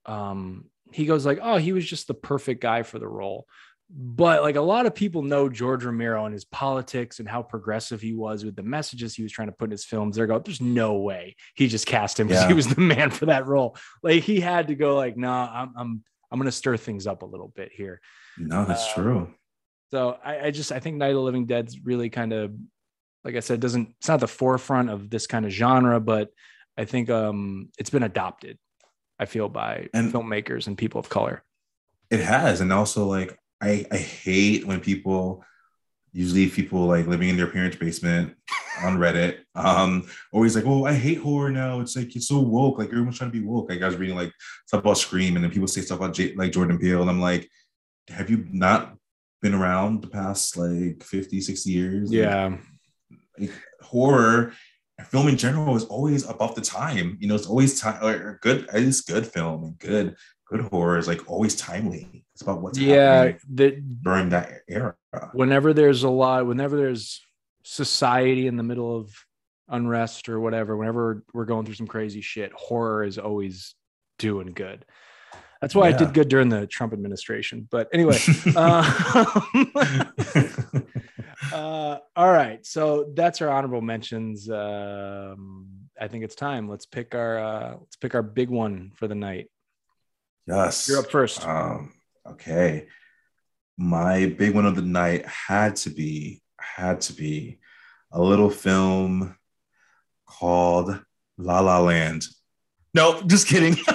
um 0.06 0.64
he 0.92 1.04
goes 1.06 1.24
like 1.26 1.38
oh 1.42 1.56
he 1.56 1.72
was 1.72 1.84
just 1.86 2.06
the 2.06 2.14
perfect 2.14 2.60
guy 2.60 2.82
for 2.82 2.98
the 2.98 3.08
role 3.08 3.46
but 3.90 4.42
like 4.42 4.56
a 4.56 4.60
lot 4.60 4.84
of 4.84 4.94
people 4.94 5.22
know 5.22 5.48
George 5.48 5.82
Romero 5.82 6.26
and 6.26 6.34
his 6.34 6.44
politics 6.44 7.20
and 7.20 7.28
how 7.28 7.42
progressive 7.42 8.02
he 8.02 8.12
was 8.12 8.44
with 8.44 8.54
the 8.54 8.62
messages 8.62 9.14
he 9.14 9.22
was 9.22 9.32
trying 9.32 9.48
to 9.48 9.52
put 9.52 9.64
in 9.64 9.70
his 9.70 9.86
films. 9.86 10.16
They're 10.16 10.26
go, 10.26 10.38
there's 10.38 10.60
no 10.60 10.98
way 10.98 11.36
he 11.54 11.68
just 11.68 11.86
cast 11.86 12.20
him 12.20 12.26
because 12.28 12.44
he 12.46 12.52
was 12.52 12.66
the 12.66 12.82
man 12.82 13.08
for 13.10 13.24
that 13.26 13.46
role. 13.46 13.78
Like 14.02 14.22
he 14.24 14.40
had 14.40 14.68
to 14.68 14.74
go 14.74 14.94
like, 14.94 15.16
nah, 15.16 15.50
I'm 15.50 15.72
I'm 15.74 16.04
I'm 16.30 16.38
gonna 16.38 16.52
stir 16.52 16.76
things 16.76 17.06
up 17.06 17.22
a 17.22 17.26
little 17.26 17.48
bit 17.56 17.70
here. 17.72 18.02
No, 18.36 18.66
that's 18.66 18.86
Uh, 18.90 18.94
true. 18.94 19.34
So 19.90 20.18
I, 20.22 20.48
I 20.48 20.50
just 20.50 20.70
I 20.70 20.80
think 20.80 20.96
Night 20.96 21.08
of 21.08 21.14
the 21.14 21.22
Living 21.22 21.46
Dead's 21.46 21.80
really 21.82 22.10
kind 22.10 22.34
of 22.34 22.52
like 23.24 23.36
I 23.36 23.40
said, 23.40 23.58
doesn't 23.60 23.94
it's 24.00 24.08
not 24.08 24.20
the 24.20 24.28
forefront 24.28 24.90
of 24.90 25.08
this 25.08 25.26
kind 25.26 25.46
of 25.46 25.50
genre, 25.50 25.98
but 25.98 26.28
I 26.76 26.84
think 26.84 27.08
um 27.08 27.70
it's 27.78 27.88
been 27.88 28.02
adopted. 28.02 28.58
I 29.18 29.24
feel 29.26 29.48
by 29.48 29.88
And- 29.94 30.12
filmmakers 30.12 30.66
and 30.66 30.76
people 30.78 30.98
of 31.00 31.08
color. 31.08 31.42
It 32.10 32.20
has, 32.20 32.60
and 32.60 32.72
also 32.72 33.06
like 33.06 33.38
I 33.60 33.84
I 33.90 33.96
hate 33.98 34.66
when 34.66 34.80
people 34.80 35.44
usually 36.12 36.48
people 36.48 36.86
like 36.86 37.06
living 37.06 37.28
in 37.28 37.36
their 37.36 37.46
parents' 37.48 37.76
basement 37.76 38.34
on 38.82 38.96
Reddit. 38.96 39.40
Um, 39.54 40.08
always 40.32 40.56
like, 40.56 40.64
oh, 40.66 40.86
I 40.86 40.94
hate 40.94 41.18
horror 41.18 41.50
now. 41.50 41.80
It's 41.80 41.94
like 41.96 42.16
it's 42.16 42.28
so 42.28 42.40
woke. 42.40 42.78
Like 42.78 42.88
everyone's 42.88 43.18
trying 43.18 43.30
to 43.30 43.38
be 43.38 43.44
woke. 43.44 43.68
Like 43.68 43.82
I 43.82 43.86
was 43.86 43.96
reading 43.96 44.16
like 44.16 44.32
stuff 44.66 44.80
about 44.80 44.96
Scream, 44.98 45.34
and 45.36 45.44
then 45.44 45.50
people 45.50 45.68
say 45.68 45.82
stuff 45.82 45.98
about 45.98 46.14
J- 46.14 46.34
like 46.34 46.52
Jordan 46.52 46.78
Peele, 46.78 47.02
and 47.02 47.10
I'm 47.10 47.20
like, 47.20 47.46
have 48.08 48.30
you 48.30 48.46
not 48.50 48.96
been 49.42 49.54
around 49.54 50.00
the 50.02 50.08
past 50.08 50.56
like 50.56 51.02
50, 51.04 51.40
60 51.42 51.70
years? 51.70 52.08
Like, 52.10 52.16
Yeah. 52.18 52.56
like, 53.38 53.52
horror 53.82 54.54
film 55.10 55.28
in 55.28 55.36
general 55.36 55.76
is 55.76 55.84
always 55.84 56.28
above 56.28 56.54
the 56.54 56.60
time. 56.60 57.16
You 57.20 57.28
know, 57.28 57.34
it's 57.34 57.46
always 57.46 57.80
time 57.80 58.02
or 58.04 58.38
good, 58.42 58.68
It's 58.72 59.00
good 59.00 59.26
film 59.26 59.64
and 59.64 59.78
good 59.78 60.16
good 60.50 60.60
horror 60.62 60.96
is 60.98 61.06
like 61.06 61.28
always 61.30 61.54
timely. 61.56 62.24
It's 62.32 62.42
about 62.42 62.62
what's 62.62 62.78
Yeah, 62.78 63.24
happening 63.24 63.40
the, 63.52 63.70
during 64.02 64.30
that 64.30 64.62
era. 64.68 64.94
whenever 65.32 65.74
there's 65.74 66.04
a 66.04 66.08
lot, 66.08 66.46
whenever 66.46 66.76
there's 66.76 67.20
society 67.64 68.46
in 68.46 68.56
the 68.56 68.62
middle 68.62 68.96
of 68.96 69.14
unrest 69.68 70.28
or 70.28 70.40
whatever, 70.40 70.76
whenever 70.76 71.22
we're 71.34 71.44
going 71.44 71.66
through 71.66 71.74
some 71.74 71.86
crazy 71.86 72.22
shit, 72.22 72.50
horror 72.54 73.04
is 73.04 73.18
always 73.18 73.74
doing 74.18 74.46
good. 74.46 74.86
That's 75.60 75.74
why 75.74 75.88
it 75.88 75.92
Yeah. 75.92 76.06
did 76.06 76.14
good 76.14 76.28
during 76.28 76.48
the 76.48 76.66
Trump 76.66 76.92
administration. 76.94 77.68
But 77.70 77.88
anyway, 77.92 78.18
uh, 78.56 78.82
uh, 81.52 81.98
all 82.16 82.32
right. 82.32 82.64
So 82.64 83.12
that's 83.14 83.40
our 83.42 83.48
honorable 83.48 83.80
mentions. 83.80 84.48
Um, 84.50 85.66
I 86.00 86.08
think 86.08 86.24
it's 86.24 86.34
time. 86.34 86.68
Let's 86.68 86.86
pick 86.86 87.14
our 87.14 87.38
uh, 87.38 87.76
let's 87.78 87.96
pick 87.96 88.14
our 88.14 88.22
big 88.22 88.48
one 88.48 88.92
for 88.94 89.08
the 89.08 89.14
night. 89.14 89.50
Yes. 90.46 90.88
You're 90.88 91.00
up 91.00 91.10
first. 91.10 91.46
Um, 91.46 91.92
okay. 92.26 92.88
My 93.76 94.26
big 94.26 94.54
one 94.54 94.66
of 94.66 94.76
the 94.76 94.82
night 94.82 95.26
had 95.26 95.76
to 95.76 95.90
be 95.90 96.42
had 96.58 97.00
to 97.02 97.12
be 97.12 97.58
a 98.12 98.20
little 98.20 98.50
film 98.50 99.36
called 100.26 101.00
La 101.36 101.60
La 101.60 101.80
Land. 101.80 102.24
No, 102.94 103.22
just 103.22 103.46
kidding. 103.46 103.76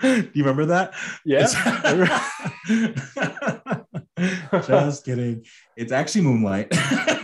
Do 0.00 0.30
you 0.32 0.44
remember 0.44 0.66
that? 0.66 0.94
Yeah. 1.24 1.48
Just 4.52 5.04
kidding. 5.04 5.44
It's 5.76 5.92
actually 5.92 6.22
Moonlight. 6.22 6.72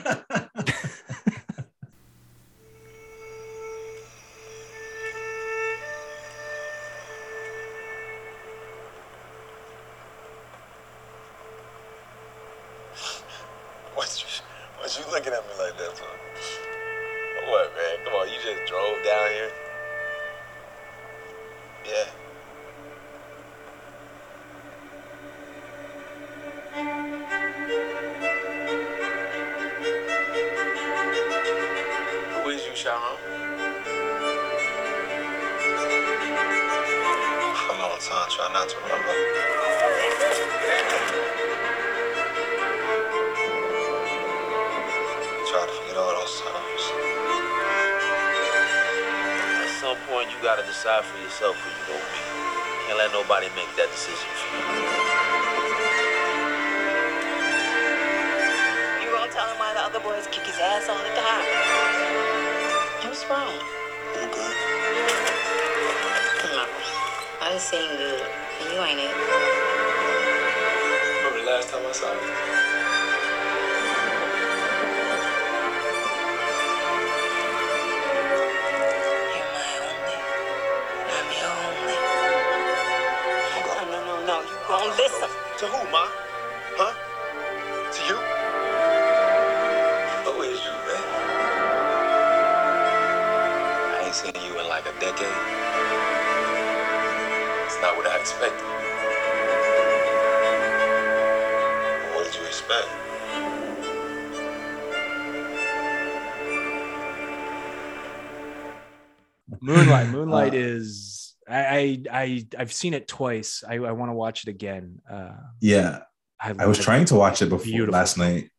I 112.24 112.46
I've 112.58 112.72
seen 112.72 112.94
it 112.94 113.06
twice. 113.08 113.50
I, 113.68 113.74
I 113.90 113.92
want 113.92 114.10
to 114.10 114.14
watch 114.24 114.38
it 114.44 114.50
again. 114.50 115.00
Uh, 115.10 115.36
Yeah. 115.60 116.00
I, 116.40 116.54
I 116.58 116.66
was 116.66 116.78
trying 116.78 117.04
to 117.06 117.14
watch 117.14 117.40
it 117.42 117.48
before 117.48 117.64
Beautiful. 117.64 117.92
last 117.94 118.18
night. 118.18 118.50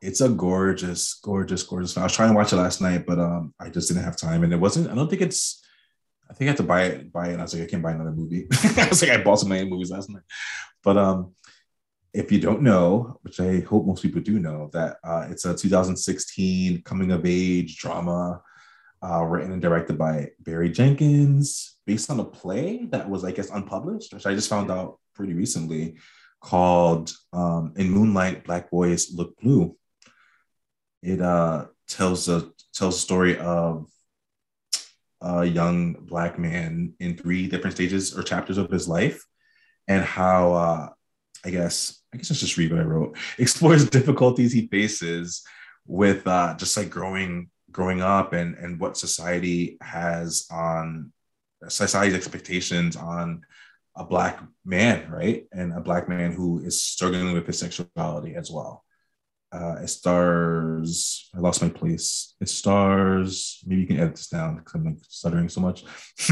It's 0.00 0.20
a 0.22 0.28
gorgeous, 0.30 1.02
gorgeous, 1.22 1.62
gorgeous. 1.62 1.92
film. 1.92 2.02
I 2.04 2.06
was 2.06 2.14
trying 2.16 2.30
to 2.30 2.36
watch 2.36 2.52
it 2.54 2.56
last 2.56 2.80
night, 2.80 3.04
but 3.06 3.18
um, 3.18 3.52
I 3.60 3.68
just 3.68 3.88
didn't 3.88 4.04
have 4.04 4.16
time, 4.16 4.44
and 4.44 4.52
it 4.52 4.56
wasn't. 4.56 4.88
I 4.90 4.94
don't 4.94 5.10
think 5.10 5.20
it's. 5.20 5.62
I 6.30 6.32
think 6.32 6.46
I 6.48 6.52
had 6.52 6.56
to 6.58 6.62
buy 6.62 6.82
it. 6.84 7.12
Buy 7.12 7.28
it. 7.28 7.32
And 7.32 7.40
I 7.40 7.44
was 7.44 7.52
like, 7.54 7.64
I 7.64 7.70
can't 7.70 7.82
buy 7.82 7.92
another 7.92 8.12
movie. 8.12 8.46
I 8.78 8.86
was 8.88 9.02
like, 9.02 9.10
I 9.10 9.22
bought 9.22 9.40
so 9.40 9.46
many 9.48 9.68
movies 9.68 9.90
last 9.90 10.08
night, 10.08 10.22
but 10.82 10.96
um, 10.96 11.34
if 12.14 12.32
you 12.32 12.40
don't 12.40 12.62
know, 12.62 13.18
which 13.22 13.40
I 13.40 13.60
hope 13.60 13.84
most 13.86 14.02
people 14.02 14.22
do 14.22 14.38
know, 14.38 14.70
that 14.72 14.96
uh, 15.04 15.26
it's 15.30 15.44
a 15.44 15.54
2016 15.54 16.82
coming 16.82 17.10
of 17.12 17.26
age 17.26 17.76
drama, 17.76 18.40
uh, 19.02 19.22
written 19.24 19.52
and 19.52 19.62
directed 19.62 19.96
by 19.96 20.30
Barry 20.40 20.70
Jenkins, 20.70 21.76
based 21.86 22.10
on 22.10 22.20
a 22.20 22.24
play 22.24 22.86
that 22.90 23.08
was, 23.08 23.24
I 23.24 23.32
guess, 23.32 23.50
unpublished, 23.50 24.12
which 24.12 24.26
I 24.26 24.34
just 24.34 24.50
found 24.50 24.70
out 24.70 24.98
pretty 25.14 25.32
recently, 25.32 25.96
called 26.40 27.12
um, 27.32 27.72
"In 27.76 27.90
Moonlight, 27.90 28.44
Black 28.44 28.70
Boys 28.70 29.12
Look 29.14 29.36
Blue." 29.38 29.76
It 31.02 31.20
uh, 31.20 31.66
tells 31.88 32.28
a 32.28 32.50
tells 32.74 32.96
a 32.96 33.00
story 33.00 33.38
of 33.38 33.86
a 35.22 35.44
young 35.44 35.94
black 35.94 36.38
man 36.38 36.94
in 37.00 37.16
three 37.16 37.46
different 37.46 37.74
stages 37.74 38.16
or 38.16 38.22
chapters 38.22 38.58
of 38.58 38.70
his 38.70 38.86
life, 38.88 39.24
and 39.88 40.04
how 40.04 40.52
uh, 40.52 40.88
I 41.44 41.50
guess 41.50 42.02
I 42.12 42.18
guess 42.18 42.30
let's 42.30 42.40
just 42.40 42.56
read 42.56 42.70
what 42.70 42.80
I 42.80 42.84
wrote. 42.84 43.16
Explores 43.38 43.88
difficulties 43.88 44.52
he 44.52 44.66
faces 44.68 45.42
with 45.86 46.26
uh, 46.26 46.54
just 46.58 46.76
like 46.76 46.90
growing 46.90 47.48
growing 47.72 48.00
up 48.00 48.32
and 48.32 48.54
and 48.56 48.80
what 48.80 48.96
society 48.96 49.78
has 49.80 50.46
on 50.50 51.12
society's 51.68 52.14
expectations 52.14 52.96
on 52.96 53.42
a 53.96 54.04
black 54.04 54.40
man, 54.64 55.10
right? 55.10 55.46
And 55.52 55.72
a 55.72 55.80
black 55.80 56.08
man 56.08 56.32
who 56.32 56.60
is 56.60 56.80
struggling 56.82 57.32
with 57.32 57.46
his 57.46 57.58
sexuality 57.58 58.34
as 58.34 58.50
well. 58.50 58.84
Uh, 59.52 59.80
it 59.82 59.88
stars, 59.88 61.28
I 61.34 61.40
lost 61.40 61.60
my 61.60 61.68
place. 61.68 62.36
It 62.40 62.48
stars, 62.48 63.60
maybe 63.66 63.80
you 63.80 63.86
can 63.88 63.98
edit 63.98 64.14
this 64.14 64.28
down 64.28 64.56
because 64.56 64.74
I'm 64.74 64.84
like 64.84 64.98
stuttering 65.08 65.48
so 65.48 65.60
much. 65.60 65.82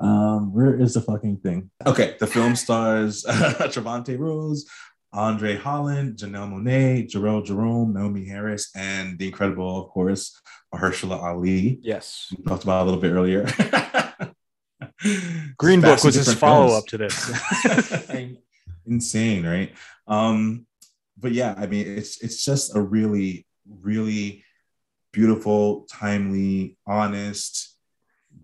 um, 0.00 0.54
where 0.54 0.80
is 0.80 0.94
the 0.94 1.02
fucking 1.02 1.38
thing? 1.38 1.70
Okay, 1.86 2.16
the 2.18 2.26
film 2.26 2.56
stars 2.56 3.24
Trevante 3.28 4.18
Rhodes, 4.18 4.64
Andre 5.12 5.56
Holland, 5.56 6.16
Janelle 6.16 6.50
Monae, 6.50 7.06
Jharrel 7.08 7.44
Jerome, 7.44 7.94
Naomie 7.94 8.26
Harris, 8.26 8.70
and 8.74 9.18
the 9.18 9.26
incredible, 9.26 9.84
of 9.84 9.90
course, 9.90 10.40
Mahershala 10.74 11.22
Ali. 11.22 11.78
Yes. 11.82 12.32
We 12.36 12.44
talked 12.44 12.64
about 12.64 12.82
a 12.82 12.84
little 12.84 13.00
bit 13.00 13.12
earlier. 13.12 13.46
Green 15.58 15.80
Book 15.80 16.02
was 16.02 16.14
his 16.14 16.32
follow 16.34 16.76
up 16.76 16.86
to 16.86 16.98
this. 16.98 17.30
Insane, 18.86 19.46
right? 19.46 19.72
Um, 20.06 20.66
but 21.18 21.32
yeah, 21.32 21.54
I 21.56 21.66
mean, 21.66 21.86
it's 21.86 22.22
it's 22.22 22.44
just 22.44 22.74
a 22.74 22.80
really, 22.80 23.46
really 23.66 24.44
beautiful, 25.12 25.86
timely, 25.90 26.76
honest, 26.86 27.76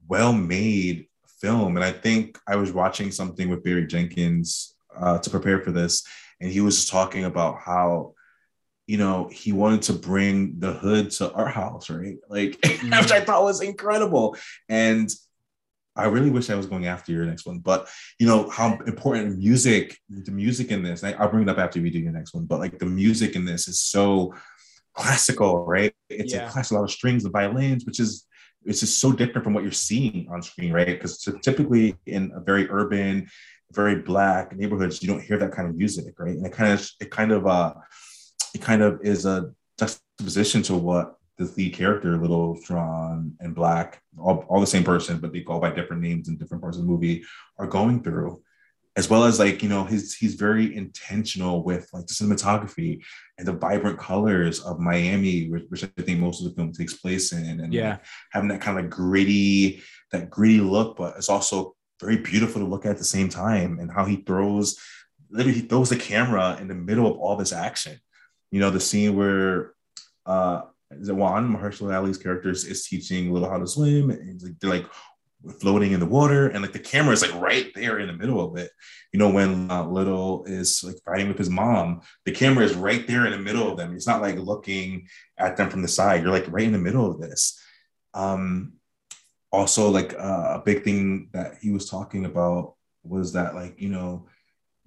well-made 0.06 1.06
film. 1.40 1.76
And 1.76 1.84
I 1.84 1.92
think 1.92 2.38
I 2.46 2.56
was 2.56 2.72
watching 2.72 3.10
something 3.10 3.48
with 3.48 3.64
Barry 3.64 3.86
Jenkins 3.86 4.74
uh, 4.96 5.18
to 5.18 5.30
prepare 5.30 5.60
for 5.60 5.72
this, 5.72 6.04
and 6.40 6.50
he 6.50 6.60
was 6.60 6.86
talking 6.88 7.24
about 7.24 7.58
how 7.64 8.14
you 8.88 8.96
know, 8.96 9.28
he 9.30 9.52
wanted 9.52 9.82
to 9.82 9.92
bring 9.92 10.58
the 10.60 10.72
hood 10.72 11.10
to 11.10 11.30
our 11.34 11.46
house, 11.46 11.90
right? 11.90 12.16
Like, 12.30 12.52
mm-hmm. 12.62 12.98
which 12.98 13.12
I 13.12 13.20
thought 13.20 13.44
was 13.44 13.60
incredible. 13.60 14.34
And 14.66 15.10
I 15.94 16.06
really 16.06 16.30
wish 16.30 16.48
I 16.48 16.54
was 16.54 16.64
going 16.66 16.86
after 16.86 17.12
your 17.12 17.26
next 17.26 17.44
one, 17.44 17.58
but 17.58 17.88
you 18.18 18.26
know 18.26 18.48
how 18.48 18.78
important 18.86 19.36
music, 19.36 19.98
the 20.08 20.30
music 20.30 20.70
in 20.70 20.82
this. 20.82 21.04
I'll 21.04 21.28
bring 21.28 21.42
it 21.42 21.48
up 21.50 21.58
after 21.58 21.82
we 21.82 21.90
do 21.90 21.98
your 21.98 22.12
next 22.12 22.32
one, 22.32 22.46
but 22.46 22.60
like 22.60 22.78
the 22.78 22.86
music 22.86 23.36
in 23.36 23.44
this 23.44 23.68
is 23.68 23.80
so 23.80 24.34
classical, 24.94 25.66
right? 25.66 25.92
It's 26.08 26.32
Yeah. 26.32 26.48
a 26.48 26.50
class, 26.50 26.70
a 26.70 26.74
lot 26.74 26.84
of 26.84 26.90
strings 26.90 27.24
and 27.24 27.32
violins, 27.32 27.84
which 27.84 28.00
is 28.00 28.26
it's 28.64 28.80
just 28.80 28.98
so 28.98 29.12
different 29.12 29.44
from 29.44 29.54
what 29.54 29.64
you're 29.64 29.72
seeing 29.72 30.28
on 30.30 30.40
screen, 30.42 30.72
right? 30.72 30.86
Because 30.86 31.18
typically 31.42 31.96
in 32.06 32.32
a 32.34 32.40
very 32.40 32.68
urban, 32.70 33.28
very 33.72 33.96
black 33.96 34.56
neighborhoods, 34.56 35.02
you 35.02 35.08
don't 35.08 35.22
hear 35.22 35.38
that 35.38 35.52
kind 35.52 35.68
of 35.68 35.76
music, 35.76 36.18
right? 36.18 36.36
And 36.36 36.46
it 36.46 36.52
kind 36.52 36.72
of 36.72 36.90
it 37.00 37.10
kind 37.10 37.32
of 37.32 37.46
uh 37.46 37.74
it 38.54 38.62
kind 38.62 38.82
of 38.82 39.00
is 39.02 39.26
a 39.26 39.52
juxtaposition 39.78 40.62
to 40.64 40.74
what 40.74 41.16
the 41.36 41.44
lead 41.56 41.72
character, 41.74 42.16
Little 42.16 42.58
Chiron 42.60 43.36
and 43.40 43.54
Black, 43.54 44.02
all, 44.18 44.44
all 44.48 44.60
the 44.60 44.66
same 44.66 44.82
person, 44.82 45.18
but 45.18 45.32
they 45.32 45.40
go 45.40 45.60
by 45.60 45.70
different 45.70 46.02
names 46.02 46.28
in 46.28 46.36
different 46.36 46.62
parts 46.62 46.76
of 46.76 46.82
the 46.82 46.88
movie, 46.88 47.22
are 47.58 47.66
going 47.66 48.02
through. 48.02 48.42
As 48.96 49.08
well 49.08 49.22
as 49.22 49.38
like, 49.38 49.62
you 49.62 49.68
know, 49.68 49.84
he's 49.84 50.16
he's 50.16 50.34
very 50.34 50.74
intentional 50.74 51.62
with 51.62 51.88
like 51.92 52.06
the 52.08 52.14
cinematography 52.14 53.00
and 53.38 53.46
the 53.46 53.52
vibrant 53.52 53.96
colors 53.96 54.58
of 54.60 54.80
Miami, 54.80 55.48
which, 55.48 55.62
which 55.68 55.84
I 55.84 56.02
think 56.02 56.18
most 56.18 56.42
of 56.42 56.48
the 56.48 56.56
film 56.56 56.72
takes 56.72 56.94
place 56.94 57.32
in. 57.32 57.60
And 57.60 57.72
Yeah. 57.72 57.98
having 58.32 58.48
that 58.48 58.60
kind 58.60 58.76
of 58.80 58.90
gritty, 58.90 59.82
that 60.10 60.30
gritty 60.30 60.58
look, 60.58 60.96
but 60.96 61.16
it's 61.16 61.28
also 61.28 61.76
very 62.00 62.18
beautiful 62.18 62.60
to 62.60 62.66
look 62.66 62.84
at 62.84 62.92
at 62.92 62.98
the 62.98 63.04
same 63.04 63.28
time. 63.28 63.78
And 63.78 63.90
how 63.90 64.04
he 64.04 64.16
throws 64.16 64.78
literally 65.30 65.60
he 65.60 65.66
throws 65.66 65.90
the 65.90 65.96
camera 65.96 66.56
in 66.60 66.68
the 66.68 66.74
middle 66.74 67.06
of 67.06 67.18
all 67.18 67.36
this 67.36 67.52
action. 67.52 67.98
You 68.50 68.60
know, 68.60 68.70
the 68.70 68.80
scene 68.80 69.16
where 69.16 69.74
uh 70.26 70.62
Juan 70.90 71.54
Mahershala 71.54 71.96
Ali's 71.96 72.18
character 72.18 72.50
is, 72.50 72.86
teaching 72.86 73.32
Little 73.32 73.50
how 73.50 73.58
to 73.58 73.66
swim, 73.66 74.10
and 74.10 74.40
they're 74.60 74.70
like 74.70 74.86
floating 75.60 75.92
in 75.92 76.00
the 76.00 76.06
water, 76.06 76.48
and 76.48 76.62
like 76.62 76.72
the 76.72 76.78
camera 76.78 77.12
is 77.12 77.22
like 77.22 77.34
right 77.40 77.70
there 77.74 77.98
in 77.98 78.06
the 78.06 78.12
middle 78.12 78.40
of 78.40 78.56
it. 78.56 78.70
You 79.12 79.18
know, 79.18 79.30
when 79.30 79.70
uh, 79.70 79.84
Little 79.84 80.44
is 80.44 80.82
like 80.82 80.96
fighting 81.04 81.28
with 81.28 81.38
his 81.38 81.50
mom, 81.50 82.00
the 82.24 82.32
camera 82.32 82.64
is 82.64 82.74
right 82.74 83.06
there 83.06 83.26
in 83.26 83.32
the 83.32 83.38
middle 83.38 83.70
of 83.70 83.76
them. 83.76 83.94
It's 83.94 84.06
not 84.06 84.22
like 84.22 84.36
looking 84.36 85.08
at 85.36 85.56
them 85.56 85.70
from 85.70 85.82
the 85.82 85.88
side. 85.88 86.22
You're 86.22 86.32
like 86.32 86.50
right 86.50 86.66
in 86.66 86.72
the 86.72 86.78
middle 86.78 87.10
of 87.10 87.20
this. 87.20 87.60
Um, 88.14 88.77
also, 89.50 89.90
like 89.90 90.14
uh, 90.14 90.60
a 90.60 90.62
big 90.64 90.84
thing 90.84 91.30
that 91.32 91.56
he 91.60 91.70
was 91.70 91.88
talking 91.88 92.24
about 92.24 92.74
was 93.02 93.32
that 93.32 93.54
like 93.54 93.80
you 93.80 93.88
know, 93.88 94.26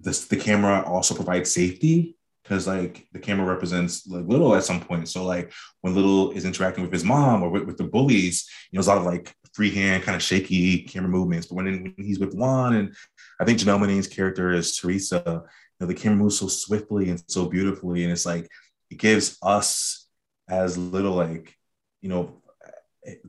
this 0.00 0.26
the 0.26 0.36
camera 0.36 0.82
also 0.86 1.14
provides 1.14 1.50
safety 1.50 2.16
because 2.42 2.66
like 2.66 3.06
the 3.12 3.18
camera 3.18 3.46
represents 3.46 4.06
like 4.06 4.26
little 4.26 4.54
at 4.54 4.64
some 4.64 4.80
point. 4.80 5.08
So 5.08 5.24
like 5.24 5.52
when 5.80 5.94
little 5.94 6.32
is 6.32 6.44
interacting 6.44 6.82
with 6.82 6.92
his 6.92 7.04
mom 7.04 7.42
or 7.42 7.50
with, 7.50 7.64
with 7.64 7.76
the 7.76 7.84
bullies, 7.84 8.48
you 8.70 8.76
know, 8.76 8.82
there's 8.82 8.88
a 8.88 8.90
lot 8.90 8.98
of 8.98 9.06
like 9.06 9.34
freehand, 9.52 10.02
kind 10.02 10.16
of 10.16 10.22
shaky 10.22 10.82
camera 10.82 11.08
movements. 11.08 11.46
But 11.46 11.56
when, 11.56 11.66
when 11.66 11.94
he's 11.98 12.18
with 12.18 12.34
Juan 12.34 12.74
and 12.74 12.94
I 13.40 13.44
think 13.44 13.58
Janelle 13.58 13.80
Monae's 13.80 14.08
character 14.08 14.52
is 14.52 14.76
Teresa, 14.76 15.22
you 15.24 15.42
know, 15.80 15.86
the 15.86 15.94
camera 15.94 16.18
moves 16.18 16.38
so 16.38 16.48
swiftly 16.48 17.10
and 17.10 17.22
so 17.28 17.46
beautifully. 17.46 18.02
And 18.02 18.12
it's 18.12 18.26
like 18.26 18.50
it 18.90 18.98
gives 18.98 19.38
us 19.42 20.08
as 20.48 20.76
little 20.76 21.14
like, 21.14 21.56
you 22.00 22.08
know, 22.08 22.42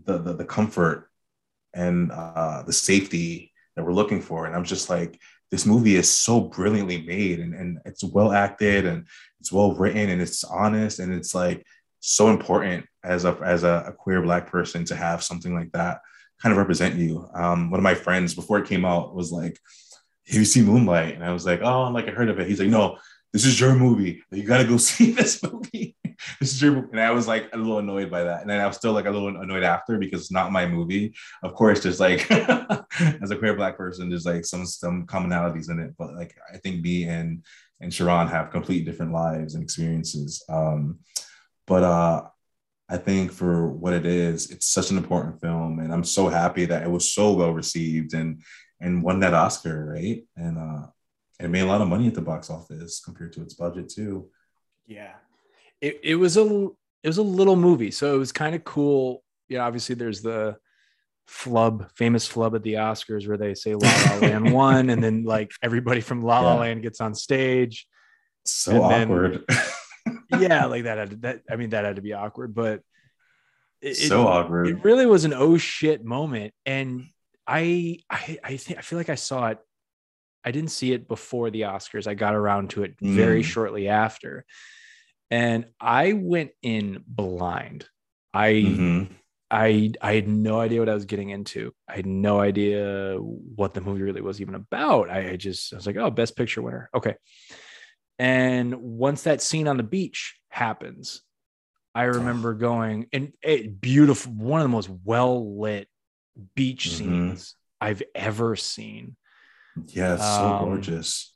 the 0.06 0.18
the, 0.18 0.34
the 0.34 0.46
comfort 0.46 1.10
and 1.74 2.12
uh 2.12 2.64
the 2.64 2.74
safety 2.74 3.52
that 3.76 3.84
we're 3.84 3.94
looking 3.94 4.22
for. 4.22 4.46
And 4.46 4.56
I'm 4.56 4.64
just 4.64 4.90
like, 4.90 5.20
this 5.52 5.66
movie 5.66 5.96
is 5.96 6.10
so 6.10 6.42
brilliantly 6.42 7.04
made 7.04 7.40
and, 7.40 7.54
and 7.54 7.80
it's 7.86 8.04
well 8.04 8.32
acted 8.32 8.86
and 8.86 9.06
it's 9.40 9.52
well 9.52 9.74
written 9.74 10.10
and 10.10 10.22
it's 10.22 10.44
honest 10.44 11.00
and 11.00 11.14
it's 11.14 11.36
like 11.36 11.66
so 12.00 12.30
important 12.30 12.86
as 13.04 13.26
a 13.26 13.38
as 13.44 13.64
a, 13.64 13.86
a 13.88 13.92
queer 13.92 14.22
black 14.22 14.48
person 14.48 14.84
to 14.86 14.96
have 14.96 15.24
something 15.24 15.54
like 15.54 15.72
that 15.72 16.02
kind 16.42 16.52
of 16.52 16.58
represent 16.58 16.96
you. 16.96 17.30
Um, 17.34 17.72
one 17.72 17.80
of 17.80 17.84
my 17.84 17.96
friends 17.96 18.34
before 18.34 18.60
it 18.60 18.68
came 18.68 18.84
out 18.84 19.16
was 19.16 19.32
like, 19.32 19.58
"Have 20.28 20.36
you 20.36 20.46
seen 20.46 20.66
Moonlight?" 20.66 21.16
And 21.16 21.24
I 21.24 21.32
was 21.32 21.46
like, 21.46 21.62
"Oh, 21.64 21.84
I'm 21.84 21.94
like 21.94 22.08
I 22.08 22.12
heard 22.12 22.30
of 22.30 22.40
it." 22.40 22.48
He's 22.48 22.60
like, 22.60 22.70
"No, 22.70 22.98
this 23.32 23.46
is 23.46 23.60
your 23.60 23.76
movie. 23.76 24.22
You 24.32 24.44
got 24.44 24.58
to 24.60 24.68
go 24.68 24.78
see 24.78 25.12
this 25.12 25.42
movie. 25.42 25.96
this 26.40 26.54
is 26.54 26.62
your 26.62 26.74
movie." 26.74 26.88
And 26.92 27.00
I 27.00 27.12
was 27.12 27.28
like 27.28 27.50
a 27.54 27.58
little 27.58 27.80
annoyed 27.80 28.10
by 28.10 28.24
that, 28.24 28.42
and 28.42 28.50
then 28.50 28.60
I 28.60 28.68
was 28.68 28.78
still 28.78 28.94
like 28.94 29.06
a 29.06 29.12
little 29.12 29.30
annoyed 29.30 29.64
after 29.64 29.98
because 29.98 30.22
it's 30.22 30.32
not 30.32 30.52
my 30.52 30.66
movie. 30.66 31.14
Of 31.44 31.54
course, 31.54 31.82
there's 31.82 32.00
like 32.00 32.30
as 33.00 33.32
a 33.32 33.36
queer 33.36 33.56
black 33.56 33.78
person, 33.78 34.10
there's 34.10 34.26
like 34.26 34.46
some 34.46 34.66
some 34.66 35.06
commonalities 35.06 35.70
in 35.70 35.80
it, 35.80 35.94
but 35.98 36.14
like 36.14 36.36
I 36.54 36.58
think 36.58 36.82
me 36.82 37.06
and 37.06 37.44
and 37.82 37.92
Chiron 37.92 38.28
have 38.28 38.52
completely 38.52 38.86
different 38.86 39.12
lives 39.12 39.56
and 39.56 39.64
experiences. 39.64 40.44
Um, 40.48 41.00
but 41.68 41.84
uh, 41.84 42.24
I 42.90 42.98
think 42.98 43.32
for 43.32 43.70
what 43.70 43.94
it 43.94 44.06
is, 44.06 44.52
it's 44.52 44.68
such 44.68 44.92
an 44.92 44.98
important 44.98 45.42
film, 45.42 45.80
and 45.80 45.94
I'm 45.94 46.04
so 46.04 46.30
happy 46.30 46.66
that 46.66 46.84
it 46.84 46.90
was 46.90 47.12
so 47.12 47.34
well 47.34 47.52
received 47.52 48.14
and 48.14 48.42
and 48.80 49.02
won 49.02 49.22
that 49.22 49.34
Oscar, 49.34 49.94
right? 49.94 50.24
And 50.36 50.58
uh, 50.58 50.88
it 51.40 51.50
made 51.50 51.62
a 51.62 51.66
lot 51.66 51.82
of 51.82 51.88
money 51.88 52.08
at 52.08 52.14
the 52.14 52.22
box 52.22 52.50
office 52.50 53.02
compared 53.04 53.34
to 53.34 53.42
its 53.42 53.54
budget 53.54 53.90
too. 53.90 54.30
Yeah. 54.86 55.14
It, 55.86 56.00
it 56.04 56.16
was 56.16 56.38
a 56.38 56.46
it 57.04 57.08
was 57.08 57.18
a 57.18 57.24
little 57.40 57.58
movie, 57.58 57.92
so 57.92 58.16
it 58.16 58.18
was 58.18 58.32
kind 58.32 58.56
of 58.56 58.64
cool. 58.64 59.24
Yeah, 59.50 59.66
obviously 59.68 59.96
there's 59.96 60.22
the 60.22 60.56
flub, 61.28 61.90
famous 61.96 62.26
flub 62.28 62.56
at 62.56 62.64
the 62.64 62.76
Oscars 62.76 63.28
where 63.28 63.38
they 63.38 63.54
say 63.54 63.76
La 63.76 63.90
La 64.10 64.16
Land 64.28 64.54
won, 64.60 64.90
and 64.90 65.04
then 65.04 65.24
like 65.26 65.52
everybody 65.62 66.02
from 66.02 66.22
La 66.22 66.40
La 66.40 66.54
Yeah. 66.56 66.60
Land 66.62 66.82
gets 66.84 67.02
on 67.02 67.14
stage. 67.14 67.86
So 68.46 68.72
And 68.84 68.92
then- 68.92 69.08
awkward. 69.12 69.46
yeah, 70.40 70.66
like 70.74 70.84
that 70.84 70.98
had 70.98 71.10
to, 71.12 71.16
that. 71.18 71.42
I 71.52 71.56
mean, 71.58 71.72
that 71.72 71.86
had 71.86 71.98
to 71.98 72.02
be 72.02 72.14
awkward, 72.14 72.54
but 72.56 72.82
it, 73.82 73.90
it- 74.02 74.08
so 74.08 74.28
awkward. 74.28 74.68
it 74.70 74.84
really 74.86 75.06
was 75.06 75.26
an 75.26 75.34
oh 75.34 75.58
shit 75.58 76.04
moment 76.06 76.54
and 76.66 77.04
i 77.46 77.98
i 78.10 78.38
i 78.42 78.56
think 78.56 78.80
i 78.80 78.82
feel 78.82 78.98
like 78.98 79.10
i 79.10 79.16
saw 79.16 79.48
it 79.48 79.58
i 80.46 80.52
didn't 80.52 80.72
see 80.72 80.94
it 80.94 81.10
before 81.10 81.50
the 81.50 81.64
oscars 81.64 82.08
i 82.08 82.14
got 82.14 82.34
around 82.36 82.70
to 82.70 82.84
it 82.84 82.96
very 83.02 83.42
Mm. 83.42 83.46
shortly 83.46 83.90
after 83.90 84.46
and 85.32 85.66
i 85.80 86.14
went 86.14 86.52
in 86.62 87.04
blind 87.08 87.88
i 88.34 88.52
Mhm. 88.54 89.10
i 89.52 89.92
i 90.02 90.14
had 90.14 90.28
no 90.28 90.60
idea 90.60 90.80
what 90.80 90.90
i 90.90 90.94
was 90.94 91.06
getting 91.06 91.30
into 91.30 91.74
i 91.88 91.96
had 91.96 92.06
no 92.06 92.40
idea 92.40 93.16
what 93.20 93.74
the 93.74 93.82
movie 93.82 94.02
really 94.02 94.22
was 94.22 94.42
even 94.42 94.56
about 94.56 95.10
i, 95.10 95.32
I 95.32 95.36
just 95.36 95.74
i 95.74 95.76
was 95.76 95.88
like 95.88 95.98
oh 95.98 96.10
best 96.10 96.36
picture 96.36 96.62
winner 96.62 96.90
okay 96.94 97.16
and 98.20 98.76
once 98.76 99.24
that 99.24 99.42
scene 99.42 99.68
on 99.68 99.78
the 99.78 99.84
beach 99.84 100.40
happens 100.50 101.22
I 101.96 102.06
remember 102.06 102.56
going 102.56 103.06
and 103.14 103.34
it 103.44 103.80
beautiful, 103.80 104.32
one 104.34 104.62
of 104.62 104.66
the 104.66 104.70
most 104.70 104.90
well 104.90 105.60
lit 105.60 105.88
beach 106.56 106.90
Mhm. 106.90 106.98
scenes 106.98 107.56
I've 107.80 108.02
ever 108.16 108.56
seen. 108.56 109.16
Yeah, 109.90 110.16
it's 110.16 110.24
so 110.24 110.46
Um, 110.54 110.60
gorgeous. 110.60 111.33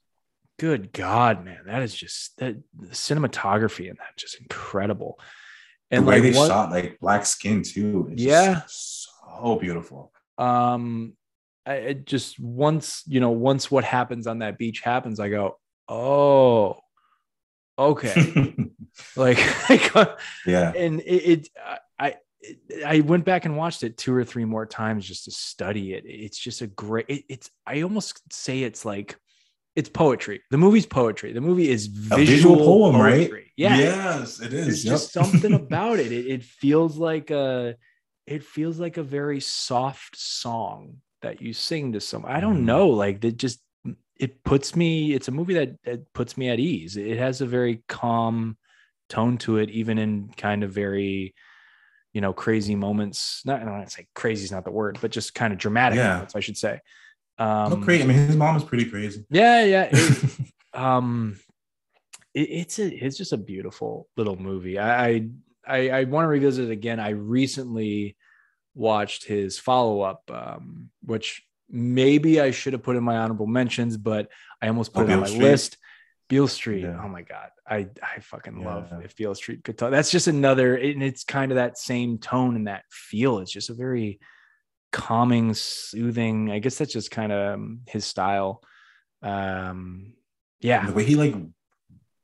Good 0.60 0.92
God, 0.92 1.46
man, 1.46 1.60
that 1.68 1.84
is 1.84 1.94
just 1.94 2.36
that 2.38 2.56
the 2.78 2.88
cinematography 2.88 3.90
and 3.90 4.00
that 4.00 4.18
just 4.18 4.40
incredible. 4.42 5.20
And 5.92 6.04
The 6.06 6.10
way 6.10 6.20
like 6.22 6.32
they 6.34 6.38
what- 6.38 6.48
shot 6.48 6.72
like 6.72 7.00
black 7.00 7.26
skin 7.26 7.62
too. 7.64 8.10
It's 8.12 8.22
Yeah. 8.24 8.62
so 8.68 9.58
beautiful. 9.62 10.12
um, 10.38 11.14
I 11.66 11.74
it 11.74 12.06
just 12.06 12.40
once 12.40 13.04
you 13.08 13.20
know 13.20 13.32
once 13.32 13.70
what 13.70 13.84
happens 13.84 14.26
on 14.26 14.40
that 14.40 14.58
beach 14.58 14.80
happens, 14.82 15.20
I 15.20 15.30
go, 15.30 15.60
oh, 15.90 16.78
okay, 17.78 18.56
like, 19.16 19.38
yeah. 20.46 20.72
and 20.76 21.02
it, 21.02 21.04
it 21.06 21.50
I 22.00 22.16
I 22.86 23.02
went 23.02 23.26
back 23.26 23.46
and 23.46 23.58
watched 23.58 23.84
it 23.84 23.98
two 23.98 24.14
or 24.14 24.24
three 24.24 24.46
more 24.46 24.66
times 24.66 25.06
just 25.06 25.26
to 25.26 25.32
study 25.32 25.94
it. 25.94 26.04
It's 26.06 26.38
just 26.40 26.62
a 26.62 26.68
great. 26.68 27.06
It, 27.10 27.24
it's 27.30 27.50
I 27.66 27.82
almost 27.82 28.22
say 28.32 28.62
it's 28.64 28.86
like 28.86 29.18
it's 29.78 29.90
poetry. 29.90 30.42
The 30.50 30.58
movie's 30.58 30.88
poetry. 30.88 31.34
The 31.34 31.40
movie 31.40 31.70
is 31.70 31.86
visual, 31.86 32.26
visual 32.26 32.58
poem, 32.58 32.96
poetry. 32.96 33.30
right? 33.32 33.44
Yeah, 33.56 33.78
Yes, 33.78 34.40
it 34.40 34.50
There's 34.50 34.68
is. 34.70 34.84
just 34.84 35.14
something 35.14 35.54
about 35.64 36.00
it. 36.00 36.12
it. 36.12 36.26
It 36.26 36.44
feels 36.44 36.98
like 36.98 37.30
a 37.30 37.76
it 38.26 38.44
feels 38.44 38.80
like 38.80 38.98
a 38.98 39.04
very 39.04 39.40
soft 39.40 40.18
song 40.18 40.98
that 41.22 41.42
you 41.44 41.54
sing 41.54 41.94
to 41.94 42.02
someone. 42.02 42.32
I 42.32 42.40
don't 42.40 42.62
Mm. 42.64 42.66
know, 42.66 42.88
like 42.90 43.22
that 43.22 43.38
just 43.38 43.60
it 44.20 44.44
puts 44.44 44.76
me. 44.76 45.14
It's 45.14 45.28
a 45.28 45.32
movie 45.32 45.54
that, 45.54 45.82
that 45.84 46.12
puts 46.12 46.38
me 46.38 46.50
at 46.50 46.60
ease. 46.60 46.98
It 46.98 47.20
has 47.20 47.42
a 47.42 47.46
very 47.46 47.84
calm 47.88 48.58
tone 49.10 49.38
to 49.38 49.58
it, 49.58 49.70
even 49.70 50.00
in 50.00 50.30
kind 50.36 50.64
of 50.64 50.72
very 50.72 51.36
you 52.14 52.22
know 52.22 52.34
crazy 52.34 52.76
moments. 52.76 53.44
Not 53.46 53.62
I 53.62 53.66
don't 53.66 53.74
want 53.74 53.86
to 53.88 53.94
say 53.94 54.08
crazy 54.16 54.44
is 54.46 54.52
not 54.52 54.66
the 54.66 54.72
word, 54.72 54.98
but 55.02 55.12
just 55.12 55.36
kind 55.36 55.54
of 55.54 55.60
dramatic 55.60 55.98
Yeah. 55.98 56.14
moments, 56.14 56.36
I 56.36 56.40
should 56.40 56.58
say. 56.58 56.80
Um, 57.40 57.70
no, 57.70 57.78
crazy. 57.86 58.04
I 58.04 58.08
mean, 58.08 58.18
his 58.18 58.36
mom 58.36 58.56
is 58.56 58.64
pretty 58.64 58.86
crazy. 58.86 59.26
yeah, 59.30 59.64
yeah. 59.64 59.90
it- 59.92 60.24
um, 60.74 61.40
it, 62.34 62.50
it's 62.50 62.80
a 62.80 62.88
it's 62.88 63.18
just 63.18 63.34
a 63.34 63.38
beautiful 63.38 64.08
little 64.18 64.36
movie. 64.36 64.78
I 64.80 65.08
I 65.08 65.30
I, 65.68 65.90
I 65.90 66.04
want 66.06 66.26
to 66.26 66.30
revisit 66.30 66.70
it 66.70 66.72
again. 66.72 67.00
I 67.00 67.10
recently 67.10 68.16
watched 68.76 69.26
his 69.26 69.58
follow 69.60 70.02
up, 70.02 70.22
um, 70.32 70.90
which 71.04 71.44
maybe 71.70 72.40
I 72.40 72.52
should 72.52 72.74
have 72.74 72.84
put 72.84 72.96
in 72.96 73.04
my 73.04 73.18
honorable 73.18 73.48
mentions, 73.48 73.98
but 73.98 74.30
I 74.62 74.68
almost 74.68 74.94
put 74.94 75.08
Oh, 75.08 75.10
it 75.10 75.14
on 75.14 75.20
my 75.22 75.28
Street? 75.28 75.42
list. 75.42 75.78
Beale 76.30 76.48
Street. 76.48 76.84
Yeah. 76.84 77.00
Oh 77.04 77.08
my 77.08 77.22
god, 77.22 77.50
I 77.68 77.88
I 78.04 78.20
fucking 78.20 78.64
love 78.64 78.88
Yeah. 78.92 79.00
if 79.04 79.16
Beale 79.16 79.34
Street 79.36 79.64
could 79.64 79.78
talk. 79.78 79.92
That's 79.92 80.12
just 80.12 80.28
another, 80.28 80.76
and 80.76 81.02
it's 81.02 81.24
kind 81.24 81.52
of 81.52 81.56
that 81.56 81.78
same 81.78 82.18
tone 82.18 82.56
and 82.56 82.68
that 82.68 82.84
feel. 82.92 83.40
It's 83.40 83.52
just 83.52 83.70
a 83.70 83.74
very 83.74 84.20
calming, 84.98 85.54
soothing. 85.54 86.52
I 86.52 86.58
guess 86.60 86.80
that's 86.80 86.92
just 86.92 87.12
kind 87.12 87.32
of 87.32 87.54
um, 87.54 87.82
his 87.88 88.04
style. 88.04 88.64
Um, 89.22 90.14
yeah, 90.60 90.88
the 90.88 90.94
way 90.94 91.04
he 91.04 91.16
like 91.16 91.36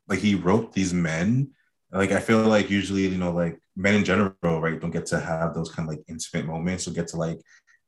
like 0.07 0.19
he 0.19 0.35
wrote 0.35 0.73
these 0.73 0.93
men 0.93 1.51
like 1.91 2.11
i 2.11 2.19
feel 2.19 2.39
like 2.39 2.69
usually 2.69 3.07
you 3.07 3.17
know 3.17 3.31
like 3.31 3.59
men 3.75 3.95
in 3.95 4.03
general 4.03 4.33
right 4.41 4.81
don't 4.81 4.91
get 4.91 5.05
to 5.05 5.19
have 5.19 5.53
those 5.53 5.71
kind 5.71 5.87
of 5.87 5.95
like 5.95 6.03
intimate 6.07 6.45
moments 6.45 6.87
or 6.87 6.91
get 6.91 7.07
to 7.07 7.17
like 7.17 7.39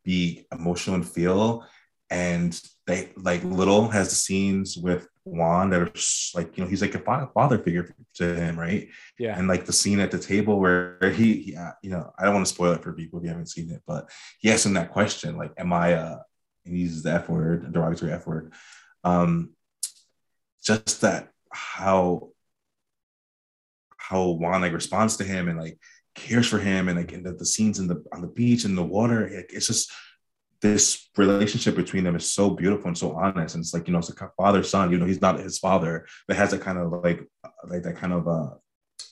be 0.04 0.46
emotional 0.52 0.96
and 0.96 1.08
feel 1.08 1.66
and 2.10 2.62
they 2.88 3.12
like 3.18 3.44
little 3.44 3.88
has 3.88 4.10
the 4.10 4.16
scenes 4.16 4.78
with 4.78 5.08
juan 5.26 5.72
that 5.72 5.82
are 5.82 6.40
like 6.40 6.56
you 6.56 6.64
know 6.64 6.70
he's 6.70 6.82
like 6.82 6.96
a 6.96 7.28
father 7.34 7.58
figure 7.58 7.96
to 8.14 8.36
him 8.36 8.58
right 8.58 8.88
yeah. 9.18 9.38
and 9.38 9.48
like 9.48 9.66
the 9.66 9.74
scene 9.74 10.00
at 10.00 10.12
the 10.12 10.20
table 10.20 10.60
where 10.60 10.98
he, 11.16 11.42
he 11.42 11.56
uh, 11.56 11.72
you 11.82 11.90
know 11.90 12.14
i 12.18 12.24
don't 12.24 12.36
want 12.36 12.46
to 12.46 12.54
spoil 12.54 12.74
it 12.74 12.84
for 12.84 12.94
people 12.94 13.18
if 13.18 13.24
you 13.24 13.30
haven't 13.30 13.50
seen 13.50 13.72
it 13.72 13.82
but 13.88 14.10
he 14.40 14.52
asked 14.52 14.66
him 14.66 14.74
that 14.74 14.92
question 14.92 15.36
like 15.36 15.52
am 15.58 15.74
i 15.74 15.94
uh 15.94 16.20
and 16.66 16.76
he 16.76 16.82
uses 16.82 17.04
the 17.04 17.12
f 17.12 17.28
word 17.28 17.74
derogatory 17.74 18.12
f 18.12 18.28
word 18.28 18.54
um 19.04 19.50
just 20.64 21.02
that 21.02 21.30
how 21.52 22.30
how 23.98 24.30
Juan 24.30 24.62
like 24.62 24.74
responds 24.74 25.18
to 25.18 25.24
him 25.24 25.48
and 25.48 25.60
like 25.60 25.80
cares 26.14 26.48
for 26.48 26.60
him 26.60 26.88
and 26.88 26.98
like 26.98 27.12
in 27.12 27.24
the, 27.24 27.34
the 27.34 27.46
scenes 27.46 27.80
in 27.80 27.88
the 27.88 28.04
on 28.14 28.22
the 28.22 28.28
beach 28.28 28.64
and 28.64 28.78
the 28.78 28.84
water 28.84 29.30
like, 29.34 29.52
it's 29.52 29.68
just 29.68 29.92
this 30.62 31.10
relationship 31.18 31.76
between 31.76 32.04
them 32.04 32.16
is 32.16 32.32
so 32.32 32.50
beautiful 32.50 32.88
and 32.88 32.98
so 32.98 33.14
honest. 33.14 33.56
And 33.56 33.64
it's 33.64 33.74
like 33.74 33.88
you 33.88 33.94
know 33.94 34.00
it's 34.00 34.10
a 34.10 34.32
father 34.38 34.64
son 34.64 34.92
you 34.92 34.98
know 34.98 35.06
he's 35.06 35.22
not 35.22 35.40
his 35.40 35.60
father 35.60 36.06
but 36.28 36.38
has 36.38 36.52
that 36.52 36.62
kind 36.62 36.78
of 36.78 36.92
like 37.04 37.28
like 37.68 37.84
that 37.84 37.98
kind 37.98 38.14
of 38.14 38.28
uh 38.28 38.52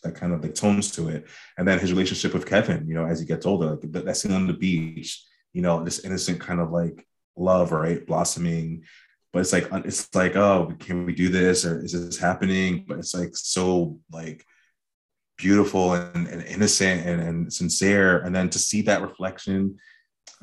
that 0.03 0.15
kind 0.15 0.33
of 0.33 0.41
like 0.41 0.55
tones 0.55 0.91
to 0.91 1.09
it. 1.09 1.27
And 1.57 1.67
then 1.67 1.79
his 1.79 1.91
relationship 1.91 2.33
with 2.33 2.45
Kevin 2.45 2.87
you 2.87 2.95
know 2.95 3.05
as 3.05 3.19
he 3.19 3.25
gets 3.25 3.45
older 3.45 3.71
like 3.71 3.91
that, 3.91 4.05
that 4.05 4.17
scene 4.17 4.33
on 4.33 4.47
the 4.47 4.53
beach 4.53 5.23
you 5.53 5.61
know 5.61 5.83
this 5.83 5.99
innocent 5.99 6.39
kind 6.39 6.59
of 6.59 6.71
like 6.71 7.05
love 7.35 7.71
right 7.71 8.05
blossoming. 8.05 8.83
But 9.31 9.39
it's 9.39 9.53
like 9.53 9.67
it's 9.85 10.13
like 10.13 10.35
oh 10.35 10.73
can 10.79 11.05
we 11.05 11.13
do 11.13 11.29
this? 11.29 11.65
Or 11.65 11.83
is 11.83 11.93
this 11.93 12.17
happening? 12.17 12.85
But 12.87 12.99
it's 12.99 13.15
like 13.15 13.35
so 13.35 13.99
like 14.11 14.45
beautiful 15.37 15.93
and, 15.93 16.27
and 16.27 16.43
innocent 16.43 17.05
and, 17.05 17.21
and 17.21 17.53
sincere. 17.53 18.19
And 18.19 18.35
then 18.35 18.49
to 18.51 18.59
see 18.59 18.83
that 18.83 19.01
reflection 19.01 19.77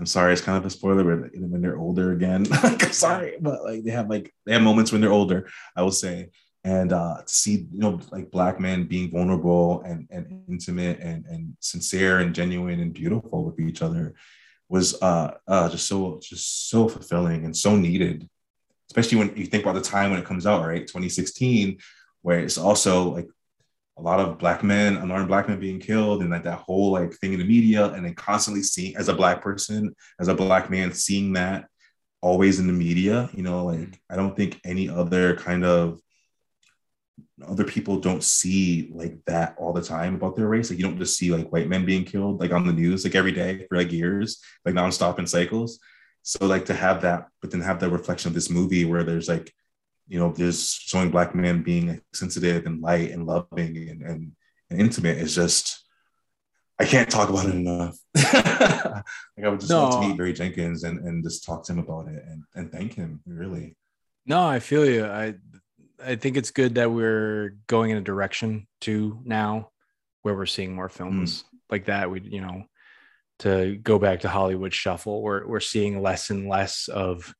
i'm 0.01 0.06
sorry 0.06 0.32
it's 0.32 0.43
kind 0.43 0.59
of 0.59 0.64
a 0.64 0.70
spoiler 0.70 1.05
but 1.05 1.31
when 1.35 1.60
they're 1.60 1.78
older 1.78 2.12
again 2.12 2.44
like, 2.64 2.82
i'm 2.85 2.93
sorry 2.93 3.36
but 3.40 3.62
like 3.62 3.85
they 3.85 3.90
have 3.90 4.09
like 4.09 4.35
they 4.47 4.52
have 4.52 4.62
moments 4.62 4.90
when 4.90 5.01
they're 5.01 5.12
older 5.12 5.48
i 5.77 5.82
will 5.82 5.93
say. 5.93 6.31
And 6.62 6.93
uh 6.93 7.22
to 7.27 7.32
see 7.32 7.68
you 7.72 7.78
know 7.78 8.01
like 8.12 8.31
black 8.31 8.60
men 8.60 8.85
being 8.85 9.10
vulnerable 9.10 9.81
and 9.81 10.06
and 10.10 10.43
intimate 10.47 11.01
and 11.01 11.24
and 11.24 11.56
sincere 11.60 12.18
and 12.18 12.35
genuine 12.35 12.81
and 12.81 12.93
beautiful 12.93 13.44
with 13.47 13.59
each 13.59 13.81
other 13.81 14.14
was 14.68 15.01
uh 15.02 15.32
uh 15.48 15.70
just 15.70 15.86
so 15.89 16.20
just 16.22 16.68
so 16.68 16.86
fulfilling 16.86 17.47
and 17.47 17.56
so 17.56 17.77
needed. 17.77 18.28
Especially 18.90 19.16
when 19.16 19.35
you 19.36 19.47
think 19.47 19.62
about 19.62 19.74
the 19.74 19.81
time 19.81 20.10
when 20.10 20.20
it 20.20 20.27
comes 20.27 20.47
out, 20.47 20.66
right? 20.66 20.86
2016, 20.86 21.78
where 22.20 22.40
it's 22.40 22.59
also 22.59 23.09
like 23.10 23.28
a 24.01 24.02
lot 24.02 24.18
of 24.18 24.39
black 24.39 24.64
men, 24.64 24.97
unarmed 24.97 25.28
black 25.28 25.48
men 25.48 25.60
being 25.60 25.78
killed, 25.78 26.22
and 26.22 26.31
like 26.31 26.44
that 26.44 26.60
whole 26.60 26.90
like 26.90 27.12
thing 27.14 27.35
in 27.35 27.39
the 27.39 27.44
media, 27.44 27.93
and 27.93 28.05
then 28.05 28.14
constantly 28.14 28.62
seeing 28.62 28.97
as 28.97 29.09
a 29.09 29.14
black 29.14 29.43
person, 29.43 29.94
as 30.18 30.28
a 30.28 30.35
black 30.35 30.70
man, 30.70 30.93
seeing 30.93 31.35
that 31.35 31.66
always 32.22 32.59
in 32.59 32.66
the 32.66 32.72
media, 32.72 33.28
you 33.35 33.43
know, 33.43 33.66
like 33.66 33.78
mm-hmm. 33.78 34.12
I 34.12 34.16
don't 34.16 34.36
think 34.36 34.60
any 34.64 34.89
other 34.89 35.36
kind 35.36 35.64
of 35.64 36.01
other 37.47 37.64
people 37.64 37.98
don't 37.98 38.22
see 38.22 38.90
like 38.94 39.18
that 39.27 39.55
all 39.59 39.72
the 39.72 39.82
time 39.82 40.14
about 40.14 40.36
their 40.36 40.48
race. 40.48 40.70
Like 40.70 40.78
you 40.78 40.85
don't 40.85 40.98
just 40.98 41.16
see 41.16 41.31
like 41.31 41.52
white 41.52 41.68
men 41.68 41.86
being 41.86 42.05
killed 42.05 42.40
like 42.40 42.52
on 42.52 42.66
the 42.66 42.72
news 42.72 43.05
like 43.05 43.14
every 43.14 43.32
day 43.32 43.66
for 43.68 43.77
like 43.77 43.93
years, 43.93 44.43
like 44.64 44.74
nonstop 44.74 45.18
in 45.18 45.27
cycles. 45.27 45.78
So 46.22 46.47
like 46.47 46.66
to 46.66 46.74
have 46.74 47.02
that, 47.02 47.28
but 47.40 47.51
then 47.51 47.62
have 47.62 47.81
the 47.81 47.89
reflection 47.89 48.28
of 48.28 48.35
this 48.35 48.51
movie 48.51 48.85
where 48.85 49.05
there's 49.05 49.28
like, 49.28 49.52
you 50.11 50.19
know, 50.19 50.32
there's 50.32 50.74
showing 50.74 51.11
black 51.11 51.37
men 51.37 51.62
being 51.62 52.03
sensitive 52.12 52.66
and 52.66 52.82
light 52.82 53.12
and 53.12 53.27
loving 53.27 53.77
and, 53.89 54.03
and, 54.03 54.32
and 54.69 54.81
intimate 54.81 55.19
is 55.19 55.37
just 55.37 55.85
I 56.81 56.85
can't 56.85 57.09
talk 57.09 57.28
about 57.28 57.47
it 57.47 57.55
enough. 57.55 57.97
like 58.16 58.35
I 58.35 59.49
would 59.49 59.61
just 59.61 59.70
love 59.70 60.01
to 60.01 60.09
meet 60.09 60.16
Barry 60.16 60.32
Jenkins 60.32 60.82
and, 60.82 60.99
and 61.07 61.23
just 61.23 61.45
talk 61.45 61.65
to 61.66 61.73
him 61.73 61.78
about 61.78 62.09
it 62.09 62.24
and, 62.27 62.43
and 62.55 62.73
thank 62.73 62.95
him 62.95 63.20
really. 63.24 63.77
No, 64.27 64.45
I 64.45 64.59
feel 64.59 64.85
you. 64.85 65.07
I 65.07 65.35
I 66.05 66.16
think 66.16 66.37
it's 66.37 66.51
good 66.51 66.74
that 66.74 66.91
we're 66.91 67.57
going 67.69 67.91
in 67.91 67.99
a 67.99 68.03
direction 68.03 68.66
too 68.81 69.20
now 69.24 69.70
where 70.23 70.35
we're 70.35 70.47
seeing 70.47 70.74
more 70.74 70.89
films 70.89 71.43
hmm. 71.43 71.57
like 71.70 71.85
that. 71.85 72.11
We 72.11 72.20
you 72.23 72.41
know 72.41 72.65
to 73.41 73.77
go 73.77 74.01
back 74.01 74.20
to 74.20 74.28
Hollywood 74.28 74.74
shuffle, 74.74 75.23
we're 75.23 75.47
we're 75.47 75.61
seeing 75.61 76.03
less 76.03 76.31
and 76.31 76.49
less 76.49 76.89
of 76.89 77.32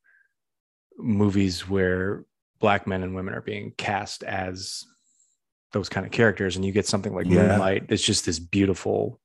movies 0.97 1.67
where 1.67 2.23
black 2.61 2.87
men 2.87 3.03
and 3.03 3.13
women 3.15 3.33
are 3.33 3.41
being 3.41 3.73
cast 3.77 4.23
as 4.23 4.85
those 5.73 5.89
kind 5.89 6.05
of 6.05 6.11
characters 6.11 6.55
and 6.55 6.63
you 6.65 6.71
get 6.71 6.87
something 6.87 7.13
like 7.13 7.25
Yeah. 7.27 7.47
Moonlight. 7.47 7.85
It's 7.89 8.03
just 8.03 8.25
this 8.25 8.39
beautiful 8.39 9.19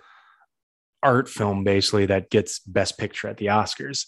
art 1.03 1.29
film 1.29 1.63
basically 1.65 2.07
that 2.07 2.31
gets 2.31 2.59
best 2.61 2.99
picture 2.99 3.29
at 3.29 3.37
the 3.37 3.47
Oscars. 3.47 4.07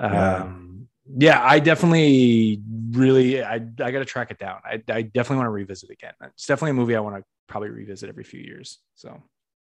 Yeah. 0.00 0.42
Um, 0.44 0.88
yeah, 1.18 1.40
I 1.42 1.60
definitely 1.60 2.60
really 2.90 3.42
I 3.42 3.54
I 3.54 3.58
got 3.92 4.00
to 4.00 4.04
track 4.04 4.30
it 4.32 4.38
down. 4.38 4.58
I, 4.64 4.82
I 4.88 5.02
definitely 5.02 5.36
want 5.36 5.46
to 5.46 5.50
revisit 5.50 5.90
again. 5.90 6.14
It's 6.24 6.46
definitely 6.46 6.70
a 6.72 6.74
movie 6.74 6.96
I 6.96 7.00
want 7.00 7.16
to 7.16 7.24
probably 7.46 7.70
revisit 7.70 8.08
every 8.08 8.24
few 8.24 8.40
years. 8.40 8.78
So 8.96 9.22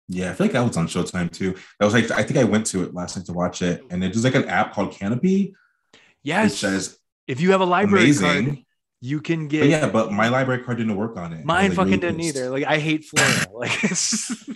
Yeah, 0.08 0.30
I 0.30 0.34
feel 0.34 0.46
like 0.46 0.52
that 0.54 0.66
was 0.66 0.76
on 0.76 0.88
Showtime 0.88 1.30
too. 1.30 1.54
That 1.78 1.84
was 1.84 1.94
like 1.94 2.10
I 2.10 2.24
think 2.24 2.38
I 2.40 2.44
went 2.44 2.66
to 2.66 2.82
it 2.82 2.92
last 2.92 3.16
night 3.16 3.26
to 3.26 3.32
watch 3.32 3.62
it, 3.62 3.84
and 3.90 4.02
it 4.02 4.08
was 4.14 4.24
like 4.24 4.34
an 4.34 4.48
app 4.48 4.72
called 4.72 4.92
Kanopy. 4.92 5.52
yes, 6.24 6.50
which 6.62 6.72
is 6.72 6.98
if 7.28 7.40
you 7.40 7.52
have 7.52 7.60
a 7.60 7.66
library 7.66 8.04
amazing. 8.06 8.44
card, 8.46 8.58
you 9.00 9.20
can 9.20 9.44
But 9.46 9.50
get. 9.50 9.66
yeah, 9.68 9.88
but 9.88 10.12
my 10.12 10.28
library 10.28 10.62
card 10.64 10.78
didn't 10.78 10.96
work 10.96 11.16
on 11.16 11.32
it. 11.32 11.44
Mine 11.44 11.68
like, 11.70 11.76
fucking 11.76 11.84
really 11.92 12.00
didn't 12.00 12.16
pissed. 12.18 12.36
either. 12.36 12.50
Like 12.50 12.64
I 12.64 12.78
hate 12.78 13.04
Florida. 13.04 13.46
like 13.54 13.84
it's 13.84 14.32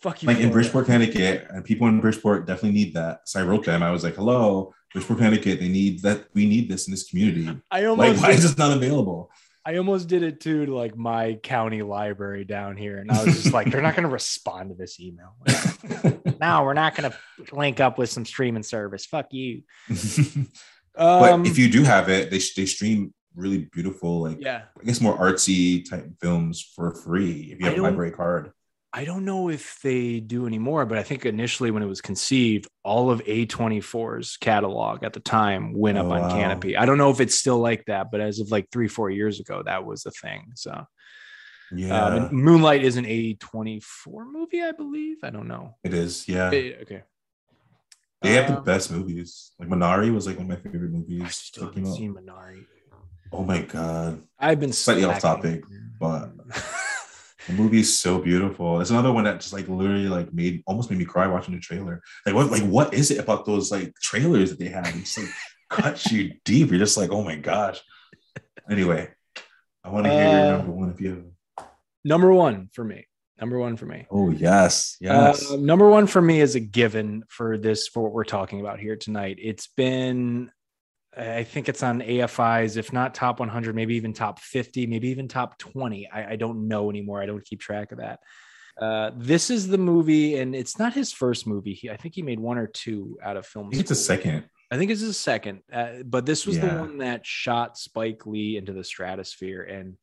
fuck 0.00 0.22
you. 0.22 0.26
Like 0.28 0.38
in 0.38 0.50
Bridgeport, 0.52 0.86
Connecticut, 0.86 1.46
and 1.50 1.64
people 1.64 1.88
in 1.88 2.00
Bridgeport 2.00 2.46
definitely 2.46 2.72
need 2.72 2.94
that. 2.94 3.28
So 3.28 3.40
I 3.40 3.44
wrote 3.44 3.64
them. 3.64 3.82
I 3.82 3.90
was 3.90 4.04
like, 4.04 4.14
"Hello, 4.16 4.72
Bridgeport, 4.92 5.18
Connecticut. 5.18 5.60
They 5.60 5.68
need 5.68 6.02
that. 6.02 6.26
We 6.34 6.46
need 6.46 6.68
this 6.68 6.86
in 6.86 6.92
this 6.92 7.08
community. 7.08 7.48
I 7.70 7.80
Like, 7.86 7.88
almost 7.88 8.22
why 8.22 8.28
did- 8.28 8.36
is 8.38 8.42
this 8.42 8.58
not 8.58 8.76
available?" 8.76 9.30
I 9.66 9.78
almost 9.78 10.08
did 10.08 10.22
it 10.22 10.40
too 10.40 10.66
to 10.66 10.74
like 10.76 10.94
my 10.94 11.38
county 11.42 11.80
library 11.80 12.44
down 12.44 12.76
here, 12.76 12.98
and 12.98 13.10
I 13.10 13.24
was 13.24 13.34
just 13.42 13.54
like, 13.54 13.70
they're 13.70 13.80
not 13.80 13.96
going 13.96 14.06
to 14.06 14.12
respond 14.12 14.68
to 14.68 14.74
this 14.74 15.00
email. 15.00 15.34
no, 16.38 16.62
we're 16.64 16.74
not 16.74 16.94
going 16.94 17.10
to 17.10 17.16
link 17.50 17.80
up 17.80 17.96
with 17.96 18.10
some 18.10 18.26
streaming 18.26 18.62
service. 18.62 19.06
Fuck 19.06 19.28
you. 19.32 19.62
But 20.96 21.32
Um, 21.32 21.44
if 21.46 21.58
you 21.58 21.68
do 21.70 21.82
have 21.82 22.08
it, 22.08 22.30
they 22.30 22.38
they 22.56 22.66
stream 22.66 23.12
really 23.34 23.68
beautiful, 23.72 24.22
like 24.22 24.38
Yeah. 24.40 24.62
I 24.80 24.84
guess 24.84 25.00
more 25.00 25.18
artsy 25.18 25.88
type 25.88 26.06
films 26.20 26.60
for 26.74 26.94
free 26.94 27.50
if 27.52 27.58
you 27.60 27.66
have 27.66 27.78
a 27.78 27.82
library 27.82 28.12
card. 28.12 28.52
I 28.96 29.04
don't 29.04 29.24
know 29.24 29.48
if 29.50 29.80
they 29.82 30.20
do 30.20 30.46
anymore, 30.46 30.86
but 30.86 30.98
I 30.98 31.02
think 31.02 31.26
initially 31.26 31.72
when 31.72 31.82
it 31.82 31.86
was 31.86 32.00
conceived, 32.00 32.68
all 32.84 33.10
of 33.10 33.24
A24's 33.24 34.36
catalog 34.36 35.02
at 35.02 35.12
the 35.14 35.18
time 35.18 35.72
went 35.74 35.98
up 35.98 36.06
Oh, 36.06 36.12
on 36.12 36.20
wow. 36.20 36.28
Kanopy. 36.30 36.78
I 36.78 36.86
don't 36.86 36.96
know 36.98 37.10
if 37.10 37.20
it's 37.20 37.34
still 37.34 37.58
like 37.58 37.86
that, 37.86 38.12
but 38.12 38.20
as 38.20 38.38
of 38.38 38.52
like 38.52 38.68
three, 38.70 38.86
four 38.86 39.10
years 39.10 39.40
ago, 39.40 39.64
that 39.64 39.84
was 39.84 40.04
the 40.04 40.12
thing. 40.12 40.52
So, 40.54 40.86
Yeah, 41.74 42.04
um, 42.06 42.28
Moonlight 42.30 42.84
is 42.84 42.96
an 42.96 43.04
A24 43.04 44.26
movie, 44.30 44.62
I 44.62 44.70
believe. 44.70 45.16
I 45.24 45.30
don't 45.30 45.48
know. 45.48 45.74
it 45.82 45.92
is. 45.92 46.28
Yeah, 46.28 46.50
Eh, 46.52 46.74
okay. 46.82 47.02
They 48.24 48.32
have 48.34 48.48
the 48.48 48.58
Um, 48.58 48.64
best 48.64 48.90
movies. 48.90 49.52
Like 49.58 49.68
Minari 49.68 50.12
was 50.12 50.26
like 50.26 50.36
one 50.38 50.50
of 50.50 50.64
my 50.64 50.70
favorite 50.70 50.90
movies. 50.92 51.22
I 51.24 51.28
still 51.28 51.66
haven't 51.66 51.86
out. 51.86 51.94
seen 51.96 52.14
Minari. 52.14 52.64
Oh 53.32 53.44
my 53.44 53.62
god. 53.62 54.22
I've 54.38 54.60
been 54.60 54.72
slightly 54.72 55.04
off 55.04 55.20
topic, 55.20 55.62
but 56.00 56.30
the 57.46 57.52
movie 57.52 57.80
is 57.80 57.96
so 57.98 58.18
beautiful. 58.18 58.80
It's 58.80 58.90
another 58.90 59.12
one 59.12 59.24
that 59.24 59.40
just 59.40 59.52
like 59.52 59.68
literally 59.68 60.08
like 60.08 60.32
made 60.32 60.62
almost 60.66 60.90
made 60.90 60.98
me 60.98 61.04
cry 61.04 61.26
watching 61.26 61.54
the 61.54 61.60
trailer. 61.60 62.00
Like 62.26 62.34
what 62.34 62.50
like 62.50 62.62
what 62.62 62.94
is 62.94 63.10
it 63.10 63.18
about 63.18 63.44
those 63.46 63.70
like 63.72 63.92
trailers 64.00 64.50
that 64.50 64.58
they 64.58 64.68
have? 64.68 64.86
It's 64.96 65.18
like 65.18 65.28
cuts 65.70 66.10
you 66.12 66.34
deep. 66.44 66.70
You're 66.70 66.78
just 66.78 66.96
like, 66.96 67.10
oh 67.10 67.22
my 67.24 67.36
gosh. 67.36 67.80
Anyway, 68.70 69.10
I 69.82 69.90
want 69.90 70.06
to 70.06 70.12
hear 70.12 70.22
your 70.22 70.40
Uh, 70.54 70.56
number 70.58 70.72
one 70.72 70.90
if 70.90 71.00
you 71.00 71.08
have. 71.10 71.66
Number 72.04 72.32
one 72.32 72.68
for 72.72 72.84
me. 72.84 73.06
Number 73.44 73.58
one 73.58 73.76
for 73.76 73.84
me. 73.84 74.06
Oh 74.10 74.30
yes, 74.30 74.96
yes. 75.02 75.50
Uh, 75.50 75.56
number 75.56 75.86
one 75.90 76.06
for 76.06 76.22
me 76.22 76.40
is 76.40 76.54
a 76.54 76.60
given 76.60 77.24
for 77.28 77.58
this 77.58 77.88
for 77.88 78.02
what 78.02 78.12
we're 78.12 78.24
talking 78.24 78.58
about 78.60 78.80
here 78.80 78.96
tonight. 78.96 79.36
It's 79.38 79.66
been 79.66 80.50
I 81.14 81.44
think 81.44 81.68
it's 81.68 81.82
on 81.82 82.00
AFI's, 82.00 82.78
if 82.78 82.90
not 82.90 83.14
top 83.14 83.40
100, 83.40 83.74
maybe 83.76 83.96
even 83.96 84.14
top 84.14 84.40
50, 84.40 84.86
maybe 84.86 85.08
even 85.08 85.28
top 85.28 85.58
20. 85.58 86.08
I, 86.10 86.32
I 86.32 86.36
don't 86.36 86.66
know 86.68 86.88
anymore. 86.88 87.22
I 87.22 87.26
don't 87.26 87.44
keep 87.44 87.60
track 87.60 87.92
of 87.92 87.98
that. 87.98 88.20
Uh, 88.80 89.10
this 89.14 89.50
is 89.50 89.68
the 89.68 89.76
movie, 89.76 90.38
and 90.38 90.54
it's 90.54 90.78
not 90.78 90.94
his 90.94 91.12
first 91.12 91.46
movie. 91.46 91.74
He, 91.74 91.90
I 91.90 91.98
think 91.98 92.14
he 92.14 92.22
made 92.22 92.40
one 92.40 92.56
or 92.56 92.66
two 92.66 93.18
out 93.22 93.36
of 93.36 93.44
film. 93.44 93.68
It's 93.72 93.90
a 93.90 93.94
second. 93.94 94.44
I 94.70 94.78
think 94.78 94.90
it's 94.90 95.02
his 95.02 95.18
second, 95.18 95.60
uh, 95.70 96.02
but 96.06 96.24
this 96.24 96.46
was 96.46 96.58
the 96.58 96.68
one 96.68 96.96
that 96.98 97.26
shot 97.26 97.76
Spike 97.76 98.24
Lee 98.24 98.56
into 98.56 98.72
the 98.72 98.82
stratosphere 98.82 99.62
and 99.62 99.98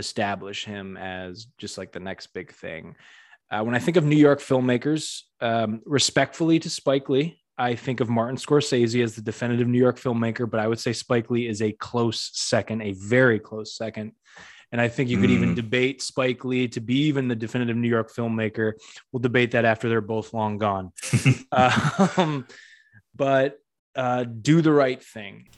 established 0.00 0.66
him 0.66 0.96
as 0.96 1.46
just 1.58 1.78
like 1.78 1.92
the 1.92 2.00
next 2.00 2.28
big 2.34 2.52
thing. 2.52 2.96
Uh, 3.52 3.62
when 3.62 3.74
I 3.76 3.78
think 3.78 3.96
of 3.96 4.04
New 4.04 4.16
York 4.16 4.40
filmmakers, 4.40 5.22
um, 5.40 5.80
respectfully 5.84 6.58
to 6.60 6.68
Spike 6.70 7.08
Lee, 7.08 7.38
I 7.58 7.74
think 7.74 8.00
of 8.00 8.08
Martin 8.08 8.36
Scorsese 8.36 9.02
as 9.04 9.14
the 9.14 9.22
definitive 9.22 9.68
New 9.68 9.78
York 9.78 9.98
filmmaker, 10.00 10.50
but 10.50 10.60
I 10.60 10.66
would 10.66 10.80
say 10.80 10.92
Spike 10.92 11.30
Lee 11.30 11.46
is 11.46 11.60
a 11.62 11.72
close 11.72 12.30
second, 12.32 12.80
a 12.82 12.92
very 12.92 13.38
close 13.38 13.76
second. 13.76 14.12
And 14.72 14.80
I 14.80 14.88
think 14.88 15.10
you 15.10 15.20
could 15.20 15.30
even 15.30 15.50
Mm. 15.52 15.56
debate 15.56 16.00
Spike 16.00 16.44
Lee 16.44 16.68
to 16.68 16.80
be 16.80 16.94
even 17.08 17.26
the 17.28 17.34
definitive 17.34 17.76
New 17.76 17.88
York 17.88 18.12
filmmaker. 18.12 18.74
We'll 19.10 19.20
debate 19.20 19.50
that 19.50 19.64
after 19.64 19.88
they're 19.88 20.00
both 20.00 20.32
long 20.32 20.58
gone. 20.58 20.92
um, 21.52 22.46
but 23.16 23.58
uh, 23.96 24.24
do 24.24 24.62
the 24.62 24.72
right 24.72 25.02
thing. 25.02 25.48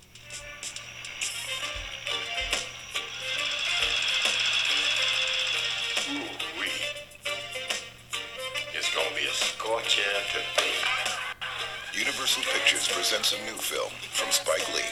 Universal 12.33 12.61
Pictures 12.61 12.89
presents 12.89 13.33
a 13.37 13.39
new 13.45 13.61
film 13.61 13.93
from 14.09 14.33
Spike 14.33 14.65
Lee. 14.73 14.89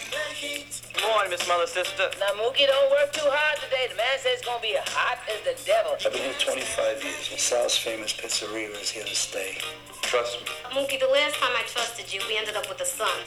Good 0.93 1.09
morning, 1.09 1.31
Miss 1.31 1.49
Mother 1.49 1.67
Sister. 1.67 2.13
Now, 2.21 2.37
Mookie, 2.37 2.69
don't 2.69 2.91
work 2.93 3.17
too 3.17 3.25
hard 3.25 3.57
today. 3.65 3.89
The 3.89 3.97
man 3.97 4.13
says 4.21 4.37
it's 4.37 4.45
gonna 4.45 4.61
be 4.61 4.77
hot 4.77 5.17
as 5.25 5.41
the 5.49 5.57
devil. 5.65 5.97
I've 6.05 6.13
been 6.13 6.21
here 6.21 6.37
25 6.37 7.01
years. 7.01 7.33
Sal's 7.41 7.79
famous 7.79 8.13
pizzeria 8.13 8.69
is 8.77 8.91
here 8.91 9.09
to 9.09 9.17
stay. 9.17 9.57
Trust 10.03 10.37
me. 10.45 10.53
Mookie, 10.77 11.01
the 11.01 11.09
last 11.09 11.41
time 11.41 11.57
I 11.57 11.65
trusted 11.65 12.13
you, 12.13 12.21
we 12.29 12.37
ended 12.37 12.61
up 12.61 12.69
with 12.69 12.83
a 12.83 12.85
son. 12.85 13.25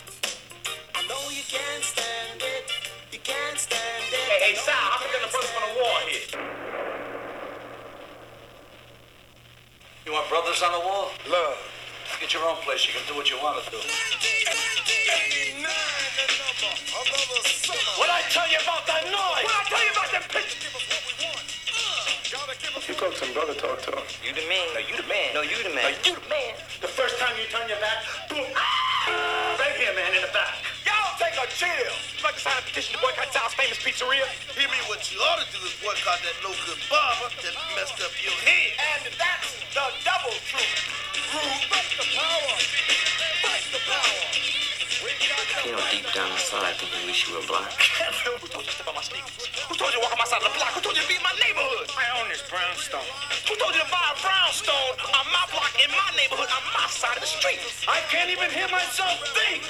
I 0.93 1.01
know 1.09 1.17
you 1.33 1.41
can't 1.49 1.81
stand 1.81 2.37
it. 2.37 2.69
You 3.09 3.17
can't 3.17 3.57
stand 3.57 4.13
it. 4.13 4.29
Hey, 4.29 4.53
hey, 4.53 4.55
Sal, 4.61 4.77
I'm 4.77 5.09
gonna 5.09 5.25
brothers 5.33 5.57
on 5.57 5.63
the 5.65 5.73
wall 5.81 6.01
here. 6.05 6.29
You 10.05 10.11
want 10.13 10.29
brothers 10.29 10.61
on 10.61 10.69
the 10.69 10.85
wall? 10.85 11.09
Love. 11.25 11.72
Get 12.23 12.39
your 12.39 12.47
own 12.47 12.55
place. 12.63 12.87
You 12.87 12.95
can 12.95 13.03
do 13.03 13.19
what 13.19 13.27
you 13.27 13.35
want 13.43 13.59
to 13.59 13.67
do. 13.67 13.83
What 17.99 18.07
I 18.07 18.23
tell 18.31 18.47
you 18.47 18.63
about 18.63 18.87
that 18.87 19.03
noise? 19.11 19.43
What 19.43 19.51
I 19.51 19.63
tell 19.67 19.83
you 19.83 19.91
about 19.91 20.07
them 20.07 20.23
pictures? 20.31 20.71
You 22.87 22.95
talk 22.95 23.11
some 23.19 23.27
brother 23.35 23.51
talk 23.59 23.75
to 23.75 23.99
him. 23.99 24.07
You 24.23 24.31
the 24.31 24.47
man. 24.47 24.71
No, 24.71 24.79
you 24.79 24.95
the 24.95 25.03
man. 25.03 25.35
No, 25.35 25.43
you 25.43 25.59
the 25.67 25.75
man. 25.75 25.91
You 26.07 26.15
the 26.15 26.23
man. 26.31 26.55
The 26.79 26.87
first 26.87 27.19
time 27.19 27.35
you 27.35 27.43
turn 27.51 27.67
your 27.67 27.83
back, 27.83 28.07
boom. 28.31 28.47
Ah! 28.55 29.59
Right 29.59 29.75
here, 29.75 29.91
man, 29.91 30.15
in 30.15 30.23
the 30.23 30.31
back. 30.31 30.63
Y'all 30.87 31.11
take 31.19 31.35
a 31.35 31.43
chill. 31.51 31.91
You 31.91 32.23
like 32.23 32.39
to 32.39 32.43
sign 32.47 32.55
a 32.55 32.63
petition 32.63 32.95
to 32.95 33.03
boycott 33.03 33.35
Sal's 33.35 33.51
famous 33.59 33.83
pizzeria? 33.83 34.23
Hear 34.55 34.71
me, 34.71 34.79
what 34.87 35.03
you 35.11 35.19
ought 35.27 35.43
to 35.43 35.47
do 35.51 35.59
is 35.67 35.75
boycott 35.83 36.23
that 36.23 36.39
no 36.39 36.55
good 36.63 36.79
barber 36.87 37.35
that 37.43 37.55
messed 37.75 37.99
up 37.99 38.15
your 38.23 38.39
head. 38.47 38.79
And 38.79 39.11
that's 39.11 39.59
the 39.75 39.91
double 40.07 40.39
truth. 40.47 41.02
Rude, 41.33 41.65
fight 41.65 41.89
the 41.97 42.05
power. 42.13 42.53
Fight 43.41 43.65
the 43.73 43.81
power. 43.89 44.21
We 45.01 45.09
got 45.17 45.65
You 45.65 45.73
know, 45.73 45.81
deep 45.89 46.05
down 46.13 46.29
inside, 46.29 46.61
I 46.61 46.73
think 46.77 46.93
we 46.93 47.09
wish 47.09 47.25
you 47.25 47.33
were 47.33 47.47
black. 47.49 47.73
Who 47.73 48.45
told 48.53 48.61
you 48.61 48.69
to 48.69 48.75
step 48.77 48.85
on 48.85 48.93
my 48.93 49.01
sneakers? 49.01 49.49
Who 49.65 49.73
told 49.73 49.89
you 49.89 49.97
to 49.97 50.03
walk 50.05 50.13
on 50.13 50.21
my 50.21 50.29
side 50.29 50.45
of 50.45 50.53
the 50.53 50.53
block? 50.53 50.77
Who 50.77 50.81
told 50.85 50.93
you 50.93 51.01
to 51.01 51.09
be 51.09 51.17
in 51.17 51.25
my 51.25 51.33
neighborhood? 51.41 51.89
I 51.97 52.05
own 52.21 52.29
this 52.29 52.45
brownstone. 52.45 53.09
Who 53.49 53.57
told 53.57 53.73
you 53.73 53.81
to 53.81 53.89
buy 53.89 54.13
a 54.13 54.17
brownstone 54.21 54.93
on 55.09 55.25
my 55.33 55.45
block 55.49 55.73
in 55.81 55.89
my 55.89 56.09
neighborhood 56.13 56.53
on 56.53 56.63
my 56.69 56.85
side 56.93 57.17
of 57.17 57.25
the 57.25 57.31
street? 57.33 57.57
I 57.89 57.97
can't 58.13 58.29
even 58.29 58.53
hear 58.53 58.69
myself 58.69 59.17
think. 59.33 59.65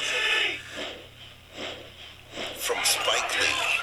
From 2.59 2.83
Spike 2.83 3.39
Lee. 3.39 3.82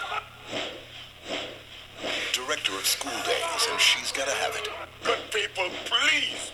Director 2.46 2.72
of 2.72 2.86
School 2.86 3.12
Days, 3.26 3.68
and 3.70 3.78
she's 3.78 4.12
gotta 4.12 4.30
have 4.30 4.56
it. 4.56 4.68
Good 5.04 5.18
people, 5.30 5.68
please. 5.84 6.52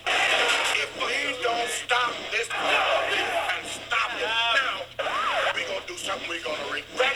If 0.75 0.91
we 0.99 1.43
don't 1.43 1.69
stop 1.69 2.13
this 2.33 2.49
and 2.51 3.67
stop 3.67 4.11
it 4.19 4.27
now, 4.27 5.05
we 5.55 5.63
gonna 5.63 5.87
do 5.87 5.97
something 5.97 6.29
we 6.29 6.43
gonna 6.43 6.73
regret 6.73 7.15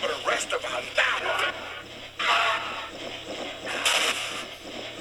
for 0.00 0.06
the 0.08 0.28
rest 0.28 0.52
of 0.52 0.64
our 0.64 0.80
lives. 0.80 1.54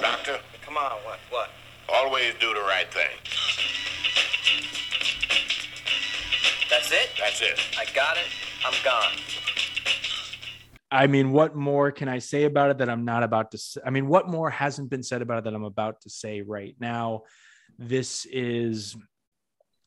Doctor, 0.02 0.40
Come 0.66 0.78
on, 0.78 0.98
what? 1.06 1.20
What? 1.30 1.50
always 1.94 2.34
do 2.40 2.54
the 2.54 2.62
right 2.62 2.92
thing. 2.92 3.18
That's 6.70 6.92
it? 6.92 7.10
That's 7.20 7.42
it. 7.42 7.60
I 7.78 7.86
got 7.94 8.18
it. 8.18 8.26
I'm 8.66 8.74
gone. 8.84 9.37
I 10.90 11.08
mean, 11.08 11.32
what 11.32 11.56
more 11.56 11.92
can 11.92 12.08
I 12.08 12.20
say 12.20 12.46
about 12.46 12.72
it 12.72 12.78
that 12.78 12.90
I'm 12.90 13.04
not 13.04 13.24
about 13.24 13.52
to 13.52 13.58
say? 13.58 13.82
I 13.86 13.90
mean, 13.90 14.08
what 14.08 14.30
more 14.30 14.50
hasn't 14.50 14.90
been 14.90 15.04
said 15.04 15.22
about 15.22 15.40
it 15.40 15.44
that 15.46 15.54
I'm 15.54 15.66
about 15.66 16.02
to 16.02 16.10
say 16.10 16.42
right 16.42 16.76
now? 16.80 17.24
This 17.78 18.26
is 18.26 18.96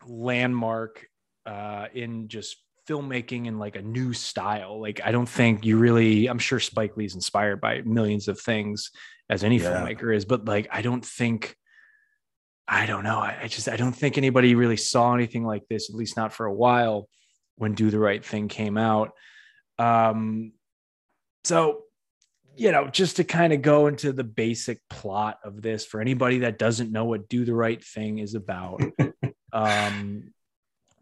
landmark 0.06 1.06
uh, 1.46 1.86
in 1.94 2.28
just 2.28 2.56
filmmaking 2.88 3.48
and 3.48 3.58
like 3.58 3.76
a 3.76 3.82
new 3.82 4.12
style. 4.12 4.80
Like, 4.80 5.00
I 5.02 5.12
don't 5.12 5.28
think 5.28 5.64
you 5.64 5.78
really, 5.78 6.26
I'm 6.26 6.38
sure 6.38 6.60
Spike 6.60 6.96
Lee's 6.96 7.14
inspired 7.14 7.60
by 7.60 7.80
millions 7.82 8.28
of 8.28 8.38
things 8.38 8.90
as 9.30 9.42
any 9.42 9.58
Yeah. 9.58 9.70
filmmaker 9.72 10.14
is, 10.14 10.24
but 10.24 10.44
like, 10.44 10.68
I 10.70 10.82
don't 10.82 11.04
think, 11.04 11.56
I 12.68 12.86
don't 12.86 13.04
know. 13.04 13.18
I, 13.18 13.38
I 13.42 13.46
just, 13.48 13.68
I 13.68 13.76
don't 13.76 13.92
think 13.92 14.18
anybody 14.18 14.54
really 14.54 14.76
saw 14.76 15.14
anything 15.14 15.44
like 15.44 15.66
this, 15.68 15.88
at 15.88 15.96
least 15.96 16.16
not 16.16 16.32
for 16.32 16.46
a 16.46 16.54
while 16.54 17.08
when 17.56 17.74
Do 17.74 17.90
the 17.90 17.98
Right 17.98 18.24
Thing 18.24 18.48
came 18.48 18.76
out. 18.76 19.12
Um, 19.78 20.52
so, 21.44 21.82
you 22.56 22.72
know, 22.72 22.88
just 22.88 23.16
to 23.16 23.24
kind 23.24 23.52
of 23.52 23.62
go 23.62 23.86
into 23.86 24.12
the 24.12 24.24
basic 24.24 24.80
plot 24.90 25.38
of 25.44 25.62
this 25.62 25.84
for 25.86 26.00
anybody 26.00 26.40
that 26.40 26.58
doesn't 26.58 26.92
know 26.92 27.04
what 27.04 27.28
Do 27.28 27.44
the 27.44 27.54
Right 27.54 27.82
Thing 27.82 28.18
is 28.18 28.34
about, 28.34 28.82
um, 29.52 30.32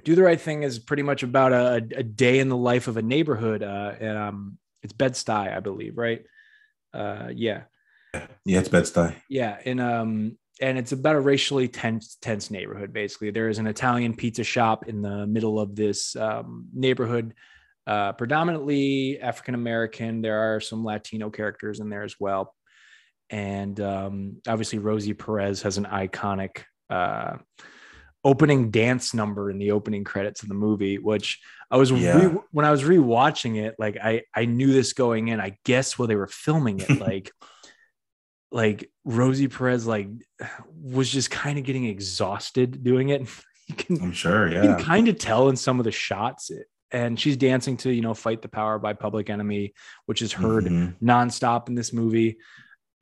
Do 0.05 0.15
the 0.15 0.23
Right 0.23 0.41
Thing 0.41 0.63
is 0.63 0.79
pretty 0.79 1.03
much 1.03 1.23
about 1.23 1.53
a, 1.53 1.75
a 1.97 2.03
day 2.03 2.39
in 2.39 2.49
the 2.49 2.57
life 2.57 2.87
of 2.89 2.97
a 2.97 3.03
neighborhood. 3.03 3.63
Uh, 3.63 3.93
and, 3.99 4.17
um, 4.19 4.59
it's 4.83 4.93
Bed-Stuy, 4.93 5.57
I 5.57 5.61
believe, 5.61 5.99
right? 5.99 6.23
Uh, 6.95 7.31
yeah, 7.35 7.63
Yeah, 8.45 8.61
it's 8.61 8.69
Bed-Stuy. 8.69 9.15
yeah, 9.29 9.59
and 9.65 9.81
um, 9.81 10.39
and 10.61 10.79
it's 10.79 10.93
about 10.93 11.17
a 11.17 11.21
racially 11.21 11.69
tense 11.69 12.17
tense 12.23 12.51
neighborhood. 12.51 12.93
Basically, 12.93 13.31
there 13.31 13.49
is 13.49 13.59
an 13.59 13.67
Italian 13.67 14.15
pizza 14.15 14.45
shop 14.45 14.89
in 14.89 15.03
the 15.03 15.27
middle 15.27 15.59
of 15.59 15.75
this 15.75 16.15
um, 16.17 16.69
neighborhood, 16.73 17.35
uh, 17.89 18.13
predominantly 18.13 19.19
African 19.21 19.55
American. 19.55 20.21
There 20.23 20.55
are 20.55 20.61
some 20.61 20.85
Latino 20.85 21.31
characters 21.31 21.81
in 21.81 21.89
there 21.89 22.05
as 22.05 22.15
well, 22.21 22.55
and 23.31 23.81
um, 23.81 24.37
obviously 24.47 24.79
Rosie 24.79 25.15
Perez 25.15 25.63
has 25.63 25.79
an 25.79 25.87
iconic 25.87 26.63
uh, 26.91 27.39
opening 28.25 28.71
dance 28.71 29.15
number 29.15 29.51
in 29.51 29.59
the 29.59 29.71
opening 29.73 30.05
credits 30.05 30.43
of 30.43 30.49
the 30.49 30.55
movie, 30.55 30.99
which 30.99 31.41
I 31.71 31.77
was 31.79 31.91
Yeah. 31.91 32.27
re- 32.27 32.39
when 32.53 32.65
I 32.67 32.71
was 32.71 32.83
rewatching 32.83 33.57
it, 33.57 33.75
like 33.79 33.97
I 34.03 34.23
I 34.35 34.45
knew 34.45 34.73
this 34.73 34.93
going 34.93 35.29
in. 35.29 35.41
I 35.41 35.57
guess 35.65 35.99
while 35.99 36.09
they 36.09 36.17
were 36.17 36.27
filming 36.27 36.81
it, 36.81 37.01
like 37.09 37.33
like 38.51 38.91
Rosie 39.05 39.49
Perez 39.49 39.87
like 39.87 40.09
was 40.81 41.11
just 41.11 41.31
kind 41.31 41.59
of 41.59 41.65
getting 41.65 41.85
exhausted 41.87 42.83
doing 42.85 43.09
it. 43.11 43.23
You 43.71 43.75
can, 43.75 44.03
I'm 44.03 44.13
sure, 44.13 44.51
yeah. 44.51 44.63
you 44.63 44.69
can 44.77 44.83
kind 44.83 45.09
of 45.09 45.19
tell 45.19 45.51
in 45.51 45.57
some 45.57 45.79
of 45.79 45.85
the 45.85 45.93
shots. 45.93 46.51
And 46.91 47.19
she's 47.21 47.37
dancing 47.37 47.77
to, 47.79 47.91
you 47.93 48.01
know, 48.01 48.15
Fight 48.15 48.41
the 48.43 48.49
Power 48.49 48.79
by 48.79 48.95
Public 48.95 49.29
Enemy, 49.31 49.75
which 50.07 50.23
is 50.23 50.33
heard 50.33 50.65
Mhm. 50.65 50.97
nonstop 51.03 51.69
in 51.69 51.75
this 51.75 51.93
movie. 51.93 52.39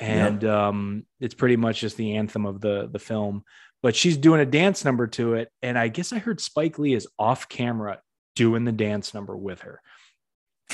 And 0.01 0.45
um, 0.45 1.07
it's 1.21 1.35
pretty 1.35 1.57
much 1.57 1.81
just 1.81 1.97
the 1.97 2.17
anthem 2.17 2.45
of 2.47 2.61
the 2.61 2.89
the 2.93 2.99
film. 2.99 3.45
But 3.83 3.95
she's 3.95 4.17
doing 4.17 4.41
a 4.41 4.47
dance 4.47 4.85
number 4.85 5.07
to 5.09 5.35
it. 5.35 5.51
And 5.63 5.79
I 5.79 5.89
guess 5.89 6.13
I 6.13 6.19
heard 6.19 6.41
Spike 6.41 6.79
Lee 6.79 6.95
is 6.95 7.07
off 7.19 7.49
camera 7.49 8.01
doing 8.35 8.65
the 8.65 8.73
dance 8.73 9.15
number 9.15 9.37
with 9.37 9.61
her. 9.61 9.81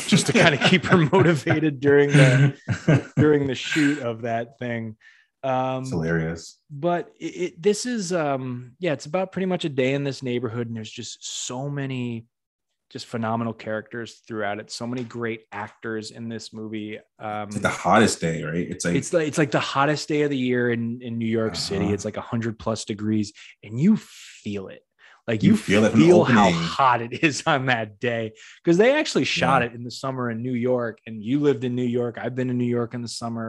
Just 0.09 0.27
to 0.29 0.33
kind 0.33 0.55
of 0.55 0.61
keep 0.63 0.85
her 0.87 0.97
motivated 1.13 1.79
during 1.81 2.09
the 2.11 3.13
during 3.17 3.47
the 3.47 3.55
shoot 3.55 3.99
of 3.99 4.23
that 4.23 4.59
thing. 4.59 4.97
Um 5.45 5.83
It's 5.83 5.91
hilarious. 5.91 6.59
but 6.71 7.11
it, 7.21 7.25
it 7.25 7.63
this 7.63 7.85
is 7.85 8.13
um 8.13 8.73
yeah 8.79 8.93
it's 8.93 9.07
about 9.07 9.33
pretty 9.33 9.47
much 9.47 9.65
a 9.65 9.69
day 9.69 9.93
in 9.93 10.03
this 10.05 10.23
neighborhood 10.23 10.69
and 10.69 10.77
there's 10.77 10.91
just 10.91 11.47
so 11.47 11.69
many 11.69 12.27
just 12.93 13.07
phenomenal 13.07 13.55
characters 13.55 14.21
throughout 14.27 14.59
it 14.61 14.71
so 14.71 14.87
many 14.87 15.03
great 15.03 15.43
actors 15.51 16.11
in 16.11 16.29
this 16.29 16.53
movie 16.53 16.99
um 17.19 17.45
It's 17.49 17.55
like 17.57 17.63
the 17.63 17.69
hottest 17.71 18.21
day, 18.21 18.43
right? 18.43 18.67
It's 18.71 18.85
like 18.85 18.95
it's 18.97 19.13
like 19.13 19.29
it's 19.29 19.39
like 19.39 19.51
the 19.51 19.61
hottest 19.61 20.09
day 20.09 20.23
of 20.23 20.31
the 20.31 20.37
year 20.37 20.71
in 20.71 21.01
in 21.03 21.17
new 21.19 21.27
york 21.41 21.57
city 21.57 21.87
Uh-huh. 21.87 21.95
it's 21.95 22.05
like 22.05 22.17
100 22.17 22.59
plus 22.59 22.85
degrees 22.85 23.33
and 23.65 23.81
you 23.81 23.97
feel 23.97 24.69
it 24.69 24.83
Like 25.29 25.43
you, 25.43 25.53
You 25.53 25.57
feel, 25.57 25.83
feel 25.91 26.23
it 26.23 26.27
from 26.27 26.35
the 26.35 26.41
how 26.43 26.51
hot 26.51 27.01
it 27.07 27.13
is 27.25 27.43
on 27.53 27.67
that 27.67 27.89
day 28.01 28.33
because 28.63 28.77
they 28.77 28.91
actually 29.01 29.25
shot 29.25 29.63
it 29.67 29.73
in 29.77 29.83
the 29.85 29.91
summer 30.03 30.25
in 30.33 30.39
New 30.43 30.57
York, 30.73 30.99
and 31.07 31.15
you 31.29 31.37
lived 31.49 31.63
in 31.69 31.75
New 31.83 31.91
York. 32.01 32.15
I've 32.23 32.35
been 32.35 32.51
in 32.51 32.59
New 32.59 32.73
York 32.79 32.93
in 32.97 33.03
the 33.07 33.15
summer. 33.23 33.49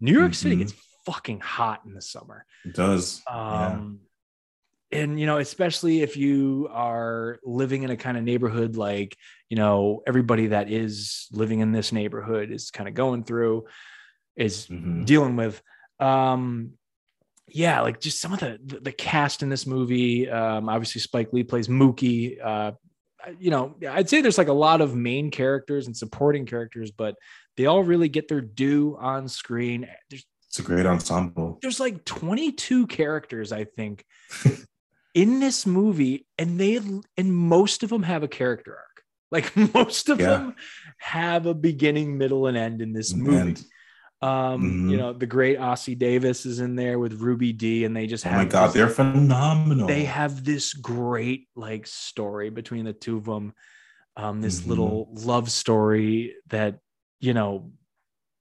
New 0.00 0.16
York 0.20 0.32
City 0.42 0.54
Mhm. 0.54 0.60
gets 0.62 0.74
fucking 1.06 1.40
hot 1.40 1.78
in 1.86 1.92
the 1.98 2.04
summer. 2.14 2.38
It 2.68 2.74
does. 2.84 3.04
yeah. 3.26 3.80
And 4.90 5.20
you 5.20 5.26
know, 5.26 5.38
especially 5.38 6.00
if 6.02 6.16
you 6.16 6.68
are 6.70 7.38
living 7.44 7.82
in 7.82 7.90
a 7.90 7.96
kind 7.96 8.16
of 8.16 8.24
neighborhood 8.24 8.76
like 8.76 9.16
you 9.50 9.56
know 9.56 10.02
everybody 10.06 10.48
that 10.48 10.70
is 10.70 11.26
living 11.32 11.60
in 11.60 11.72
this 11.72 11.92
neighborhood 11.92 12.50
is 12.50 12.70
kind 12.70 12.88
of 12.88 12.94
going 12.94 13.24
through, 13.24 13.64
is 14.36 14.66
Mhm. 14.66 15.04
dealing 15.04 15.36
with. 15.36 15.60
Um, 16.00 16.72
yeah, 17.48 17.80
like 17.82 18.00
just 18.00 18.20
some 18.20 18.32
of 18.32 18.40
the 18.40 18.58
the, 18.64 18.80
the 18.80 18.92
cast 18.92 19.42
in 19.42 19.48
this 19.50 19.66
movie. 19.66 20.28
Um, 20.30 20.68
obviously 20.68 21.00
Spike 21.00 21.32
Lee 21.32 21.44
plays 21.44 21.68
Mookie. 21.68 22.36
Uh, 22.42 22.72
you 23.38 23.50
know, 23.50 23.74
I'd 23.90 24.08
say 24.08 24.20
there's 24.22 24.38
like 24.38 24.48
a 24.48 24.52
lot 24.52 24.80
of 24.80 24.94
main 24.94 25.30
characters 25.30 25.86
and 25.86 25.94
supporting 25.96 26.46
characters, 26.46 26.90
but 26.92 27.14
they 27.56 27.66
all 27.66 27.82
really 27.82 28.08
get 28.08 28.28
their 28.28 28.40
due 28.40 28.96
on 28.98 29.28
screen. 29.28 29.86
There's 30.08 30.24
It's 30.48 30.60
a 30.60 30.62
great 30.62 30.86
ensemble. 30.86 31.58
there's 31.60 31.80
like 31.80 32.04
22 32.06 32.86
characters 32.86 33.52
i 33.52 33.64
think 33.64 34.02
in 35.14 35.40
this 35.40 35.66
movie 35.66 36.26
and 36.38 36.58
they 36.60 36.78
and 37.16 37.34
most 37.34 37.82
of 37.82 37.90
them 37.90 38.02
have 38.02 38.22
a 38.22 38.28
character 38.28 38.72
arc 38.76 39.02
like 39.30 39.74
most 39.74 40.08
of 40.08 40.20
Yeah. 40.20 40.28
them 40.30 40.54
have 40.98 41.46
a 41.46 41.54
beginning 41.54 42.18
middle 42.18 42.46
and 42.46 42.56
end 42.56 42.80
in 42.82 42.92
this 42.92 43.14
movie 43.14 43.38
And 43.40 43.64
um 44.20 44.90
you 44.90 44.96
Mhm. 44.96 45.00
know 45.00 45.12
the 45.12 45.26
great 45.26 45.58
Ossie 45.58 45.96
davis 45.98 46.44
is 46.46 46.58
in 46.60 46.74
there 46.76 46.98
with 46.98 47.14
Ruby 47.20 47.52
Dee 47.52 47.84
and 47.84 47.96
they 47.96 48.06
just 48.06 48.26
oh 48.26 48.30
have 48.30 48.38
my 48.38 48.44
god, 48.44 48.66
this- 48.68 48.74
they're 48.74 48.88
phenomenal. 48.88 49.86
they 49.86 50.04
have 50.04 50.44
this 50.44 50.72
great 50.74 51.48
like 51.54 51.86
story 51.86 52.50
between 52.50 52.84
the 52.84 52.92
two 52.92 53.16
of 53.16 53.24
them 53.24 53.54
um 54.16 54.40
this 54.40 54.60
Mhm. 54.62 54.66
little 54.68 55.08
love 55.14 55.50
story 55.50 56.34
that 56.48 56.80
you 57.20 57.32
know 57.34 57.70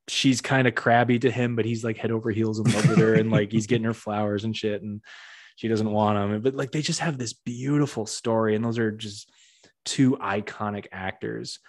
she's 0.07 0.41
kind 0.41 0.68
of 0.68 0.73
crabby 0.76 1.19
to 1.19 1.30
him 1.30 1.56
but 1.56 1.65
he's 1.65 1.84
like 1.84 1.98
head 1.98 2.11
over 2.11 2.31
heels 2.31 2.60
in 2.60 2.65
love 2.72 2.88
with 2.89 2.98
her 2.98 3.14
and 3.15 3.30
like 3.30 3.52
he's 3.52 3.68
getting 3.68 3.84
her 3.85 3.94
flowers 4.06 4.44
and 4.45 4.56
shit 4.56 4.81
and 4.81 5.02
she 5.57 5.67
doesn't 5.67 5.91
want 5.91 6.17
them 6.17 6.41
but 6.41 6.55
like 6.55 6.71
they 6.71 6.81
just 6.81 7.01
have 7.01 7.17
this 7.17 7.34
beautiful 7.34 8.05
story 8.05 8.55
and 8.55 8.63
those 8.63 8.79
are 8.79 8.91
just 8.91 9.29
two 9.84 10.15
iconic 10.21 10.85
actors 10.93 11.59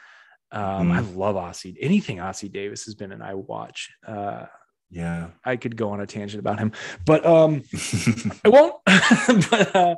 um 0.53 0.93
i 0.93 1.01
love 1.01 1.35
Ossie 1.35 1.77
anything 1.81 2.19
Ossie 2.19 2.53
davis 2.53 2.85
has 2.85 2.95
been 2.95 3.11
in 3.11 3.21
i 3.21 3.35
watch 3.35 3.91
uh 4.07 4.47
yeah. 4.91 5.29
i 5.45 5.57
could 5.57 5.77
go 5.77 5.91
on 5.91 6.01
a 6.01 6.07
tangent 6.07 6.39
about 6.39 6.59
him 6.59 6.73
but 7.05 7.27
um 7.27 7.63
I 8.45 8.49
won't. 8.49 8.77
but 9.51 9.77
uh, 9.77 9.97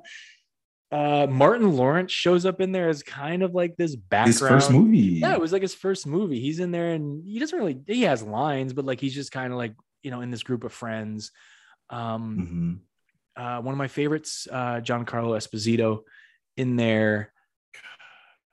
uh, 0.93 1.27
Martin 1.31 1.73
Lawrence 1.77 2.11
shows 2.13 2.45
up 2.45 2.61
in 2.61 2.73
there 2.73 2.89
as 2.89 3.03
kind 3.03 3.43
of 3.43 3.55
like 3.55 3.77
this 3.77 3.95
background. 3.95 4.27
His 4.29 4.41
first 4.41 4.71
movie. 4.73 4.99
Yeah, 4.99 5.35
it 5.35 5.41
was 5.41 5.53
like 5.53 5.63
his 5.63 5.75
first 5.75 6.07
movie. 6.07 6.41
He's 6.41 6.59
in 6.59 6.73
there 6.73 6.93
and 6.93 7.25
he 7.25 7.39
doesn't 7.39 7.57
really. 7.57 7.79
He 7.87 8.03
has 8.03 8.23
lines, 8.23 8.73
but 8.73 8.85
like 8.85 9.01
he's 9.01 9.15
just 9.15 9.31
kind 9.31 9.53
of 9.53 9.59
like 9.59 9.75
you 10.03 10.11
know 10.11 10.21
in 10.21 10.31
this 10.31 10.43
group 10.43 10.65
of 10.65 10.73
friends. 10.73 11.31
Um, 11.91 12.37
Mhm. 12.39 12.90
Uh, 13.37 13.61
one 13.61 13.73
of 13.73 13.79
my 13.79 13.89
favorites, 13.89 14.47
uh, 14.51 14.81
Giancarlo 14.81 15.37
Esposito, 15.37 16.01
in 16.57 16.77
there. 16.77 17.33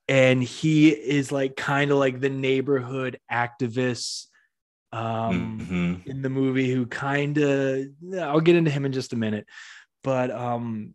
And 0.08 0.42
he 0.42 0.90
is 0.90 1.32
like 1.32 1.56
kind 1.58 1.92
of 1.92 1.98
like 1.98 2.20
the 2.20 2.30
neighborhood 2.30 3.20
activist 3.32 4.28
um 4.94 5.60
Mhm. 5.60 6.06
in 6.08 6.22
the 6.22 6.30
movie 6.30 6.72
who 6.72 6.86
kind 6.86 7.38
of 7.38 7.88
I'll 8.18 8.40
get 8.40 8.56
into 8.56 8.72
him 8.72 8.86
in 8.86 8.94
just 8.94 9.12
a 9.12 9.18
minute. 9.18 9.46
But 10.02 10.32
um 10.32 10.94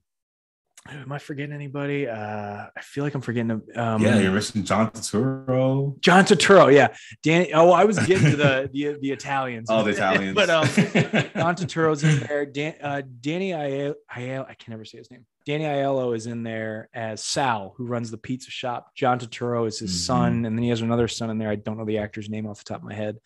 am 0.89 1.13
I 1.13 1.19
forgetting 1.19 1.55
anybody? 1.55 2.09
Uh 2.09 2.67
I 2.77 2.81
feel 2.81 3.05
like 3.05 3.15
I'm 3.15 3.21
forgetting 3.21 3.51
um 3.77 4.03
yeah, 4.03 4.19
you're 4.19 4.33
missing 4.33 4.65
John 4.65 4.91
Turturro. 4.91 5.99
John 6.01 6.25
Turturro, 6.25 6.73
yeah. 6.73 6.95
Danny. 7.23 7.53
Oh, 7.53 7.71
I 7.71 7.85
was 7.85 7.99
getting 8.01 8.31
to 8.31 8.37
the 8.37 8.71
the, 8.73 8.99
the 9.01 9.11
Italians. 9.13 9.69
Oh, 9.71 9.83
the 9.83 9.91
Italians. 9.91 10.35
but 10.41 10.51
um, 10.51 10.67
John 10.67 11.55
Turturro's 11.57 12.03
in 12.05 12.21
there. 12.21 12.47
Dan, 12.47 12.75
uh, 12.83 13.03
Danny 13.21 13.51
Aiello, 13.53 13.95
Aiello, 14.11 14.49
I 14.49 14.55
can 14.55 14.73
never 14.73 14.85
say 14.85 14.99
his 14.99 15.11
name. 15.11 15.25
Danny 15.45 15.65
Aiello 15.65 16.15
is 16.17 16.27
in 16.27 16.43
there 16.43 16.89
as 16.95 17.23
Sal, 17.25 17.75
who 17.77 17.87
runs 17.87 18.11
the 18.11 18.19
pizza 18.19 18.51
shop. 18.51 18.95
John 18.95 19.19
Turturro 19.19 19.67
is 19.67 19.79
his 19.81 19.91
Mhm. 19.93 20.07
son, 20.07 20.33
and 20.47 20.57
then 20.57 20.63
he 20.63 20.69
has 20.71 20.81
another 20.83 21.09
son 21.09 21.31
in 21.31 21.39
there. 21.39 21.49
I 21.51 21.57
don't 21.57 21.79
know 21.79 21.85
the 21.85 21.99
actor's 21.99 22.29
name 22.31 22.47
off 22.47 22.59
the 22.59 22.65
top 22.65 22.79
of 22.79 22.85
my 22.85 22.95
head. 22.95 23.19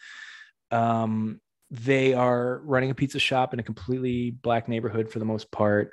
Um, 0.70 1.41
they 1.70 2.15
are 2.15 2.61
running 2.65 2.91
a 2.91 2.95
pizza 2.95 3.19
shop 3.19 3.53
in 3.53 3.61
a 3.61 3.62
completely 3.62 4.31
black 4.31 4.69
neighborhood 4.69 5.11
for 5.11 5.19
the 5.19 5.24
most 5.24 5.51
part, 5.51 5.93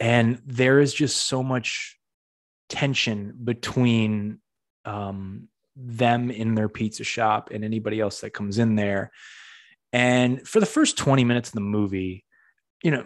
and 0.00 0.40
there 0.46 0.80
is 0.80 0.94
just 0.94 1.28
so 1.28 1.42
much 1.42 1.98
tension 2.70 3.34
between 3.44 4.38
um, 4.86 5.48
them 5.76 6.30
in 6.30 6.54
their 6.54 6.68
pizza 6.68 7.04
shop 7.04 7.50
and 7.52 7.64
anybody 7.64 8.00
else 8.00 8.20
that 8.22 8.32
comes 8.32 8.58
in 8.58 8.76
there. 8.76 9.12
And 9.92 10.46
for 10.48 10.58
the 10.58 10.66
first 10.66 10.96
20 10.96 11.24
minutes 11.24 11.50
of 11.50 11.54
the 11.54 11.60
movie, 11.60 12.24
you 12.82 12.90
know, 12.90 13.04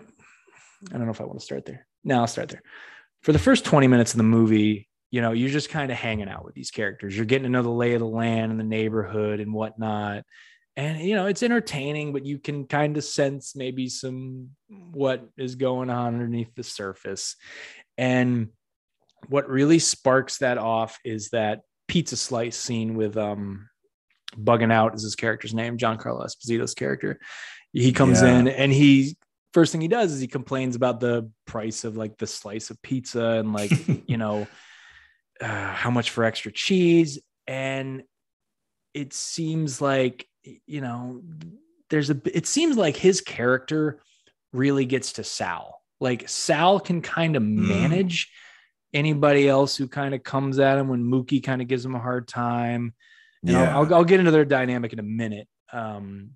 I 0.91 0.97
don't 0.97 1.07
know 1.07 1.11
if 1.11 1.21
I 1.21 1.25
want 1.25 1.41
to 1.41 1.45
start 1.45 1.65
there. 1.65 1.87
No, 2.05 2.21
I'll 2.21 2.27
start 2.27 2.51
there. 2.51 2.63
For 3.23 3.33
the 3.33 3.39
first 3.39 3.65
20 3.65 3.89
minutes 3.89 4.13
of 4.13 4.19
the 4.19 4.23
movie, 4.23 4.89
you 5.11 5.21
know, 5.21 5.33
you're 5.33 5.49
just 5.49 5.71
kind 5.71 5.91
of 5.91 5.97
hanging 5.97 6.29
out 6.29 6.45
with 6.45 6.55
these 6.55 6.71
characters. 6.71 7.17
You're 7.17 7.25
getting 7.25 7.45
to 7.45 7.49
know 7.49 7.63
the 7.63 7.71
lay 7.71 7.95
of 7.95 8.01
the 8.01 8.07
land 8.07 8.51
and 8.51 8.61
the 8.61 8.65
neighborhood 8.65 9.41
and 9.41 9.53
whatnot. 9.55 10.25
And, 10.77 11.01
you 11.01 11.15
know, 11.15 11.27
it's 11.27 11.43
entertaining, 11.43 12.13
but 12.13 12.27
you 12.27 12.39
can 12.39 12.67
kind 12.67 12.97
of 12.97 13.05
sense 13.05 13.55
maybe 13.55 13.89
some 13.89 14.51
what 14.69 15.25
is 15.37 15.55
going 15.55 15.89
on 15.89 16.15
underneath 16.15 16.53
the 16.57 16.65
surface. 16.65 17.37
And 17.97 18.49
what 19.29 19.49
really 19.49 19.79
sparks 19.79 20.39
that 20.39 20.59
off 20.59 20.99
is 21.05 21.31
that 21.31 21.61
pizza 21.87 22.17
slice 22.17 22.57
scene 22.57 22.95
with 22.95 23.17
um 23.17 23.69
bugging 24.37 24.73
out 24.73 24.95
is 24.95 25.03
his 25.03 25.15
character's 25.15 25.55
name 25.55 25.77
Giancarlo 25.79 26.27
Esposito's 26.27 26.75
character 26.75 27.21
he 27.73 27.93
comes 27.93 28.21
Yeah. 28.23 28.39
in 28.39 28.49
and 28.49 28.73
he 28.73 29.17
first 29.53 29.71
thing 29.71 29.81
he 29.81 29.89
does 29.89 30.13
is 30.13 30.21
he 30.21 30.27
complains 30.27 30.77
about 30.77 30.99
the 30.99 31.31
price 31.47 31.85
of 31.85 31.97
like 31.97 32.17
the 32.19 32.27
slice 32.27 32.71
of 32.71 32.81
pizza 32.83 33.23
and 33.25 33.53
like 33.53 33.71
you 34.09 34.17
know 34.17 34.47
uh, 35.41 35.73
how 35.73 35.91
much 35.91 36.11
for 36.11 36.25
extra 36.25 36.51
cheese 36.51 37.19
and 37.47 38.03
it 38.95 39.13
seems 39.13 39.81
like 39.81 40.27
you 40.67 40.81
know 40.81 41.23
there's 41.91 42.11
a 42.11 42.21
it 42.33 42.47
seems 42.47 42.77
like 42.77 42.97
his 42.97 43.21
character 43.21 44.01
really 44.53 44.85
gets 44.85 45.15
to 45.15 45.25
sal 45.25 45.81
like 46.01 46.29
sal 46.29 46.81
can 46.81 47.01
kind 47.03 47.37
of 47.37 47.43
manage 47.43 48.31
anybody 48.93 49.49
else 49.49 49.77
who 49.77 49.89
kind 49.89 50.15
of 50.15 50.23
comes 50.23 50.59
at 50.59 50.79
him 50.79 50.89
when 50.89 51.03
mookie 51.05 51.43
kind 51.43 51.61
of 51.63 51.69
gives 51.69 51.85
him 51.85 51.95
a 51.95 51.99
hard 52.01 52.29
time 52.29 52.95
and 53.43 53.51
Yeah. 53.53 53.77
I'll, 53.77 53.85
I'll, 53.87 53.95
I'll 53.97 54.05
get 54.05 54.21
into 54.21 54.31
their 54.33 54.45
dynamic 54.45 54.93
in 54.93 54.99
a 54.99 55.03
minute 55.05 55.49
um 55.73 56.31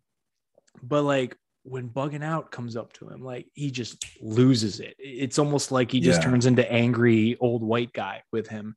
but 0.82 1.02
like 1.02 1.36
when 1.64 1.88
bugging 1.88 2.24
out 2.24 2.50
comes 2.50 2.76
up 2.76 2.92
to 2.94 3.08
him 3.08 3.22
like 3.22 3.46
he 3.54 3.70
just 3.70 4.04
loses 4.22 4.80
it 4.80 4.94
it's 4.98 5.38
almost 5.38 5.70
like 5.70 5.90
he 5.92 6.00
just 6.00 6.20
Yeah. 6.22 6.28
turns 6.30 6.46
into 6.46 6.70
angry 6.70 7.36
old 7.40 7.62
white 7.62 7.92
guy 7.92 8.22
with 8.32 8.48
him 8.48 8.74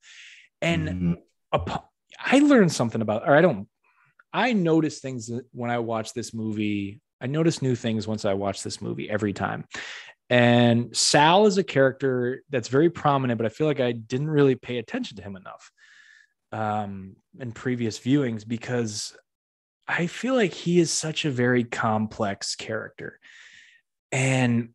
and 0.62 1.18
Mhm. 1.54 1.82
I 2.20 2.40
learned 2.40 2.72
something 2.72 3.02
about, 3.02 3.28
or 3.28 3.36
I 3.36 3.42
don't, 3.42 3.68
I 4.34 4.54
notice 4.54 5.00
things 5.00 5.30
when 5.52 5.70
I 5.72 5.80
watch 5.80 6.14
this 6.14 6.34
movie. 6.34 7.02
I 7.22 7.28
notice 7.28 7.62
new 7.62 7.76
things 7.76 8.08
once 8.08 8.26
I 8.26 8.34
watch 8.34 8.64
this 8.64 8.82
movie 8.82 9.10
every 9.10 9.34
time. 9.34 9.66
And 10.30 10.96
Sal 10.96 11.46
is 11.46 11.58
a 11.58 11.64
character 11.64 12.42
that's 12.50 12.70
very 12.70 12.90
prominent, 12.90 13.38
but 13.38 13.46
I 13.46 13.50
feel 13.50 13.68
like 13.68 13.82
I 13.82 13.92
didn't 13.92 14.30
really 14.30 14.56
pay 14.56 14.78
attention 14.78 15.18
to 15.18 15.24
him 15.24 15.36
enough 15.36 15.72
um, 16.54 17.18
in 17.40 17.52
previous 17.52 18.00
viewings 18.00 18.48
because 18.48 19.16
I 19.88 20.08
feel 20.08 20.36
like 20.36 20.54
he 20.54 20.80
is 20.80 20.90
such 20.90 21.26
a 21.26 21.32
very 21.32 21.66
complex 21.66 22.56
character. 22.56 23.20
And, 24.12 24.70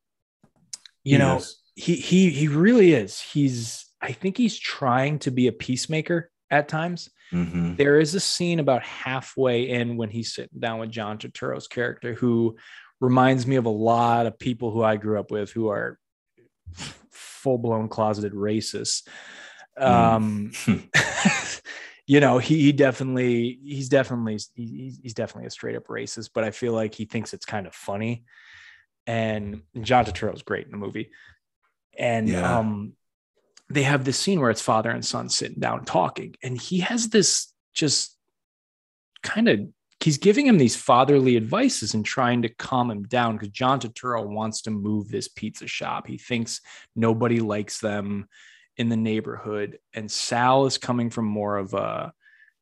you 1.05 1.17
He 1.17 1.19
know, 1.19 1.37
is. 1.39 1.57
he 1.75 1.95
he 1.97 2.31
he 2.31 2.49
really 2.49 2.93
is. 2.93 3.19
He's 3.21 3.87
I 4.01 4.13
think 4.13 4.37
he's 4.37 4.59
trying 4.59 5.21
to 5.21 5.31
be 5.31 5.47
a 5.47 5.53
peacemaker 5.53 6.31
at 6.51 6.69
times. 6.69 7.09
Mhm. 7.33 7.77
There 7.77 7.99
is 7.99 8.15
a 8.15 8.21
scene 8.21 8.61
about 8.61 8.83
halfway 8.83 9.69
in 9.69 9.97
when 9.97 10.11
he's 10.11 10.35
sitting 10.35 10.61
down 10.61 10.79
with 10.79 10.91
John 10.91 11.19
Turturro's 11.19 11.67
character, 11.69 12.15
who 12.15 12.57
reminds 13.01 13.47
me 13.47 13.57
of 13.57 13.67
a 13.67 13.71
lot 13.71 14.27
of 14.27 14.39
people 14.39 14.71
who 14.71 14.83
I 14.83 14.97
grew 14.97 15.19
up 15.19 15.31
with 15.31 15.51
who 15.51 15.69
are 15.69 15.99
full 17.11 17.59
blown 17.59 17.89
closeted 17.89 18.33
racists. 18.33 19.07
Um, 19.79 20.53
you 22.07 22.21
know, 22.21 22.39
he, 22.39 22.63
he 22.63 22.73
definitely 22.73 23.59
he's 23.63 23.89
definitely 23.89 24.39
he, 24.55 24.95
he's 25.03 25.15
definitely 25.15 25.47
a 25.47 25.51
straight 25.51 25.77
up 25.77 25.89
racist, 25.89 26.31
but 26.35 26.45
I 26.45 26.51
feel 26.51 26.73
like 26.73 26.95
he 26.95 27.05
thinks 27.05 27.35
it's 27.35 27.45
kind 27.45 27.67
of 27.67 27.75
funny. 27.75 28.25
And 29.07 29.63
John 29.83 30.05
Turturro's 30.05 30.43
great 30.43 30.67
in 30.67 30.71
the 30.73 30.79
movie. 30.79 31.11
And 31.99 32.29
Yeah. 32.29 32.59
um 32.59 32.93
they 33.69 33.83
have 33.83 34.05
this 34.05 34.19
scene 34.19 34.41
where 34.41 34.51
it's 34.51 34.63
father 34.63 34.91
and 34.91 35.05
son 35.05 35.29
sitting 35.29 35.59
down 35.61 35.85
talking, 35.85 36.35
and 36.43 36.61
he 36.61 36.81
has 36.81 37.09
this 37.09 37.53
just 37.75 38.17
kind 39.23 39.49
of 39.49 39.61
he's 40.01 40.19
giving 40.19 40.47
him 40.47 40.59
these 40.59 40.77
fatherly 40.77 41.37
advices 41.37 41.95
and 41.95 42.05
trying 42.05 42.43
to 42.43 42.49
calm 42.51 42.91
him 42.91 43.03
down 43.05 43.35
because 43.35 43.49
John 43.49 43.81
Turturro 43.81 44.27
wants 44.27 44.63
to 44.63 44.71
move 44.71 45.09
this 45.09 45.27
pizza 45.27 45.67
shop. 45.67 46.07
He 46.07 46.19
thinks 46.19 46.61
nobody 46.95 47.41
likes 47.41 47.79
them. 47.81 48.29
in 48.79 48.91
the 48.91 48.97
neighborhood 48.97 49.79
and 49.95 50.11
Sal 50.11 50.67
is 50.67 50.77
coming 50.77 51.09
from 51.09 51.25
more 51.25 51.57
of 51.57 51.73
a 51.73 52.13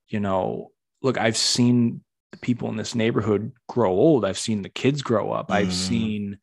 you 0.06 0.20
know 0.20 0.70
look 1.02 1.18
I've 1.18 1.36
seen 1.36 2.04
the 2.30 2.38
people 2.38 2.68
in 2.68 2.76
this 2.76 2.94
neighborhood 2.94 3.50
grow 3.68 3.90
old 3.90 4.24
I've 4.24 4.38
seen 4.38 4.62
the 4.62 4.68
kids 4.68 5.02
grow 5.02 5.32
up 5.32 5.50
I've 5.50 5.66
Mhm. 5.70 5.72
seen 5.72 6.38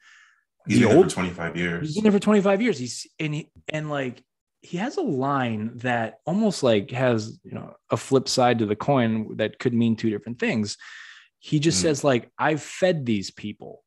He's 0.68 0.80
been 0.80 0.90
there 0.90 0.98
old 0.98 1.06
for 1.10 1.14
25 1.16 1.56
years. 1.56 1.88
He's 1.88 1.96
been 1.96 2.04
there 2.04 2.12
for 2.12 2.20
25 2.20 2.62
years. 2.62 2.78
He's 2.78 3.08
and 3.18 3.34
he, 3.34 3.50
and 3.70 3.90
like 3.90 4.22
he 4.62 4.78
has 4.78 4.98
a 4.98 5.02
line 5.02 5.72
that 5.78 6.20
almost 6.26 6.62
like 6.64 6.92
has 6.92 7.40
you 7.44 7.52
know 7.52 7.74
a 7.90 7.98
flip 7.98 8.28
side 8.30 8.60
to 8.60 8.66
the 8.66 8.76
coin 8.76 9.38
that 9.38 9.58
could 9.60 9.74
mean 9.74 9.96
two 9.96 10.10
different 10.10 10.40
things. 10.40 10.78
He 11.40 11.60
just 11.60 11.80
Mm. 11.80 11.82
says 11.84 12.04
like 12.04 12.30
I've 12.38 12.62
fed 12.62 13.06
these 13.06 13.32
people, 13.32 13.84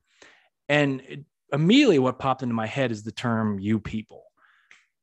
and 0.68 1.00
it- 1.02 1.24
immediately 1.52 2.00
what 2.00 2.18
popped 2.18 2.42
into 2.42 2.54
my 2.54 2.66
head 2.66 2.90
is 2.90 3.02
the 3.04 3.12
term 3.12 3.60
"you 3.60 3.78
people," 3.78 4.24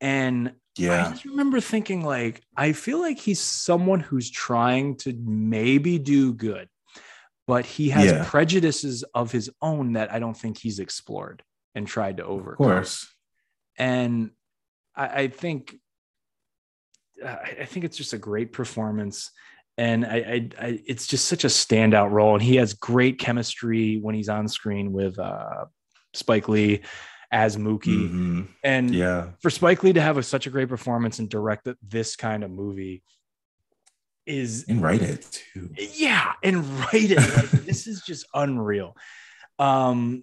and 0.00 0.48
I 0.48 0.52
Yeah. 0.76 1.10
just 1.10 1.24
remember 1.24 1.60
thinking 1.60 2.04
like 2.04 2.42
I 2.56 2.72
feel 2.72 3.00
like 3.00 3.18
he's 3.18 3.40
someone 3.40 4.00
who's 4.00 4.30
trying 4.30 4.96
to 4.98 5.14
maybe 5.14 5.98
do 5.98 6.34
good, 6.34 6.68
but 7.46 7.64
he 7.64 7.88
has 7.90 8.10
Yeah. 8.10 8.24
prejudices 8.28 9.02
of 9.14 9.32
his 9.32 9.50
own 9.62 9.94
that 9.94 10.12
I 10.12 10.18
don't 10.18 10.36
think 10.36 10.58
he's 10.58 10.78
explored 10.78 11.42
and 11.74 11.86
tried 11.86 12.18
to 12.18 12.24
Of 12.24 12.30
overcome 12.30 12.56
course. 12.66 13.10
and 13.78 14.32
I, 14.94 15.22
I 15.22 15.28
think 15.28 15.76
uh, 17.24 17.36
I 17.60 17.64
think 17.64 17.84
it's 17.84 17.96
just 17.96 18.12
a 18.12 18.18
great 18.18 18.52
performance, 18.52 19.30
and 19.78 20.04
I, 20.04 20.16
I, 20.16 20.48
I 20.66 20.82
it's 20.86 21.06
just 21.06 21.26
such 21.26 21.44
a 21.44 21.48
standout 21.48 22.10
role, 22.10 22.34
and 22.34 22.42
he 22.42 22.56
has 22.56 22.74
great 22.74 23.18
chemistry 23.18 23.98
when 23.98 24.14
he's 24.14 24.28
on 24.28 24.48
screen 24.48 24.92
with 24.92 25.18
uh, 25.18 25.66
Spike 26.14 26.48
Lee 26.48 26.80
as 27.30 27.56
Mookie, 27.56 28.10
Mhm. 28.10 28.48
and 28.62 28.94
Yeah. 28.94 29.30
for 29.40 29.50
Spike 29.50 29.82
Lee 29.82 29.92
to 29.94 30.00
have 30.00 30.18
a, 30.18 30.22
such 30.22 30.46
a 30.46 30.50
great 30.50 30.68
performance 30.68 31.18
and 31.18 31.28
direct 31.28 31.66
this 31.82 32.16
kind 32.16 32.44
of 32.44 32.50
movie 32.50 33.02
is 34.26 34.64
And 34.68 34.82
write 34.82 35.02
it 35.02 35.26
too. 35.32 35.70
yeah 35.76 36.32
and 36.42 36.64
write 36.78 37.10
it 37.10 37.18
like, 37.18 37.50
this 37.66 37.86
is 37.88 38.02
just 38.02 38.24
unreal 38.34 38.94
um 39.58 40.22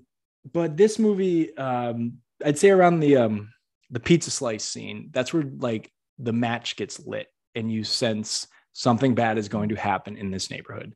but 0.49 0.77
this 0.77 0.97
movie 0.97 1.55
um 1.57 2.13
i'd 2.45 2.57
say 2.57 2.69
around 2.69 3.01
the 3.01 3.17
um 3.17 3.49
the 3.91 3.99
pizza 3.99 4.29
slice 4.31 4.63
scene 4.63 5.09
that's 5.11 5.33
where 5.33 5.43
like 5.57 5.91
the 6.19 6.33
match 6.33 6.75
gets 6.75 6.99
lit 7.05 7.27
and 7.55 7.71
you 7.71 7.83
sense 7.83 8.47
something 8.73 9.15
bad 9.15 9.37
is 9.37 9.49
going 9.49 9.69
to 9.69 9.75
happen 9.75 10.15
in 10.17 10.31
this 10.31 10.49
neighborhood. 10.51 10.95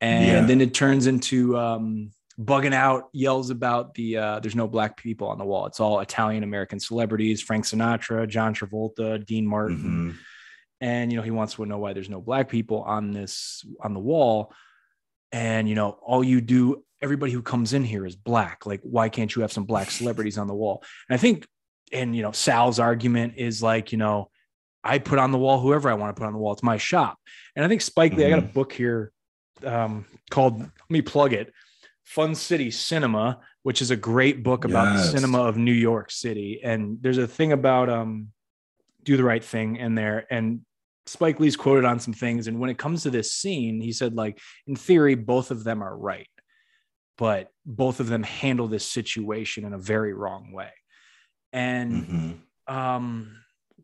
And 0.00 0.24
Yeah. 0.26 0.46
then 0.46 0.60
it 0.60 0.74
turns 0.74 1.06
into 1.06 1.56
um 1.58 2.10
bugging 2.40 2.74
out 2.74 3.04
yells 3.12 3.50
about 3.50 3.94
the 3.94 4.16
uh 4.16 4.40
there's 4.40 4.56
no 4.56 4.66
black 4.66 4.96
people 4.96 5.28
on 5.28 5.38
the 5.38 5.44
wall. 5.44 5.66
It's 5.66 5.80
all 5.80 6.00
italian 6.00 6.42
american 6.42 6.80
celebrities 6.80 7.42
frank 7.42 7.64
sinatra 7.64 8.26
john 8.28 8.54
travolta 8.54 9.24
dean 9.24 9.46
martin. 9.46 9.78
Mhm. 10.14 10.18
and 10.80 11.12
you 11.12 11.16
know 11.18 11.22
he 11.22 11.30
wants 11.30 11.54
to 11.54 11.66
know 11.66 11.78
why 11.78 11.92
there's 11.92 12.10
no 12.10 12.20
black 12.20 12.48
people 12.48 12.82
on 12.82 13.12
this 13.12 13.64
on 13.80 13.92
the 13.94 14.00
wall. 14.00 14.52
And 15.32 15.68
you 15.68 15.74
know 15.74 15.90
all 16.02 16.24
you 16.24 16.40
do 16.40 16.82
everybody 17.02 17.32
who 17.32 17.42
comes 17.42 17.72
in 17.74 17.84
here 17.84 18.06
is 18.06 18.16
black. 18.16 18.66
Like 18.66 18.80
why 18.82 19.08
can't 19.10 19.34
you 19.34 19.42
have 19.42 19.52
some 19.52 19.64
black 19.64 19.90
celebrities 19.90 20.38
on 20.38 20.46
the 20.46 20.54
wall? 20.54 20.82
And 21.08 21.14
i 21.14 21.18
think 21.20 21.46
and 21.94 22.14
you 22.14 22.22
know 22.22 22.32
sal's 22.32 22.78
argument 22.78 23.34
is 23.36 23.62
like 23.62 23.92
you 23.92 23.98
know 23.98 24.28
i 24.82 24.98
put 24.98 25.18
on 25.18 25.30
the 25.30 25.38
wall 25.38 25.60
whoever 25.60 25.88
i 25.88 25.94
want 25.94 26.14
to 26.14 26.20
put 26.20 26.26
on 26.26 26.32
the 26.32 26.38
wall. 26.38 26.52
It's 26.52 26.62
my 26.62 26.76
shop. 26.76 27.18
And 27.56 27.64
i 27.64 27.68
think 27.68 27.80
spike 27.80 28.14
lee 28.14 28.26
i 28.26 28.30
got 28.30 28.38
a 28.38 28.42
book 28.42 28.72
here 28.72 29.12
um, 29.64 30.04
called 30.30 30.58
let 30.58 30.70
me 30.90 31.00
plug 31.00 31.32
it 31.32 31.52
fun 32.02 32.34
city 32.34 32.70
cinema 32.70 33.40
which 33.62 33.80
is 33.80 33.90
a 33.90 33.96
great 33.96 34.42
book 34.42 34.64
about 34.64 34.94
the 34.94 35.02
cinema 35.02 35.42
of 35.42 35.56
new 35.56 35.72
york 35.72 36.10
city. 36.10 36.60
And 36.62 36.98
there's 37.00 37.18
a 37.18 37.26
thing 37.26 37.52
about 37.52 37.88
um 37.88 38.28
do 39.04 39.16
the 39.16 39.24
right 39.24 39.44
thing 39.44 39.76
in 39.76 39.94
there. 39.94 40.26
And 40.30 40.62
spike 41.06 41.38
lee's 41.38 41.56
quoted 41.56 41.84
on 41.84 42.00
some 42.00 42.14
things. 42.14 42.46
And 42.46 42.58
when 42.58 42.70
it 42.70 42.78
comes 42.78 43.02
to 43.02 43.10
this 43.10 43.32
scene 43.32 43.80
he 43.80 43.92
said 43.92 44.14
like 44.14 44.38
in 44.66 44.76
theory 44.76 45.14
both 45.14 45.50
of 45.50 45.64
them 45.64 45.82
are 45.82 45.96
right 45.96 46.28
but 47.16 47.48
both 47.64 48.00
of 48.00 48.08
them 48.08 48.22
handle 48.22 48.66
this 48.66 48.84
situation 48.84 49.64
in 49.64 49.72
a 49.72 49.78
very 49.78 50.12
wrong 50.12 50.52
way 50.52 50.72
and 51.54 51.92
Mhm. 52.68 52.72
um 52.74 53.36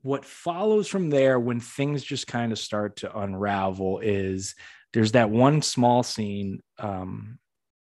what 0.03 0.25
follows 0.25 0.89
from 0.89 1.11
there 1.11 1.39
when 1.39 1.61
things 1.61 2.03
just 2.03 2.27
kind 2.27 2.53
of 2.53 2.59
start 2.59 2.97
to 2.97 3.19
unravel 3.19 3.99
is 4.01 4.55
there's 4.93 5.13
that 5.13 5.31
one 5.31 5.63
small 5.63 6.03
scene 6.03 6.61
um 6.79 7.39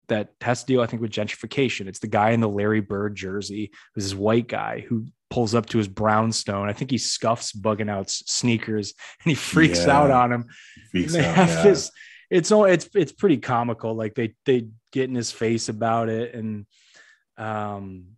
that 0.09 0.31
has 0.41 0.61
to 0.61 0.67
deal, 0.67 0.81
I 0.81 0.87
think, 0.87 1.03
with 1.03 1.11
gentrification. 1.11 1.87
It's 1.87 1.99
the 1.99 2.07
guy 2.07 2.31
in 2.31 2.41
the 2.41 2.49
Larry 2.49 2.81
Bird 2.81 3.15
jersey, 3.15 3.71
who's 3.95 4.05
this 4.05 4.15
white 4.15 4.49
guy 4.49 4.81
who 4.89 5.05
pulls 5.29 5.55
up 5.55 5.67
to 5.67 5.77
his 5.77 5.87
brownstone. 5.87 6.67
I 6.67 6.73
think 6.73 6.91
he 6.91 6.97
scuffs 6.97 7.53
bugging 7.53 7.91
out 7.91 8.09
sneakers 8.09 8.95
and 9.25 9.31
he 9.31 9.35
freaks 9.35 9.85
Yeah. 9.87 9.99
out 9.99 10.11
on 10.11 10.33
him. 10.33 10.47
Freaks 10.91 11.15
And 11.15 11.23
they 11.23 11.29
out, 11.29 11.35
have 11.35 11.49
yeah. 11.51 11.63
this. 11.63 11.91
It's 12.31 12.51
all. 12.53 12.65
It's 12.65 12.89
it's 12.95 13.13
pretty 13.13 13.37
comical. 13.39 13.95
Like 13.95 14.15
they 14.15 14.35
they 14.47 14.69
get 14.93 15.09
in 15.11 15.15
his 15.15 15.31
face 15.31 15.69
about 15.69 16.09
it, 16.09 16.35
and 16.35 16.67
um, 17.37 18.17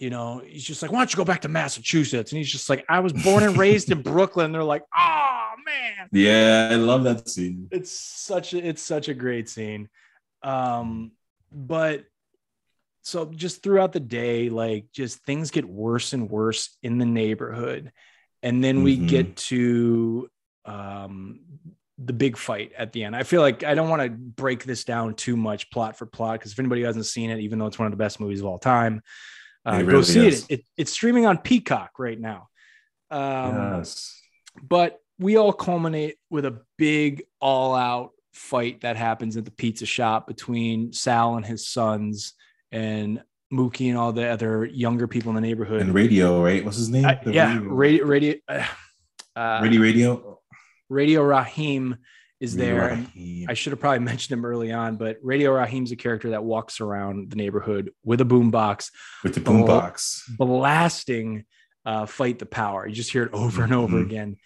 you 0.00 0.10
know, 0.10 0.42
he's 0.44 0.64
just 0.64 0.82
like, 0.82 0.90
"Why 0.90 0.98
don't 1.00 1.12
you 1.12 1.16
go 1.18 1.24
back 1.24 1.42
to 1.42 1.48
Massachusetts?" 1.48 2.32
And 2.32 2.38
he's 2.38 2.50
just 2.50 2.68
like, 2.70 2.84
"I 2.88 3.00
was 3.00 3.12
born 3.12 3.44
and 3.44 3.56
raised 3.56 3.90
in 3.92 4.02
Brooklyn." 4.12 4.50
They're 4.50 4.64
like, 4.64 4.82
"Oh 4.96 5.50
man." 5.64 6.08
Yeah, 6.10 6.70
I 6.72 6.76
love 6.76 7.04
that 7.04 7.28
scene. 7.28 7.68
it's 7.70 7.92
such 7.92 8.54
a 8.54 8.58
it's 8.66 8.82
such 8.82 9.08
a 9.08 9.14
great 9.14 9.48
scene 9.48 9.88
um 10.42 11.12
but 11.52 12.04
so 13.02 13.26
just 13.26 13.62
throughout 13.62 13.92
the 13.92 14.00
day 14.00 14.48
like 14.48 14.86
just 14.92 15.18
things 15.24 15.50
get 15.50 15.66
worse 15.68 16.12
and 16.14 16.30
worse 16.30 16.76
in 16.82 16.96
the 16.98 17.04
neighborhood 17.04 17.92
and 18.42 18.64
then 18.64 18.82
we 18.82 18.96
Mhm. 18.98 19.06
get 19.08 19.36
to 19.36 20.30
um 20.64 21.40
the 21.98 22.14
big 22.14 22.38
fight 22.38 22.72
at 22.76 22.92
the 22.92 23.04
end 23.04 23.14
i 23.14 23.22
feel 23.22 23.42
like 23.42 23.62
i 23.64 23.74
don't 23.74 23.90
want 23.90 24.00
to 24.02 24.08
break 24.08 24.64
this 24.64 24.84
down 24.84 25.12
too 25.14 25.36
much 25.36 25.70
plot 25.70 25.98
for 25.98 26.06
plot 26.06 26.38
because 26.38 26.52
if 26.52 26.58
anybody 26.58 26.82
hasn't 26.82 27.04
seen 27.06 27.28
it 27.30 27.40
even 27.40 27.58
though 27.58 27.66
it's 27.66 27.78
one 27.78 27.86
of 27.86 27.92
the 27.92 28.02
best 28.02 28.18
movies 28.18 28.40
of 28.40 28.46
all 28.46 28.58
time 28.58 29.02
uh, 29.66 29.78
It 29.80 29.82
go 29.84 29.86
really 29.86 30.02
see 30.04 30.26
it. 30.26 30.46
it 30.48 30.64
it's 30.76 30.92
streaming 30.92 31.26
on 31.26 31.38
peacock 31.38 31.98
right 31.98 32.18
now 32.18 32.48
um 33.10 33.76
yes. 33.78 34.20
but 34.62 34.98
we 35.18 35.36
all 35.36 35.52
culminate 35.52 36.16
with 36.30 36.44
a 36.46 36.60
big 36.78 37.22
all 37.40 37.74
out 37.74 38.12
fight 38.32 38.80
that 38.82 38.96
happens 38.96 39.36
at 39.36 39.44
the 39.44 39.50
pizza 39.50 39.84
shop 39.84 40.26
between 40.26 40.92
Sal 40.92 41.36
and 41.36 41.44
his 41.44 41.68
sons 41.68 42.34
and 42.72 43.22
Mookie 43.52 43.88
and 43.88 43.98
all 43.98 44.12
the 44.12 44.26
other 44.26 44.64
younger 44.64 45.08
people 45.08 45.30
in 45.30 45.34
the 45.34 45.40
neighborhood. 45.40 45.82
And 45.82 45.92
radio, 45.92 46.42
right? 46.42 46.64
What's 46.64 46.76
his 46.76 46.88
name? 46.88 47.04
Uh, 47.04 47.16
yeah, 47.26 47.54
radio. 47.58 47.70
radio, 47.72 48.04
radio, 48.06 48.34
uh, 48.48 48.64
uh, 49.36 49.60
Radio, 49.62 49.80
radio. 49.80 50.40
Radio 50.88 51.22
Raheem 51.22 51.96
is 52.40 52.56
there. 52.56 53.04
I 53.48 53.54
should 53.54 53.72
have 53.72 53.80
probably 53.80 53.98
mentioned 54.04 54.38
him 54.38 54.44
early 54.46 54.72
on, 54.72 54.96
but 54.96 55.18
Radio 55.22 55.52
Raheem's 55.52 55.92
a 55.92 55.96
character 55.96 56.30
that 56.30 56.42
walks 56.42 56.80
around 56.80 57.30
the 57.30 57.36
neighborhood 57.36 57.90
with 58.02 58.20
a 58.20 58.24
boombox, 58.24 58.90
With 59.22 59.34
the 59.34 59.40
bl- 59.40 59.50
boombox. 59.64 60.22
blasting 60.36 61.44
uh, 61.84 62.06
"Fight 62.06 62.38
the 62.38 62.46
Power." 62.46 62.86
You 62.86 62.94
just 62.94 63.12
hear 63.12 63.24
it 63.24 63.32
over 63.34 63.62
and 63.62 63.72
over 63.74 63.98
Mhm. 63.98 64.06
again. 64.06 64.36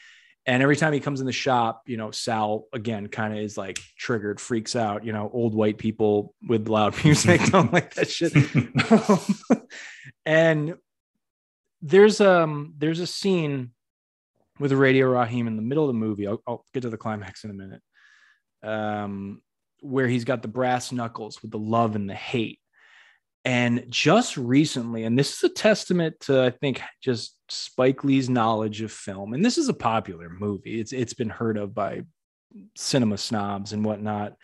And 0.47 0.63
every 0.63 0.77
time 0.77 0.93
he 0.93 1.01
comes 1.01 1.21
in 1.21 1.27
the 1.27 1.33
shop, 1.33 1.85
you 1.87 1.97
know, 1.97 2.11
Sal 2.11 2.67
again 2.73 3.07
kind 3.07 3.33
of 3.33 3.39
is 3.43 3.57
like 3.57 3.79
triggered, 3.97 4.39
freaks 4.41 4.77
out. 4.77 5.03
You 5.05 5.13
know, 5.13 5.31
old 5.33 5.55
white 5.55 5.79
people 5.79 6.35
with 6.47 6.69
loud 6.69 6.95
music 7.05 7.41
don't 7.51 7.73
like 7.73 7.95
that 7.95 8.11
shit. 8.11 8.33
And 10.27 10.75
there's 11.83 12.21
um 12.21 12.75
there's 12.79 13.01
a 13.01 13.07
scene 13.07 13.71
with 14.59 14.73
Radio 14.73 15.09
Raheem 15.09 15.47
in 15.47 15.57
the 15.57 15.63
middle 15.63 15.85
of 15.85 15.89
the 15.89 15.99
movie. 15.99 16.27
I'll, 16.27 16.43
I'll 16.47 16.65
get 16.73 16.81
to 16.83 16.91
the 16.91 16.97
climax 16.97 17.45
in 17.45 17.51
a 17.51 17.55
minute. 17.55 17.83
Um, 18.63 19.43
where 19.81 20.09
he's 20.09 20.25
got 20.25 20.41
the 20.41 20.49
brass 20.49 20.93
knuckles 20.93 21.43
with 21.43 21.51
the 21.51 21.59
love 21.59 21.95
and 21.95 22.09
the 22.09 22.15
hate. 22.15 22.59
And 23.45 23.85
just 23.91 24.39
recently, 24.39 25.05
and 25.05 25.19
this 25.19 25.37
is 25.37 25.45
a 25.45 25.55
testament 25.55 26.19
to 26.21 26.45
I 26.45 26.51
think 26.51 26.81
just 27.03 27.37
Spike 27.51 28.03
Lee's 28.03 28.31
knowledge 28.31 28.81
of 28.81 28.91
film. 28.91 29.35
And 29.35 29.45
this 29.45 29.59
is 29.59 29.69
a 29.69 29.75
popular 29.75 30.31
movie. 30.31 30.81
It's 30.81 30.93
it's 30.93 31.13
been 31.13 31.29
heard 31.29 31.59
of 31.59 31.75
by 31.75 32.05
cinema 32.75 33.19
snobs 33.19 33.75
and 33.75 33.85
whatnot. 33.85 34.35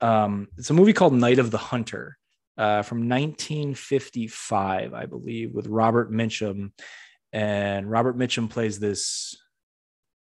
Um, 0.00 0.48
it's 0.56 0.70
a 0.70 0.74
movie 0.74 0.94
called 0.94 1.12
Night 1.12 1.38
of 1.38 1.50
the 1.50 1.58
Hunter 1.58 2.16
uh, 2.56 2.82
from 2.82 3.08
1955, 3.08 4.94
I 4.94 5.06
believe, 5.06 5.52
with 5.52 5.66
Robert 5.66 6.10
Mitchum. 6.10 6.72
And 7.32 7.90
Robert 7.90 8.16
Mitchum 8.18 8.50
plays 8.50 8.78
this 8.78 9.36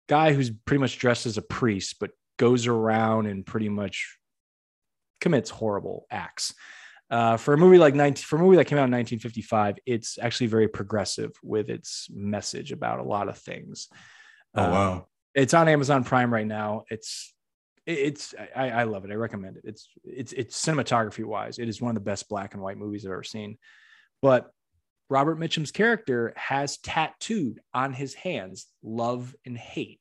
guy 0.07 0.33
who's 0.33 0.49
pretty 0.49 0.79
much 0.81 0.99
dressed 0.99 1.25
as 1.25 1.37
a 1.37 1.41
priest, 1.41 1.97
but 1.99 2.11
goes 2.37 2.67
around 2.67 3.25
and 3.25 3.45
pretty 3.45 3.69
much 3.69 4.17
commits 5.21 5.49
horrible 5.49 6.05
acts. 6.11 6.53
Uh, 7.11 7.37
for 7.37 7.55
a 7.55 7.57
movie 7.57 7.79
like 7.79 7.95
19, 7.95 8.23
for 8.23 8.35
a 8.35 8.39
movie 8.39 8.57
that 8.57 8.65
came 8.65 8.77
out 8.77 8.85
in 8.85 8.91
1955, 8.91 9.77
it's 9.85 10.19
actually 10.21 10.47
very 10.47 10.67
progressive 10.67 11.31
with 11.43 11.69
its 11.69 12.07
message 12.11 12.71
about 12.71 12.99
a 12.99 13.03
lot 13.03 13.27
of 13.27 13.37
things. 13.37 13.87
Oh 14.55 14.63
Uh, 14.63 14.69
wow. 14.69 15.07
it's 15.33 15.53
on 15.55 15.67
Amazon 15.67 16.03
Prime 16.03 16.31
right 16.31 16.45
now. 16.47 16.83
It's 16.89 17.33
it's 17.87 18.35
I, 18.55 18.69
I 18.69 18.83
love 18.83 19.03
it. 19.05 19.11
I 19.11 19.15
recommend 19.15 19.57
it. 19.57 19.63
It's 19.65 19.89
it's 20.03 20.33
it's 20.33 20.63
cinematography 20.63 21.25
wise, 21.25 21.57
it 21.57 21.67
is 21.67 21.81
one 21.81 21.89
of 21.89 21.95
the 21.95 22.07
best 22.07 22.29
black 22.29 22.53
and 22.53 22.61
white 22.61 22.77
movies 22.77 23.03
I've 23.05 23.11
ever 23.11 23.23
seen. 23.23 23.57
But 24.21 24.51
Robert 25.09 25.39
Mitchum's 25.39 25.71
character 25.71 26.33
has 26.35 26.77
tattooed 26.77 27.59
on 27.73 27.93
his 27.93 28.13
hands 28.13 28.67
love 28.83 29.35
and 29.45 29.57
hate. 29.57 29.99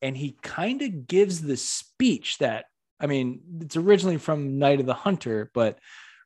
And 0.00 0.16
he 0.16 0.36
kind 0.42 0.82
of 0.82 1.06
gives 1.06 1.40
the 1.40 1.56
speech 1.56 2.38
that, 2.38 2.64
I 2.98 3.06
mean, 3.06 3.40
it's 3.60 3.76
originally 3.76 4.18
from 4.18 4.58
Night 4.58 4.80
of 4.80 4.86
the 4.86 4.94
Hunter, 4.94 5.50
but 5.54 5.78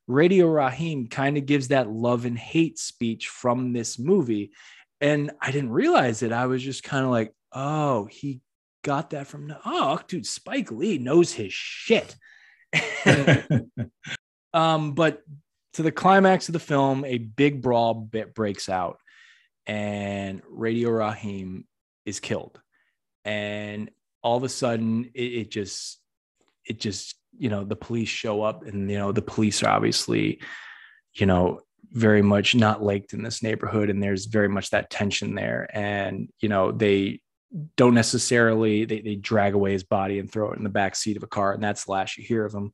Radio 0.09 0.47
Raheem 0.47 1.09
kind 1.09 1.37
of 1.37 1.45
gives 1.45 1.69
that 1.69 1.91
love 1.91 2.25
and 2.25 2.39
hate 2.39 2.79
speech 2.79 3.29
from 3.29 3.73
this 3.73 3.99
movie. 3.99 4.53
And 5.01 5.33
I 5.43 5.51
didn't 5.51 5.71
realize 5.71 6.23
it. 6.23 6.33
I 6.33 6.47
was 6.47 6.63
just 6.63 6.83
kind 6.83 7.05
of 7.05 7.11
like, 7.11 7.35
oh, 7.53 8.07
he 8.07 8.41
got 8.83 9.11
that 9.11 9.27
from, 9.27 9.55
oh, 9.67 10.01
dude, 10.09 10.27
Spike 10.27 10.71
Lee 10.71 10.97
knows 10.97 11.33
his 11.33 11.53
shit. 11.53 12.17
um, 14.55 14.95
but 14.95 15.23
to 15.77 15.83
the 15.83 15.93
climax 15.93 16.49
of 16.49 16.55
the 16.55 16.59
film, 16.59 17.05
a 17.05 17.19
big 17.19 17.61
brawl 17.61 17.93
bit 17.93 18.35
breaks 18.35 18.71
out, 18.71 18.99
and 19.67 20.41
Radio 20.49 20.91
Raheem 20.91 21.67
is 22.07 22.19
killed. 22.19 22.59
And 23.27 23.91
all 24.23 24.39
of 24.39 24.43
a 24.43 24.49
sudden, 24.49 25.11
it, 25.15 25.21
it 25.21 25.51
just, 25.51 26.01
it 26.65 26.81
just, 26.81 27.17
you 27.37 27.51
know, 27.51 27.65
the 27.65 27.77
police 27.77 28.09
show 28.09 28.43
up, 28.43 28.67
and 28.67 28.91
you 28.91 28.97
know, 28.97 29.13
the 29.13 29.21
police 29.21 29.63
are 29.63 29.69
obviously, 29.69 30.41
you 31.13 31.27
know, 31.27 31.61
very 31.93 32.23
much 32.23 32.55
not 32.55 32.83
liked 32.83 33.13
in 33.13 33.23
this 33.23 33.43
neighborhood, 33.43 33.91
and 33.91 34.03
there's 34.03 34.25
very 34.25 34.49
much 34.49 34.71
that 34.71 34.89
tension 34.89 35.35
there. 35.35 35.69
And 35.75 36.31
you 36.41 36.49
know, 36.49 36.73
they 36.73 37.21
don't 37.77 37.95
necessarily 37.95 38.87
they, 38.87 39.03
they 39.03 39.15
drag 39.15 39.53
away 39.53 39.73
his 39.73 39.85
body 39.85 40.19
and 40.19 40.31
throw 40.31 40.53
it 40.53 40.59
in 40.59 40.65
the 40.65 40.71
back 40.71 40.97
seat 40.97 41.19
of 41.19 41.23
a 41.23 41.29
car, 41.29 41.53
and 41.53 41.63
that's 41.63 41.85
the 41.85 41.93
last 41.93 42.17
you 42.17 42.25
hear 42.25 42.47
of 42.47 42.55
him. 42.55 42.73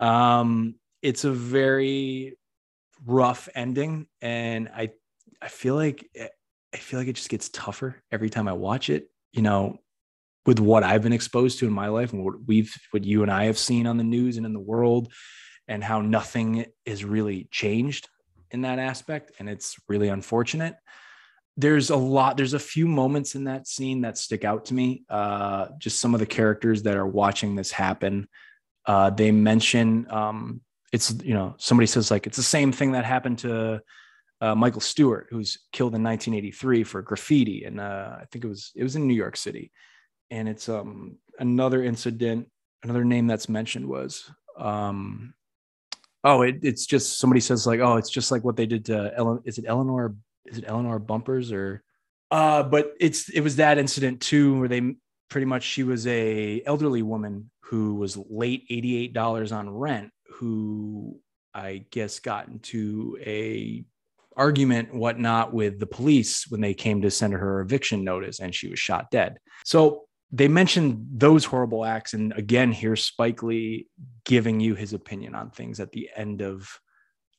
Um, 0.00 0.74
it's 1.02 1.24
a 1.24 1.30
very 1.30 2.36
rough 3.04 3.48
ending 3.54 4.06
and 4.22 4.68
i 4.74 4.90
i 5.42 5.48
feel 5.48 5.74
like 5.74 6.08
i 6.74 6.76
feel 6.76 6.98
like 6.98 7.08
it 7.08 7.16
just 7.16 7.28
gets 7.28 7.48
tougher 7.50 8.02
every 8.10 8.30
time 8.30 8.48
i 8.48 8.52
watch 8.52 8.88
it 8.90 9.10
you 9.32 9.42
know 9.42 9.78
with 10.46 10.58
what 10.60 10.82
i've 10.82 11.02
been 11.02 11.12
exposed 11.12 11.58
to 11.58 11.66
in 11.66 11.72
my 11.72 11.88
life 11.88 12.12
and 12.12 12.24
what 12.24 12.34
we've 12.46 12.74
what 12.90 13.04
you 13.04 13.22
and 13.22 13.30
i 13.30 13.44
have 13.44 13.58
seen 13.58 13.86
on 13.86 13.98
the 13.98 14.04
news 14.04 14.36
and 14.36 14.46
in 14.46 14.52
the 14.52 14.60
world 14.60 15.12
and 15.68 15.82
how 15.82 16.00
nothing 16.00 16.66
is 16.84 17.04
really 17.04 17.48
changed 17.50 18.08
in 18.50 18.62
that 18.62 18.78
aspect 18.78 19.32
and 19.38 19.48
it's 19.48 19.76
really 19.88 20.08
unfortunate. 20.08 20.76
There's 21.56 21.90
a 21.90 21.96
lot 21.96 22.36
there's 22.36 22.54
a 22.54 22.58
few 22.58 22.86
moments 22.86 23.34
in 23.34 23.44
that 23.44 23.66
scene 23.66 24.02
that 24.02 24.18
stick 24.18 24.44
out 24.44 24.66
to 24.66 24.74
me 24.74 25.04
uh 25.08 25.68
just 25.78 25.98
some 26.00 26.14
of 26.14 26.20
the 26.20 26.26
characters 26.26 26.82
that 26.82 26.96
are 26.96 27.06
watching 27.06 27.56
this 27.56 27.70
happen. 27.70 28.28
Uh 28.84 29.10
they 29.10 29.30
mention 29.30 30.06
um 30.10 30.60
it's 30.96 31.14
you 31.22 31.34
know 31.34 31.54
somebody 31.58 31.86
says 31.86 32.10
like 32.10 32.26
it's 32.26 32.38
the 32.38 32.42
same 32.42 32.72
thing 32.72 32.92
that 32.92 33.04
happened 33.04 33.38
to 33.40 33.82
uh, 34.40 34.54
Michael 34.54 34.80
Stewart, 34.80 35.28
who's 35.30 35.58
killed 35.72 35.94
in 35.94 36.02
1983 36.02 36.84
for 36.84 37.02
graffiti, 37.02 37.64
and 37.64 37.78
uh, 37.78 38.16
I 38.20 38.24
think 38.32 38.44
it 38.44 38.48
was 38.48 38.72
it 38.74 38.82
was 38.82 38.96
in 38.96 39.06
New 39.06 39.14
York 39.14 39.36
City, 39.36 39.70
and 40.30 40.48
it's 40.48 40.68
um 40.70 41.18
another 41.38 41.84
incident. 41.84 42.48
Another 42.82 43.04
name 43.04 43.26
that's 43.26 43.48
mentioned 43.48 43.86
was 43.86 44.30
um 44.58 45.34
oh 46.24 46.42
it, 46.42 46.60
it's 46.62 46.86
just 46.86 47.18
somebody 47.18 47.40
says 47.40 47.66
like 47.66 47.80
oh 47.80 47.96
it's 47.96 48.10
just 48.10 48.30
like 48.30 48.42
what 48.42 48.56
they 48.56 48.66
did 48.66 48.86
to 48.86 49.12
Ellen 49.14 49.40
is 49.44 49.58
it 49.58 49.66
Eleanor 49.68 50.14
is 50.46 50.58
it 50.58 50.64
Eleanor 50.66 50.98
Bumpurs 50.98 51.52
or 51.52 51.82
uh 52.30 52.62
but 52.62 52.94
it's 53.00 53.28
it 53.28 53.40
was 53.40 53.56
that 53.56 53.76
incident 53.76 54.20
too 54.20 54.58
where 54.58 54.68
they 54.68 54.94
pretty 55.28 55.44
much 55.44 55.64
she 55.64 55.82
was 55.82 56.06
a 56.06 56.62
elderly 56.64 57.02
woman 57.02 57.50
who 57.60 57.96
was 57.96 58.16
late 58.16 58.68
$88 58.70 59.52
on 59.52 59.68
rent 59.68 60.10
who 60.38 61.18
I 61.54 61.84
guess 61.90 62.18
got 62.20 62.48
into 62.48 63.18
a 63.20 63.84
argument 64.36 64.94
whatnot 64.94 65.54
with 65.54 65.80
the 65.80 65.86
police 65.86 66.46
when 66.48 66.60
they 66.60 66.74
came 66.74 67.00
to 67.02 67.10
send 67.10 67.32
her 67.32 67.60
eviction 67.60 68.04
notice 68.04 68.40
and 68.40 68.54
she 68.54 68.68
was 68.68 68.78
shot 68.78 69.10
dead. 69.10 69.38
So 69.64 70.02
they 70.30 70.48
mentioned 70.48 71.06
those 71.12 71.44
horrible 71.44 71.84
acts. 71.84 72.12
And 72.12 72.32
again, 72.34 72.72
here's 72.72 73.04
Spike 73.04 73.42
Lee 73.42 73.86
giving 74.24 74.60
you 74.60 74.74
his 74.74 74.92
opinion 74.92 75.34
on 75.34 75.50
things 75.50 75.80
at 75.80 75.92
the 75.92 76.10
end 76.14 76.42
of, 76.42 76.68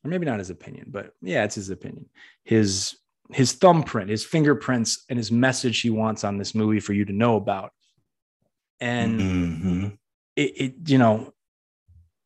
or 0.04 0.10
maybe 0.10 0.26
not 0.26 0.40
his 0.40 0.50
opinion, 0.50 0.88
but 0.90 1.12
yeah, 1.22 1.44
it's 1.44 1.56
his 1.56 1.70
opinion. 1.70 2.10
His 2.44 2.98
his 3.34 3.52
thumbprint, 3.52 4.10
his 4.10 4.24
fingerprints, 4.26 5.04
and 5.10 5.18
his 5.18 5.32
message 5.32 5.82
he 5.82 5.90
wants 5.90 6.24
on 6.24 6.38
this 6.38 6.56
movie 6.56 6.80
for 6.80 6.94
you 6.94 7.04
to 7.06 7.14
know 7.14 7.36
about. 7.36 7.72
And 8.80 9.20
Mm-hmm. 9.20 9.88
it, 10.38 10.62
it 10.62 10.90
you 10.90 10.98
know 10.98 11.34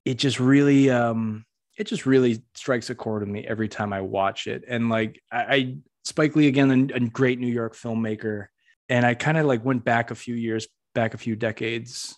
it 0.06 0.15
just 0.15 0.40
really 0.40 0.90
um 0.90 1.45
it 1.78 1.86
just 1.88 2.06
really 2.06 2.44
strikes 2.56 2.90
a 2.90 2.95
chord 2.95 3.22
with 3.22 3.30
me 3.30 3.45
every 3.48 3.68
time 3.69 3.94
i 3.94 4.02
watch 4.02 4.48
it 4.48 4.64
and 4.68 4.90
like 4.90 5.19
i, 5.32 5.56
I 5.56 5.78
spike 6.03 6.36
lee 6.36 6.48
again 6.48 6.91
a, 6.91 6.95
a 6.95 6.99
great 6.99 7.40
new 7.40 7.48
york 7.52 7.76
filmmaker 7.76 8.48
and 8.90 9.06
i 9.06 9.14
kind 9.14 9.38
of 9.38 9.45
like 9.45 9.64
went 9.64 9.84
back 9.86 10.11
a 10.11 10.15
few 10.15 10.36
years 10.36 10.68
back 10.94 11.14
a 11.14 11.18
few 11.18 11.36
decades 11.36 12.18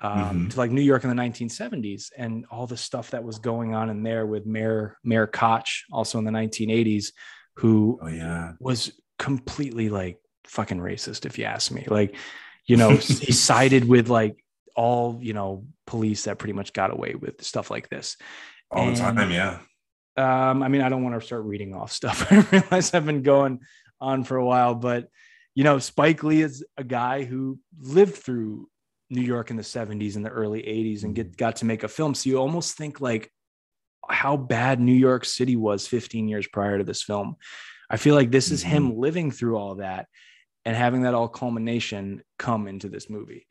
um, 0.00 0.46
Mhm. 0.46 0.50
to 0.50 0.58
like 0.58 0.70
new 0.70 0.80
york 0.82 1.02
in 1.04 1.10
the 1.10 1.16
1970s 1.16 2.10
and 2.16 2.46
all 2.50 2.66
the 2.66 2.76
stuff 2.76 3.10
that 3.10 3.24
was 3.24 3.38
going 3.40 3.74
on 3.74 3.90
in 3.90 4.02
there 4.02 4.26
with 4.26 4.46
mayor 4.46 4.96
mayor 5.04 5.26
koch 5.26 5.84
also 5.92 6.18
in 6.18 6.24
the 6.24 6.30
1980s 6.30 7.12
who 7.56 7.98
Oh 8.00 8.06
yeah. 8.08 8.52
was 8.60 8.92
completely 9.18 9.88
like 9.88 10.18
fucking 10.44 10.78
racist 10.78 11.26
if 11.26 11.36
you 11.38 11.44
ask 11.44 11.72
me 11.72 11.84
like 11.88 12.14
you 12.66 12.76
know 12.76 12.90
he 12.90 13.32
sided 13.32 13.86
with 13.88 14.08
like 14.08 14.36
all 14.78 15.18
you 15.20 15.32
know 15.32 15.66
police 15.88 16.24
that 16.24 16.38
pretty 16.38 16.52
much 16.52 16.72
got 16.72 16.92
away 16.92 17.14
with 17.14 17.42
stuff 17.42 17.68
like 17.70 17.88
this. 17.88 18.16
All 18.70 18.86
the 18.86 18.94
time, 18.96 19.30
yeah. 19.30 19.58
um 20.16 20.62
i 20.62 20.68
mean 20.68 20.82
i 20.82 20.88
don't 20.88 21.02
want 21.02 21.18
to 21.18 21.26
start 21.26 21.44
reading 21.44 21.74
off 21.74 21.90
stuff. 21.90 22.30
I 22.32 22.46
realize 22.52 22.94
i've 22.94 23.04
been 23.04 23.22
going 23.22 23.60
on 24.00 24.22
for 24.22 24.36
a 24.36 24.44
while 24.44 24.76
but 24.76 25.08
you 25.56 25.64
know 25.64 25.80
spike 25.80 26.22
lee 26.22 26.42
is 26.42 26.64
a 26.76 26.84
guy 26.84 27.24
who 27.24 27.58
lived 27.80 28.14
through 28.14 28.68
new 29.10 29.22
york 29.22 29.50
in 29.50 29.56
the 29.56 29.62
70s 29.62 30.14
and 30.14 30.24
the 30.24 30.30
early 30.30 30.62
80s 30.62 31.02
and 31.02 31.14
get 31.14 31.36
got 31.36 31.56
to 31.56 31.64
make 31.64 31.82
a 31.82 31.88
film. 31.88 32.14
So 32.14 32.30
you 32.30 32.38
almost 32.38 32.76
think 32.76 33.00
like 33.00 33.32
how 34.08 34.36
bad 34.36 34.78
new 34.80 34.92
york 34.92 35.24
city 35.24 35.56
was 35.56 35.88
15 35.88 36.28
years 36.28 36.46
prior 36.46 36.78
to 36.78 36.84
this 36.84 37.02
film. 37.02 37.34
I 37.90 37.96
feel 37.96 38.14
like 38.14 38.30
this 38.30 38.52
is 38.52 38.62
him 38.62 38.96
living 38.96 39.32
through 39.32 39.56
all 39.56 39.76
that 39.76 40.06
and 40.64 40.76
having 40.76 41.02
that 41.02 41.14
all 41.14 41.28
culmination 41.28 42.22
come 42.38 42.68
into 42.68 42.88
this 42.88 43.10
movie 43.10 43.46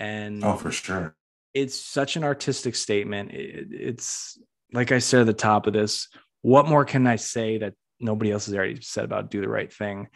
and 0.00 0.42
Oh, 0.44 0.56
for 0.56 0.72
sure. 0.72 1.14
it's 1.54 1.78
such 1.78 2.16
an 2.16 2.24
artistic 2.24 2.74
statement. 2.74 3.30
It, 3.32 3.68
it's 3.70 4.38
like 4.72 4.90
I 4.92 4.98
said 4.98 5.20
at 5.20 5.26
the 5.26 5.32
top 5.34 5.66
of 5.66 5.72
this. 5.72 6.08
What 6.42 6.66
more 6.68 6.84
can 6.84 7.06
I 7.06 7.16
say 7.16 7.58
that 7.58 7.74
nobody 8.00 8.32
else 8.32 8.46
has 8.46 8.54
already 8.54 8.80
said 8.80 9.04
about 9.04 9.30
do 9.30 9.40
the 9.40 9.48
right 9.48 9.72
thing? 9.72 10.08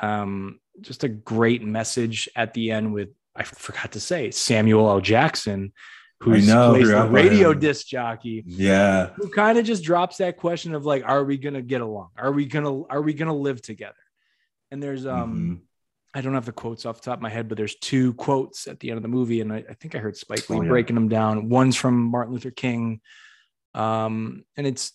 Um, 0.00 0.58
just 0.80 1.04
a 1.04 1.08
great 1.08 1.62
message 1.62 2.28
at 2.34 2.54
the 2.54 2.70
end 2.70 2.94
with 2.94 3.10
I 3.36 3.42
forgot 3.44 3.92
to 3.92 4.00
say 4.00 4.30
Samuel 4.30 4.88
L. 4.88 5.00
Jackson, 5.00 5.72
who 6.20 6.34
I 6.34 6.40
know, 6.40 6.72
the 6.82 7.08
radio 7.10 7.52
disc 7.54 7.86
jockey, 7.86 8.42
Yeah. 8.46 9.10
who 9.16 9.28
kind 9.30 9.58
of 9.58 9.64
just 9.64 9.84
drops 9.84 10.16
that 10.18 10.36
question 10.36 10.74
of 10.74 10.84
like, 10.86 11.04
are 11.06 11.24
we 11.24 11.36
gonna 11.38 11.62
get 11.62 11.80
along? 11.80 12.08
Are 12.16 12.32
we 12.32 12.46
gonna 12.46 12.84
are 12.84 13.02
we 13.02 13.12
gonna 13.14 13.34
live 13.36 13.60
together? 13.62 13.94
And 14.70 14.82
there's 14.82 15.04
um 15.06 15.60
Mhm. 15.60 15.66
I 16.12 16.20
don't 16.20 16.34
have 16.34 16.44
the 16.46 16.52
quotes 16.52 16.84
off 16.86 17.00
the 17.00 17.04
top 17.10 17.18
of 17.18 17.22
my 17.22 17.30
head, 17.30 17.48
but 17.48 17.56
there's 17.56 17.76
two 17.76 18.14
quotes 18.14 18.66
at 18.66 18.80
the 18.80 18.90
end 18.90 18.96
of 18.96 19.02
the 19.02 19.08
movie, 19.08 19.40
and 19.40 19.52
I, 19.52 19.64
I 19.68 19.74
think 19.74 19.94
I 19.94 19.98
heard 19.98 20.16
Spike 20.16 20.50
Lee 20.50 20.58
Oh, 20.58 20.62
yeah. 20.62 20.68
breaking 20.68 20.96
them 20.96 21.08
down. 21.08 21.48
One's 21.48 21.76
from 21.76 21.94
Martin 22.02 22.32
Luther 22.34 22.50
King, 22.50 23.00
um, 23.74 24.44
and 24.56 24.66
it's 24.66 24.92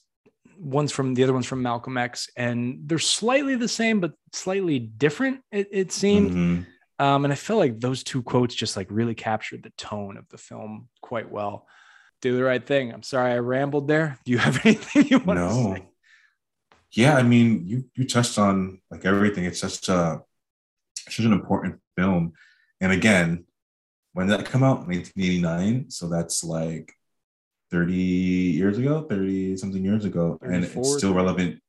one's 0.58 0.92
from 0.92 1.14
the 1.14 1.24
other 1.24 1.34
one's 1.34 1.46
from 1.46 1.62
Malcolm 1.62 1.98
X, 1.98 2.30
and 2.36 2.80
they're 2.86 3.00
slightly 3.00 3.56
the 3.56 3.68
same 3.68 4.00
but 4.02 4.14
slightly 4.34 4.80
different. 4.80 5.42
It, 5.52 5.70
it 5.72 5.92
seemed, 5.92 6.32
Mhm. 6.32 6.66
um, 7.00 7.24
and 7.26 7.32
I 7.32 7.36
feel 7.36 7.58
like 7.58 7.80
those 7.80 8.04
two 8.04 8.22
quotes 8.22 8.56
just 8.56 8.76
like 8.76 8.88
really 8.90 9.16
captured 9.16 9.64
the 9.64 9.72
tone 9.72 10.18
of 10.18 10.28
the 10.30 10.38
film 10.38 10.90
quite 11.02 11.32
well. 11.32 11.68
Do 12.22 12.36
the 12.36 12.44
right 12.44 12.66
thing. 12.66 12.92
I'm 12.94 13.04
sorry 13.04 13.32
I 13.34 13.38
rambled 13.40 13.88
there. 13.88 14.18
Do 14.26 14.32
you 14.32 14.38
have 14.38 14.60
anything 14.66 15.08
you 15.08 15.20
want 15.20 15.38
to 15.40 15.46
No. 15.46 15.74
say? 15.76 15.88
Yeah, 16.92 17.18
I 17.18 17.24
mean, 17.24 17.68
you 17.68 17.86
you 17.96 18.06
touched 18.06 18.38
on 18.40 18.80
like 18.90 19.04
everything. 19.06 19.44
It's 19.46 19.60
such 19.60 19.90
a 19.90 20.22
such 21.10 21.26
an 21.26 21.34
important 21.34 21.80
film. 21.98 22.34
And 22.82 22.92
again, 22.92 23.46
when 24.14 24.28
did 24.28 24.40
that 24.40 24.46
come 24.46 24.64
out? 24.64 24.88
1989. 24.88 25.90
So 25.90 26.08
that's 26.10 26.44
like 26.44 26.94
30 27.72 27.94
years 27.94 28.78
ago, 28.78 29.02
30 29.10 29.58
something 29.58 29.84
years 29.84 30.06
ago. 30.06 30.38
And 30.42 30.64
it's 30.64 30.98
still 30.98 31.14
relevant. 31.14 31.62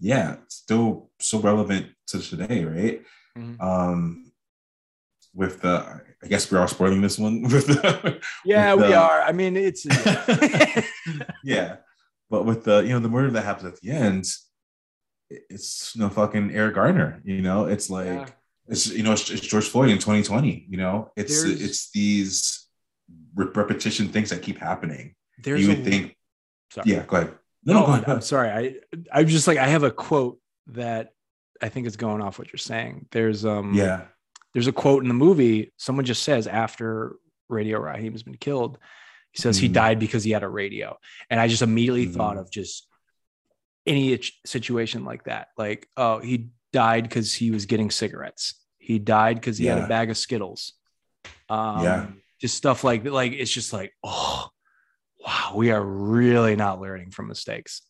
Yeah, 0.00 0.36
still 0.48 1.10
so 1.20 1.40
relevant 1.40 1.86
to 2.08 2.20
today, 2.20 2.64
right? 2.64 3.02
Mhm. 3.36 3.60
Um 3.60 4.24
with 5.34 5.60
the 5.62 6.02
I 6.22 6.26
guess 6.26 6.50
we 6.50 6.58
are 6.58 6.66
spoiling 6.68 7.00
this 7.00 7.18
one 7.18 7.42
with 7.52 7.66
the 7.66 8.20
Yeah, 8.44 8.74
with 8.74 8.86
we 8.86 8.90
the- 8.92 8.98
are. 8.98 9.22
I 9.22 9.32
mean, 9.32 9.56
it's 9.56 9.84
yeah. 11.44 11.76
But 12.30 12.44
with 12.44 12.64
the 12.64 12.80
you 12.80 12.90
know 12.90 12.98
the 13.00 13.08
murder 13.08 13.30
that 13.32 13.44
happens 13.44 13.66
at 13.72 13.80
the 13.80 13.90
end, 13.90 14.24
it's 15.30 15.94
you 15.94 16.00
know 16.02 16.08
fucking 16.10 16.54
Eric 16.54 16.74
Garner. 16.74 17.20
You 17.24 17.40
know, 17.42 17.64
it's 17.66 17.88
like 17.90 18.06
Yeah. 18.06 18.26
It's 18.68 18.88
you 18.90 19.02
know 19.02 19.12
it's, 19.12 19.30
it's 19.30 19.40
George 19.46 19.66
Floyd 19.68 19.90
in 19.90 19.96
2020. 19.98 20.66
You 20.68 20.76
know, 20.76 21.10
it's 21.16 21.42
There's- 21.42 21.60
it's 21.60 21.90
these 21.90 22.66
repetition 23.34 24.08
things 24.08 24.30
that 24.30 24.42
keep 24.42 24.58
happening. 24.58 25.14
There's 25.42 25.60
you 25.66 25.72
a- 25.72 25.76
would 25.76 25.84
think, 25.84 26.16
Sorry. 26.72 26.90
yeah. 26.92 27.04
Go 27.06 27.16
ahead. 27.18 27.34
No, 27.64 27.72
no, 27.74 27.80
No, 27.80 27.86
go 27.86 27.92
ahead, 27.92 28.08
I'm 28.08 28.20
sorry. 28.20 28.50
I 28.50 28.74
I'm 29.12 29.26
just 29.28 29.46
like 29.46 29.58
I 29.58 29.66
have 29.68 29.82
a 29.84 29.90
quote 29.90 30.38
that 30.68 31.10
I 31.62 31.68
think 31.68 31.86
is 31.86 31.96
going 31.96 32.22
off 32.22 32.38
what 32.38 32.48
you're 32.52 32.58
saying. 32.58 33.06
There's 33.10 33.44
um 33.44 33.74
Yeah. 33.74 34.02
there's 34.54 34.66
a 34.68 34.72
quote 34.72 35.02
in 35.02 35.08
the 35.08 35.14
movie. 35.14 35.72
Someone 35.76 36.04
just 36.04 36.22
says 36.22 36.46
after 36.46 37.16
Radio 37.48 37.78
Raheem's 37.80 38.22
been 38.22 38.36
killed, 38.36 38.78
he 39.32 39.40
says 39.40 39.58
he 39.58 39.68
Mhm. 39.68 39.72
died 39.72 39.98
because 39.98 40.24
he 40.24 40.30
had 40.32 40.42
a 40.42 40.48
radio, 40.48 40.96
and 41.30 41.40
I 41.40 41.48
just 41.48 41.62
immediately 41.62 42.06
Mhm. 42.06 42.14
thought 42.14 42.36
of 42.38 42.50
just 42.50 42.86
any 43.86 44.20
situation 44.44 45.04
like 45.04 45.24
that. 45.24 45.48
Like, 45.56 45.88
oh, 45.96 46.18
he 46.18 46.50
died 46.72 47.04
because 47.04 47.34
he 47.34 47.50
was 47.50 47.66
getting 47.66 47.90
cigarettes. 47.90 48.54
He 48.78 48.98
died 48.98 49.36
because 49.36 49.58
he 49.58 49.66
had 49.66 49.78
a 49.78 49.86
bag 49.88 50.10
of 50.10 50.16
Skittles. 50.16 50.72
Um, 51.48 51.82
Yeah. 51.82 52.06
just 52.40 52.56
stuff 52.56 52.84
like 52.84 53.04
like 53.04 53.32
it's 53.32 53.50
just 53.50 53.72
like 53.72 53.92
oh 54.04 54.48
wow 55.24 55.52
we 55.56 55.70
are 55.70 55.82
really 55.82 56.54
not 56.56 56.80
learning 56.80 57.10
from 57.10 57.26
mistakes 57.26 57.82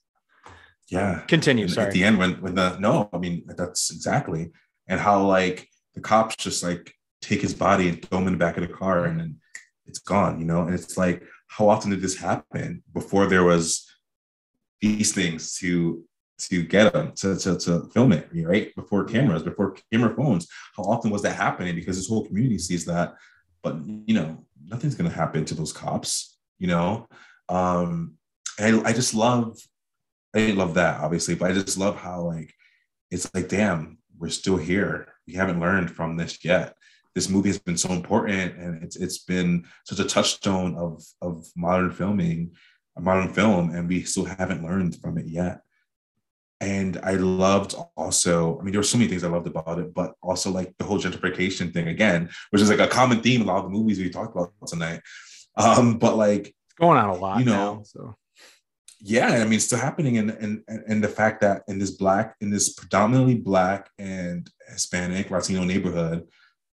Yeah. 0.88 1.20
Continue, 1.28 1.64
And 1.64 1.72
sorry. 1.72 1.88
At 1.88 1.92
the 1.92 2.04
end, 2.04 2.18
when 2.18 2.32
when 2.40 2.54
the 2.54 2.78
no, 2.78 3.10
I 3.12 3.18
mean 3.18 3.44
that's 3.60 3.90
exactly, 3.90 4.50
and 4.86 4.98
how 5.00 5.22
like 5.26 5.68
the 5.94 6.00
cops 6.00 6.36
just 6.36 6.62
like 6.62 6.94
take 7.20 7.42
his 7.42 7.52
body 7.52 7.88
and 7.88 8.00
throw 8.02 8.18
him 8.20 8.26
in 8.28 8.32
the 8.32 8.38
back 8.38 8.56
of 8.56 8.66
the 8.66 8.72
car, 8.72 9.04
and 9.04 9.18
then 9.20 9.36
it's 9.86 9.98
gone. 9.98 10.38
You 10.40 10.46
know, 10.46 10.62
and 10.62 10.72
it's 10.74 10.96
like, 10.96 11.22
how 11.48 11.68
often 11.68 11.90
did 11.90 12.00
this 12.00 12.16
happen 12.16 12.82
before 12.94 13.26
there 13.26 13.44
was 13.44 13.84
these 14.80 15.12
things 15.12 15.58
to 15.58 16.02
to 16.38 16.62
get 16.62 16.92
them 16.92 17.12
to, 17.16 17.36
to, 17.36 17.58
to 17.58 17.88
film 17.92 18.12
it 18.12 18.28
right? 18.44 18.74
Before 18.74 19.04
cameras 19.04 19.42
before 19.42 19.76
camera 19.92 20.14
phones. 20.14 20.46
How 20.76 20.84
often 20.84 21.10
was 21.10 21.22
that 21.22 21.36
happening? 21.36 21.74
Because 21.74 21.96
this 21.96 22.08
whole 22.08 22.26
community 22.26 22.58
sees 22.58 22.84
that 22.86 23.14
but 23.62 23.76
you 24.06 24.14
know 24.14 24.44
nothing's 24.64 24.94
going 24.94 25.10
to 25.10 25.16
happen 25.16 25.44
to 25.44 25.54
those 25.54 25.72
cops 25.72 26.38
you 26.58 26.66
know? 26.66 27.06
Um 27.48 28.14
and 28.58 28.86
I, 28.86 28.90
I 28.90 28.92
just 28.92 29.14
love 29.14 29.58
i 30.34 30.38
didn't 30.40 30.58
love 30.58 30.74
that 30.74 31.00
obviously 31.00 31.34
but 31.34 31.50
i 31.50 31.54
just 31.54 31.78
love 31.78 31.96
how 31.96 32.20
like 32.20 32.52
it's 33.10 33.32
like 33.34 33.48
damn 33.48 33.98
we're 34.18 34.28
still 34.28 34.56
here. 34.56 35.08
We 35.26 35.34
haven't 35.34 35.60
learned 35.60 35.90
from 35.90 36.16
this 36.16 36.44
yet. 36.44 36.74
This 37.14 37.28
movie 37.28 37.48
has 37.48 37.58
been 37.58 37.76
so 37.76 37.90
important 37.90 38.56
and 38.58 38.82
it's 38.82 38.96
it's 38.96 39.18
been 39.18 39.64
such 39.84 39.98
a 39.98 40.04
touchstone 40.04 40.76
of 40.76 41.02
of 41.20 41.46
modern 41.56 41.90
filming 41.90 42.52
modern 42.98 43.32
film 43.32 43.70
and 43.70 43.88
we 43.88 44.02
still 44.02 44.24
haven't 44.24 44.64
learned 44.64 44.96
from 45.00 45.18
it 45.18 45.26
yet 45.26 45.60
and 46.60 46.98
i 47.04 47.12
loved 47.12 47.74
also 47.96 48.58
i 48.58 48.62
mean 48.62 48.72
there 48.72 48.80
were 48.80 48.84
so 48.84 48.98
many 48.98 49.08
things 49.08 49.22
i 49.22 49.28
loved 49.28 49.46
about 49.46 49.78
it 49.78 49.94
but 49.94 50.14
also 50.22 50.50
like 50.50 50.74
the 50.78 50.84
whole 50.84 50.98
gentrification 50.98 51.72
thing 51.72 51.88
again 51.88 52.28
which 52.50 52.60
is 52.60 52.70
like 52.70 52.80
a 52.80 52.88
common 52.88 53.20
theme 53.20 53.42
in 53.42 53.48
a 53.48 53.50
lot 53.50 53.58
of 53.58 53.64
the 53.64 53.78
movies 53.78 53.98
we 53.98 54.10
talked 54.10 54.34
about 54.34 54.52
tonight. 54.66 55.00
Um 55.56 55.98
but 55.98 56.16
like 56.16 56.48
it's 56.48 56.74
going 56.78 56.98
on 56.98 57.10
a 57.10 57.14
lot 57.14 57.38
you 57.38 57.44
know 57.44 57.74
now, 57.74 57.82
so. 57.84 58.16
yeah 59.00 59.28
i 59.28 59.44
mean 59.44 59.54
it's 59.54 59.64
still 59.64 59.78
happening 59.78 60.18
and 60.18 60.30
and 60.30 60.62
and 60.68 61.02
the 61.02 61.08
fact 61.08 61.40
that 61.40 61.62
in 61.68 61.78
this 61.78 61.92
black 61.92 62.36
in 62.40 62.50
this 62.50 62.72
predominantly 62.74 63.34
black 63.34 63.90
and 63.98 64.50
hispanic 64.68 65.30
latino 65.30 65.64
neighborhood 65.64 66.26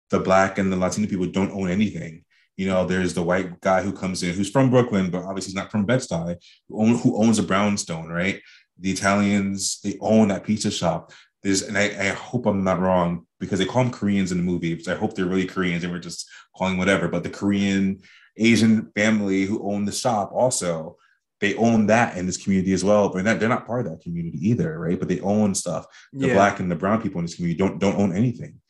the 0.10 0.20
black 0.20 0.58
and 0.60 0.72
the 0.72 0.78
latino 0.78 1.08
people 1.08 1.26
don't 1.26 1.52
own 1.52 1.70
anything. 1.70 2.24
You 2.56 2.68
know 2.68 2.86
there's 2.86 3.16
the 3.16 3.24
white 3.24 3.60
guy 3.62 3.82
who 3.82 3.92
comes 3.92 4.22
in 4.22 4.36
who's 4.36 4.52
from 4.52 4.70
brooklyn 4.70 5.10
but 5.10 5.24
obviously 5.24 5.50
he's 5.50 5.56
not 5.56 5.72
from 5.72 5.88
bed-stuy 5.88 6.36
who, 6.70 6.82
own, 6.82 6.98
who 7.00 7.18
owns 7.18 7.40
a 7.40 7.44
brownstone 7.44 8.10
right 8.10 8.40
the 8.80 8.92
italians 8.92 9.80
they 9.82 9.98
own 10.02 10.30
that 10.30 10.44
pizza 10.44 10.72
shop 10.72 11.12
there's 11.44 11.62
and 11.62 11.78
I, 11.78 11.84
I 11.84 12.08
hope 12.10 12.46
i'm 12.46 12.64
not 12.64 12.80
wrong 12.80 13.26
because 13.40 13.60
they 13.60 13.66
call 13.66 13.84
them 13.84 13.94
koreans 13.94 14.32
in 14.32 14.38
the 14.38 14.44
movie 14.44 14.82
so 14.82 14.94
i 14.94 14.96
hope 14.96 15.16
they're 15.16 15.26
really 15.26 15.46
koreans 15.46 15.84
and 15.84 15.94
we're 15.94 16.00
just 16.00 16.30
calling 16.56 16.78
whatever 16.78 17.08
but 17.08 17.24
the 17.24 17.30
korean 17.30 18.02
asian 18.38 18.92
family 18.96 19.46
who 19.46 19.64
own 19.70 19.86
the 19.86 19.92
shop 19.92 20.32
also 20.34 20.98
they 21.44 21.56
own 21.56 21.88
that 21.88 22.16
in 22.16 22.26
this 22.26 22.38
community 22.42 22.72
as 22.72 22.86
well, 22.86 23.10
but 23.10 23.16
they're 23.16 23.34
not, 23.34 23.40
they're 23.42 23.50
not 23.50 23.68
part 23.68 23.86
of 23.86 23.92
that 23.92 24.02
community 24.02 24.38
either, 24.48 24.80
right? 24.80 24.98
But 24.98 25.10
they 25.10 25.20
own 25.20 25.54
stuff. 25.54 25.86
The 26.14 26.28
Yeah. 26.28 26.36
black 26.36 26.62
and 26.62 26.72
the 26.72 26.76
brown 26.78 27.02
people 27.02 27.20
in 27.20 27.26
this 27.26 27.36
community 27.36 27.58
don't 27.58 27.80
don't 27.80 27.98
own 27.98 28.16
anything, 28.16 28.62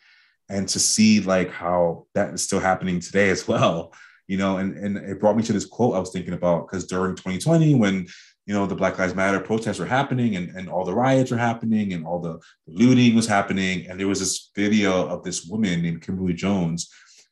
and 0.50 0.68
to 0.70 0.80
see 0.80 1.20
like 1.22 1.52
how 1.52 2.08
that 2.16 2.34
is 2.34 2.42
still 2.42 2.60
happening 2.60 3.00
today 3.00 3.30
as 3.30 3.48
well, 3.48 3.94
you 4.28 4.38
know, 4.38 4.58
and 4.58 4.76
and 4.76 4.98
it 4.98 5.20
brought 5.20 5.38
me 5.38 5.44
to 5.44 5.54
this 5.54 5.68
quote 5.68 5.96
I 5.96 6.00
was 6.00 6.10
thinking 6.10 6.34
about 6.34 6.68
because 6.68 6.88
during 6.88 7.16
2020 7.16 7.76
when 7.76 8.08
you 8.46 8.54
know 8.54 8.66
the 8.66 8.76
Black 8.76 9.00
Lives 9.00 9.16
Matter 9.16 9.40
protests 9.40 9.80
were 9.80 9.86
happening 9.86 10.36
and 10.36 10.50
and 10.56 10.70
all 10.70 10.86
the 10.86 10.94
riots 10.94 11.32
were 11.32 11.38
happening 11.38 11.94
and 11.94 12.06
all 12.06 12.20
the 12.20 12.40
looting 12.68 13.16
was 13.16 13.28
happening, 13.28 13.88
and 13.88 14.00
there 14.00 14.08
was 14.08 14.20
this 14.20 14.52
video 14.56 15.08
of 15.08 15.24
this 15.24 15.46
woman 15.46 15.82
named 15.82 16.02
Kimberly 16.02 16.34
Jones, 16.34 16.90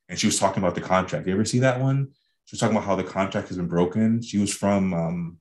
and 0.10 0.18
she 0.18 0.28
was 0.28 0.40
talking 0.40 0.64
about 0.64 0.76
the 0.76 0.82
contract. 0.82 1.28
You 1.28 1.34
ever 1.34 1.46
see 1.46 1.60
that 1.60 1.80
one? 1.80 2.10
She 2.46 2.56
was 2.56 2.60
talking 2.60 2.76
about 2.76 2.88
how 2.88 2.96
the 2.96 3.04
contract 3.04 3.48
has 3.50 3.58
been 3.58 3.68
broken. 3.68 4.22
She 4.22 4.38
was 4.38 4.54
from 4.54 4.94
um, 4.94 5.38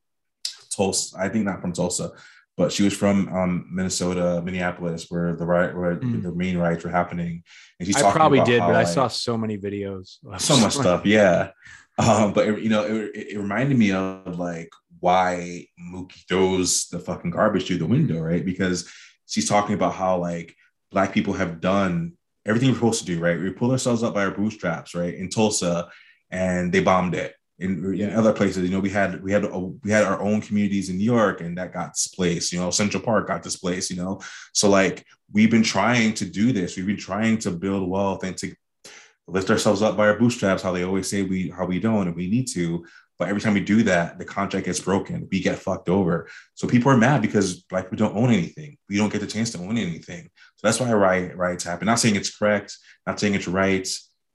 Tulsa, 0.74 1.16
I 1.18 1.28
think 1.28 1.44
not 1.44 1.60
from 1.60 1.72
Tulsa, 1.72 2.12
but 2.56 2.72
she 2.72 2.82
was 2.82 2.96
from 2.96 3.28
um, 3.34 3.68
Minnesota, 3.72 4.42
Minneapolis, 4.44 5.06
where 5.08 5.34
the 5.34 5.46
riot, 5.46 5.76
where 5.76 5.94
the 5.94 6.32
main 6.34 6.58
riots 6.58 6.84
were 6.84 6.90
happening. 6.90 7.42
And 7.78 7.86
she's. 7.86 7.96
I 7.96 8.12
probably 8.12 8.42
did, 8.42 8.60
but 8.60 8.74
I 8.74 8.84
saw 8.84 9.08
so 9.08 9.36
many 9.36 9.56
videos. 9.56 10.18
so 10.38 10.56
much 10.58 10.74
stuff. 10.84 11.06
Yeah. 11.06 11.50
Um, 11.98 12.32
but 12.32 12.48
it, 12.48 12.62
you 12.62 12.68
know, 12.68 12.84
it, 12.84 13.10
it 13.14 13.38
reminded 13.38 13.78
me 13.78 13.92
of 13.92 14.38
like 14.38 14.70
why 15.00 15.66
Mookie 15.80 16.26
throws 16.28 16.88
the 16.88 16.98
fucking 16.98 17.30
garbage 17.30 17.66
through 17.66 17.78
the 17.78 17.86
window, 17.86 18.20
right? 18.20 18.44
Because 18.44 18.90
she's 19.26 19.48
talking 19.48 19.74
about 19.74 19.94
how 19.94 20.18
like 20.18 20.54
black 20.90 21.12
people 21.12 21.34
have 21.34 21.60
done 21.60 22.12
everything 22.46 22.68
we're 22.68 22.74
supposed 22.74 23.00
to 23.00 23.06
do, 23.06 23.20
right? 23.20 23.38
We 23.38 23.50
pull 23.50 23.70
ourselves 23.70 24.02
up 24.02 24.14
by 24.14 24.24
our 24.24 24.30
bootstraps, 24.30 24.94
right? 24.94 25.14
In 25.14 25.28
Tulsa, 25.28 25.88
and 26.30 26.72
they 26.72 26.80
bombed 26.80 27.14
it. 27.14 27.34
In, 27.58 27.94
in 27.94 28.14
other 28.14 28.32
places, 28.32 28.62
you 28.64 28.70
know, 28.70 28.80
we 28.80 28.88
had 28.88 29.22
we 29.22 29.32
had 29.32 29.44
a, 29.44 29.58
we 29.58 29.90
had 29.90 30.04
our 30.04 30.20
own 30.20 30.40
communities 30.40 30.88
in 30.88 30.96
New 30.96 31.04
York, 31.04 31.42
and 31.42 31.58
that 31.58 31.74
got 31.74 31.92
displaced. 31.92 32.52
You 32.52 32.60
know, 32.60 32.70
Central 32.70 33.02
Park 33.02 33.28
got 33.28 33.42
displaced. 33.42 33.90
You 33.90 33.96
know, 33.96 34.20
so 34.54 34.70
like 34.70 35.04
we've 35.30 35.50
been 35.50 35.62
trying 35.62 36.14
to 36.14 36.24
do 36.24 36.52
this. 36.52 36.76
We've 36.76 36.86
been 36.86 36.96
trying 36.96 37.38
to 37.38 37.50
build 37.50 37.88
wealth 37.88 38.24
and 38.24 38.36
to 38.38 38.54
lift 39.26 39.50
ourselves 39.50 39.82
up 39.82 39.96
by 39.96 40.08
our 40.08 40.18
bootstraps, 40.18 40.62
how 40.62 40.72
they 40.72 40.84
always 40.84 41.08
say 41.08 41.22
we 41.22 41.50
how 41.50 41.66
we 41.66 41.80
don't 41.80 42.08
and 42.08 42.16
we 42.16 42.30
need 42.30 42.48
to. 42.48 42.84
But 43.20 43.28
every 43.28 43.42
time 43.42 43.52
we 43.52 43.60
do 43.60 43.82
that, 43.82 44.18
the 44.18 44.24
contract 44.24 44.64
gets 44.64 44.80
broken. 44.80 45.28
We 45.30 45.42
get 45.42 45.58
fucked 45.58 45.90
over. 45.90 46.30
So 46.54 46.66
people 46.66 46.90
are 46.90 46.96
mad 46.96 47.20
because 47.20 47.60
black 47.64 47.84
people 47.84 47.98
don't 47.98 48.16
own 48.16 48.30
anything. 48.30 48.78
We 48.88 48.96
don't 48.96 49.12
get 49.12 49.20
the 49.20 49.26
chance 49.26 49.50
to 49.50 49.58
own 49.58 49.76
anything. 49.76 50.30
So 50.56 50.66
that's 50.66 50.80
why 50.80 50.90
riot, 50.90 51.36
riots 51.36 51.64
happen. 51.64 51.84
Not 51.84 52.00
saying 52.00 52.16
it's 52.16 52.34
correct, 52.34 52.78
not 53.06 53.20
saying 53.20 53.34
it's 53.34 53.46
right. 53.46 53.86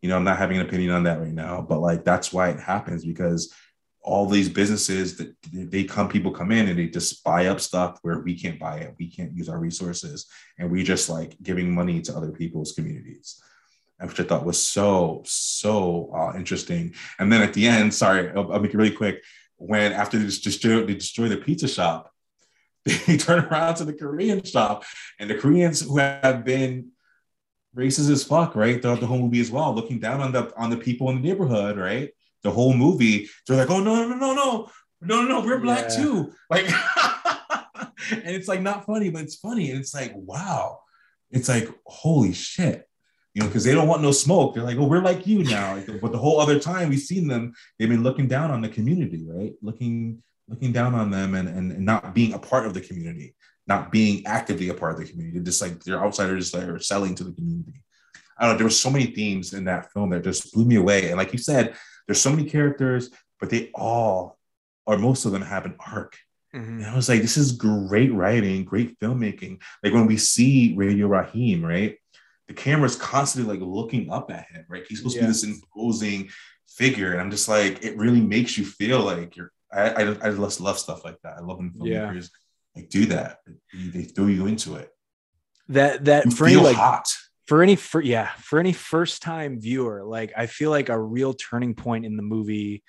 You 0.03 0.09
know, 0.09 0.15
I'm 0.15 0.23
not 0.23 0.37
having 0.37 0.59
an 0.59 0.67
opinion 0.67 0.91
on 0.91 1.01
that 1.05 1.19
right 1.19 1.33
now, 1.33 1.65
but 1.67 1.79
like 1.79 2.05
that's 2.05 2.31
why 2.31 2.49
it 2.49 2.59
happens 2.59 3.03
because 3.03 3.51
all 4.03 4.27
these 4.27 4.49
businesses 4.49 5.17
that 5.17 5.33
they 5.51 5.83
come, 5.83 6.07
people 6.07 6.29
come 6.29 6.51
in 6.51 6.67
and 6.67 6.77
they 6.77 6.85
just 6.85 7.23
buy 7.23 7.47
up 7.47 7.59
stuff 7.59 7.97
where 8.03 8.19
we 8.19 8.39
can't 8.39 8.59
buy 8.59 8.77
it, 8.77 8.93
we 8.99 9.09
can't 9.09 9.35
use 9.35 9.49
our 9.49 9.57
resources, 9.57 10.27
and 10.59 10.69
we 10.69 10.83
just 10.83 11.09
like 11.09 11.35
giving 11.41 11.73
money 11.73 12.01
to 12.03 12.15
other 12.15 12.31
people's 12.31 12.73
communities 12.73 13.41
which 13.99 14.19
I 14.19 14.23
thought 14.23 14.45
was 14.45 14.61
so 14.61 15.23
so 15.25 16.11
uh, 16.13 16.37
interesting. 16.37 16.93
And 17.19 17.31
then 17.31 17.41
at 17.41 17.53
the 17.53 17.67
end, 17.67 17.93
sorry, 17.93 18.29
I'll, 18.31 18.51
I'll 18.51 18.59
make 18.59 18.73
it 18.73 18.77
really 18.77 18.91
quick. 18.91 19.23
When 19.57 19.93
after 19.93 20.17
they 20.17 20.25
destroy, 20.25 20.85
they 20.85 20.95
destroy 20.95 21.29
the 21.29 21.37
pizza 21.37 21.67
shop, 21.67 22.11
they 22.85 23.17
turn 23.17 23.45
around 23.45 23.75
to 23.75 23.85
the 23.85 23.93
Korean 23.93 24.43
shop, 24.43 24.83
and 25.19 25.29
the 25.29 25.35
Koreans 25.35 25.81
who 25.81 25.97
have 25.97 26.43
been 26.43 26.89
racist 27.75 28.09
as 28.11 28.23
fuck, 28.23 28.55
right, 28.55 28.81
throughout 28.81 28.99
the 28.99 29.07
whole 29.07 29.19
movie 29.19 29.39
as 29.39 29.51
well, 29.51 29.73
looking 29.73 29.99
down 29.99 30.21
on 30.21 30.31
the 30.31 30.53
on 30.57 30.69
the 30.69 30.77
people 30.77 31.09
in 31.09 31.21
the 31.21 31.27
neighborhood, 31.27 31.77
right, 31.77 32.11
the 32.43 32.51
whole 32.51 32.73
movie, 32.73 33.29
they're 33.47 33.57
like, 33.57 33.69
oh 33.69 33.79
no 33.81 34.07
no 34.07 34.15
no 34.15 34.33
no 34.33 34.33
no 34.35 34.69
no 35.01 35.23
no, 35.23 35.41
we're 35.45 35.59
black 35.59 35.85
Yeah. 35.89 36.03
too, 36.03 36.33
like, 36.49 36.65
and 38.11 38.35
it's 38.35 38.49
like 38.49 38.61
not 38.61 38.85
funny, 38.85 39.09
but 39.09 39.23
it's 39.23 39.35
funny, 39.35 39.71
and 39.71 39.79
it's 39.79 39.93
like 39.93 40.11
wow, 40.15 40.79
it's 41.31 41.47
like 41.47 41.69
holy 41.85 42.33
shit 42.33 42.87
you 43.35 43.41
know, 43.41 43.47
because 43.47 43.65
they 43.65 43.73
don't 43.73 43.89
want 43.89 44.01
no 44.01 44.13
smoke. 44.13 44.55
They're 44.55 44.63
like, 44.63 44.77
oh, 44.77 44.87
we're 44.87 45.01
like 45.01 45.27
you 45.27 45.43
now. 45.43 45.75
Like, 45.75 45.99
but 45.99 46.13
the 46.13 46.17
whole 46.17 46.39
other 46.39 46.57
time 46.57 46.87
we've 46.87 46.99
seen 46.99 47.27
them, 47.27 47.53
they've 47.77 47.89
been 47.89 48.01
looking 48.01 48.29
down 48.29 48.49
on 48.49 48.61
the 48.61 48.69
community, 48.69 49.25
right? 49.27 49.53
Looking, 49.61 50.23
looking 50.47 50.71
down 50.71 50.95
on 50.95 51.11
them 51.11 51.35
and, 51.35 51.49
and, 51.49 51.73
and 51.73 51.85
not 51.85 52.15
being 52.15 52.33
a 52.33 52.39
part 52.39 52.65
of 52.65 52.73
the 52.73 52.79
community, 52.79 53.35
not 53.67 53.91
being 53.91 54.25
actively 54.25 54.69
a 54.69 54.73
part 54.73 54.93
of 54.93 54.99
the 54.99 55.11
community. 55.11 55.41
Just 55.41 55.61
like 55.61 55.83
they're 55.83 56.01
outsiders 56.01 56.49
that 56.51 56.69
are 56.69 56.79
selling 56.79 57.13
to 57.15 57.25
the 57.25 57.33
community. 57.33 57.83
I 58.37 58.45
don't 58.45 58.53
know. 58.53 58.57
There 58.59 58.67
were 58.67 58.71
so 58.71 58.89
many 58.89 59.07
themes 59.07 59.53
in 59.53 59.65
that 59.65 59.91
film 59.91 60.11
that 60.11 60.23
just 60.23 60.53
blew 60.53 60.63
me 60.63 60.77
away. 60.77 61.09
And 61.09 61.17
like 61.17 61.33
you 61.33 61.39
said, 61.39 61.75
there's 62.07 62.21
so 62.21 62.29
many 62.29 62.49
characters, 62.49 63.09
but 63.41 63.49
they 63.49 63.69
all, 63.75 64.37
or 64.85 64.97
most 64.97 65.25
of 65.25 65.33
them, 65.33 65.41
have 65.41 65.65
an 65.65 65.75
arc. 65.85 66.17
Mm-hmm. 66.55 66.77
And 66.77 66.85
I 66.85 66.95
was 66.95 67.09
like, 67.09 67.21
this 67.21 67.35
is 67.35 67.51
great 67.51 68.13
writing, 68.13 68.63
great 68.63 68.97
filmmaking. 69.01 69.61
Like 69.83 69.91
when 69.91 70.05
we 70.05 70.15
see 70.15 70.73
Radio 70.77 71.07
Raheem, 71.07 71.65
right? 71.65 71.97
The 72.47 72.53
camera's 72.53 72.95
constantly 72.95 73.57
like 73.57 73.65
looking 73.67 74.11
up 74.11 74.29
at 74.31 74.47
him, 74.51 74.65
right? 74.69 74.83
He's 74.87 74.99
supposed 74.99 75.15
to 75.15 75.21
be 75.21 75.27
this 75.27 75.43
imposing 75.43 76.29
figure. 76.67 77.11
And 77.11 77.21
I'm 77.21 77.31
just 77.31 77.47
like, 77.47 77.83
it 77.83 77.97
really 77.97 78.21
makes 78.21 78.57
you 78.57 78.65
feel 78.65 78.99
like 79.01 79.35
you're 79.35 79.51
I 79.73 79.89
I, 79.89 80.01
I 80.27 80.31
just 80.31 80.61
love 80.61 80.77
stuff 80.79 81.03
like 81.03 81.19
that. 81.23 81.37
I 81.37 81.41
love 81.41 81.57
when 81.57 81.71
Yeah. 81.75 82.07
filmmakers 82.11 82.29
like 82.75 82.89
do 82.89 83.05
that. 83.07 83.39
They, 83.73 83.87
they 83.87 84.03
throw 84.03 84.27
you 84.27 84.45
into 84.47 84.75
it. 84.75 84.89
that 85.69 86.05
that 86.05 86.25
You 86.25 86.31
for 86.31 86.45
any 86.47 86.57
like 86.57 86.75
hot. 86.75 87.07
for 87.47 87.63
any 87.63 87.75
for 87.75 87.99
yeah 88.01 88.29
for 88.37 88.59
any 88.59 88.73
first 88.73 89.21
time 89.23 89.59
viewer 89.59 90.03
like 90.03 90.31
i 90.37 90.45
feel 90.45 90.69
like 90.69 90.89
a 90.89 90.99
real 90.99 91.33
turning 91.33 91.73
point 91.73 92.05
in 92.05 92.15
the 92.17 92.23
movie 92.23 92.83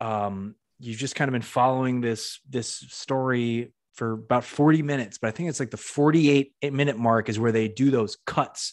um 0.00 0.54
you've 0.78 0.98
just 0.98 1.14
kind 1.14 1.28
of 1.28 1.32
been 1.32 1.42
following 1.42 2.00
this 2.00 2.40
this 2.48 2.68
story 2.88 3.72
for 4.00 4.12
about 4.12 4.44
40 4.44 4.80
minutes, 4.82 5.18
but 5.18 5.28
I 5.28 5.30
think 5.32 5.50
it's 5.50 5.60
like 5.60 5.70
the 5.70 5.76
48 5.76 6.54
minute 6.72 6.96
mark 6.98 7.28
is 7.28 7.38
where 7.38 7.52
they 7.52 7.68
do 7.68 7.90
those 7.90 8.16
cuts 8.26 8.72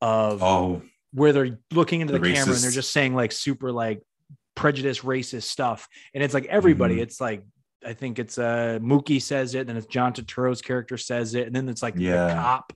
of 0.00 0.42
Oh, 0.42 0.82
where 1.12 1.32
they're 1.32 1.60
looking 1.70 2.00
into 2.00 2.12
the, 2.12 2.18
The 2.18 2.32
camera 2.34 2.52
and 2.54 2.62
they're 2.64 2.72
just 2.72 2.90
saying 2.92 3.14
like 3.14 3.30
super 3.30 3.70
like 3.70 4.02
prejudice 4.56 5.00
racist 5.02 5.44
stuff 5.44 5.86
and 6.14 6.24
it's 6.24 6.34
like 6.34 6.46
everybody 6.46 6.96
Mhm. 6.96 7.02
it's 7.02 7.20
like 7.20 7.44
i 7.86 7.92
think 7.92 8.18
it's 8.18 8.38
uh 8.38 8.78
mookie 8.82 9.20
says 9.22 9.54
it 9.54 9.66
then 9.66 9.76
it's 9.76 9.86
john 9.86 10.12
turturro's 10.14 10.62
character 10.62 10.96
says 10.96 11.34
it 11.34 11.46
and 11.46 11.54
then 11.54 11.68
it's 11.68 11.82
like 11.82 11.94
Yeah. 11.96 12.26
the 12.28 12.32
cop 12.34 12.72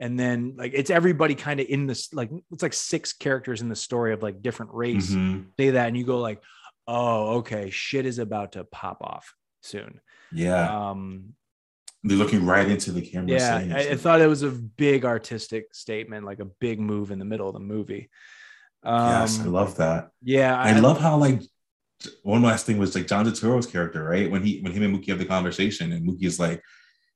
and 0.00 0.18
then 0.18 0.54
like 0.58 0.72
it's 0.74 0.90
everybody 0.90 1.36
kind 1.36 1.60
of 1.60 1.66
in 1.68 1.86
this 1.86 2.12
like 2.12 2.30
it's 2.52 2.62
like 2.64 2.72
six 2.74 3.12
characters 3.12 3.62
in 3.62 3.68
the 3.68 3.76
story 3.76 4.12
of 4.12 4.22
like 4.24 4.42
different 4.42 4.72
race 4.74 5.10
Mhm. 5.10 5.46
say 5.58 5.70
that 5.70 5.86
and 5.88 5.96
you 5.96 6.04
go 6.04 6.18
like 6.18 6.42
oh 6.88 7.36
okay 7.38 7.70
shit 7.70 8.06
is 8.06 8.18
about 8.18 8.52
to 8.52 8.64
pop 8.64 8.98
off 9.00 9.34
soon 9.62 10.00
yeah. 10.32 10.90
um 10.90 11.34
They're 12.04 12.16
looking 12.16 12.46
right 12.46 12.68
into 12.68 12.92
the 12.92 13.02
camera. 13.02 13.30
yeah 13.32 13.76
I, 13.76 13.90
I 13.90 13.96
thought 13.96 14.20
it 14.20 14.28
was 14.28 14.42
a 14.42 14.50
big 14.50 15.04
artistic 15.04 15.74
statement 15.74 16.24
like 16.24 16.40
a 16.40 16.46
big 16.60 16.80
move 16.80 17.10
in 17.10 17.18
the 17.18 17.24
middle 17.24 17.48
of 17.48 17.54
the 17.54 17.60
movie 17.60 18.10
um 18.82 19.10
yes, 19.10 19.40
I 19.40 19.44
love 19.44 19.76
that. 19.76 20.10
yeah 20.22 20.56
I, 20.56 20.78
love 20.78 21.00
how 21.00 21.16
like 21.16 21.42
one 22.22 22.42
last 22.42 22.66
thing 22.66 22.78
was 22.78 22.94
like 22.94 23.06
John 23.06 23.26
Turturro's 23.26 23.66
character, 23.66 24.02
right? 24.04 24.30
When 24.30 24.42
he 24.42 24.60
when 24.60 24.72
him 24.72 24.82
and 24.82 24.96
Mookie 24.96 25.08
have 25.08 25.18
the 25.18 25.24
conversation, 25.24 25.92
and 25.92 26.06
Mookie 26.08 26.24
is 26.24 26.40
like, 26.40 26.62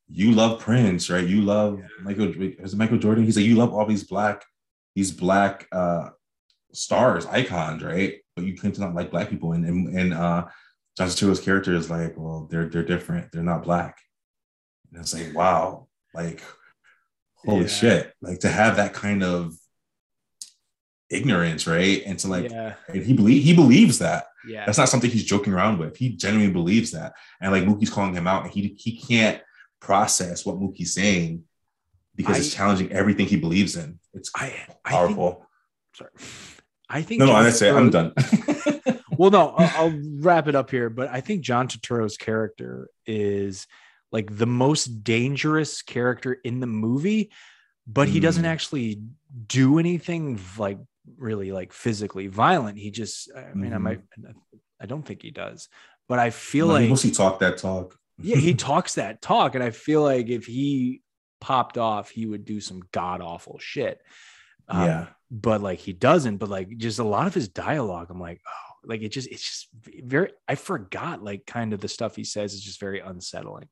"You 0.09 0.33
love 0.33 0.61
Prince, 0.61 1.09
right? 1.09 1.27
You 1.27 1.41
love 1.43 1.81
Michael. 2.03 2.31
Is 2.39 2.75
it 2.75 2.77
Michael 2.77 2.99
Jordan? 2.99 3.25
He's 3.25 3.37
like, 3.37 3.47
you 3.47 3.57
love 3.57 3.73
all 3.73 3.87
these 3.87 4.05
black, 4.05 4.45
these 4.95 5.11
black 5.11 5.67
uh 5.73 6.11
stars, 6.73 7.27
icons, 7.27 7.83
right? 7.83 8.19
But 8.37 8.45
you 8.45 8.57
claim 8.57 8.73
to 8.73 8.81
not 8.81 8.95
like 8.95 9.11
black 9.11 9.31
people." 9.31 9.53
And 9.53 9.65
and, 9.65 9.99
and 9.99 10.15
uh 10.15 10.47
John 10.97 11.09
Turturro's 11.09 11.41
character 11.41 11.75
is 11.75 11.91
like, 11.91 12.15
"Well, 12.17 12.47
they're 12.51 12.69
they're 12.69 12.85
different. 12.85 13.33
They're 13.33 13.43
not 13.43 13.65
black." 13.65 13.99
And 14.93 15.01
it's 15.01 15.13
like, 15.15 15.35
wow, 15.35 15.89
like 16.15 16.43
holy 17.35 17.63
Yeah. 17.63 17.67
shit, 17.69 18.15
like 18.23 18.41
to 18.41 18.49
have 18.49 18.77
that 18.77 18.95
kind 18.95 19.23
of 19.25 19.55
ignorance, 21.11 21.67
right? 21.67 22.03
And 22.07 22.19
to 22.21 22.29
like 22.29 22.51
yeah 22.51 22.75
and 22.89 23.03
he 23.05 23.13
believe 23.13 23.43
he 23.43 23.55
believes 23.55 23.99
that. 23.99 24.27
yeah 24.47 24.65
That's 24.67 24.79
not 24.79 24.89
something 24.89 25.11
he's 25.11 25.25
joking 25.25 25.53
around 25.53 25.79
with. 25.79 25.97
He 25.97 26.11
genuinely 26.11 26.53
believes 26.53 26.93
that. 26.93 27.13
And 27.41 27.53
like 27.53 27.65
Mookie's 27.65 27.91
calling 27.91 28.15
him 28.15 28.27
out, 28.27 28.45
and 28.45 28.53
he 28.53 28.75
he 28.79 28.97
can't 28.99 29.43
process 29.81 30.47
what 30.47 30.57
Mookie's 30.57 30.95
saying 30.95 31.43
because 32.15 32.39
it's 32.39 32.55
challenging 32.55 32.93
everything 32.93 33.27
he 33.27 33.37
believes 33.37 33.77
in. 33.77 33.99
It's 34.13 34.31
I, 34.37 34.45
I 34.47 34.49
think, 34.51 34.83
powerful. 34.85 35.47
sorry. 35.95 36.11
I 36.89 37.03
think 37.03 37.19
no, 37.19 37.27
no, 37.27 37.43
that's 37.43 37.61
it. 37.63 37.75
I'm 37.75 37.91
done. 37.91 38.13
well, 39.19 39.31
no, 39.31 39.49
I'll, 39.51 39.73
I'll 39.77 40.01
wrap 40.21 40.49
it 40.49 40.55
up 40.55 40.71
here. 40.71 40.91
But 40.91 41.09
I 41.11 41.21
think 41.21 41.43
John 41.43 41.69
Turturro's 41.69 42.17
character 42.17 42.89
is 43.07 43.67
like 44.13 44.37
the 44.37 44.47
most 44.47 45.03
dangerous 45.05 45.83
character 45.83 46.35
in 46.45 46.61
the 46.61 46.67
movie, 46.67 47.31
but 47.87 48.09
he 48.09 48.21
doesn't 48.21 48.45
Mm. 48.45 48.49
actually 48.49 49.03
do 49.47 49.79
anything 49.79 50.39
like 50.59 50.79
really 51.19 51.53
like 51.53 51.73
physically 51.73 52.29
violent. 52.29 52.79
He 52.79 52.91
just, 52.91 53.31
I 53.37 53.53
mean, 53.55 53.73
I 53.73 53.77
Mhm. 53.77 53.83
might, 53.83 54.01
I 54.81 54.87
don't 54.87 55.05
think 55.05 55.23
he 55.23 55.31
does, 55.31 55.69
but 56.09 56.19
I 56.19 56.31
feel 56.31 56.69
No, 56.69 56.77
he 56.77 56.83
like 56.83 56.91
mostly 56.91 57.11
talk 57.11 57.39
that 57.41 57.59
talk. 57.59 57.99
yeah, 58.19 58.37
he 58.37 58.55
talks 58.71 58.95
that 58.95 59.21
talk, 59.21 59.55
and 59.55 59.65
I 59.65 59.71
feel 59.71 60.03
like 60.03 60.29
if 60.29 60.47
he 60.47 61.03
popped 61.41 61.77
off, 61.77 62.09
he 62.11 62.25
would 62.27 62.45
do 62.45 62.61
some 62.61 62.81
god 62.93 63.21
awful 63.21 63.59
shit. 63.59 64.01
Um, 64.69 64.83
Yeah. 64.85 65.07
but 65.31 65.61
like 65.61 65.79
he 65.81 65.93
doesn't. 65.93 66.39
But 66.39 66.49
like 66.49 66.69
just 66.79 66.99
a 67.01 67.05
lot 67.05 67.27
of 67.27 67.35
his 67.35 67.49
dialogue, 67.49 68.07
I'm 68.11 68.21
like, 68.21 68.41
oh, 68.47 68.74
like 68.87 69.03
it 69.03 69.11
just 69.11 69.29
it's 69.29 69.43
just 69.43 69.69
very. 69.83 70.31
I 70.49 70.55
forgot 70.55 71.23
like 71.23 71.47
kind 71.47 71.73
of 71.73 71.81
the 71.81 71.89
stuff 71.89 72.17
he 72.17 72.25
says 72.25 72.55
is 72.55 72.63
just 72.63 72.81
very 72.81 73.01
unsettling. 73.01 73.69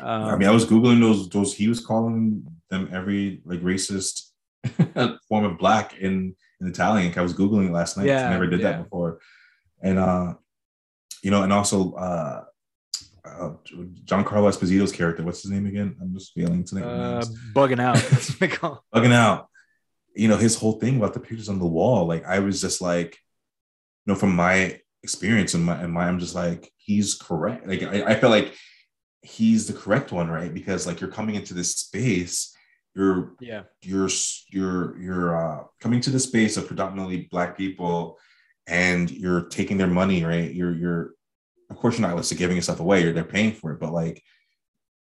Um, 0.00 0.24
I 0.24 0.36
mean, 0.36 0.48
I 0.48 0.52
was 0.52 0.66
googling 0.66 1.00
those 1.00 1.28
those. 1.28 1.54
He 1.54 1.68
was 1.68 1.84
calling 1.84 2.46
them 2.70 2.88
every 2.92 3.40
like 3.44 3.60
racist 3.60 4.30
form 5.28 5.44
of 5.44 5.58
black 5.58 5.96
in 5.98 6.34
in 6.60 6.66
Italian. 6.66 7.16
I 7.16 7.22
was 7.22 7.34
googling 7.34 7.68
it 7.68 7.72
last 7.72 7.96
night. 7.96 8.06
Yeah, 8.06 8.26
I 8.26 8.30
never 8.30 8.46
did 8.46 8.60
yeah. 8.60 8.72
that 8.72 8.84
before. 8.84 9.20
And 9.82 9.98
uh, 9.98 10.34
you 11.22 11.30
know, 11.30 11.42
and 11.42 11.52
also 11.52 11.92
uh, 11.92 12.44
uh 13.24 13.50
Giancarlo 14.04 14.50
Esposito's 14.50 14.92
character. 14.92 15.22
What's 15.22 15.42
his 15.42 15.50
name 15.50 15.66
again? 15.66 15.96
I'm 16.00 16.12
just 16.14 16.32
failing 16.32 16.64
tonight. 16.64 16.84
uh, 16.84 17.24
bugging 17.54 17.80
out. 17.80 17.96
That's 17.96 18.30
what 18.30 18.40
they 18.40 18.48
call 18.56 18.84
it. 18.92 18.96
bugging 18.96 19.12
out. 19.12 19.48
You 20.14 20.28
know, 20.28 20.36
his 20.36 20.56
whole 20.56 20.72
thing 20.72 20.96
about 20.96 21.14
the 21.14 21.20
pictures 21.20 21.48
on 21.48 21.58
the 21.58 21.66
wall. 21.66 22.06
Like 22.06 22.26
I 22.26 22.40
was 22.40 22.60
just 22.60 22.80
like, 22.80 23.18
know, 24.08 24.14
from 24.14 24.34
my 24.34 24.80
experience 25.02 25.54
and 25.54 25.64
my 25.64 25.80
and 25.80 25.92
my, 25.92 26.06
I'm 26.08 26.18
just 26.18 26.34
like, 26.34 26.72
he's 26.76 27.14
correct. 27.14 27.66
Like 27.66 27.82
I, 27.82 28.02
I 28.02 28.14
feel 28.14 28.30
like 28.30 28.54
he's 29.22 29.66
the 29.66 29.72
correct 29.72 30.12
one, 30.12 30.28
right? 30.28 30.52
Because 30.52 30.86
like 30.86 31.00
you're 31.00 31.10
coming 31.10 31.34
into 31.34 31.54
this 31.54 31.76
space, 31.76 32.54
you're 32.94 33.34
Yeah. 33.40 33.62
you're 33.82 34.08
you're 34.50 34.98
you're 35.00 35.36
uh 35.36 35.64
coming 35.80 36.00
to 36.00 36.10
the 36.10 36.20
space 36.20 36.56
of 36.56 36.66
predominantly 36.66 37.28
black 37.30 37.56
people 37.56 38.18
and 38.66 39.10
you're 39.10 39.42
taking 39.42 39.76
their 39.78 39.86
money, 39.86 40.24
right? 40.24 40.52
You're 40.52 40.74
you're 40.74 41.10
of 41.70 41.76
course 41.76 41.98
you're 41.98 42.08
not 42.08 42.16
listed 42.16 42.38
giving 42.38 42.56
yourself 42.56 42.80
away, 42.80 43.02
you're 43.02 43.12
they're 43.12 43.24
paying 43.24 43.52
for 43.52 43.72
it, 43.72 43.80
but 43.80 43.92
like 43.92 44.22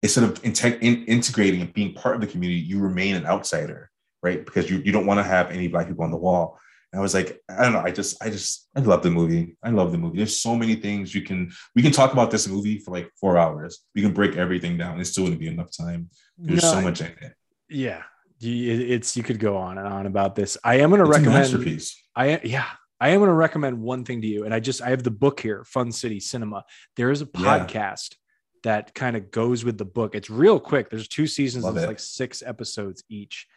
instead 0.04 0.24
of 0.24 0.42
integ- 0.44 0.82
in, 0.82 1.06
integrating 1.06 1.62
and 1.62 1.74
being 1.74 1.94
part 1.94 2.16
of 2.16 2.22
the 2.22 2.28
community, 2.28 2.60
you 2.60 2.80
remain 2.80 3.16
an 3.16 3.26
outsider, 3.26 3.90
right? 4.22 4.46
Because 4.46 4.70
you, 4.70 4.78
you 4.86 4.92
don't 4.92 5.06
want 5.06 5.20
to 5.20 5.24
have 5.24 5.50
any 5.52 5.68
black 5.68 5.88
people 5.88 6.04
on 6.04 6.12
the 6.12 6.18
wall. 6.18 6.60
I 6.98 7.02
was 7.02 7.14
like, 7.14 7.40
I 7.50 7.64
don't 7.64 7.74
know. 7.74 7.80
I 7.82 7.92
just, 7.92 8.22
I 8.24 8.30
just, 8.30 8.68
I 8.76 8.80
love 8.80 9.04
the 9.04 9.12
movie. 9.12 9.56
I 9.64 9.70
love 9.70 9.92
the 9.92 9.98
movie. 9.98 10.18
There's 10.18 10.40
so 10.40 10.56
many 10.56 10.76
things 10.76 11.14
you 11.14 11.22
can, 11.22 11.52
we 11.76 11.82
can 11.82 11.92
talk 11.92 12.14
about 12.14 12.32
this 12.32 12.48
movie 12.48 12.80
for 12.80 12.92
like 12.92 13.12
four 13.20 13.38
hours. 13.38 13.80
We 13.96 14.02
can 14.02 14.14
break 14.14 14.36
everything 14.36 14.78
down. 14.78 15.00
It's 15.00 15.12
still 15.12 15.26
going 15.26 15.34
to 15.34 15.40
be 15.40 15.48
enough 15.48 15.70
time. 15.78 16.10
There's 16.38 16.64
No, 16.64 16.72
so 16.74 16.82
much 16.82 17.02
in 17.02 17.08
it. 17.08 17.34
Yeah, 17.70 18.04
it's 18.40 19.18
you 19.18 19.24
could 19.24 19.40
go 19.40 19.58
on 19.58 19.78
and 19.78 19.88
on 19.88 20.06
about 20.06 20.36
this. 20.36 20.58
I 20.64 20.76
am 20.80 20.90
going 20.90 21.00
to 21.00 21.06
recommend. 21.06 21.34
masterpiece. 21.34 22.02
I 22.16 22.40
yeah, 22.44 22.66
I 23.00 23.10
am 23.10 23.20
going 23.20 23.30
to 23.30 23.34
recommend 23.34 23.80
one 23.82 24.06
thing 24.06 24.22
to 24.22 24.28
you, 24.28 24.46
and 24.46 24.54
I 24.54 24.60
just 24.60 24.82
I 24.82 24.90
have 24.90 25.04
the 25.04 25.12
book 25.12 25.40
here, 25.40 25.64
Fun 25.66 25.92
City 25.92 26.20
Cinema. 26.20 26.64
There 26.96 27.12
is 27.12 27.22
a 27.22 27.28
Yeah. 27.38 27.42
podcast 27.66 28.16
that 28.64 28.94
kind 28.96 29.16
of 29.18 29.32
goes 29.32 29.64
with 29.66 29.78
the 29.78 29.86
book. 29.86 30.16
It's 30.16 30.30
real 30.30 30.60
quick. 30.60 30.90
There's 30.90 31.08
two 31.08 31.28
seasons. 31.28 31.66
It's 31.66 31.78
it. 31.84 31.88
like 31.88 32.00
six 32.00 32.42
episodes 32.46 33.04
each. 33.10 33.48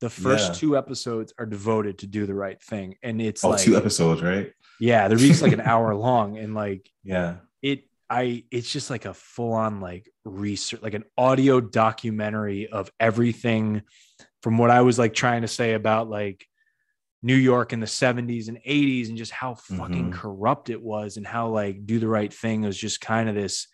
The 0.00 0.10
first 0.10 0.48
Yeah. 0.48 0.54
two 0.54 0.76
episodes 0.76 1.32
are 1.38 1.46
devoted 1.46 1.98
to 1.98 2.06
do 2.06 2.26
the 2.26 2.34
right 2.34 2.60
thing, 2.62 2.96
and 3.02 3.20
it's 3.20 3.44
Oh, 3.44 3.50
like 3.50 3.60
two 3.60 3.76
episodes, 3.76 4.22
right? 4.22 4.52
yeah, 4.80 5.08
they're 5.08 5.18
each 5.18 5.42
like 5.42 5.52
an 5.52 5.60
hour 5.72 5.94
long, 5.94 6.38
and 6.38 6.54
like 6.54 6.88
Yeah. 7.02 7.36
it 7.62 7.84
i 8.10 8.42
it's 8.50 8.72
just 8.72 8.88
like 8.88 9.04
a 9.04 9.12
full-on 9.12 9.80
like 9.80 10.08
research 10.24 10.80
like 10.80 10.94
an 10.94 11.04
audio 11.18 11.60
documentary 11.60 12.66
of 12.66 12.90
everything 12.98 13.82
from 14.42 14.56
what 14.56 14.70
i 14.70 14.80
was 14.80 14.98
like 14.98 15.12
trying 15.12 15.42
to 15.42 15.48
say 15.48 15.74
about 15.74 16.08
like 16.08 16.46
new 17.22 17.34
york 17.34 17.74
in 17.74 17.80
the 17.80 17.86
70s 17.86 18.48
and 18.48 18.58
80s 18.64 19.10
and 19.10 19.18
just 19.18 19.30
how 19.32 19.56
fucking 19.56 20.10
Mhm. 20.10 20.14
corrupt 20.14 20.70
it 20.70 20.80
was 20.80 21.18
and 21.18 21.26
how 21.26 21.48
like 21.50 21.84
do 21.84 21.98
the 21.98 22.08
right 22.08 22.32
thing 22.32 22.62
was 22.62 22.78
just 22.78 23.02
kind 23.02 23.28
of 23.28 23.34
this 23.34 23.66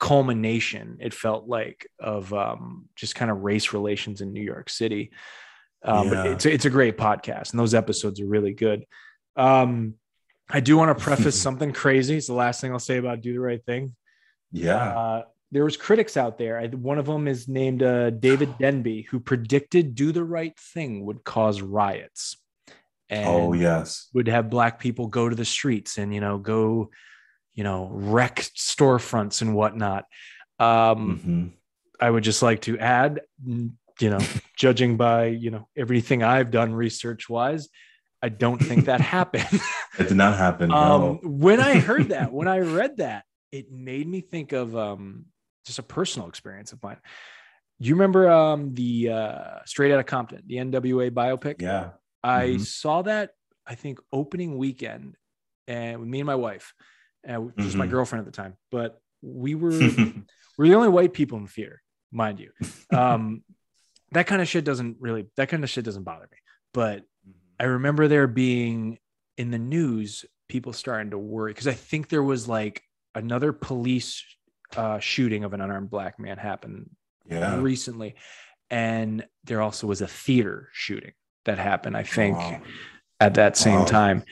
culmination 0.00 0.96
it 1.00 1.14
felt 1.14 1.46
like 1.46 1.86
of 2.00 2.32
um 2.34 2.88
just 2.96 3.14
kind 3.14 3.30
of 3.30 3.42
race 3.42 3.72
relations 3.72 4.20
in 4.20 4.32
new 4.32 4.42
york 4.42 4.68
city 4.68 5.12
um 5.82 6.10
but 6.10 6.26
it's, 6.26 6.46
it's 6.46 6.64
a 6.64 6.70
great 6.70 6.96
podcast 6.98 7.50
and 7.52 7.60
those 7.60 7.74
episodes 7.74 8.20
are 8.20 8.26
really 8.26 8.52
good 8.52 8.84
um 9.36 9.94
i 10.50 10.60
do 10.60 10.76
want 10.76 10.96
to 10.96 11.02
preface 11.04 11.40
something 11.46 11.72
crazy 11.72 12.16
it's 12.16 12.26
the 12.26 12.32
last 12.34 12.60
thing 12.60 12.72
i'll 12.72 12.78
say 12.78 12.98
about 12.98 13.20
do 13.20 13.32
the 13.32 13.40
right 13.40 13.64
thing 13.64 13.94
Yeah. 14.52 14.76
uh, 14.76 15.22
there 15.52 15.64
was 15.64 15.76
critics 15.76 16.16
out 16.16 16.38
there. 16.38 16.60
I, 16.60 16.68
one 16.68 16.98
of 16.98 17.06
them 17.06 17.26
is 17.26 17.48
named 17.48 17.82
uh, 17.82 18.10
David 18.10 18.56
Denby, 18.58 19.08
who 19.10 19.18
predicted 19.18 19.96
"Do 19.96 20.12
the 20.12 20.22
Right 20.22 20.56
Thing" 20.56 21.04
would 21.06 21.24
cause 21.24 21.60
riots, 21.60 22.36
and 23.08 23.26
oh, 23.28 23.52
yes. 23.52 24.06
would 24.14 24.28
have 24.28 24.48
black 24.48 24.78
people 24.78 25.08
go 25.08 25.28
to 25.28 25.34
the 25.34 25.44
streets 25.44 25.98
and 25.98 26.14
you 26.14 26.20
know 26.20 26.38
go, 26.38 26.90
you 27.52 27.64
know, 27.64 27.88
wreck 27.92 28.36
storefronts 28.56 29.42
and 29.42 29.56
whatnot. 29.56 30.04
Um, 30.60 31.18
Mhm. 31.18 31.50
I 32.00 32.08
would 32.08 32.22
just 32.22 32.42
like 32.42 32.60
to 32.62 32.78
add, 32.78 33.20
you 34.00 34.10
know, 34.10 34.26
judging 34.56 34.96
by 34.96 35.26
you 35.26 35.50
know 35.50 35.68
everything 35.76 36.22
I've 36.22 36.50
done 36.50 36.72
research 36.74 37.28
wise, 37.28 37.68
I 38.22 38.28
don't 38.28 38.58
think 38.60 38.86
that 38.86 39.00
happened. 39.16 39.48
It 39.98 40.08
did 40.08 40.16
not 40.16 40.36
happen. 40.36 40.70
Um, 40.72 40.78
no. 40.78 41.20
when 41.22 41.60
I 41.60 41.78
heard 41.78 42.08
that, 42.10 42.32
when 42.32 42.48
I 42.48 42.58
read 42.58 42.98
that, 42.98 43.24
it 43.52 43.70
made 43.70 44.06
me 44.06 44.20
think 44.20 44.52
of 44.52 44.76
um, 44.76 45.26
just 45.66 45.78
a 45.78 45.82
personal 45.82 46.28
experience 46.28 46.72
of 46.72 46.82
mine. 46.82 46.98
You 47.78 47.94
remember 47.94 48.30
um, 48.30 48.74
the 48.74 49.08
uh, 49.10 49.58
Straight 49.64 49.90
Outta 49.92 50.04
Compton, 50.04 50.42
the 50.46 50.56
NWA 50.56 51.10
biopic? 51.10 51.60
Yeah. 51.62 51.90
I 52.22 52.48
Mhm. 52.48 52.60
saw 52.60 53.02
that 53.02 53.30
I 53.66 53.74
think 53.74 53.98
opening 54.12 54.58
weekend, 54.58 55.16
and 55.66 56.00
with 56.00 56.08
me 56.08 56.20
and 56.20 56.26
my 56.26 56.34
wife, 56.34 56.74
and 57.24 57.52
just 57.58 57.76
my 57.76 57.86
Mhm. 57.86 57.90
girlfriend 57.90 58.26
at 58.26 58.32
the 58.32 58.36
time. 58.36 58.56
But 58.70 59.00
we 59.22 59.54
were 59.54 59.70
we're 60.58 60.68
the 60.68 60.74
only 60.74 60.88
white 60.88 61.12
people 61.14 61.38
in 61.38 61.44
the 61.44 61.50
theater, 61.50 61.80
mind 62.12 62.38
you. 62.40 62.50
Um, 62.96 63.42
that 64.12 64.26
kind 64.26 64.42
of 64.42 64.48
shit 64.48 64.64
doesn't 64.64 64.96
really 65.00 65.26
that 65.36 65.48
kind 65.48 65.62
of 65.64 65.70
shit 65.70 65.84
doesn't 65.84 66.02
bother 66.04 66.28
me. 66.30 66.38
But 66.74 67.02
I 67.58 67.64
remember 67.64 68.08
there 68.08 68.26
being 68.26 68.98
in 69.36 69.50
the 69.50 69.58
news 69.58 70.24
people 70.48 70.72
starting 70.72 71.10
to 71.10 71.18
worry 71.18 71.52
because 71.52 71.68
I 71.68 71.74
think 71.74 72.08
there 72.08 72.22
was 72.22 72.48
like 72.48 72.82
another 73.14 73.52
police 73.52 74.24
uh, 74.76 74.98
shooting 74.98 75.44
of 75.44 75.52
an 75.52 75.60
unarmed 75.60 75.90
black 75.90 76.18
man 76.18 76.38
happened 76.38 76.90
Yeah. 77.28 77.60
recently, 77.60 78.14
and 78.70 79.26
there 79.44 79.60
also 79.60 79.86
was 79.86 80.00
a 80.00 80.06
theater 80.06 80.68
shooting 80.72 81.12
that 81.44 81.58
happened. 81.58 81.96
I 81.96 82.02
think 82.04 82.36
Wow. 82.38 82.60
at 83.20 83.34
that 83.34 83.56
same 83.56 83.80
Wow. 83.80 83.84
time, 83.86 84.24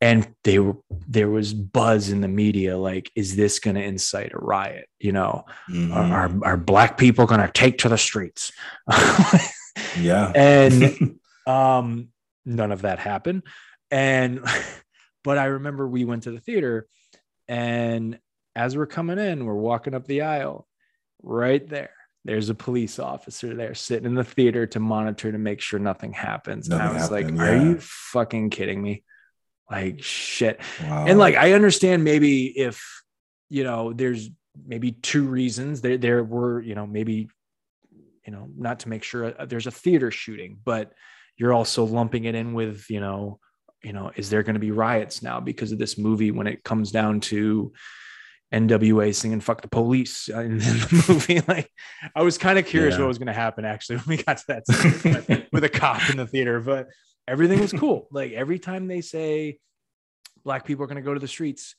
and 0.00 0.26
they 0.44 0.58
were 0.58 0.76
there 1.08 1.28
was 1.28 1.52
buzz 1.52 2.10
in 2.10 2.20
the 2.20 2.28
media 2.28 2.78
like, 2.78 3.10
is 3.14 3.36
this 3.36 3.58
going 3.58 3.76
to 3.76 3.82
incite 3.82 4.32
a 4.32 4.38
riot? 4.38 4.88
You 4.98 5.12
know, 5.12 5.44
Mhm. 5.70 5.94
are, 5.94 6.12
are 6.12 6.52
are 6.52 6.56
black 6.56 6.96
people 6.98 7.26
going 7.26 7.40
to 7.40 7.50
take 7.52 7.78
to 7.78 7.88
the 7.88 7.98
streets? 7.98 8.52
Yeah. 9.98 10.30
and 10.34 11.18
um 11.46 12.08
none 12.44 12.72
of 12.72 12.82
that 12.82 12.98
happened 12.98 13.42
and 13.90 14.40
but 15.24 15.38
i 15.38 15.44
remember 15.44 15.86
we 15.86 16.04
went 16.04 16.24
to 16.24 16.32
the 16.32 16.40
theater 16.40 16.86
and 17.48 18.18
as 18.54 18.76
we're 18.76 18.86
coming 18.86 19.18
in 19.18 19.46
we're 19.46 19.54
walking 19.54 19.94
up 19.94 20.06
the 20.06 20.22
aisle 20.22 20.66
right 21.22 21.66
there 21.68 21.92
there's 22.24 22.50
a 22.50 22.54
police 22.54 22.98
officer 22.98 23.54
there 23.54 23.74
sitting 23.74 24.06
in 24.06 24.14
the 24.14 24.24
theater 24.24 24.66
to 24.66 24.80
monitor 24.80 25.32
to 25.32 25.38
make 25.38 25.60
sure 25.60 25.78
nothing 25.78 26.12
happens 26.12 26.68
and 26.68 26.80
i 26.80 26.92
was 26.92 27.02
happened, 27.08 27.38
like 27.38 27.48
are 27.48 27.56
yeah. 27.56 27.62
you 27.62 27.78
fucking 27.80 28.50
kidding 28.50 28.82
me 28.82 29.02
like 29.70 30.02
shit 30.02 30.60
Wow. 30.82 31.06
and 31.06 31.18
like 31.18 31.36
i 31.36 31.52
understand 31.52 32.02
maybe 32.04 32.46
if 32.46 32.82
you 33.48 33.64
know 33.64 33.92
there's 33.92 34.28
maybe 34.66 34.92
two 34.92 35.26
reasons 35.26 35.80
there 35.80 35.96
there 35.98 36.24
were 36.24 36.60
you 36.60 36.74
know 36.74 36.86
maybe 36.86 37.28
you 38.26 38.32
know 38.32 38.48
not 38.56 38.80
to 38.80 38.88
make 38.88 39.02
sure 39.04 39.34
uh, 39.40 39.46
there's 39.46 39.66
a 39.66 39.70
theater 39.70 40.10
shooting 40.10 40.58
but 40.64 40.92
you're 41.36 41.52
also 41.54 41.84
lumping 41.84 42.24
it 42.24 42.34
in 42.34 42.52
with 42.52 42.90
you 42.90 43.00
know 43.00 43.38
you 43.82 43.92
know 43.92 44.10
is 44.16 44.28
there 44.28 44.42
going 44.42 44.54
to 44.54 44.60
be 44.60 44.72
riots 44.72 45.22
now 45.22 45.40
because 45.40 45.72
of 45.72 45.78
this 45.78 45.96
movie 45.96 46.30
when 46.32 46.46
it 46.46 46.62
comes 46.64 46.90
down 46.90 47.20
to 47.20 47.72
nwa 48.52 49.14
singing 49.14 49.40
fuck 49.40 49.62
the 49.62 49.68
police 49.68 50.28
in 50.28 50.58
the 50.58 51.04
movie 51.08 51.40
like 51.46 51.70
i 52.16 52.22
was 52.22 52.36
kind 52.36 52.58
of 52.58 52.66
curious 52.66 52.94
Yeah. 52.94 53.02
what 53.02 53.08
was 53.08 53.18
going 53.18 53.28
to 53.28 53.32
happen 53.32 53.64
actually 53.64 53.96
when 54.04 54.16
we 54.18 54.22
got 54.22 54.38
to 54.38 54.44
that 54.48 54.66
scene 54.66 55.46
with 55.52 55.62
a 55.64 55.68
cop 55.68 56.10
in 56.10 56.16
the 56.16 56.26
theater 56.26 56.60
but 56.60 56.88
everything 57.30 57.60
was 57.60 57.72
cool 57.82 58.08
like 58.10 58.32
every 58.32 58.58
time 58.58 58.86
they 58.88 59.00
say 59.00 59.58
black 60.44 60.66
people 60.66 60.82
are 60.84 60.86
going 60.86 60.96
to 60.96 61.02
go 61.02 61.14
to 61.14 61.20
the 61.20 61.28
streets 61.28 61.74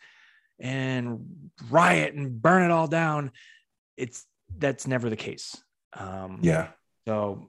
and 0.59 1.49
riot 1.69 2.13
and 2.13 2.41
burn 2.41 2.63
it 2.63 2.71
all 2.71 2.87
down 2.87 3.31
it's 3.97 4.25
that's 4.57 4.87
never 4.87 5.09
the 5.09 5.15
case 5.15 5.61
um 5.93 6.39
yeah. 6.41 6.67
so 7.07 7.47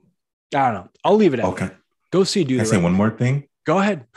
i 0.54 0.58
don't 0.58 0.74
know 0.74 0.88
i'll 1.04 1.16
leave 1.16 1.34
it 1.34 1.40
at 1.40 1.46
Okay. 1.46 1.66
that. 1.66 1.76
go 2.10 2.24
see 2.24 2.44
do 2.44 2.58
I 2.60 2.64
say 2.64 2.76
Right 2.76 2.82
one 2.84 2.92
more 2.92 3.10
thing? 3.10 3.48
go 3.66 3.78
ahead 3.78 4.06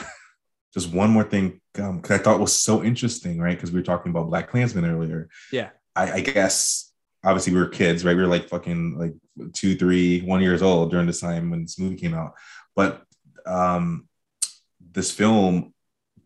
Just 0.74 0.92
one 0.94 1.10
more 1.10 1.24
thing, 1.24 1.62
because 1.74 2.12
I 2.12 2.18
thought 2.18 2.38
was 2.42 2.52
so 2.54 2.84
interesting, 2.84 3.40
right? 3.40 3.56
Because 3.56 3.72
we 3.72 3.80
were 3.80 3.86
talking 3.86 4.10
about 4.10 4.28
BlacKkKlansman 4.30 4.84
earlier. 4.86 5.30
yeah 5.50 5.70
I, 5.96 6.12
I 6.12 6.20
guess 6.20 6.92
obviously 7.24 7.54
we 7.54 7.60
were 7.60 7.70
kids, 7.70 8.04
right? 8.04 8.14
We 8.14 8.22
were 8.22 8.28
like 8.28 8.50
fucking 8.50 9.00
like 9.00 9.14
two, 9.54 9.78
three, 9.78 10.20
one 10.20 10.42
years 10.42 10.62
old 10.62 10.92
during 10.92 11.08
this 11.08 11.22
time 11.22 11.50
when 11.50 11.62
this 11.62 11.80
movie 11.80 11.96
came 11.96 12.14
out. 12.14 12.34
But 12.76 13.04
um 13.46 14.08
this 14.92 15.12
film 15.12 15.74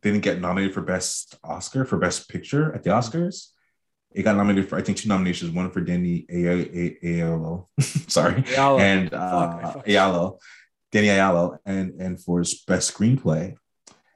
didn't 0.01 0.21
get 0.21 0.39
nominated 0.39 0.73
for 0.73 0.81
best 0.81 1.37
Oscar 1.43 1.85
for 1.85 1.97
best 1.97 2.29
picture 2.29 2.73
at 2.73 2.83
the 2.83 2.89
Oscars. 2.91 3.47
It 4.11 4.23
got 4.23 4.37
nominated 4.37 4.69
for 4.69 4.77
I 4.77 4.81
think 4.81 4.97
two 4.97 5.09
nominations, 5.09 5.51
one 5.51 5.69
for 5.71 5.81
Danny 5.81 6.25
Aiello, 6.31 7.65
sorry, 8.09 8.43
Ayala. 8.47 8.81
and 8.81 9.13
uh, 9.13 9.73
Ayalo, 9.87 10.39
Danny 10.91 11.07
Ayalo, 11.07 11.57
and 11.65 11.99
and 12.01 12.19
for 12.23 12.39
his 12.39 12.61
best 12.65 12.93
screenplay. 12.95 13.55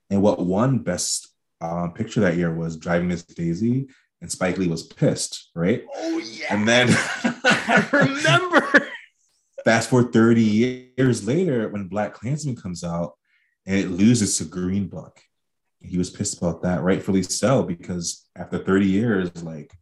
And 0.10 0.22
what 0.22 0.40
won 0.40 0.80
best 0.80 1.30
um, 1.62 1.94
picture 1.94 2.22
that 2.22 2.38
year 2.38 2.54
was 2.54 2.78
Driving 2.78 3.08
Miss 3.08 3.24
Daisy, 3.24 3.88
and 4.22 4.32
Spike 4.32 4.58
Lee 4.58 4.68
was 4.68 4.84
pissed, 4.84 5.50
right? 5.56 5.84
oh 5.96 6.18
yeah 6.20 6.54
And 6.56 6.68
then 6.68 6.88
i 7.24 7.88
remember 7.92 8.90
fast 9.66 9.90
forward 9.90 10.14
30 10.14 10.42
years 10.98 11.26
later, 11.28 11.70
when 11.70 11.90
BlacKkKlansman 11.90 12.62
comes 12.62 12.84
out 12.84 13.14
and 13.66 13.78
it 13.78 13.90
loses 13.90 14.38
to 14.38 14.46
Green 14.46 14.88
Book, 14.88 15.22
he 15.82 15.98
was 15.98 16.10
pissed 16.10 16.38
about 16.38 16.62
that, 16.64 16.82
rightfully 16.82 17.24
so, 17.24 17.64
because 17.64 18.28
after 18.36 18.58
30 18.58 18.86
years, 18.86 19.44
like 19.44 19.74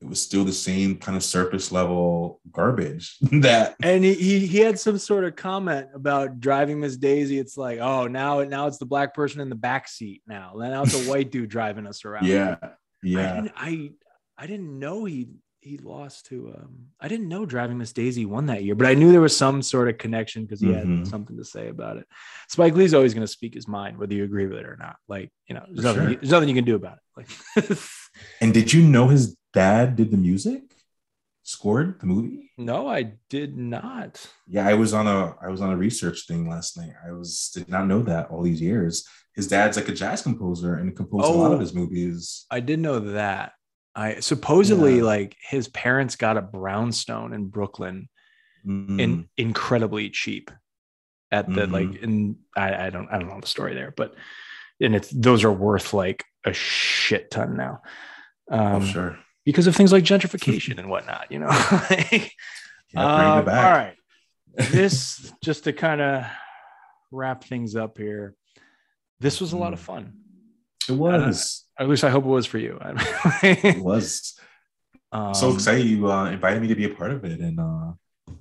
it 0.00 0.08
was 0.08 0.20
still 0.22 0.44
the 0.44 0.52
same 0.52 0.96
kind 0.96 1.16
of 1.16 1.22
surface 1.22 1.70
level 1.70 2.40
garbage 2.50 3.18
that 3.32 3.76
and 3.82 4.02
he, 4.02 4.46
he 4.46 4.58
had 4.58 4.78
some 4.78 4.96
sort 4.96 5.24
of 5.24 5.36
comment 5.36 5.88
about 5.94 6.40
driving 6.40 6.80
Miss 6.80 6.96
Daisy. 6.96 7.38
It's 7.38 7.56
like, 7.56 7.80
oh, 7.80 8.06
now 8.06 8.42
now 8.44 8.66
it's 8.66 8.78
the 8.78 8.86
black 8.86 9.14
person 9.14 9.40
in 9.40 9.48
the 9.48 9.54
back 9.54 9.88
seat. 9.88 10.22
Now 10.26 10.54
now 10.56 10.82
it's 10.82 10.94
a 10.94 11.10
white 11.10 11.30
dude 11.30 11.50
driving 11.50 11.86
us 11.86 12.04
around. 12.04 12.26
yeah 12.26 12.56
I 12.62 12.68
yeah 13.02 13.34
didn't, 13.34 13.52
I 13.56 13.90
I 14.38 14.46
didn't 14.46 14.78
know 14.78 15.04
he 15.04 15.28
he 15.60 15.76
lost 15.78 16.26
to 16.26 16.54
um 16.56 16.86
I 17.00 17.08
didn't 17.08 17.28
know 17.28 17.44
driving 17.44 17.78
Miss 17.78 17.92
Daisy 17.92 18.24
won 18.24 18.46
that 18.46 18.64
year, 18.64 18.74
but 18.74 18.86
I 18.86 18.94
knew 18.94 19.12
there 19.12 19.20
was 19.20 19.36
some 19.36 19.60
sort 19.62 19.88
of 19.88 19.98
connection 19.98 20.42
because 20.44 20.60
he 20.60 20.68
Mhm. 20.68 20.98
had 21.00 21.06
something 21.08 21.36
to 21.36 21.44
say 21.44 21.68
about 21.68 21.98
it. 21.98 22.06
Spike 22.48 22.74
Lee's 22.74 22.94
always 22.94 23.12
going 23.14 23.26
to 23.26 23.32
speak 23.32 23.54
his 23.54 23.68
mind, 23.68 23.98
whether 23.98 24.14
you 24.14 24.24
agree 24.24 24.46
with 24.46 24.58
it 24.58 24.66
or 24.66 24.76
not. 24.78 24.96
Like 25.08 25.30
you 25.48 25.54
know, 25.54 25.64
there's 25.70 25.84
nothing 25.84 26.02
sure. 26.02 26.10
you- 26.12 26.16
there's 26.16 26.30
nothing 26.30 26.48
you 26.48 26.54
can 26.54 26.64
do 26.64 26.76
about 26.76 26.98
it. 26.98 27.02
Like 27.16 27.78
and 28.40 28.54
did 28.54 28.72
you 28.72 28.82
know 28.82 29.08
his 29.08 29.36
dad 29.52 29.96
did 29.96 30.10
the 30.10 30.16
music 30.16 30.62
scored 31.42 31.98
the 32.00 32.06
movie 32.06 32.50
no, 32.58 32.86
I 32.88 33.14
did 33.30 33.56
not. 33.56 34.24
yeah 34.46 34.66
i 34.68 34.74
was 34.74 34.92
on 34.94 35.06
a 35.06 35.34
i 35.42 35.48
was 35.48 35.60
on 35.60 35.70
a 35.70 35.76
research 35.76 36.26
thing 36.28 36.48
last 36.48 36.76
night 36.76 36.92
i 37.06 37.10
was 37.10 37.50
did 37.54 37.68
not 37.68 37.86
know 37.86 38.02
that 38.02 38.28
all 38.30 38.42
these 38.42 38.60
years 38.60 39.04
his 39.34 39.48
dad's 39.48 39.76
like 39.76 39.88
a 39.88 39.92
jazz 39.94 40.20
composer 40.22 40.74
and 40.74 40.94
composed 40.94 41.24
a 41.26 41.28
lot 41.32 41.50
Oh. 41.50 41.54
of 41.54 41.60
his 41.60 41.74
movies 41.74 42.44
I 42.50 42.60
did 42.60 42.78
know 42.78 42.98
that. 43.20 43.52
I 43.94 44.20
supposedly 44.20 44.98
Yeah. 44.98 45.02
like 45.04 45.36
his 45.40 45.68
parents 45.68 46.16
got 46.16 46.36
a 46.36 46.42
brownstone 46.42 47.32
in 47.32 47.48
Brooklyn 47.48 48.08
Mm. 48.66 49.00
in 49.00 49.28
incredibly 49.38 50.10
cheap 50.10 50.50
at 51.32 51.46
the 51.48 51.62
Mhm. 51.66 51.72
like 51.72 52.02
in 52.02 52.36
I, 52.56 52.86
I 52.86 52.90
don't 52.90 53.08
I 53.10 53.18
don't 53.18 53.28
know 53.28 53.40
the 53.40 53.46
story 53.46 53.74
there, 53.74 53.94
but 53.96 54.14
and 54.80 54.94
it's 54.94 55.08
those 55.10 55.44
are 55.44 55.52
worth 55.52 55.94
like 55.94 56.24
a 56.44 56.52
shit 56.52 57.30
ton 57.30 57.56
now. 57.56 57.80
oh 58.50 58.58
Um 58.76 58.84
sure 58.86 59.18
because 59.46 59.66
of 59.66 59.74
things 59.74 59.92
like 59.92 60.04
gentrification 60.04 60.78
and 60.78 60.90
whatnot, 60.90 61.30
you 61.32 61.38
know. 61.38 61.48
Like, 61.90 62.32
yeah, 62.92 63.36
um, 63.38 63.48
All 63.48 63.54
right. 63.72 63.94
This 64.54 65.32
just 65.42 65.64
to 65.64 65.72
kind 65.72 66.00
of 66.02 66.24
wrap 67.10 67.44
things 67.44 67.76
up 67.76 67.96
here. 67.96 68.34
This 69.20 69.40
was 69.40 69.52
a 69.52 69.56
lot 69.56 69.72
of 69.72 69.80
fun. 69.80 70.12
it 70.88 70.92
was 70.92 71.64
At 71.80 71.88
least 71.88 72.04
I 72.04 72.10
hope 72.10 72.24
it 72.24 72.28
was 72.28 72.46
for 72.46 72.58
you. 72.58 72.78
it 73.42 73.82
was 73.82 74.38
um, 75.12 75.34
so 75.34 75.52
excited 75.54 75.86
you 75.86 76.10
uh, 76.10 76.30
invited 76.30 76.60
me 76.62 76.68
to 76.68 76.74
be 76.76 76.84
a 76.84 76.94
part 76.94 77.10
of 77.10 77.24
it 77.24 77.40
and 77.40 77.58
uh 77.58 77.92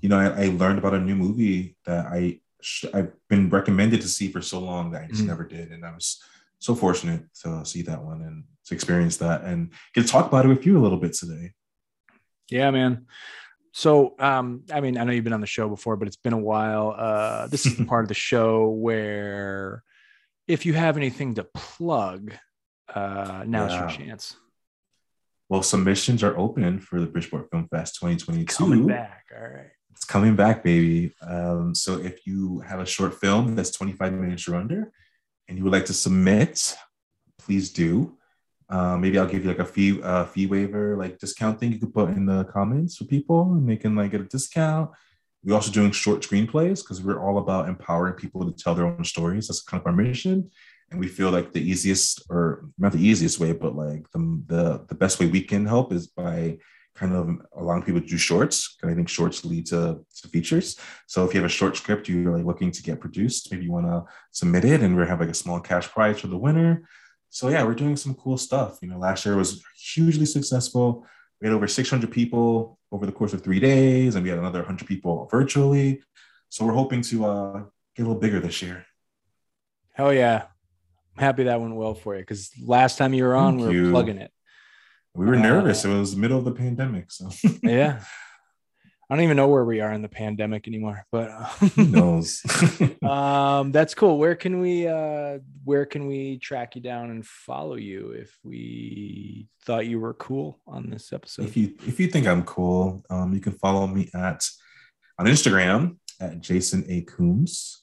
you 0.01 0.09
know 0.09 0.19
i, 0.19 0.43
I 0.43 0.45
learned 0.61 0.77
about 0.77 0.93
a 0.93 0.99
new 0.99 1.15
movie 1.15 1.75
that 1.85 2.05
i 2.07 2.39
sh- 2.61 2.85
i've 2.93 3.11
been 3.27 3.49
recommended 3.49 4.01
to 4.01 4.07
see 4.07 4.27
for 4.31 4.41
so 4.41 4.59
long 4.59 4.91
that 4.91 5.01
i 5.03 5.07
just 5.07 5.23
Mhm. 5.23 5.27
never 5.33 5.45
did 5.45 5.71
and 5.71 5.83
i 5.85 5.91
was 5.91 6.21
so 6.59 6.75
fortunate 6.75 7.21
to 7.41 7.65
see 7.65 7.81
that 7.89 8.03
one 8.03 8.21
and 8.21 8.43
to 8.65 8.75
experience 8.75 9.17
that 9.17 9.43
and 9.49 9.71
get 9.95 10.01
to 10.05 10.07
talk 10.07 10.27
about 10.27 10.45
it 10.45 10.49
with 10.49 10.63
you 10.65 10.77
a 10.77 10.83
little 10.83 10.99
bit 10.99 11.13
today 11.13 11.53
Yeah, 12.51 12.69
man. 12.71 13.05
So, 13.71 14.15
um, 14.19 14.63
I 14.73 14.81
mean, 14.81 14.97
I 14.97 15.03
know 15.03 15.11
you've 15.13 15.23
been 15.29 15.39
on 15.39 15.45
the 15.47 15.55
show 15.57 15.69
before, 15.69 15.95
but 15.97 16.07
it's 16.07 16.17
been 16.25 16.33
a 16.33 16.45
while. 16.53 16.87
Uh, 16.97 17.45
this 17.47 17.65
is 17.67 17.77
the 17.77 17.85
part 17.93 18.03
of 18.05 18.09
the 18.09 18.15
show 18.31 18.69
where 18.69 19.83
if 20.47 20.65
you 20.65 20.73
have 20.73 20.97
anything 20.97 21.35
to 21.35 21.43
plug, 21.43 22.33
uh, 22.95 23.43
now's 23.47 23.73
your 23.73 23.87
chance. 23.89 24.35
well 25.49 25.63
submissions 25.63 26.23
are 26.23 26.37
open 26.37 26.79
for 26.79 26.99
the 26.99 27.07
bridgeport 27.07 27.49
film 27.51 27.67
fest 27.69 27.95
2022 27.95 28.45
Coming 28.55 28.87
back. 28.87 29.25
All 29.35 29.47
right. 29.47 29.71
it's 29.91 30.05
coming 30.05 30.35
back 30.35 30.63
baby 30.63 31.13
um 31.21 31.73
so 31.75 31.99
if 31.99 32.25
you 32.27 32.59
have 32.61 32.79
a 32.79 32.85
short 32.85 33.13
film 33.19 33.55
that's 33.55 33.71
25 33.71 34.13
minutes 34.13 34.47
or 34.47 34.55
under 34.55 34.91
and 35.47 35.57
you 35.57 35.63
would 35.63 35.73
like 35.73 35.85
to 35.85 35.93
submit 35.93 36.75
please 37.37 37.71
do 37.71 38.15
uh, 38.69 38.95
maybe 38.97 39.17
I'll 39.17 39.25
give 39.25 39.43
you 39.43 39.49
like 39.49 39.57
a 39.57 39.65
fee 39.65 39.99
uh, 40.03 40.25
fee 40.25 40.45
waiver 40.45 40.95
like 40.95 41.17
discount 41.17 41.59
thing 41.59 41.71
you 41.73 41.79
could 41.79 41.91
put 41.93 42.09
in 42.11 42.27
the 42.27 42.43
comments 42.45 42.97
for 42.97 43.05
people 43.05 43.53
and 43.53 43.67
they 43.67 43.77
can 43.77 43.95
like 43.95 44.11
get 44.11 44.21
a 44.21 44.25
discount. 44.25 44.91
We're 45.43 45.55
also 45.55 45.71
doing 45.71 45.91
short 45.91 46.21
screenplays 46.21 46.83
because 46.83 47.01
we're 47.01 47.19
all 47.19 47.39
about 47.39 47.67
empowering 47.67 48.13
people 48.13 48.45
to 48.45 48.55
tell 48.63 48.75
their 48.75 48.85
own 48.85 49.03
stories. 49.05 49.47
That's 49.47 49.63
kind 49.63 49.81
of 49.81 49.87
our 49.87 49.93
mission, 49.93 50.51
and 50.91 50.99
we 50.99 51.07
feel 51.07 51.31
like 51.31 51.53
the 51.53 51.61
easiest, 51.61 52.23
or 52.29 52.69
not 52.77 52.91
the 52.91 53.05
easiest 53.05 53.39
way, 53.39 53.51
but 53.53 53.75
like 53.75 54.09
the 54.11 54.19
the, 54.47 54.85
the 54.87 54.95
best 54.95 55.19
way 55.19 55.27
we 55.27 55.41
can 55.41 55.65
help 55.65 55.91
is 55.93 56.07
by 56.07 56.57
kind 56.95 57.13
of 57.15 57.29
allowing 57.55 57.83
people 57.83 58.01
to 58.01 58.07
do 58.07 58.17
shorts. 58.17 58.75
Because 58.75 58.91
I 58.91 58.95
think 58.95 59.07
shorts 59.07 59.45
lead 59.45 59.67
to, 59.67 60.03
to 60.21 60.27
features. 60.27 60.77
So 61.07 61.25
if 61.25 61.33
you 61.33 61.39
have 61.41 61.49
a 61.49 61.53
short 61.53 61.77
script 61.77 62.09
you're 62.09 62.35
like 62.35 62.45
looking 62.45 62.71
to 62.71 62.83
get 62.83 62.99
produced, 62.99 63.51
maybe 63.51 63.65
you 63.65 63.71
want 63.71 63.85
to 63.87 64.05
submit 64.31 64.65
it, 64.65 64.81
and 64.81 64.95
we 64.95 65.05
have 65.05 65.19
like 65.19 65.29
a 65.29 65.33
small 65.33 65.59
cash 65.59 65.87
prize 65.89 66.19
for 66.19 66.27
the 66.27 66.37
winner. 66.37 66.87
So 67.29 67.49
yeah, 67.49 67.63
we're 67.63 67.75
doing 67.75 67.95
some 67.95 68.15
cool 68.15 68.37
stuff. 68.37 68.79
You 68.81 68.89
know, 68.89 68.97
last 68.97 69.25
year 69.25 69.35
was 69.35 69.63
hugely 69.93 70.25
successful. 70.25 71.05
We 71.39 71.47
had 71.47 71.55
over 71.55 71.67
600 71.67 72.11
people 72.11 72.79
over 72.91 73.05
the 73.05 73.11
course 73.11 73.33
of 73.33 73.43
three 73.43 73.59
days, 73.59 74.15
and 74.15 74.23
we 74.23 74.29
had 74.29 74.39
another 74.39 74.59
100 74.59 74.87
people 74.87 75.27
virtually. 75.31 76.01
So 76.49 76.65
we're 76.65 76.73
hoping 76.73 77.01
to 77.03 77.25
uh, 77.25 77.53
get 77.95 78.03
a 78.03 78.07
little 78.07 78.19
bigger 78.19 78.39
this 78.39 78.61
year. 78.61 78.85
Hell 79.93 80.13
yeah. 80.13 80.45
Happy 81.19 81.43
that 81.43 81.59
went 81.61 81.75
well 81.75 81.93
for 81.95 82.15
you 82.15 82.21
because 82.21 82.49
last 82.65 82.97
time 82.97 83.13
you 83.13 83.23
were 83.23 83.35
on, 83.35 83.57
Thank 83.57 83.69
we 83.71 83.77
were 83.79 83.85
you. 83.85 83.91
plugging 83.91 84.17
it. 84.17 84.31
We 85.13 85.25
were 85.25 85.35
Uh, 85.35 85.41
nervous. 85.41 85.85
It 85.85 85.89
was 85.89 86.15
the 86.15 86.21
middle 86.21 86.37
of 86.39 86.45
the 86.45 86.51
pandemic, 86.51 87.11
so 87.11 87.29
Yeah. 87.63 88.01
I 89.11 89.15
don't 89.15 89.23
even 89.23 89.37
know 89.37 89.47
where 89.47 89.65
we 89.65 89.81
are 89.81 89.91
in 89.91 90.03
the 90.03 90.07
pandemic 90.07 90.67
anymore, 90.67 91.03
but 91.11 91.31
who 91.75 91.85
knows? 91.87 92.43
um 93.01 93.71
that's 93.71 93.95
cool 93.95 94.19
where 94.19 94.35
can 94.35 94.59
we 94.61 94.87
uh 94.87 95.39
where 95.63 95.87
can 95.87 96.05
we 96.05 96.37
track 96.37 96.75
you 96.75 96.81
down 96.81 97.09
and 97.09 97.25
follow 97.25 97.73
you 97.75 98.11
if 98.11 98.37
we 98.43 99.47
thought 99.65 99.87
you 99.87 99.99
were 99.99 100.13
cool 100.13 100.59
on 100.67 100.91
this 100.91 101.11
episode 101.11 101.45
if 101.47 101.57
you 101.57 101.73
if 101.87 101.99
you 101.99 102.07
think 102.07 102.27
I'm 102.27 102.43
cool, 102.43 103.03
um, 103.09 103.33
you 103.33 103.39
can 103.39 103.53
follow 103.53 103.87
me 103.87 104.09
at 104.13 104.45
on 105.17 105.25
Instagram 105.25 105.97
at 106.21 106.39
Jason 106.41 106.85
A 106.87 107.01
Coombs, 107.01 107.81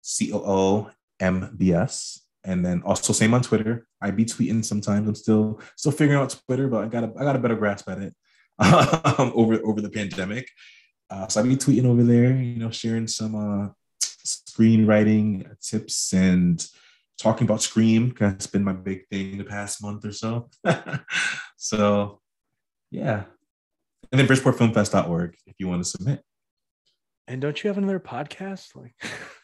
C 0.00 0.32
O 0.32 0.38
O 0.38 0.90
M 1.20 1.54
B 1.54 1.74
S, 1.74 2.22
and 2.44 2.64
then 2.64 2.82
also 2.84 3.12
same 3.12 3.34
on 3.34 3.42
Twitter. 3.42 3.86
I 4.00 4.10
be 4.10 4.24
tweeting 4.24 4.64
sometimes. 4.64 5.08
I'm 5.08 5.14
still 5.14 5.60
still 5.76 5.92
figuring 5.92 6.20
out 6.20 6.36
Twitter, 6.46 6.68
but 6.68 6.84
I 6.84 6.88
got 6.88 7.04
a 7.04 7.12
I 7.18 7.24
got 7.24 7.36
a 7.36 7.38
better 7.38 7.56
grasp 7.56 7.88
at 7.88 7.98
it 7.98 8.14
um, 8.58 9.32
over 9.34 9.60
over 9.64 9.80
the 9.80 9.90
pandemic. 9.90 10.48
Uh, 11.10 11.28
so 11.28 11.40
I 11.40 11.44
be 11.44 11.56
tweeting 11.56 11.84
over 11.84 12.02
there, 12.02 12.34
you 12.36 12.58
know, 12.58 12.70
sharing 12.70 13.06
some 13.06 13.34
uh, 13.34 13.68
screenwriting 14.00 15.60
tips 15.60 16.12
and 16.12 16.66
talking 17.18 17.46
about 17.46 17.62
Scream 17.62 18.08
because 18.08 18.32
it's 18.34 18.46
been 18.46 18.64
my 18.64 18.72
big 18.72 19.06
thing 19.08 19.38
the 19.38 19.44
past 19.44 19.82
month 19.82 20.04
or 20.04 20.12
so. 20.12 20.48
so 21.56 22.20
yeah. 22.90 23.24
And 24.10 24.18
then 24.18 24.26
bridgeportfilmfest.org 24.26 25.36
if 25.46 25.54
you 25.58 25.68
want 25.68 25.82
to 25.82 25.88
submit. 25.88 26.22
and 27.28 27.40
don't 27.40 27.62
you 27.62 27.68
have 27.68 27.78
another 27.78 28.00
podcast 28.00 28.74
like 28.74 28.94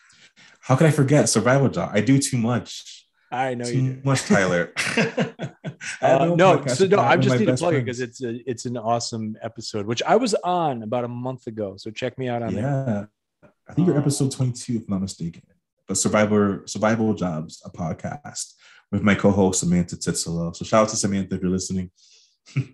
How 0.69 0.77
could 0.77 0.87
I 0.87 0.91
forget 0.91 1.31
Survival 1.31 1.71
Job? 1.71 1.93
I 1.95 2.03
do 2.03 2.19
too 2.19 2.37
much. 2.37 3.07
i 3.33 3.55
know 3.55 3.65
too 3.65 3.81
you 3.81 3.93
do 3.95 4.01
much, 4.05 4.25
Tyler. 4.25 4.73
Uh, 6.03 6.35
no 6.37 6.67
so 6.67 6.87
no, 6.87 6.99
I 6.99 7.17
just 7.17 7.39
need 7.39 7.47
to 7.47 7.57
plug 7.57 7.75
it 7.75 7.85
because 7.85 8.01
it's 8.01 8.21
a 8.21 8.51
it's 8.51 8.67
an 8.67 8.77
awesome 8.77 9.37
episode, 9.41 9.87
which 9.87 10.03
I 10.03 10.17
was 10.17 10.35
on 10.35 10.83
about 10.83 11.05
a 11.05 11.09
month 11.09 11.47
ago. 11.47 11.77
So 11.77 11.91
check 11.93 12.19
me 12.19 12.29
out 12.29 12.43
on 12.43 12.53
there. 12.53 12.65
Yeah. 12.65 13.51
I 13.69 13.75
think 13.75 13.87
you're 13.87 13.97
episode 13.97 14.33
22, 14.33 14.73
if 14.73 14.83
I'm 14.83 14.85
not 14.89 15.03
mistaken. 15.03 15.43
But 15.87 15.99
Survivor 15.99 16.65
Survival 16.67 17.15
Jobs, 17.15 17.63
a 17.65 17.71
podcast 17.71 18.55
with 18.91 19.03
my 19.03 19.15
co-host 19.15 19.61
Samantha 19.61 19.97
Titsolo. 19.97 20.55
So 20.55 20.65
shout 20.65 20.83
out 20.83 20.89
to 20.89 20.97
Samantha 20.97 21.37
if 21.37 21.43
you're 21.43 21.51
listening. 21.51 21.91
All 22.57 22.65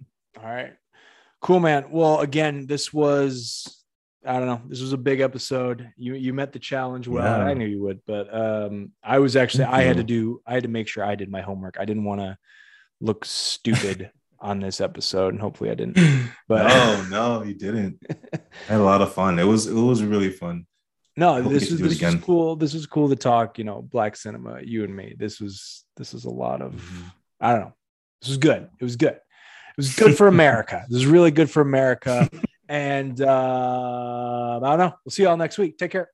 right. 0.42 0.72
Cool, 1.42 1.60
man. 1.60 1.86
Well, 1.90 2.20
again, 2.20 2.66
this 2.66 2.90
was 2.92 3.83
I 4.26 4.38
don't 4.38 4.46
know. 4.46 4.62
This 4.68 4.80
was 4.80 4.92
a 4.92 4.98
big 4.98 5.20
episode. 5.20 5.90
You 5.96 6.14
you 6.14 6.32
met 6.32 6.52
the 6.52 6.58
challenge 6.58 7.06
well. 7.08 7.38
Yeah. 7.38 7.44
I 7.44 7.54
knew 7.54 7.66
you 7.66 7.82
would, 7.82 8.00
but 8.06 8.34
um 8.34 8.92
I 9.02 9.18
was 9.18 9.36
actually 9.36 9.64
I 9.64 9.82
had 9.82 9.98
to 9.98 10.04
do 10.04 10.40
I 10.46 10.54
had 10.54 10.62
to 10.62 10.68
make 10.68 10.88
sure 10.88 11.04
I 11.04 11.14
did 11.14 11.30
my 11.30 11.42
homework. 11.42 11.76
I 11.78 11.84
didn't 11.84 12.04
want 12.04 12.20
to 12.20 12.38
look 13.00 13.24
stupid 13.24 14.10
on 14.40 14.60
this 14.60 14.80
episode, 14.80 15.32
and 15.32 15.40
hopefully 15.40 15.70
I 15.70 15.74
didn't. 15.74 15.98
But 16.48 16.68
no, 16.68 17.06
no, 17.10 17.42
you 17.42 17.54
didn't. 17.54 18.02
I 18.68 18.72
had 18.72 18.80
a 18.80 18.84
lot 18.84 19.00
of 19.02 19.12
fun. 19.14 19.38
It 19.38 19.44
was 19.44 19.66
it 19.66 19.72
was 19.74 20.02
really 20.02 20.30
fun. 20.30 20.66
no, 21.16 21.40
this 21.42 21.70
is 21.70 21.80
this 21.80 22.00
was 22.00 22.22
cool. 22.22 22.56
This 22.56 22.74
was 22.74 22.86
cool 22.86 23.08
to 23.08 23.16
talk, 23.16 23.58
you 23.58 23.64
know, 23.64 23.80
black 23.82 24.16
cinema, 24.16 24.60
you 24.62 24.84
and 24.84 24.94
me. 24.94 25.14
This 25.18 25.40
was 25.40 25.84
this 25.96 26.12
was 26.12 26.24
a 26.24 26.30
lot 26.30 26.60
of 26.62 26.72
Mm-hmm. 26.74 27.08
I 27.40 27.50
don't 27.52 27.60
know. 27.60 27.74
This 28.20 28.28
was 28.30 28.38
good. 28.38 28.68
It 28.80 28.84
was 28.84 28.96
good. 28.96 29.14
It 29.14 29.76
was 29.76 29.94
good 29.96 30.16
for 30.16 30.28
America. 30.28 30.84
This 30.88 30.98
is 30.98 31.06
really 31.06 31.30
good 31.30 31.50
for 31.50 31.60
America. 31.60 32.28
And 32.68 33.20
uh 33.20 34.60
I 34.62 34.68
don't 34.70 34.78
know. 34.78 34.94
We'll 35.04 35.10
see 35.10 35.24
y'all 35.24 35.36
next 35.36 35.58
week. 35.58 35.76
Take 35.78 35.90
care. 35.92 36.10